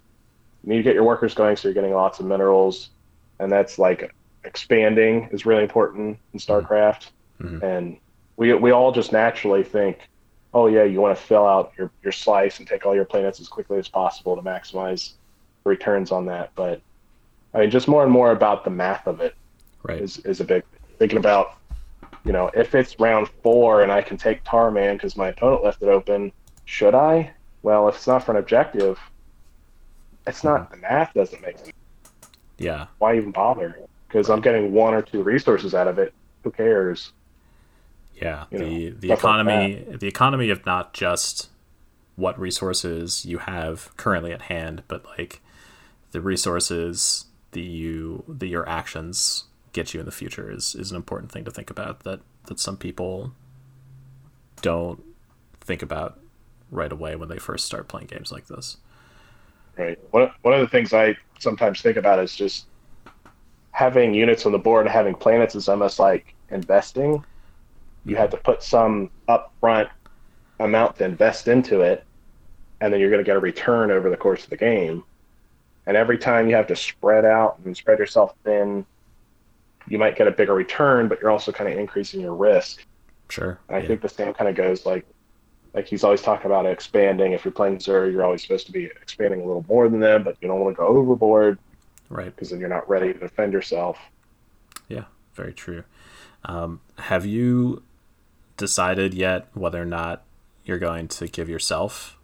you 0.63 0.71
need 0.71 0.77
to 0.79 0.83
get 0.83 0.95
your 0.95 1.05
workers 1.05 1.35
going 1.35 1.57
so 1.57 1.69
you're 1.69 1.75
getting 1.75 1.95
lots 1.95 2.21
of 2.21 2.27
minerals, 2.27 2.91
and 3.39 3.51
that's 3.51 3.79
like 3.79 4.15
expanding 4.45 5.29
is 5.33 5.47
really 5.47 5.63
important 5.63 6.19
in 6.33 6.39
StarCraft. 6.41 7.11
Mhm. 7.41 7.63
And 7.63 7.97
we 8.37 8.53
we 8.55 8.71
all 8.71 8.93
just 8.93 9.13
naturally 9.13 9.63
think, 9.65 9.99
oh 10.55 10.67
yeah, 10.67 10.85
you 10.85 11.01
want 11.01 11.17
to 11.17 11.23
fill 11.23 11.47
out 11.47 11.73
your, 11.79 11.91
your 12.03 12.13
slice 12.13 12.59
and 12.59 12.69
take 12.69 12.85
all 12.87 12.95
your 12.95 13.05
planets 13.05 13.41
as 13.41 13.49
quickly 13.49 13.79
as 13.79 13.89
possible 13.89 14.37
to 14.37 14.43
maximize 14.43 15.13
returns 15.65 16.11
on 16.11 16.27
that. 16.27 16.51
But 16.55 16.81
I 17.55 17.61
mean, 17.61 17.71
just 17.71 17.89
more 17.89 18.03
and 18.03 18.13
more 18.13 18.33
about 18.33 18.65
the 18.65 18.71
math 18.71 19.07
of 19.07 19.21
it 19.21 19.35
Right. 19.83 20.01
is 20.01 20.19
is 20.19 20.41
a 20.41 20.45
big 20.45 20.63
thinking 20.99 21.19
about. 21.19 21.57
You 22.25 22.33
know, 22.33 22.51
if 22.53 22.75
it's 22.75 23.01
round 23.01 23.29
four 23.43 23.83
and 23.83 23.91
I 23.91 24.03
can 24.03 24.19
take 24.19 24.45
Tar'Mann 24.45 24.97
because 24.97 25.17
my 25.17 25.29
opponent 25.29 25.65
left 25.65 25.83
it 25.83 25.89
open, 25.89 26.33
should 26.67 26.95
I? 26.95 27.31
Well, 27.63 27.89
if 27.89 27.97
it's 27.97 28.07
not 28.07 28.25
for 28.25 28.33
an 28.33 28.39
objective, 28.39 28.99
it's 30.27 30.45
not 30.45 30.71
mm-hmm. 30.71 30.75
the 30.75 30.81
math 30.81 31.15
doesn't 31.15 31.43
make 31.43 31.59
sense. 31.59 31.73
Yeah. 32.59 32.87
Why 32.99 33.17
even 33.17 33.31
bother? 33.31 33.79
Because 34.07 34.29
I'm 34.31 34.41
getting 34.41 34.73
one 34.73 34.95
or 34.95 35.03
two 35.03 35.23
resources 35.23 35.75
out 35.75 35.89
of 35.89 35.99
it. 35.99 36.13
Who 36.45 36.51
cares? 36.51 37.13
Yeah. 38.15 38.45
You 38.51 38.59
the 38.59 38.65
know, 38.65 38.69
the 38.69 39.07
stuff 39.09 39.11
like 39.11 39.19
economy 39.19 39.97
the 39.99 40.07
economy 40.07 40.51
of 40.51 40.65
not 40.67 40.93
just 40.93 41.49
what 42.17 42.39
resources 42.39 43.25
you 43.25 43.39
have 43.39 43.97
currently 43.97 44.33
at 44.33 44.43
hand, 44.43 44.83
but 44.89 45.05
like 45.19 45.41
the 46.13 46.21
resources 46.21 47.27
that 47.53 47.61
you 47.61 48.25
that 48.29 48.47
your 48.47 48.69
actions 48.69 49.45
get 49.73 49.95
you 49.95 50.01
in 50.01 50.07
the 50.07 50.13
future 50.13 50.51
is 50.51 50.75
is 50.75 50.91
an 50.91 50.97
important 50.97 51.33
thing 51.33 51.45
to 51.45 51.51
think 51.51 51.71
about 51.71 52.01
that 52.01 52.21
that 52.47 52.61
some 52.61 52.77
people 52.77 53.33
don't 54.61 55.03
think 55.61 55.83
about 55.83 56.20
right 56.71 56.93
away 56.93 57.17
when 57.17 57.29
they 57.29 57.39
first 57.39 57.67
start 57.67 57.89
playing 57.89 58.07
games 58.07 58.31
like 58.31 58.47
this. 58.47 58.79
Right. 59.77 59.99
One 60.11 60.31
one 60.43 60.55
of 60.55 60.61
the 60.61 60.69
things 60.69 60.93
I 60.93 61.17
sometimes 61.39 61.81
think 61.81 61.97
about 61.97 62.19
is 62.19 62.35
just 62.35 62.67
having 63.73 64.15
units 64.15 64.47
on 64.47 64.53
the 64.53 64.59
board, 64.59 64.87
and 64.87 64.93
having 64.93 65.15
planets 65.15 65.55
is 65.55 65.69
almost 65.69 65.99
like 65.99 66.35
investing. 66.51 67.25
You 68.05 68.17
have 68.17 68.31
to 68.31 68.37
put 68.37 68.63
some 68.63 69.11
upfront 69.29 69.91
amount 70.59 70.97
to 70.97 71.05
invest 71.05 71.49
into 71.49 71.81
it, 71.81 72.05
and 72.81 72.93
then 72.93 73.01
you're 73.01 73.11
going 73.11 73.23
to 73.23 73.27
get 73.27 73.37
a 73.37 73.41
return 73.41 73.91
over 73.91 74.11
the 74.11 74.17
course 74.17 74.45
of 74.45 74.51
the 74.51 74.57
game. 74.57 75.05
And 75.87 75.97
every 75.97 76.19
time 76.19 76.49
you 76.49 76.55
have 76.55 76.67
to 76.69 76.77
spread 76.77 77.25
out 77.25 77.59
and 77.65 77.77
spread 77.77 77.99
yourself 77.99 78.35
thin, 78.45 78.85
you 79.89 79.99
might 79.99 80.17
get 80.17 80.29
a 80.29 80.31
bigger 80.31 80.55
return, 80.55 81.09
but 81.09 81.21
you're 81.21 81.31
also 81.31 81.53
kind 81.53 81.73
of 81.73 81.79
increasing 81.79 82.21
your 82.21 82.35
risk. 82.35 82.87
Sure. 83.29 83.59
And 83.69 83.77
I 83.77 83.81
yeah. 83.81 83.89
think 83.89 84.03
the 84.03 84.09
same 84.09 84.33
kind 84.35 84.49
of 84.49 84.57
goes 84.57 84.85
like 84.85 85.07
like 85.75 85.87
he's 85.87 86.03
always 86.05 86.23
talking 86.23 86.47
about 86.47 86.67
expanding. 86.67 87.33
If 87.33 87.45
you're 87.45 87.53
playing 87.53 87.79
Xur, 87.79 88.11
you're 88.11 88.25
always 88.25 88.43
supposed 88.43 88.67
to 88.67 88.73
be 88.73 88.87
expanding 88.87 89.41
a 89.41 89.45
little 89.45 89.65
more 89.69 89.89
than 89.89 90.01
them, 90.01 90.23
but 90.25 90.37
you 90.41 90.49
don't 90.49 90.61
want 90.61 90.75
to 90.77 90.81
go 90.81 90.87
overboard 90.89 91.59
Right. 92.09 92.27
because 92.35 92.51
then 92.51 92.59
you're 92.61 92.69
not 92.69 92.89
ready 92.89 93.13
to 93.13 93.19
defend 93.19 93.53
yourself. 93.53 93.99
Yeah, 94.89 95.05
very 95.35 95.53
true. 95.53 95.85
Um, 96.45 96.81
have 96.99 97.25
you 97.27 97.83
decided 98.57 99.15
yet 99.15 99.49
whether 99.55 99.81
or 99.81 99.85
not 99.87 100.25
you're 100.65 100.79
going 100.79 101.07
to 101.09 101.29
give 101.29 101.49
yourself 101.49 102.19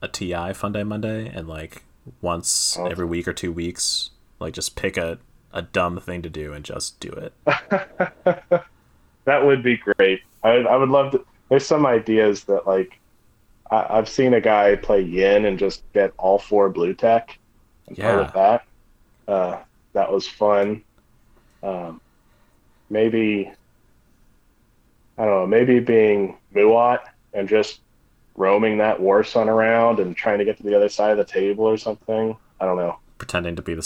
a 0.00 0.08
TI 0.08 0.52
Fun 0.54 0.72
Day 0.72 0.82
Monday 0.82 1.28
and 1.28 1.46
like 1.48 1.82
once 2.20 2.76
Oh. 2.78 2.86
every 2.86 3.04
week 3.04 3.28
or 3.28 3.32
two 3.32 3.52
weeks, 3.52 4.10
like 4.40 4.54
just 4.54 4.74
pick 4.76 4.96
a, 4.96 5.18
a 5.52 5.62
dumb 5.62 6.00
thing 6.00 6.22
to 6.22 6.30
do 6.30 6.52
and 6.52 6.64
just 6.64 6.98
do 7.00 7.10
it? 7.10 7.32
that 9.24 9.44
would 9.44 9.62
be 9.62 9.76
great. 9.76 10.22
I, 10.42 10.50
I 10.50 10.76
would 10.76 10.88
love 10.88 11.12
to. 11.12 11.24
There's 11.52 11.66
some 11.66 11.84
ideas 11.84 12.44
that 12.44 12.66
like 12.66 12.98
I, 13.70 13.84
I've 13.98 14.08
seen 14.08 14.32
a 14.32 14.40
guy 14.40 14.74
play 14.74 15.02
Yin 15.02 15.44
and 15.44 15.58
just 15.58 15.82
get 15.92 16.14
all 16.16 16.38
four 16.38 16.70
blue 16.70 16.94
tech 16.94 17.38
and 17.88 17.98
Yeah. 17.98 18.20
with 18.20 18.32
that. 18.32 18.64
Uh, 19.28 19.58
that 19.92 20.10
was 20.10 20.26
fun. 20.26 20.82
Um, 21.62 22.00
maybe 22.88 23.52
I 25.18 25.24
don't 25.26 25.40
know. 25.42 25.46
Maybe 25.46 25.78
being 25.78 26.38
Muaat 26.54 27.00
and 27.34 27.46
just 27.46 27.80
roaming 28.34 28.78
that 28.78 28.98
war 28.98 29.22
sun 29.22 29.50
around 29.50 30.00
and 30.00 30.16
trying 30.16 30.38
to 30.38 30.46
get 30.46 30.56
to 30.56 30.62
the 30.62 30.74
other 30.74 30.88
side 30.88 31.10
of 31.10 31.18
the 31.18 31.30
table 31.30 31.64
or 31.66 31.76
something. 31.76 32.34
I 32.62 32.64
don't 32.64 32.78
know. 32.78 32.96
Pretending 33.18 33.56
to 33.56 33.62
be 33.62 33.74
the 33.74 33.82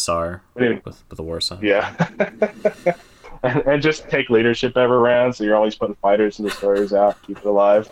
mean, 0.60 0.82
with, 0.84 1.02
with 1.10 1.16
the 1.16 1.24
war 1.24 1.40
sun. 1.40 1.58
yeah. 1.62 1.96
and, 3.42 3.58
and 3.66 3.82
just 3.82 4.08
take 4.08 4.30
leadership 4.30 4.76
every 4.76 4.98
round, 4.98 5.34
so 5.34 5.44
you're 5.44 5.56
always 5.56 5.74
putting 5.74 5.94
fighters 5.96 6.38
and 6.38 6.48
destroyers 6.48 6.92
out, 6.92 7.20
keep 7.22 7.38
it 7.38 7.44
alive. 7.44 7.88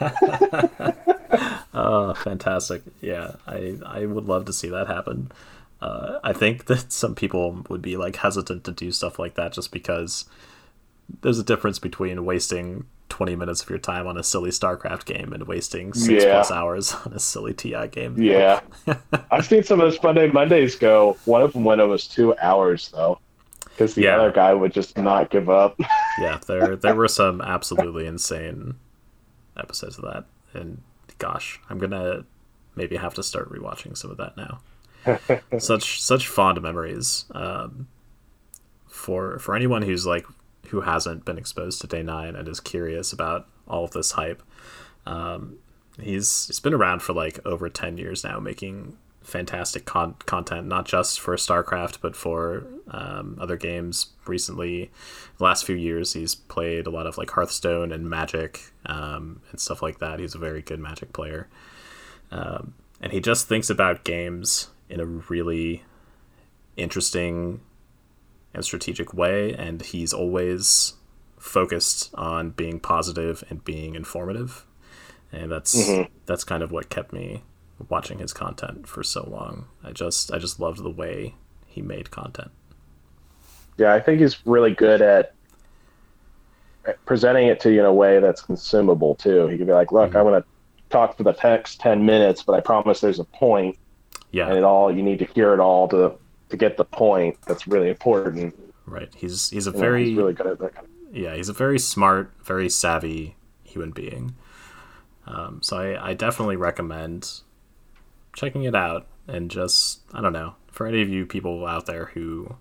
Oh, 1.78 2.14
fantastic! 2.14 2.82
Yeah, 3.02 3.32
I 3.46 3.76
I 3.84 4.06
would 4.06 4.24
love 4.24 4.46
to 4.46 4.52
see 4.52 4.68
that 4.70 4.86
happen. 4.86 5.30
Uh, 5.82 6.18
I 6.24 6.32
think 6.32 6.66
that 6.66 6.90
some 6.90 7.14
people 7.14 7.64
would 7.68 7.82
be 7.82 7.96
like 7.98 8.16
hesitant 8.16 8.64
to 8.64 8.72
do 8.72 8.90
stuff 8.92 9.18
like 9.18 9.34
that 9.34 9.52
just 9.52 9.72
because 9.72 10.24
there's 11.20 11.38
a 11.38 11.44
difference 11.44 11.78
between 11.78 12.24
wasting 12.24 12.86
20 13.10 13.36
minutes 13.36 13.62
of 13.62 13.68
your 13.68 13.78
time 13.78 14.06
on 14.06 14.16
a 14.16 14.22
silly 14.24 14.50
StarCraft 14.50 15.04
game 15.04 15.32
and 15.34 15.46
wasting 15.46 15.92
six 15.92 16.24
Yeah. 16.24 16.30
plus 16.32 16.50
hours 16.50 16.94
on 17.04 17.12
a 17.12 17.18
silly 17.20 17.52
TI 17.52 17.88
game. 17.88 18.20
Yeah. 18.20 18.60
I've 19.30 19.44
seen 19.44 19.62
some 19.62 19.80
of 19.80 19.86
those 19.90 19.98
Fun 19.98 20.14
Day 20.14 20.28
Mondays 20.28 20.76
go. 20.76 21.16
One 21.26 21.42
of 21.42 21.52
them 21.52 21.64
went 21.64 21.80
almost 21.82 22.12
two 22.12 22.34
hours, 22.38 22.88
though, 22.88 23.18
because 23.76 23.94
the 23.94 24.02
Yeah. 24.02 24.16
other 24.16 24.32
guy 24.32 24.54
would 24.54 24.72
just 24.72 24.96
not 24.96 25.30
give 25.30 25.50
up. 25.50 25.78
yeah, 26.20 26.38
there 26.46 26.76
there 26.76 26.94
were 26.94 27.08
some 27.08 27.40
absolutely 27.42 28.06
insane 28.06 28.76
episodes 29.56 29.98
of 29.98 30.04
that, 30.04 30.24
and 30.54 30.80
gosh, 31.18 31.60
I'm 31.68 31.78
gonna 31.78 32.24
maybe 32.74 32.96
have 32.96 33.14
to 33.14 33.22
start 33.22 33.50
rewatching 33.52 33.96
some 33.96 34.10
of 34.10 34.16
that 34.16 34.36
now. 34.36 34.60
such 35.58 36.00
such 36.02 36.26
fond 36.26 36.60
memories. 36.62 37.26
Um, 37.32 37.88
for 38.88 39.38
for 39.38 39.54
anyone 39.54 39.82
who's 39.82 40.06
like 40.06 40.26
who 40.68 40.80
hasn't 40.80 41.24
been 41.24 41.38
exposed 41.38 41.80
to 41.82 41.86
Day 41.86 42.02
Nine 42.02 42.34
and 42.34 42.48
is 42.48 42.60
curious 42.60 43.12
about 43.12 43.46
all 43.68 43.84
of 43.84 43.90
this 43.92 44.12
hype, 44.12 44.42
um, 45.04 45.56
he's 46.00 46.46
he's 46.46 46.60
been 46.60 46.74
around 46.74 47.02
for 47.02 47.12
like 47.12 47.38
over 47.44 47.68
ten 47.68 47.98
years 47.98 48.24
now, 48.24 48.40
making 48.40 48.96
fantastic 49.26 49.84
con- 49.84 50.14
content, 50.24 50.66
not 50.68 50.86
just 50.86 51.20
for 51.20 51.34
StarCraft, 51.36 52.00
but 52.00 52.14
for 52.14 52.66
um, 52.90 53.36
other 53.40 53.56
games. 53.56 54.08
Recently, 54.26 54.90
the 55.38 55.44
last 55.44 55.66
few 55.66 55.74
years, 55.74 56.12
he's 56.12 56.34
played 56.34 56.86
a 56.86 56.90
lot 56.90 57.06
of 57.06 57.18
like 57.18 57.30
Hearthstone 57.30 57.92
and 57.92 58.08
Magic 58.08 58.72
um, 58.86 59.42
and 59.50 59.60
stuff 59.60 59.82
like 59.82 59.98
that. 59.98 60.20
He's 60.20 60.34
a 60.34 60.38
very 60.38 60.62
good 60.62 60.78
Magic 60.80 61.12
player, 61.12 61.48
um, 62.30 62.74
and 63.00 63.12
he 63.12 63.20
just 63.20 63.48
thinks 63.48 63.68
about 63.68 64.04
games 64.04 64.68
in 64.88 65.00
a 65.00 65.04
really 65.06 65.82
interesting 66.76 67.60
and 68.54 68.64
strategic 68.64 69.12
way. 69.12 69.54
And 69.54 69.82
he's 69.82 70.12
always 70.12 70.94
focused 71.38 72.10
on 72.14 72.50
being 72.50 72.80
positive 72.80 73.42
and 73.50 73.64
being 73.64 73.94
informative, 73.96 74.64
and 75.32 75.50
that's 75.50 75.74
Mhm. 75.76 76.08
that's 76.26 76.44
kind 76.44 76.62
of 76.62 76.70
what 76.70 76.88
kept 76.88 77.12
me 77.12 77.42
watching 77.88 78.18
his 78.18 78.32
content 78.32 78.86
for 78.88 79.02
so 79.02 79.28
long. 79.28 79.66
I 79.84 79.92
just 79.92 80.32
I 80.32 80.38
just 80.38 80.60
loved 80.60 80.82
the 80.82 80.90
way 80.90 81.34
he 81.66 81.82
made 81.82 82.10
content. 82.10 82.50
Yeah, 83.78 83.92
I 83.94 84.00
think 84.00 84.20
he's 84.20 84.44
really 84.46 84.72
good 84.72 85.02
at 85.02 85.34
presenting 87.04 87.48
it 87.48 87.60
to 87.60 87.72
you 87.72 87.80
in 87.80 87.86
a 87.86 87.92
way 87.92 88.20
that's 88.20 88.42
consumable 88.42 89.14
too. 89.14 89.46
He 89.48 89.58
could 89.58 89.66
be 89.66 89.72
like, 89.72 89.92
"Look, 89.92 90.12
Mm-hmm. 90.12 90.16
I'm 90.16 90.24
going 90.24 90.42
to 90.42 90.48
talk 90.90 91.16
for 91.16 91.24
the 91.24 91.32
text 91.32 91.80
ten 91.80 92.04
minutes, 92.04 92.42
but 92.42 92.54
I 92.54 92.60
promise 92.60 93.00
there's 93.00 93.18
a 93.18 93.24
point, 93.24 93.76
Yeah, 94.30 94.48
and 94.48 94.58
it 94.58 94.64
all 94.64 94.94
you 94.94 95.02
need 95.02 95.18
to 95.20 95.26
hear 95.26 95.54
it 95.54 95.60
all 95.60 95.88
to 95.88 96.18
to 96.50 96.56
get 96.56 96.76
the 96.76 96.84
point. 96.84 97.38
That's 97.46 97.66
really 97.66 97.88
important." 97.90 98.54
right. 98.86 99.12
He's 99.14 99.50
he's 99.50 99.66
a 99.66 99.72
You 99.72 99.80
know, 99.80 99.80
very 99.80 100.04
he's 100.04 100.14
really 100.14 100.32
good 100.34 100.46
at 100.46 100.58
that. 100.58 100.74
Kind 100.74 100.86
of, 100.86 100.92
yeah 101.16 101.34
he's 101.34 101.48
a 101.48 101.52
very 101.52 101.78
smart, 101.78 102.32
very 102.44 102.68
savvy 102.68 103.36
human 103.64 103.90
being. 103.92 104.34
Um, 105.26 105.60
so 105.62 105.76
I, 105.78 106.10
I 106.10 106.14
definitely 106.14 106.56
recommend 106.56 107.40
checking 108.36 108.62
it 108.62 108.76
out 108.76 109.08
and 109.26 109.50
just 109.50 110.02
I 110.14 110.20
don't 110.20 110.32
know 110.32 110.54
for 110.70 110.86
any 110.86 111.02
of 111.02 111.08
you 111.08 111.26
people 111.26 111.66
out 111.66 111.86
there 111.86 112.06
who 112.14 112.54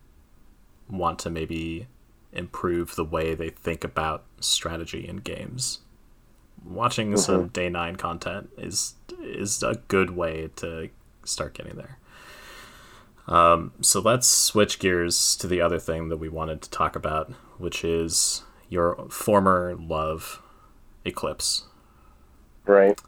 want 0.90 1.20
to 1.20 1.30
maybe 1.30 1.88
improve 2.32 2.96
the 2.96 3.04
way 3.04 3.36
they 3.36 3.50
think 3.50 3.84
about 3.84 4.24
strategy 4.40 5.08
in 5.08 5.18
games. 5.18 5.80
Watching 6.64 7.16
some 7.18 7.50
day 7.50 7.70
nine 7.70 7.98
content 7.98 8.50
is 8.58 8.96
is 9.22 9.62
a 9.62 9.76
good 9.88 10.12
way 10.12 10.50
to 10.56 10.90
start 11.24 11.54
getting 11.54 11.76
there. 11.76 12.00
Um, 13.28 13.74
so 13.82 14.00
let's 14.00 14.28
switch 14.28 14.80
gears 14.80 15.36
to 15.38 15.48
the 15.48 15.60
other 15.62 15.80
thing 15.80 16.10
that 16.10 16.18
we 16.18 16.30
wanted 16.30 16.62
to 16.62 16.70
talk 16.70 16.96
about, 16.96 17.32
which 17.58 17.84
is 17.84 18.44
your 18.70 19.08
former 19.10 19.76
love, 19.80 20.42
Eclipse. 21.04 21.66
right. 22.66 23.00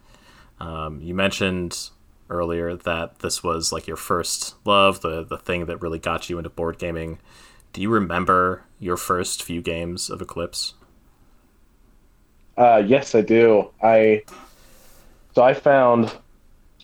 Um, 0.60 1.02
you 1.02 1.14
mentioned 1.14 1.92
earlier 2.30 2.76
that 2.76 3.20
this 3.20 3.44
was 3.44 3.72
like 3.72 3.88
your 3.88 3.98
first 3.98 4.56
love, 4.66 5.02
the 5.02 5.24
the 5.24 5.38
thing 5.38 5.66
that 5.66 5.82
really 5.82 6.00
got 6.00 6.30
you 6.30 6.38
into 6.38 6.50
board 6.50 6.78
gaming. 6.78 7.20
Do 7.74 7.82
you 7.82 7.90
remember 7.90 8.64
your 8.80 8.98
first 8.98 9.44
few 9.44 9.62
games 9.62 10.10
of 10.10 10.22
Eclipse? 10.22 10.74
Uh, 12.58 12.82
yes, 12.86 13.14
I 13.14 13.22
do. 13.22 13.70
I 13.82 14.24
so 15.36 15.44
I 15.44 15.54
found 15.54 16.12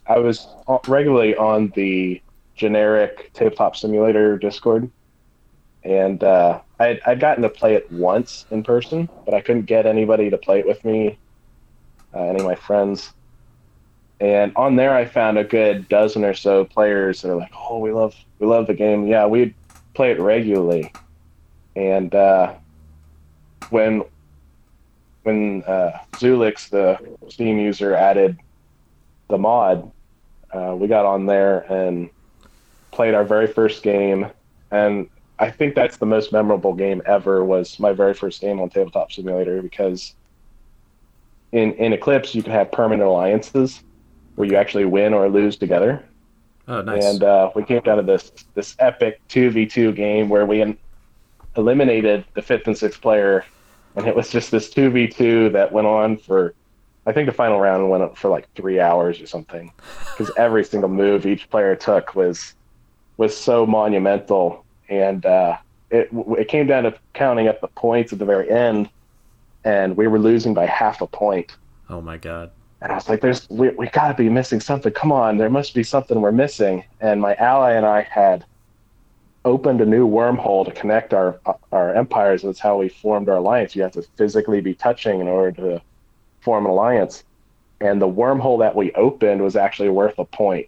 I 0.06 0.20
was 0.20 0.48
regularly 0.88 1.36
on 1.36 1.72
the 1.76 2.22
generic 2.56 3.32
tabletop 3.34 3.76
simulator 3.76 4.38
Discord, 4.38 4.90
and 5.84 6.24
uh, 6.24 6.62
I'd, 6.80 7.02
I'd 7.06 7.20
gotten 7.20 7.44
to 7.44 7.50
play 7.50 7.76
it 7.76 7.92
once 7.92 8.46
in 8.52 8.64
person, 8.64 9.10
but 9.26 9.34
I 9.34 9.42
couldn't 9.42 9.66
get 9.66 9.86
anybody 9.86 10.30
to 10.30 10.38
play 10.38 10.60
it 10.60 10.68
with 10.68 10.84
me, 10.86 11.18
uh, 12.14 12.20
any 12.20 12.40
of 12.40 12.46
my 12.46 12.56
friends. 12.56 13.14
And 14.24 14.54
on 14.56 14.78
there, 14.78 14.96
I 14.96 15.04
found 15.04 15.38
a 15.38 15.44
good 15.44 15.90
dozen 15.90 16.24
or 16.24 16.34
so 16.34 16.64
players 16.64 17.22
that 17.22 17.32
are 17.32 17.36
like, 17.36 17.52
"Oh, 17.54 17.80
we 17.80 17.92
love 17.92 18.16
we 18.40 18.48
love 18.48 18.68
the 18.68 18.74
game. 18.74 19.06
Yeah, 19.06 19.26
we'd 19.26 19.54
play 19.96 20.12
it 20.12 20.20
regularly." 20.22 20.94
And 21.76 22.16
uh, 22.16 22.54
when 23.70 24.04
when 25.24 25.64
uh, 25.64 26.00
Zulix, 26.14 26.70
the 26.70 26.98
Steam 27.28 27.60
user, 27.60 27.94
added 27.94 28.40
the 29.28 29.38
mod, 29.38 29.92
uh, 30.54 30.74
we 30.80 30.88
got 30.88 31.06
on 31.06 31.26
there 31.26 31.70
and 31.70 32.10
played 32.92 33.16
our 33.16 33.26
very 33.26 33.48
first 33.48 33.84
game. 33.84 34.28
And 34.72 35.10
I 35.40 35.52
think 35.52 35.76
that's 35.76 35.98
the 35.98 36.06
most 36.06 36.32
memorable 36.32 36.74
game 36.74 37.02
ever. 37.06 37.44
Was 37.44 37.78
my 37.78 37.92
very 37.92 38.14
first 38.14 38.40
game 38.40 38.62
on 38.62 38.70
Tabletop 38.70 39.12
Simulator 39.12 39.62
because 39.62 40.16
in 41.52 41.74
in 41.74 41.92
Eclipse 41.92 42.34
you 42.34 42.42
can 42.42 42.54
have 42.54 42.72
permanent 42.72 43.10
alliances 43.10 43.84
where 44.36 44.48
you 44.48 44.56
actually 44.56 44.86
win 44.86 45.14
or 45.14 45.30
lose 45.30 45.58
together. 45.58 46.04
Oh, 46.68 46.82
nice. 46.82 47.04
And 47.04 47.24
uh, 47.24 47.52
we 47.56 47.64
came 47.64 47.82
down 47.82 47.98
to 47.98 48.04
this 48.04 48.32
this 48.54 48.76
epic 48.80 49.22
two 49.28 49.50
v 49.50 49.66
two 49.66 49.92
game 49.92 50.30
where 50.30 50.46
we 50.46 50.78
eliminated 51.56 52.26
the 52.34 52.42
fifth 52.42 52.68
and 52.68 52.78
sixth 52.78 53.02
player, 53.02 53.46
and 53.96 54.08
it 54.08 54.16
was 54.16 54.30
just 54.30 54.52
this 54.52 54.70
two 54.70 54.90
v 54.90 55.08
two 55.08 55.50
that 55.50 55.72
went 55.72 55.88
on 55.88 56.18
for 56.18 56.54
I 57.06 57.12
think 57.12 57.28
the 57.28 57.34
final 57.34 57.60
round 57.60 57.90
went 57.90 58.02
up 58.02 58.18
for 58.18 58.30
like 58.30 58.48
three 58.56 58.80
hours 58.80 59.20
or 59.20 59.28
something, 59.28 59.74
because 60.12 60.32
every 60.38 60.64
single 60.64 60.90
move 60.90 61.26
each 61.26 61.50
player 61.50 61.76
took 61.76 62.16
was 62.16 62.56
was 63.18 63.36
so 63.36 63.66
monumental, 63.66 64.64
and 64.88 65.26
uh, 65.26 65.58
it 65.92 66.10
it 66.40 66.48
came 66.48 66.66
down 66.66 66.84
to 66.84 66.96
counting 67.14 67.50
up 67.50 67.60
the 67.60 67.68
points 67.68 68.14
at 68.14 68.20
the 68.20 68.26
very 68.26 68.50
end, 68.50 68.90
and 69.66 69.98
we 69.98 70.08
were 70.08 70.20
losing 70.20 70.54
by 70.54 70.66
half 70.66 71.02
a 71.02 71.08
point. 71.08 71.58
Oh 71.90 72.00
my 72.00 72.16
god! 72.18 72.52
And 72.84 72.92
I 72.92 72.96
was 72.96 73.08
like, 73.08 73.22
"There's 73.22 73.50
we 73.50 73.70
we 73.70 73.88
got 73.88 74.10
to 74.10 74.14
be 74.14 74.30
missing 74.30 74.60
something. 74.60 74.92
Come 74.92 75.12
on, 75.12 75.38
there 75.38 75.50
must 75.50 75.74
be 75.74 75.84
something 75.84 76.20
we're 76.20 76.34
missing." 76.34 76.84
And 77.00 77.22
my 77.22 77.34
ally 77.36 77.72
and 77.72 77.86
I 77.86 78.02
had 78.02 78.44
opened 79.46 79.80
a 79.80 79.86
new 79.86 80.06
wormhole 80.06 80.66
to 80.66 80.72
connect 80.72 81.14
our 81.14 81.40
our 81.72 81.96
empires. 81.96 82.42
That's 82.42 82.60
how 82.60 82.78
we 82.78 82.90
formed 82.90 83.30
our 83.30 83.38
alliance. 83.38 83.74
You 83.74 83.84
have 83.84 83.94
to 83.94 84.04
physically 84.18 84.60
be 84.60 84.74
touching 84.74 85.22
in 85.22 85.30
order 85.30 85.52
to 85.62 85.82
form 86.42 86.66
an 86.66 86.72
alliance. 86.72 87.24
And 87.80 88.02
the 88.02 88.08
wormhole 88.08 88.60
that 88.60 88.76
we 88.76 88.92
opened 88.94 89.42
was 89.42 89.56
actually 89.56 89.90
worth 89.90 90.20
a 90.20 90.26
point. 90.26 90.68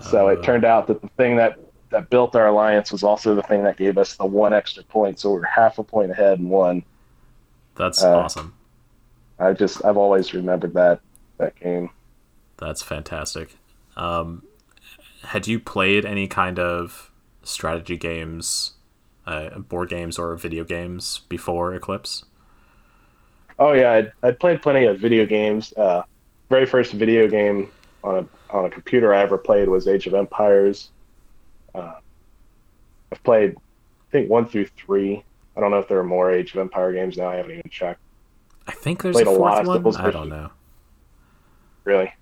So 0.00 0.28
uh, 0.28 0.32
it 0.32 0.44
turned 0.44 0.64
out 0.64 0.86
that 0.86 1.02
the 1.02 1.08
thing 1.16 1.36
that 1.36 1.58
that 1.90 2.10
built 2.10 2.36
our 2.36 2.46
alliance 2.46 2.92
was 2.92 3.02
also 3.02 3.34
the 3.34 3.42
thing 3.42 3.64
that 3.64 3.76
gave 3.76 3.98
us 3.98 4.14
the 4.14 4.26
one 4.26 4.52
extra 4.52 4.84
point. 4.84 5.18
So 5.18 5.32
we 5.32 5.40
are 5.40 5.44
half 5.44 5.78
a 5.78 5.82
point 5.82 6.12
ahead 6.12 6.38
and 6.38 6.48
won. 6.48 6.84
That's 7.74 8.04
uh, 8.04 8.18
awesome. 8.18 8.54
I 9.40 9.52
just 9.52 9.84
I've 9.84 9.96
always 9.96 10.32
remembered 10.32 10.74
that 10.74 11.00
that 11.38 11.58
game. 11.58 11.90
That's 12.58 12.82
fantastic. 12.82 13.56
Um, 13.96 14.42
had 15.22 15.46
you 15.46 15.58
played 15.58 16.04
any 16.04 16.28
kind 16.28 16.58
of 16.58 17.10
strategy 17.42 17.96
games, 17.96 18.72
uh, 19.26 19.58
board 19.58 19.88
games, 19.88 20.18
or 20.18 20.34
video 20.36 20.64
games 20.64 21.20
before 21.28 21.74
Eclipse? 21.74 22.24
Oh 23.58 23.72
yeah, 23.72 23.92
I'd, 23.92 24.12
I'd 24.22 24.38
played 24.38 24.62
plenty 24.62 24.84
of 24.86 25.00
video 25.00 25.26
games. 25.26 25.72
Uh, 25.76 26.02
very 26.48 26.66
first 26.66 26.92
video 26.92 27.28
game 27.28 27.70
on 28.04 28.18
a 28.18 28.54
on 28.54 28.64
a 28.64 28.70
computer 28.70 29.12
I 29.12 29.22
ever 29.22 29.36
played 29.36 29.68
was 29.68 29.88
Age 29.88 30.06
of 30.06 30.14
Empires. 30.14 30.90
Uh, 31.74 31.94
I've 33.12 33.22
played, 33.24 33.56
I 33.56 34.12
think 34.12 34.30
one 34.30 34.46
through 34.46 34.66
three. 34.66 35.22
I 35.56 35.60
don't 35.60 35.70
know 35.70 35.78
if 35.78 35.88
there 35.88 35.98
are 35.98 36.04
more 36.04 36.30
Age 36.30 36.52
of 36.54 36.60
Empire 36.60 36.92
games 36.92 37.16
now. 37.16 37.28
I 37.28 37.36
haven't 37.36 37.52
even 37.52 37.70
checked. 37.70 38.00
I 38.66 38.72
think 38.72 39.02
there's 39.02 39.16
played 39.16 39.26
a, 39.26 39.30
a 39.30 39.32
lot 39.32 39.66
of 39.66 39.84
one. 39.84 39.96
I 39.96 40.10
don't 40.10 40.28
know. 40.28 40.50
Really? 41.88 42.12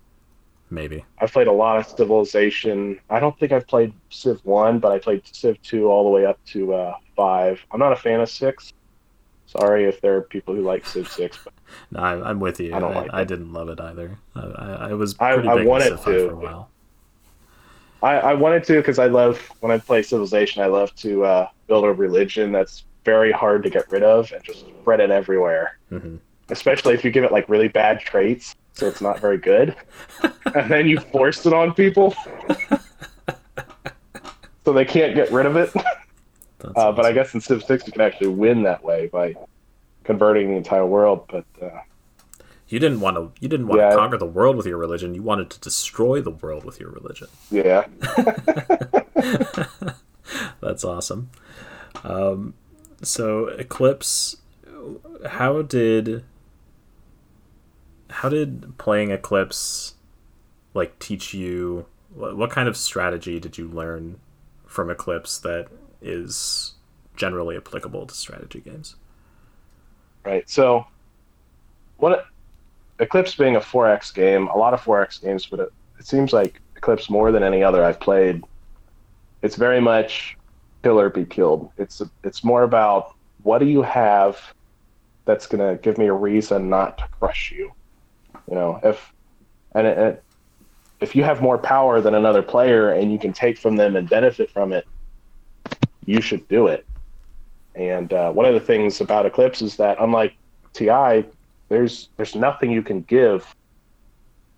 Maybe. 0.69 1.03
I've 1.19 1.33
played 1.33 1.47
a 1.47 1.51
lot 1.51 1.77
of 1.77 1.87
Civilization. 1.87 3.01
I 3.09 3.19
don't 3.19 3.37
think 3.37 3.51
I've 3.51 3.67
played 3.67 3.91
Civ 4.09 4.39
one, 4.45 4.79
but 4.79 4.93
I 4.93 4.99
played 4.99 5.23
Civ 5.29 5.61
two 5.61 5.87
all 5.87 6.05
the 6.05 6.09
way 6.09 6.25
up 6.25 6.39
to 6.53 6.73
uh, 6.73 6.95
five. 7.17 7.59
I'm 7.71 7.79
not 7.81 7.91
a 7.91 7.97
fan 7.97 8.21
of 8.21 8.29
six. 8.29 8.71
Sorry 9.45 9.83
if 9.83 9.99
there 9.99 10.15
are 10.15 10.21
people 10.21 10.55
who 10.55 10.61
like 10.61 10.85
Civ 10.85 11.09
Six, 11.09 11.37
but 11.43 11.53
no, 11.91 11.99
I, 11.99 12.29
am 12.29 12.39
with 12.39 12.61
you. 12.61 12.73
I 12.73 12.79
don't 12.79 12.95
I, 12.95 13.01
like 13.01 13.13
I, 13.13 13.25
didn't 13.25 13.51
love 13.51 13.67
it 13.67 13.81
either. 13.81 14.17
I, 14.35 14.41
I 14.41 14.93
was 14.93 15.15
pretty 15.15 15.49
I, 15.49 15.55
big 15.55 15.63
I 15.63 15.69
wanted 15.69 15.89
to 15.89 15.97
for 15.97 16.31
a 16.31 16.35
while. 16.35 16.69
I, 18.01 18.13
I 18.19 18.33
wanted 18.33 18.63
to 18.65 18.77
because 18.77 18.99
I 18.99 19.07
love 19.07 19.37
when 19.59 19.73
I 19.73 19.79
play 19.79 20.01
Civilization. 20.01 20.63
I 20.63 20.67
love 20.67 20.95
to 20.95 21.25
uh, 21.25 21.47
build 21.67 21.83
a 21.83 21.91
religion 21.91 22.53
that's 22.53 22.85
very 23.03 23.33
hard 23.33 23.63
to 23.63 23.69
get 23.69 23.91
rid 23.91 24.03
of 24.03 24.31
and 24.31 24.41
just 24.45 24.61
spread 24.61 25.01
it 25.01 25.11
everywhere. 25.11 25.77
Mm-hmm. 25.91 26.17
Especially 26.49 26.93
if 26.93 27.03
you 27.03 27.11
give 27.11 27.25
it 27.25 27.33
like 27.33 27.49
really 27.49 27.67
bad 27.67 27.99
traits, 27.99 28.55
so 28.77 28.87
it's 28.87 29.01
not 29.01 29.19
very 29.19 29.39
good, 29.39 29.75
and 30.53 30.69
then 30.69 30.87
you 30.87 30.99
force 30.99 31.45
it 31.47 31.53
on 31.53 31.73
people, 31.73 32.15
so 34.63 34.71
they 34.71 34.85
can't 34.85 35.15
get 35.15 35.31
rid 35.31 35.47
of 35.47 35.55
it. 35.55 35.75
Uh, 35.75 35.81
awesome. 36.75 36.95
But 36.95 37.05
I 37.05 37.11
guess 37.11 37.33
in 37.33 37.41
Civ 37.41 37.63
Six 37.63 37.87
you 37.87 37.93
can 37.93 38.01
actually 38.01 38.27
win 38.27 38.61
that 38.63 38.83
way 38.83 39.07
by 39.07 39.35
converting 40.03 40.49
the 40.49 40.55
entire 40.55 40.85
world. 40.85 41.25
But 41.27 41.45
uh, 41.61 41.79
you 42.69 42.77
didn't 42.77 42.99
want 42.99 43.17
to. 43.17 43.31
You 43.41 43.47
didn't 43.47 43.67
want 43.67 43.81
yeah, 43.81 43.89
to 43.89 43.95
conquer 43.95 44.17
the 44.17 44.25
world 44.27 44.55
with 44.55 44.67
your 44.67 44.77
religion. 44.77 45.15
You 45.15 45.23
wanted 45.23 45.49
to 45.49 45.59
destroy 45.59 46.21
the 46.21 46.31
world 46.31 46.63
with 46.63 46.79
your 46.79 46.91
religion. 46.91 47.29
Yeah. 47.49 47.87
That's 50.61 50.83
awesome. 50.83 51.31
Um, 52.03 52.53
so 53.01 53.47
Eclipse, 53.47 54.37
how 55.25 55.63
did 55.63 56.23
how 58.17 58.29
did 58.29 58.77
playing 58.77 59.11
Eclipse 59.11 59.95
like 60.73 60.97
teach 60.99 61.33
you? 61.33 61.85
What 62.13 62.49
kind 62.49 62.67
of 62.67 62.75
strategy 62.75 63.39
did 63.39 63.57
you 63.57 63.67
learn 63.67 64.19
from 64.65 64.89
Eclipse 64.89 65.39
that 65.39 65.67
is 66.01 66.73
generally 67.17 67.57
applicable 67.57 68.05
to 68.05 68.13
strategy 68.13 68.61
games. 68.61 68.95
Right. 70.23 70.49
So, 70.49 70.85
what 71.97 72.27
Eclipse 72.99 73.35
being 73.35 73.55
a 73.55 73.59
4X 73.59 74.13
game, 74.13 74.47
a 74.47 74.57
lot 74.57 74.73
of 74.73 74.81
4X 74.81 75.21
games, 75.21 75.45
but 75.45 75.59
it, 75.59 75.73
it 75.99 76.05
seems 76.05 76.31
like 76.31 76.61
Eclipse 76.75 77.09
more 77.09 77.31
than 77.31 77.43
any 77.43 77.63
other 77.63 77.83
I've 77.83 77.99
played. 77.99 78.43
It's 79.41 79.55
very 79.55 79.81
much 79.81 80.37
kill 80.83 80.99
or 80.99 81.09
be 81.09 81.25
killed. 81.25 81.71
It's 81.77 82.01
it's 82.23 82.43
more 82.43 82.63
about 82.63 83.15
what 83.43 83.59
do 83.59 83.65
you 83.65 83.81
have 83.81 84.39
that's 85.25 85.47
going 85.47 85.67
to 85.67 85.81
give 85.81 85.97
me 85.97 86.07
a 86.07 86.13
reason 86.13 86.69
not 86.69 86.97
to 86.99 87.07
crush 87.19 87.51
you. 87.51 87.71
You 88.49 88.55
know, 88.55 88.79
if 88.83 89.13
and 89.73 89.85
it, 89.85 89.97
it, 89.97 90.23
if 90.99 91.15
you 91.15 91.23
have 91.23 91.41
more 91.41 91.57
power 91.57 92.01
than 92.01 92.15
another 92.15 92.41
player 92.41 92.91
and 92.91 93.11
you 93.11 93.19
can 93.19 93.33
take 93.33 93.57
from 93.57 93.75
them 93.75 93.95
and 93.95 94.09
benefit 94.09 94.49
from 94.49 94.73
it, 94.73 94.87
you 96.05 96.21
should 96.21 96.47
do 96.47 96.67
it. 96.67 96.85
And 97.75 98.11
uh, 98.11 98.31
one 98.31 98.45
of 98.45 98.53
the 98.53 98.59
things 98.59 99.01
about 99.01 99.25
Eclipse 99.25 99.61
is 99.61 99.75
that 99.77 99.97
unlike 99.99 100.33
TI, 100.73 101.25
there's 101.69 102.09
there's 102.17 102.35
nothing 102.35 102.71
you 102.71 102.81
can 102.81 103.01
give 103.01 103.55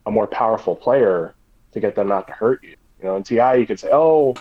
a 0.06 0.12
more 0.12 0.28
powerful 0.28 0.76
player 0.76 1.36
to 1.74 1.80
get 1.80 1.96
them 1.96 2.08
not 2.08 2.28
to 2.28 2.34
hurt 2.34 2.64
you. 2.64 2.76
You 3.00 3.06
know, 3.06 3.16
in 3.16 3.24
TI 3.24 3.60
you 3.60 3.68
could 3.68 3.80
say, 3.80 3.90
"Oh, 3.92 4.36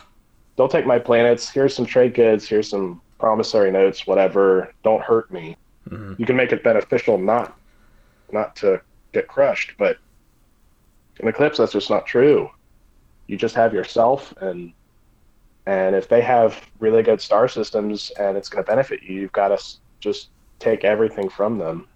don't 0.56 0.70
take 0.70 0.86
my 0.86 0.98
planets. 0.98 1.48
Here's 1.48 1.74
some 1.74 1.86
trade 1.86 2.14
goods. 2.14 2.46
Here's 2.46 2.68
some 2.68 3.00
promissory 3.18 3.70
notes. 3.70 4.06
Whatever. 4.06 4.72
Don't 4.84 5.02
hurt 5.02 5.32
me." 5.32 5.56
Mm-hmm. 5.88 6.14
You 6.18 6.26
can 6.26 6.36
make 6.36 6.52
it 6.52 6.62
beneficial 6.62 7.18
not 7.18 7.58
not 8.30 8.54
to 8.56 8.80
get 9.18 9.28
crushed, 9.28 9.74
but 9.78 9.98
in 11.20 11.28
Eclipse 11.28 11.58
that's 11.58 11.72
just 11.72 11.90
not 11.90 12.06
true. 12.06 12.50
You 13.26 13.36
just 13.36 13.54
have 13.54 13.74
yourself 13.74 14.34
and 14.40 14.72
and 15.66 15.94
if 15.94 16.08
they 16.08 16.22
have 16.22 16.58
really 16.78 17.02
good 17.02 17.20
star 17.20 17.46
systems 17.46 18.10
and 18.18 18.38
it's 18.38 18.48
going 18.48 18.64
to 18.64 18.66
benefit 18.66 19.02
you, 19.02 19.20
you've 19.20 19.32
got 19.32 19.48
to 19.48 19.62
just 20.00 20.28
take 20.58 20.82
everything 20.82 21.28
from 21.28 21.58
them. 21.58 21.86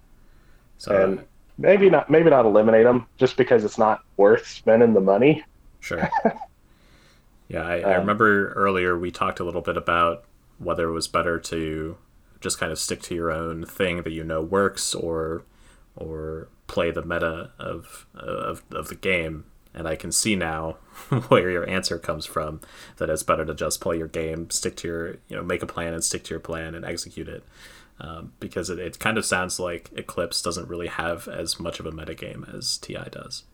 So, 0.77 1.03
and 1.03 1.25
maybe 1.57 1.89
not 1.89 2.11
maybe 2.11 2.29
not 2.29 2.45
eliminate 2.45 2.85
them 2.85 3.07
just 3.17 3.37
because 3.37 3.65
it's 3.65 3.79
not 3.79 4.03
worth 4.17 4.47
spending 4.47 4.93
the 4.93 5.01
money. 5.01 5.43
Sure. 5.81 6.09
yeah, 7.49 7.63
I, 7.63 7.83
um, 7.83 7.91
I 7.91 7.95
remember 7.97 8.53
earlier 8.53 8.99
we 8.99 9.11
talked 9.11 9.41
a 9.41 9.45
little 9.45 9.63
bit 9.63 9.77
about 9.77 10.25
whether 10.59 10.89
it 10.89 10.93
was 10.93 11.09
better 11.09 11.39
to 11.39 11.97
just 12.41 12.59
kind 12.59 12.73
of 12.73 12.79
stick 12.79 13.01
to 13.03 13.15
your 13.15 13.31
own 13.31 13.65
thing 13.65 14.03
that 14.03 14.13
you 14.13 14.25
know 14.25 14.43
works 14.43 14.95
or 14.95 15.45
or 15.97 16.49
play 16.67 16.91
the 16.91 17.03
meta 17.03 17.51
of 17.59 18.07
of, 18.15 18.63
of 18.71 18.89
the 18.89 18.95
game 18.95 19.45
and 19.75 19.89
I 19.89 19.97
can 19.97 20.13
see 20.13 20.37
now 20.37 20.77
where 21.29 21.51
your 21.51 21.69
answer 21.69 21.99
comes 21.99 22.27
from. 22.27 22.61
That 22.97 23.11
it's 23.11 23.23
better 23.23 23.45
to 23.45 23.55
just 23.55 23.81
play 23.81 23.99
your 23.99 24.09
game, 24.09 24.51
stick 24.51 24.77
to 24.77 24.89
your, 24.89 25.11
you 25.29 25.37
know, 25.37 25.43
make 25.43 25.63
a 25.63 25.67
plan 25.67 25.95
and 25.95 26.05
stick 26.05 26.25
to 26.25 26.31
your 26.31 26.41
plan 26.41 26.75
and 26.75 26.85
execute 26.85 27.29
it. 27.29 27.45
Um, 28.01 28.33
because 28.41 28.69
it, 28.69 28.79
it 28.79 28.99
kind 28.99 29.17
of 29.17 29.25
sounds 29.25 29.61
like 29.61 29.91
Eclipse 29.95 30.43
doesn't 30.43 30.69
really 30.69 30.89
have 30.89 31.29
as 31.29 31.61
much 31.61 31.79
of 31.79 31.87
a 31.87 31.93
metagame 31.93 32.53
as 32.53 32.77
TI 32.79 33.09
does. 33.11 33.45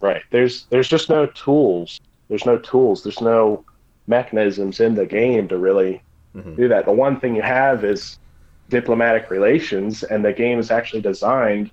Right. 0.00 0.22
There's 0.30 0.66
there's 0.70 0.88
just 0.88 1.08
no 1.08 1.26
tools. 1.26 2.00
There's 2.28 2.46
no 2.46 2.58
tools. 2.58 3.02
There's 3.02 3.20
no 3.20 3.64
mechanisms 4.06 4.80
in 4.80 4.94
the 4.94 5.06
game 5.06 5.46
to 5.48 5.58
really 5.58 6.02
mm-hmm. 6.34 6.56
do 6.56 6.68
that. 6.68 6.86
The 6.86 6.92
one 6.92 7.20
thing 7.20 7.36
you 7.36 7.42
have 7.42 7.84
is 7.84 8.18
diplomatic 8.72 9.30
relations, 9.30 10.02
and 10.02 10.24
the 10.24 10.32
game 10.32 10.58
is 10.58 10.70
actually 10.70 11.02
designed 11.02 11.70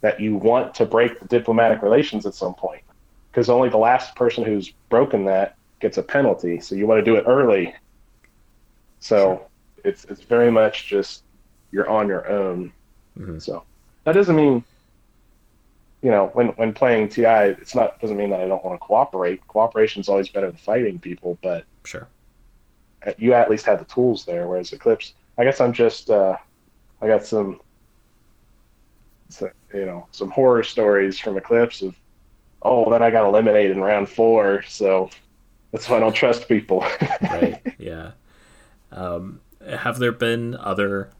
that 0.00 0.18
you 0.18 0.34
want 0.34 0.74
to 0.74 0.86
break 0.86 1.20
the 1.20 1.26
diplomatic 1.26 1.82
relations 1.82 2.24
at 2.24 2.34
some 2.34 2.54
point 2.54 2.82
because 3.30 3.50
only 3.50 3.68
the 3.68 3.76
last 3.76 4.16
person 4.16 4.42
who's 4.42 4.72
broken 4.88 5.26
that 5.26 5.56
gets 5.78 5.98
a 5.98 6.02
penalty. 6.02 6.58
So 6.58 6.74
you 6.74 6.86
want 6.86 7.04
to 7.04 7.04
do 7.04 7.16
it 7.16 7.24
early. 7.26 7.74
So 9.00 9.46
it's 9.84 10.04
it's 10.06 10.22
very 10.22 10.50
much 10.50 10.86
just 10.86 11.22
you're 11.70 11.88
on 11.88 12.08
your 12.08 12.26
own. 12.28 12.72
Mm-hmm. 13.18 13.38
So 13.38 13.64
that 14.04 14.12
doesn't 14.12 14.34
mean 14.34 14.64
you 16.02 16.10
know 16.10 16.30
when 16.32 16.48
when 16.60 16.72
playing 16.72 17.10
TI, 17.10 17.52
it's 17.60 17.74
not 17.74 18.00
doesn't 18.00 18.16
mean 18.16 18.30
that 18.30 18.40
I 18.40 18.48
don't 18.48 18.64
want 18.64 18.80
to 18.80 18.86
cooperate. 18.86 19.46
Cooperation 19.48 20.00
is 20.00 20.08
always 20.08 20.30
better 20.30 20.46
than 20.46 20.56
fighting 20.56 20.98
people, 20.98 21.38
but 21.42 21.64
sure, 21.84 22.08
you 23.18 23.34
at 23.34 23.50
least 23.50 23.66
have 23.66 23.78
the 23.78 23.84
tools 23.84 24.24
there. 24.24 24.48
Whereas 24.48 24.72
Eclipse, 24.72 25.12
I 25.38 25.44
guess 25.44 25.60
I'm 25.60 25.72
just 25.72 26.10
uh, 26.10 26.36
I 27.00 27.06
got 27.06 27.24
some 27.24 27.60
you 29.72 29.86
know 29.86 30.06
some 30.10 30.30
horror 30.30 30.62
stories 30.62 31.18
from 31.18 31.36
Eclipse 31.36 31.82
of 31.82 31.96
oh 32.62 32.90
then 32.90 33.02
I 33.02 33.10
got 33.10 33.26
eliminated 33.26 33.72
in 33.72 33.80
round 33.80 34.08
four, 34.08 34.62
so 34.62 35.10
that's 35.70 35.88
why 35.88 35.96
I 35.96 36.00
don't 36.00 36.12
trust 36.14 36.48
people. 36.48 36.80
right. 37.22 37.60
Yeah. 37.78 38.12
Um, 38.90 39.40
have 39.66 39.98
there 39.98 40.12
been 40.12 40.54
other 40.56 41.10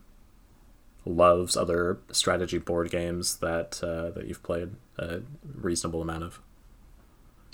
loves 1.05 1.57
other 1.57 1.99
strategy 2.11 2.59
board 2.59 2.91
games 2.91 3.37
that 3.39 3.83
uh, 3.83 4.11
that 4.11 4.27
you've 4.27 4.43
played 4.43 4.71
a 4.99 5.21
reasonable 5.55 6.03
amount 6.03 6.25
of. 6.25 6.41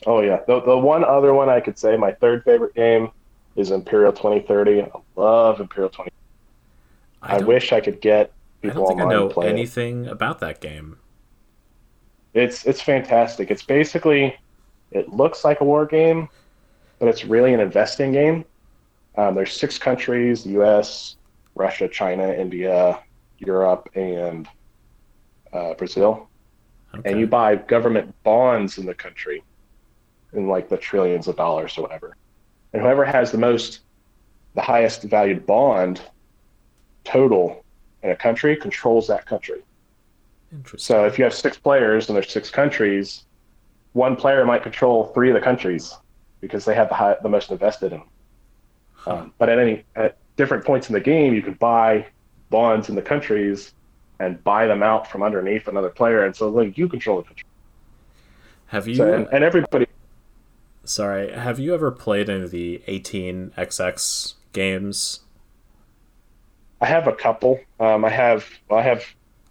Oh 0.07 0.21
yeah, 0.21 0.41
the 0.47 0.61
the 0.61 0.77
one 0.77 1.05
other 1.05 1.35
one 1.35 1.49
I 1.49 1.61
could 1.61 1.79
say 1.79 1.97
my 1.97 2.13
third 2.13 2.45
favorite 2.45 2.75
game 2.75 3.11
is 3.57 3.71
Imperial 3.71 4.13
2030. 4.13 4.83
I 4.83 4.91
love 5.17 5.61
Imperial 5.61 5.91
20. 5.91 6.11
I, 7.23 7.37
I 7.37 7.39
wish 7.39 7.73
I 7.73 7.81
could 7.81 8.01
get 8.01 8.33
people 8.63 8.85
I 8.85 8.87
don't 8.87 8.99
think 8.99 9.01
I 9.01 9.11
know 9.11 9.29
anything 9.43 10.05
it. 10.05 10.13
about 10.13 10.41
that 10.41 10.61
game. 10.61 10.99
It's 12.35 12.65
it's 12.67 12.81
fantastic. 12.81 13.51
It's 13.51 13.63
basically 13.63 14.37
it 14.91 15.09
looks 15.11 15.45
like 15.45 15.61
a 15.61 15.65
war 15.65 15.87
game, 15.87 16.29
but 16.99 17.09
it's 17.09 17.25
really 17.25 17.55
an 17.55 17.61
investing 17.61 18.13
game. 18.13 18.45
Um, 19.17 19.35
there's 19.35 19.53
six 19.53 19.79
countries: 19.79 20.45
the 20.45 20.51
U.S., 20.51 21.17
Russia, 21.55 21.89
China, 21.89 22.33
India, 22.33 23.01
Europe, 23.39 23.89
and 23.95 24.49
uh, 25.53 25.75
Brazil. 25.75 26.29
Okay. 26.95 27.11
And 27.11 27.21
you 27.21 27.27
buy 27.27 27.57
government 27.57 28.15
bonds 28.23 28.79
in 28.79 28.87
the 28.87 28.95
country, 28.95 29.43
in 30.33 30.49
like 30.49 30.69
the 30.69 30.77
trillions 30.77 31.29
of 31.29 31.37
dollars 31.37 31.77
or 31.77 31.83
whatever. 31.83 32.17
And 32.73 32.83
whoever 32.83 33.05
has 33.05 33.31
the 33.31 33.39
most, 33.39 33.81
the 34.55 34.63
highest 34.63 35.03
valued 35.03 35.45
bond 35.47 36.01
total 37.09 37.65
in 38.03 38.11
a 38.11 38.17
country 38.17 38.55
controls 38.57 39.07
that 39.09 39.27
country. 39.27 39.63
So 40.77 41.05
if 41.05 41.19
you 41.19 41.25
have 41.25 41.35
six 41.35 41.59
players 41.59 42.09
and 42.09 42.17
there's 42.17 42.31
six 42.31 42.51
countries, 42.51 43.25
one 43.93 44.17
player 44.17 44.45
might 44.45 44.63
control 44.63 45.07
three 45.15 45.29
of 45.29 45.35
the 45.35 45.41
countries 45.41 45.95
because 46.41 46.65
they 46.65 46.75
have 46.75 46.89
the 46.89 46.95
high, 46.95 47.17
the 47.23 47.29
most 47.29 47.51
invested 47.51 47.93
in 47.93 47.99
them. 47.99 48.09
Huh. 48.95 49.15
Um, 49.15 49.33
but 49.39 49.49
at 49.49 49.59
any 49.59 49.85
at 49.97 50.17
different 50.37 50.65
points 50.65 50.89
in 50.89 50.95
the 50.95 51.01
game, 51.01 51.35
you 51.35 51.43
can 51.43 51.55
buy 51.55 52.07
bonds 52.51 52.89
in 52.89 52.95
the 52.95 53.03
countries 53.03 53.73
and 54.21 54.43
buy 54.43 54.67
them 54.67 54.83
out 54.83 55.11
from 55.11 55.23
underneath 55.23 55.69
another 55.69 55.91
player, 55.91 56.25
and 56.25 56.35
so 56.35 56.49
like 56.49 56.77
you 56.79 56.89
control 56.89 57.19
the 57.19 57.25
country. 57.25 57.45
Have 58.69 58.89
you? 58.89 58.97
So, 58.97 59.13
and, 59.13 59.29
and 59.33 59.45
everybody. 59.45 59.87
Sorry, 60.85 61.33
have 61.33 61.59
you 61.59 61.75
ever 61.75 61.91
played 61.91 62.31
any 62.31 62.45
of 62.45 62.51
the 62.51 62.83
18xx 62.89 64.35
games? 64.53 65.21
I 66.81 66.87
have 66.87 67.07
a 67.07 67.13
couple. 67.13 67.61
Um, 67.81 68.05
I 68.05 68.11
have 68.11 68.47
I 68.71 68.83
have 68.83 69.05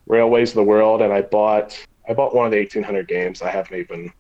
Railways 0.05 0.49
of 0.49 0.55
the 0.55 0.63
World, 0.63 1.01
and 1.01 1.11
I 1.11 1.21
bought 1.21 1.77
I 2.07 2.13
bought 2.13 2.33
one 2.33 2.45
of 2.45 2.51
the 2.51 2.57
1800 2.57 3.07
games. 3.07 3.41
I 3.41 3.49
haven't 3.49 3.77
even 3.77 4.11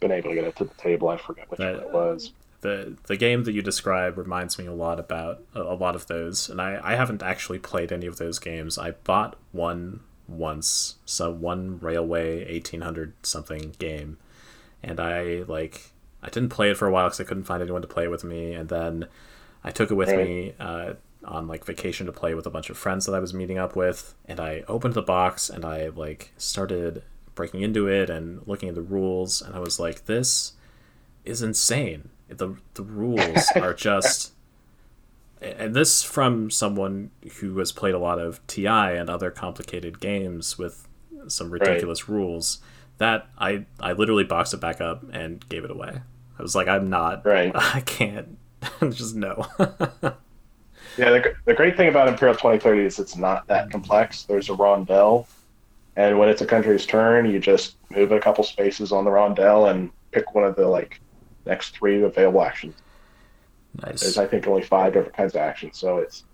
been 0.00 0.12
able 0.12 0.30
to 0.30 0.34
get 0.34 0.44
it 0.44 0.56
to 0.56 0.64
the 0.64 0.74
table. 0.74 1.08
I 1.08 1.16
forget 1.16 1.50
which 1.50 1.58
that, 1.58 1.74
one 1.74 1.84
it 1.84 1.92
was. 1.92 2.32
The 2.60 2.96
the 3.06 3.16
game 3.16 3.44
that 3.44 3.52
you 3.52 3.62
describe 3.62 4.18
reminds 4.18 4.58
me 4.58 4.66
a 4.66 4.72
lot 4.72 4.98
about 4.98 5.42
a, 5.54 5.62
a 5.62 5.74
lot 5.74 5.94
of 5.94 6.06
those, 6.06 6.48
and 6.48 6.60
I, 6.60 6.80
I 6.82 6.96
haven't 6.96 7.22
actually 7.22 7.58
played 7.58 7.92
any 7.92 8.06
of 8.06 8.18
those 8.18 8.38
games. 8.38 8.78
I 8.78 8.92
bought 8.92 9.36
one 9.52 10.00
once, 10.26 10.96
so 11.06 11.30
one 11.30 11.78
Railway 11.80 12.44
1800 12.50 13.14
something 13.22 13.74
game, 13.78 14.18
and 14.82 15.00
I 15.00 15.44
like 15.46 15.92
I 16.22 16.28
didn't 16.28 16.50
play 16.50 16.70
it 16.70 16.76
for 16.76 16.86
a 16.86 16.90
while 16.90 17.06
because 17.06 17.20
I 17.20 17.24
couldn't 17.24 17.44
find 17.44 17.62
anyone 17.62 17.82
to 17.82 17.88
play 17.88 18.08
with 18.08 18.24
me, 18.24 18.52
and 18.52 18.68
then 18.68 19.06
I 19.64 19.70
took 19.70 19.90
it 19.90 19.94
with 19.94 20.08
right. 20.10 20.18
me 20.18 20.54
uh, 20.58 20.94
on 21.24 21.48
like 21.48 21.64
vacation 21.64 22.06
to 22.06 22.12
play 22.12 22.34
with 22.34 22.46
a 22.46 22.50
bunch 22.50 22.70
of 22.70 22.78
friends 22.78 23.06
that 23.06 23.14
I 23.14 23.20
was 23.20 23.34
meeting 23.34 23.58
up 23.58 23.76
with, 23.76 24.14
and 24.26 24.40
I 24.40 24.64
opened 24.68 24.94
the 24.94 25.02
box 25.02 25.50
and 25.50 25.64
I 25.64 25.88
like 25.88 26.32
started 26.36 27.02
breaking 27.34 27.62
into 27.62 27.86
it 27.86 28.10
and 28.10 28.46
looking 28.46 28.68
at 28.68 28.74
the 28.74 28.82
rules, 28.82 29.42
and 29.42 29.54
I 29.54 29.58
was 29.58 29.78
like, 29.78 30.06
this 30.06 30.52
is 31.24 31.42
insane. 31.42 32.10
The 32.28 32.56
the 32.74 32.82
rules 32.82 33.50
are 33.56 33.74
just 33.74 34.32
and 35.40 35.74
this 35.74 36.02
from 36.02 36.50
someone 36.50 37.10
who 37.40 37.56
has 37.58 37.72
played 37.72 37.94
a 37.94 37.98
lot 37.98 38.18
of 38.18 38.44
TI 38.46 38.66
and 38.66 39.08
other 39.08 39.30
complicated 39.30 40.00
games 40.00 40.58
with 40.58 40.88
some 41.28 41.50
ridiculous 41.50 42.08
right. 42.08 42.16
rules 42.16 42.58
that 42.98 43.28
I 43.38 43.66
I 43.80 43.92
literally 43.92 44.24
boxed 44.24 44.54
it 44.54 44.60
back 44.60 44.80
up 44.80 45.04
and 45.12 45.46
gave 45.48 45.64
it 45.64 45.70
away. 45.70 46.00
I 46.38 46.42
was 46.42 46.54
like, 46.54 46.68
I'm 46.68 46.88
not. 46.88 47.24
Right. 47.24 47.52
I 47.54 47.80
can't. 47.80 48.38
just 48.80 49.14
no. 49.14 49.46
Yeah, 50.98 51.10
the, 51.10 51.34
the 51.44 51.54
great 51.54 51.76
thing 51.76 51.88
about 51.88 52.08
Imperial 52.08 52.34
2030 52.34 52.82
is 52.82 52.98
it's 52.98 53.16
not 53.16 53.46
that 53.46 53.70
complex. 53.70 54.24
There's 54.24 54.48
a 54.48 54.54
rondel, 54.54 55.26
and 55.94 56.18
when 56.18 56.28
it's 56.28 56.42
a 56.42 56.46
country's 56.46 56.84
turn, 56.84 57.30
you 57.30 57.38
just 57.38 57.76
move 57.90 58.10
a 58.10 58.18
couple 58.18 58.42
spaces 58.42 58.90
on 58.90 59.04
the 59.04 59.10
rondel 59.10 59.70
and 59.70 59.90
pick 60.10 60.34
one 60.34 60.44
of 60.44 60.56
the 60.56 60.66
like 60.66 61.00
next 61.46 61.76
three 61.76 62.02
available 62.02 62.42
actions. 62.42 62.74
Nice. 63.82 64.00
There's 64.00 64.18
I 64.18 64.26
think 64.26 64.46
only 64.48 64.62
five 64.62 64.92
different 64.92 65.16
kinds 65.16 65.34
of 65.34 65.40
actions, 65.40 65.78
so 65.78 65.98
it's 65.98 66.24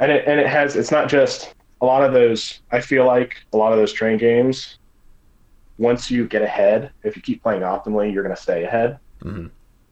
and 0.00 0.10
it 0.10 0.26
and 0.26 0.40
it 0.40 0.48
has 0.48 0.74
it's 0.74 0.90
not 0.90 1.08
just 1.08 1.54
a 1.80 1.86
lot 1.86 2.02
of 2.02 2.12
those. 2.12 2.62
I 2.72 2.80
feel 2.80 3.06
like 3.06 3.36
a 3.52 3.56
lot 3.56 3.72
of 3.72 3.78
those 3.78 3.92
train 3.92 4.18
games. 4.18 4.78
Once 5.78 6.10
you 6.10 6.26
get 6.26 6.42
ahead, 6.42 6.90
if 7.04 7.16
you 7.16 7.22
keep 7.22 7.42
playing 7.42 7.62
optimally, 7.62 8.12
you're 8.12 8.22
going 8.22 8.34
to 8.34 8.42
stay 8.42 8.64
ahead. 8.64 8.98
Mm-hmm. 9.22 9.46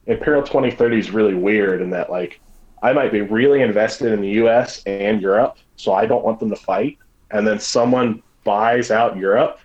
Imperial 0.07 0.43
2030 0.43 0.99
is 0.99 1.11
really 1.11 1.35
weird 1.35 1.81
in 1.81 1.89
that 1.91 2.11
like 2.11 2.41
I 2.83 2.93
might 2.93 3.13
be 3.13 3.21
really 3.21 3.63
invested 3.63 4.13
in 4.13 4.21
the 4.21 4.31
US 4.43 4.83
and 4.85 5.21
Europe, 5.21 5.59
so 5.77 5.93
I 5.93 6.07
don't 6.07 6.25
want 6.25 6.41
them 6.41 6.51
to 6.51 6.57
fight. 6.57 6.99
And 7.31 7.47
then 7.47 7.59
someone 7.59 8.23
buys 8.45 8.91
out 8.91 9.17
Europe 9.17 9.59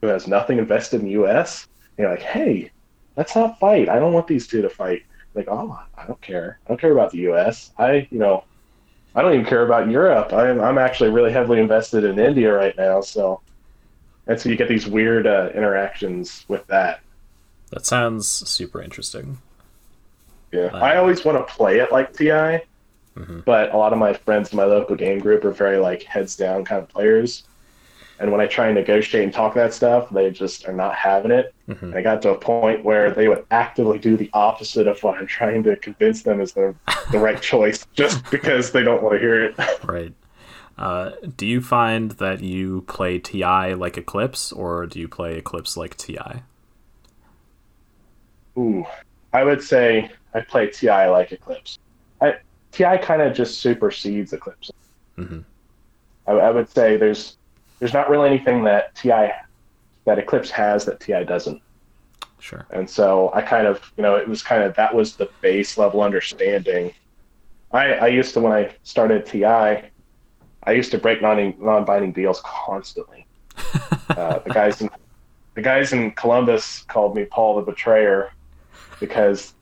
who 0.00 0.08
has 0.08 0.26
nothing 0.26 0.58
invested 0.58 1.00
in 1.00 1.06
the 1.06 1.22
US. 1.22 1.66
And 1.96 2.04
you're 2.04 2.10
like, 2.10 2.22
hey, 2.22 2.70
let's 3.16 3.34
not 3.34 3.58
fight. 3.58 3.88
I 3.88 3.98
don't 3.98 4.12
want 4.12 4.26
these 4.26 4.46
two 4.46 4.62
to 4.62 4.68
fight. 4.68 5.02
Like, 5.34 5.48
oh, 5.48 5.78
I 5.96 6.06
don't 6.06 6.20
care. 6.20 6.58
I 6.66 6.68
don't 6.68 6.80
care 6.80 6.92
about 6.92 7.12
the 7.12 7.30
US. 7.30 7.72
I, 7.78 8.08
you 8.10 8.18
know, 8.18 8.44
I 9.14 9.22
don't 9.22 9.34
even 9.34 9.46
care 9.46 9.64
about 9.64 9.90
Europe. 9.90 10.32
I'm, 10.32 10.60
I'm 10.60 10.78
actually 10.78 11.10
really 11.10 11.32
heavily 11.32 11.60
invested 11.60 12.04
in 12.04 12.18
India 12.18 12.52
right 12.52 12.76
now. 12.76 13.00
So, 13.00 13.40
and 14.26 14.40
so 14.40 14.48
you 14.48 14.56
get 14.56 14.68
these 14.68 14.86
weird 14.86 15.26
uh, 15.26 15.50
interactions 15.54 16.44
with 16.48 16.66
that. 16.68 17.00
That 17.70 17.86
sounds 17.86 18.28
super 18.28 18.82
interesting. 18.82 19.38
Yeah, 20.52 20.66
uh, 20.66 20.78
I 20.78 20.96
always 20.96 21.24
want 21.24 21.38
to 21.38 21.54
play 21.54 21.78
it 21.78 21.90
like 21.90 22.12
TI, 22.12 22.60
mm-hmm. 23.16 23.40
but 23.40 23.72
a 23.72 23.76
lot 23.76 23.92
of 23.92 23.98
my 23.98 24.12
friends 24.12 24.52
in 24.52 24.56
my 24.56 24.64
local 24.64 24.96
game 24.96 25.18
group 25.18 25.44
are 25.44 25.50
very 25.50 25.78
like 25.78 26.02
heads 26.02 26.36
down 26.36 26.64
kind 26.64 26.82
of 26.82 26.88
players. 26.88 27.44
And 28.18 28.30
when 28.30 28.40
I 28.40 28.46
try 28.46 28.66
and 28.66 28.76
negotiate 28.76 29.24
and 29.24 29.32
talk 29.32 29.54
that 29.54 29.74
stuff, 29.74 30.08
they 30.10 30.30
just 30.30 30.68
are 30.68 30.72
not 30.72 30.94
having 30.94 31.32
it. 31.32 31.52
Mm-hmm. 31.68 31.86
And 31.86 31.94
I 31.96 32.02
got 32.02 32.22
to 32.22 32.30
a 32.30 32.38
point 32.38 32.84
where 32.84 33.10
they 33.10 33.26
would 33.26 33.44
actively 33.50 33.98
do 33.98 34.16
the 34.16 34.30
opposite 34.32 34.86
of 34.86 35.02
what 35.02 35.18
I'm 35.18 35.26
trying 35.26 35.64
to 35.64 35.74
convince 35.74 36.22
them 36.22 36.40
is 36.40 36.52
the, 36.52 36.72
the 37.10 37.18
right 37.18 37.40
choice, 37.42 37.84
just 37.94 38.30
because 38.30 38.70
they 38.70 38.84
don't 38.84 39.02
want 39.02 39.14
to 39.14 39.18
hear 39.18 39.44
it. 39.46 39.56
right. 39.84 40.14
Uh, 40.78 41.12
do 41.36 41.46
you 41.46 41.60
find 41.60 42.12
that 42.12 42.42
you 42.42 42.82
play 42.82 43.18
TI 43.18 43.74
like 43.74 43.96
Eclipse, 43.96 44.52
or 44.52 44.86
do 44.86 45.00
you 45.00 45.08
play 45.08 45.38
Eclipse 45.38 45.76
like 45.76 45.96
TI? 45.96 46.42
Ooh, 48.56 48.86
I 49.32 49.44
would 49.44 49.62
say 49.62 50.10
I 50.34 50.40
play 50.40 50.68
TI 50.68 51.06
like 51.06 51.32
Eclipse. 51.32 51.78
I, 52.20 52.36
TI 52.70 52.98
kind 52.98 53.22
of 53.22 53.34
just 53.34 53.60
supersedes 53.60 54.32
Eclipse. 54.32 54.70
Mm-hmm. 55.18 55.40
I, 56.26 56.32
I, 56.32 56.50
would 56.50 56.70
say 56.70 56.96
there's 56.96 57.36
there's 57.78 57.92
not 57.92 58.08
really 58.08 58.28
anything 58.28 58.64
that 58.64 58.94
TI 58.94 59.30
that 60.04 60.18
Eclipse 60.18 60.50
has 60.50 60.84
that 60.86 61.00
TI 61.00 61.24
doesn't. 61.24 61.60
Sure. 62.38 62.66
And 62.70 62.88
so 62.88 63.30
I 63.34 63.42
kind 63.42 63.66
of 63.66 63.92
you 63.96 64.02
know 64.02 64.16
it 64.16 64.26
was 64.26 64.42
kind 64.42 64.62
of 64.62 64.74
that 64.76 64.94
was 64.94 65.16
the 65.16 65.30
base 65.40 65.76
level 65.76 66.00
understanding. 66.00 66.92
I 67.72 67.94
I 67.94 68.06
used 68.08 68.34
to 68.34 68.40
when 68.40 68.52
I 68.52 68.74
started 68.82 69.26
TI, 69.26 69.44
I 69.44 70.72
used 70.72 70.90
to 70.92 70.98
break 70.98 71.22
non 71.22 71.54
non 71.58 71.84
binding 71.84 72.12
deals 72.12 72.40
constantly. 72.44 73.26
uh, 74.10 74.38
the 74.38 74.50
guys 74.52 74.80
in 74.80 74.88
the 75.54 75.62
guys 75.62 75.92
in 75.92 76.12
Columbus 76.12 76.84
called 76.88 77.14
me 77.14 77.24
Paul 77.26 77.56
the 77.56 77.62
Betrayer 77.62 78.32
because 78.98 79.54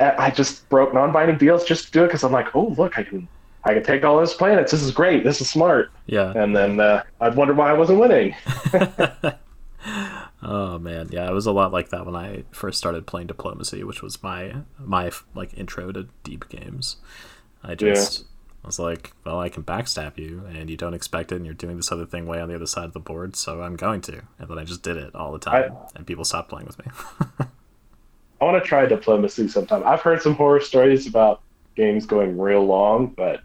I 0.00 0.30
just 0.30 0.68
broke 0.68 0.94
non-binding 0.94 1.38
deals 1.38 1.64
just 1.64 1.86
to 1.86 1.90
do 1.92 2.04
it 2.04 2.08
because 2.08 2.24
I'm 2.24 2.32
like, 2.32 2.54
oh 2.54 2.68
look, 2.78 2.98
I 2.98 3.02
can 3.02 3.28
I 3.64 3.74
can 3.74 3.82
take 3.82 4.04
all 4.04 4.16
those 4.16 4.34
planets. 4.34 4.72
This 4.72 4.82
is 4.82 4.90
great. 4.90 5.24
This 5.24 5.40
is 5.40 5.50
smart. 5.50 5.90
Yeah. 6.06 6.32
And 6.34 6.56
then 6.56 6.80
uh, 6.80 7.02
I'd 7.20 7.36
wonder 7.36 7.52
why 7.52 7.70
I 7.70 7.74
wasn't 7.74 8.00
winning. 8.00 8.34
oh 10.42 10.78
man, 10.78 11.08
yeah, 11.10 11.28
it 11.28 11.32
was 11.32 11.46
a 11.46 11.52
lot 11.52 11.72
like 11.72 11.90
that 11.90 12.06
when 12.06 12.16
I 12.16 12.44
first 12.50 12.78
started 12.78 13.06
playing 13.06 13.26
diplomacy, 13.26 13.84
which 13.84 14.02
was 14.02 14.22
my 14.22 14.54
my 14.78 15.10
like 15.34 15.56
intro 15.56 15.92
to 15.92 16.08
deep 16.24 16.48
games. 16.48 16.96
I 17.62 17.74
just 17.74 18.20
yeah. 18.20 18.24
I 18.64 18.66
was 18.66 18.78
like, 18.78 19.12
well, 19.24 19.40
I 19.40 19.48
can 19.48 19.62
backstab 19.62 20.18
you, 20.18 20.44
and 20.52 20.68
you 20.68 20.76
don't 20.76 20.94
expect 20.94 21.32
it, 21.32 21.36
and 21.36 21.46
you're 21.46 21.54
doing 21.54 21.76
this 21.76 21.90
other 21.90 22.06
thing 22.06 22.26
way 22.26 22.40
on 22.40 22.48
the 22.48 22.54
other 22.54 22.66
side 22.66 22.84
of 22.84 22.92
the 22.92 23.00
board, 23.00 23.36
so 23.36 23.62
I'm 23.62 23.76
going 23.76 24.02
to. 24.02 24.22
And 24.38 24.48
then 24.48 24.58
I 24.58 24.64
just 24.64 24.82
did 24.82 24.98
it 24.98 25.14
all 25.14 25.32
the 25.32 25.38
time, 25.38 25.72
I, 25.72 25.88
and 25.96 26.06
people 26.06 26.24
stopped 26.24 26.50
playing 26.50 26.66
with 26.66 26.78
me. 26.78 27.46
I 28.40 28.44
want 28.44 28.62
to 28.62 28.66
try 28.66 28.86
diplomacy 28.86 29.48
sometime. 29.48 29.82
I've 29.84 30.00
heard 30.00 30.22
some 30.22 30.34
horror 30.34 30.60
stories 30.60 31.06
about 31.06 31.42
games 31.76 32.06
going 32.06 32.38
real 32.38 32.64
long, 32.64 33.08
but 33.08 33.42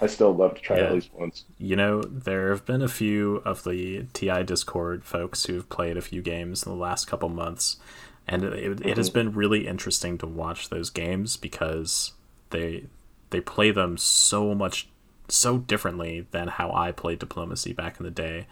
I 0.00 0.06
still 0.06 0.34
love 0.34 0.54
to 0.54 0.60
try 0.60 0.78
yeah. 0.78 0.84
at 0.84 0.92
least 0.92 1.10
once. 1.12 1.44
You 1.58 1.76
know, 1.76 2.02
there 2.02 2.50
have 2.50 2.64
been 2.64 2.82
a 2.82 2.88
few 2.88 3.36
of 3.44 3.64
the 3.64 4.06
TI 4.12 4.42
Discord 4.42 5.04
folks 5.04 5.46
who've 5.46 5.68
played 5.68 5.96
a 5.96 6.02
few 6.02 6.22
games 6.22 6.64
in 6.64 6.72
the 6.72 6.78
last 6.78 7.06
couple 7.06 7.28
months, 7.28 7.76
and 8.26 8.42
it, 8.42 8.52
mm-hmm. 8.52 8.88
it 8.88 8.96
has 8.96 9.10
mm-hmm. 9.10 9.18
been 9.18 9.32
really 9.34 9.66
interesting 9.66 10.18
to 10.18 10.26
watch 10.26 10.70
those 10.70 10.90
games 10.90 11.36
because 11.36 12.12
they 12.50 12.86
they 13.30 13.40
play 13.40 13.70
them 13.70 13.96
so 13.96 14.54
much 14.54 14.88
so 15.28 15.58
differently 15.58 16.26
than 16.32 16.48
how 16.48 16.72
I 16.72 16.92
played 16.92 17.18
diplomacy 17.18 17.72
back 17.72 17.98
in 17.98 18.04
the 18.04 18.10
day, 18.10 18.46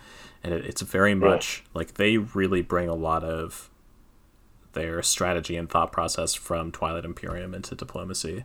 and 0.45 0.53
it, 0.53 0.65
it's 0.67 0.83
very 0.83 1.15
much 1.15 1.65
right. 1.65 1.77
like 1.77 1.95
they 1.95 2.19
really 2.19 2.63
bring 2.63 2.89
a 2.89 2.95
lot 2.95 3.25
of 3.25 3.70
their 4.73 5.03
strategy 5.03 5.57
and 5.57 5.69
thought 5.69 5.93
process 5.93 6.35
from 6.35 6.71
Twilight 6.73 7.05
Imperium 7.05 7.55
into 7.55 7.75
diplomacy. 7.75 8.45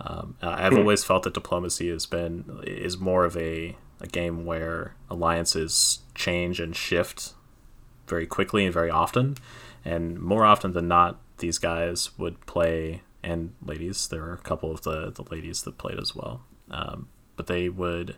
Um, 0.00 0.36
I've 0.42 0.72
hmm. 0.72 0.78
always 0.80 1.04
felt 1.04 1.22
that 1.24 1.34
diplomacy 1.34 1.88
has 1.88 2.06
been 2.06 2.60
is 2.66 2.98
more 2.98 3.24
of 3.24 3.36
a 3.36 3.76
a 4.00 4.06
game 4.08 4.44
where 4.44 4.94
alliances 5.08 6.00
change 6.14 6.58
and 6.58 6.74
shift 6.74 7.34
very 8.08 8.26
quickly 8.26 8.64
and 8.64 8.74
very 8.74 8.90
often, 8.90 9.36
and 9.84 10.20
more 10.20 10.44
often 10.44 10.72
than 10.72 10.88
not, 10.88 11.20
these 11.38 11.58
guys 11.58 12.10
would 12.18 12.44
play 12.46 13.02
and 13.22 13.54
ladies. 13.64 14.08
There 14.08 14.24
are 14.24 14.34
a 14.34 14.38
couple 14.38 14.72
of 14.72 14.82
the 14.82 15.10
the 15.10 15.24
ladies 15.30 15.62
that 15.62 15.78
played 15.78 15.98
as 15.98 16.14
well, 16.14 16.42
um, 16.70 17.08
but 17.36 17.46
they 17.46 17.68
would 17.68 18.16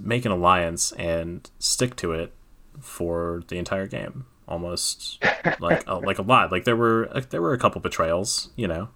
make 0.00 0.24
an 0.24 0.32
alliance 0.32 0.92
and 0.92 1.50
stick 1.58 1.96
to 1.96 2.12
it 2.12 2.32
for 2.80 3.42
the 3.48 3.58
entire 3.58 3.86
game 3.86 4.24
almost 4.48 5.22
like 5.60 5.86
uh, 5.88 5.98
like 6.00 6.18
a 6.18 6.22
lot 6.22 6.52
like 6.52 6.64
there 6.64 6.76
were 6.76 7.08
there 7.30 7.42
were 7.42 7.52
a 7.52 7.58
couple 7.58 7.80
betrayals 7.80 8.50
you 8.56 8.66
know 8.68 8.88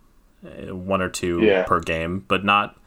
uh, 0.44 0.74
one 0.74 1.02
or 1.02 1.08
two 1.08 1.40
yeah. 1.42 1.64
per 1.64 1.80
game 1.80 2.24
but 2.28 2.44
not 2.44 2.78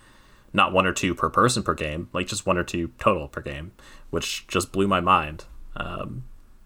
not 0.53 0.71
one 0.71 0.85
or 0.85 0.93
two 0.93 1.13
per 1.13 1.29
person 1.29 1.63
per 1.63 1.73
game 1.73 2.09
like 2.13 2.27
just 2.27 2.45
one 2.45 2.57
or 2.57 2.63
two 2.63 2.89
total 2.99 3.27
per 3.27 3.41
game 3.41 3.71
which 4.09 4.47
just 4.47 4.71
blew 4.71 4.87
my 4.87 4.99
mind 4.99 5.45
um 5.75 6.23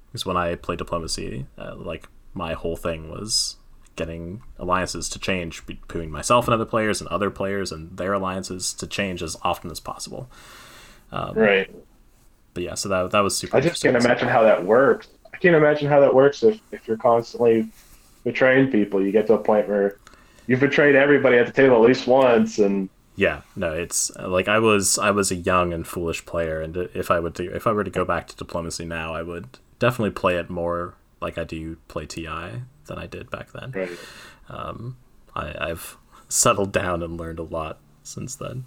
because 0.08 0.26
when 0.26 0.38
i 0.38 0.56
played 0.56 0.78
diplomacy 0.78 1.46
uh, 1.58 1.76
like 1.76 2.08
my 2.34 2.54
whole 2.54 2.76
thing 2.76 3.10
was 3.10 3.58
getting 3.98 4.42
alliances 4.58 5.10
to 5.10 5.20
change 5.20 5.66
between 5.66 6.10
myself 6.10 6.48
and 6.48 6.54
other 6.54 6.66
players 6.66 7.02
and 7.02 7.10
other 7.10 7.30
players 7.30 7.74
and 7.74 7.98
their 7.98 8.14
alliances 8.14 8.74
to 8.76 8.88
change 8.88 9.22
as 9.22 9.36
often 9.42 9.70
as 9.70 9.82
possible. 9.82 10.30
Um, 11.12 11.34
right. 11.36 11.70
But 12.54 12.64
yeah, 12.64 12.76
so 12.76 12.88
that 12.90 13.12
that 13.12 13.20
was 13.20 13.36
super. 13.36 13.58
I 13.58 13.60
just 13.60 13.84
can't 13.84 13.98
imagine 13.98 14.30
how 14.30 14.44
that 14.44 14.66
works. 14.66 15.10
I 15.38 15.40
can't 15.40 15.56
imagine 15.56 15.88
how 15.88 16.00
that 16.00 16.16
works 16.16 16.42
if 16.42 16.60
if 16.72 16.88
you're 16.88 16.98
constantly 16.98 17.70
betraying 18.24 18.72
people. 18.72 19.06
You 19.06 19.12
get 19.12 19.28
to 19.28 19.34
a 19.34 19.38
point 19.38 19.68
where 19.68 19.98
you've 20.48 20.60
betrayed 20.60 20.96
everybody 20.96 21.38
at 21.38 21.46
the 21.46 21.54
table 21.54 21.76
at 21.76 21.88
least 21.88 22.08
once, 22.08 22.58
and 22.58 22.90
yeah, 23.16 23.42
no, 23.56 23.72
it's 23.72 24.10
like 24.18 24.48
I 24.48 24.58
was 24.58 24.98
I 24.98 25.12
was 25.12 25.30
a 25.30 25.36
young 25.36 25.74
and 25.74 25.86
foolish 25.86 26.26
player, 26.26 26.60
and 26.60 26.76
if 26.76 27.12
I 27.12 27.20
would 27.20 27.36
to, 27.36 27.56
if 27.56 27.68
I 27.68 27.72
were 27.72 27.84
to 27.84 27.92
go 27.92 28.04
back 28.04 28.28
to 28.30 28.36
diplomacy 28.36 28.84
now, 28.84 29.14
I 29.14 29.22
would 29.22 29.60
definitely 29.78 30.12
play 30.12 30.38
it 30.38 30.50
more 30.50 30.96
like 31.22 31.38
I 31.38 31.44
do 31.44 31.78
play 31.88 32.08
TI 32.08 32.64
than 32.86 32.98
I 32.98 33.06
did 33.06 33.30
back 33.30 33.52
then. 33.52 33.72
Right. 33.72 34.00
Um, 34.50 34.98
I, 35.36 35.70
I've 35.70 35.98
settled 36.30 36.72
down 36.72 37.04
and 37.04 37.20
learned 37.20 37.38
a 37.38 37.44
lot 37.44 37.78
since 38.02 38.36
then. 38.36 38.66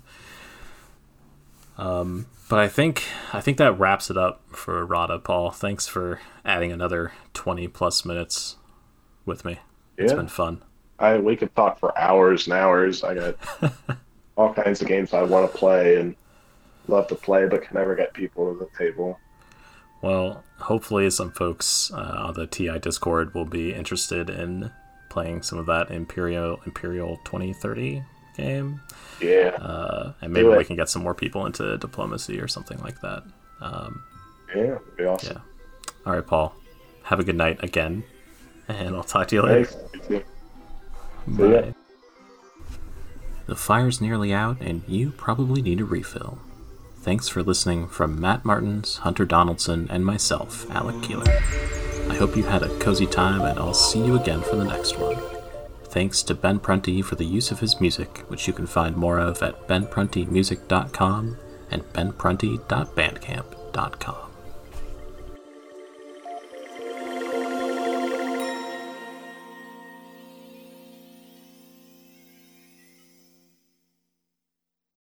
Um, 1.81 2.27
but 2.51 2.59
I 2.59 2.69
think 2.69 3.05
I 3.33 3.41
think 3.41 3.57
that 3.57 3.79
wraps 3.79 4.11
it 4.11 4.19
up 4.19 4.43
for 4.53 4.85
Rada, 4.85 5.19
Paul. 5.19 5.51
Thanks 5.51 5.87
for 5.87 6.21
adding 6.45 6.71
another 6.71 7.13
twenty 7.33 7.69
plus 7.69 8.05
minutes 8.05 8.57
with 9.25 9.47
me. 9.47 9.59
Yeah. 9.97 10.05
It's 10.05 10.13
been 10.13 10.29
fun. 10.29 10.63
I 10.99 11.17
we 11.17 11.37
could 11.37 11.57
talk 11.57 11.79
for 11.79 11.99
hours 11.99 12.47
and 12.47 12.53
hours. 12.53 13.03
I 13.03 13.15
got 13.15 13.37
all 14.37 14.53
kinds 14.53 14.83
of 14.83 14.89
games 14.89 15.15
I 15.15 15.23
want 15.23 15.51
to 15.51 15.57
play 15.57 15.97
and 15.97 16.15
love 16.87 17.09
to 17.09 17.15
play, 17.15 17.47
but 17.47 17.63
can 17.63 17.75
never 17.75 17.95
get 17.95 18.13
people 18.13 18.53
to 18.53 18.59
the 18.59 18.69
table. 18.77 19.19
Well, 20.03 20.45
hopefully, 20.59 21.09
some 21.09 21.33
folks 21.33 21.91
uh, 21.95 22.27
on 22.27 22.35
the 22.35 22.47
TI 22.47 22.79
Discord 22.79 23.35
will 23.35 23.47
be 23.47 23.73
interested 23.73 24.29
in 24.29 24.71
playing 25.09 25.43
some 25.43 25.59
of 25.59 25.65
that 25.67 25.91
Imperial 25.91 26.61
Imperial 26.67 27.17
2030 27.25 28.03
game. 28.41 28.81
Yeah. 29.21 29.57
Uh, 29.61 30.13
and 30.21 30.33
maybe 30.33 30.49
we 30.49 30.65
can 30.65 30.77
get 30.77 30.89
some 30.89 31.03
more 31.03 31.15
people 31.15 31.47
into 31.47 31.77
diplomacy 31.79 32.41
or 32.41 32.49
something 32.49 32.79
like 32.79 33.01
that. 33.01 33.23
Um, 33.61 34.03
yeah, 34.55 34.79
be 34.97 35.05
awesome. 35.05 35.37
Yeah. 35.37 35.93
All 36.07 36.15
right, 36.15 36.27
Paul. 36.27 36.55
Have 37.05 37.21
a 37.21 37.25
good 37.25 37.37
night 37.37 37.63
again, 37.63 38.05
and 38.69 38.95
I'll 38.95 39.03
talk 39.03 39.29
to 39.29 39.37
you 39.37 39.43
later. 39.43 39.65
Thanks. 39.65 40.27
Bye. 41.27 41.75
The 43.47 43.57
fire's 43.57 44.01
nearly 44.01 44.33
out, 44.33 44.61
and 44.61 44.83
you 44.87 45.11
probably 45.11 45.61
need 45.61 45.81
a 45.81 45.85
refill. 45.85 46.39
Thanks 46.99 47.29
for 47.29 47.43
listening 47.43 47.89
from 47.89 48.21
Matt 48.21 48.45
Martins, 48.45 48.99
Hunter 48.99 49.25
Donaldson, 49.25 49.89
and 49.91 50.05
myself, 50.07 50.71
Alec 50.71 51.03
Keeler. 51.03 51.33
I 52.09 52.15
hope 52.15 52.37
you 52.37 52.45
had 52.45 52.63
a 52.63 52.79
cozy 52.79 53.07
time, 53.07 53.41
and 53.43 53.59
I'll 53.59 53.75
see 53.75 54.05
you 54.05 54.17
again 54.19 54.43
for 54.43 54.57
the 54.57 54.65
next 54.65 54.99
one. 54.99 55.17
Thanks 55.91 56.23
to 56.23 56.35
Ben 56.37 56.61
Prunty 56.61 57.03
for 57.03 57.17
the 57.17 57.27
use 57.27 57.51
of 57.51 57.59
his 57.59 57.81
music, 57.81 58.19
which 58.29 58.47
you 58.47 58.53
can 58.53 58.69
find 58.69 58.97
more 58.97 59.19
of 59.19 59.43
at 59.43 59.67
benpruntymusic.com 59.67 61.37
and 61.71 61.83
benprunty.bandcamp.com. 61.93 64.30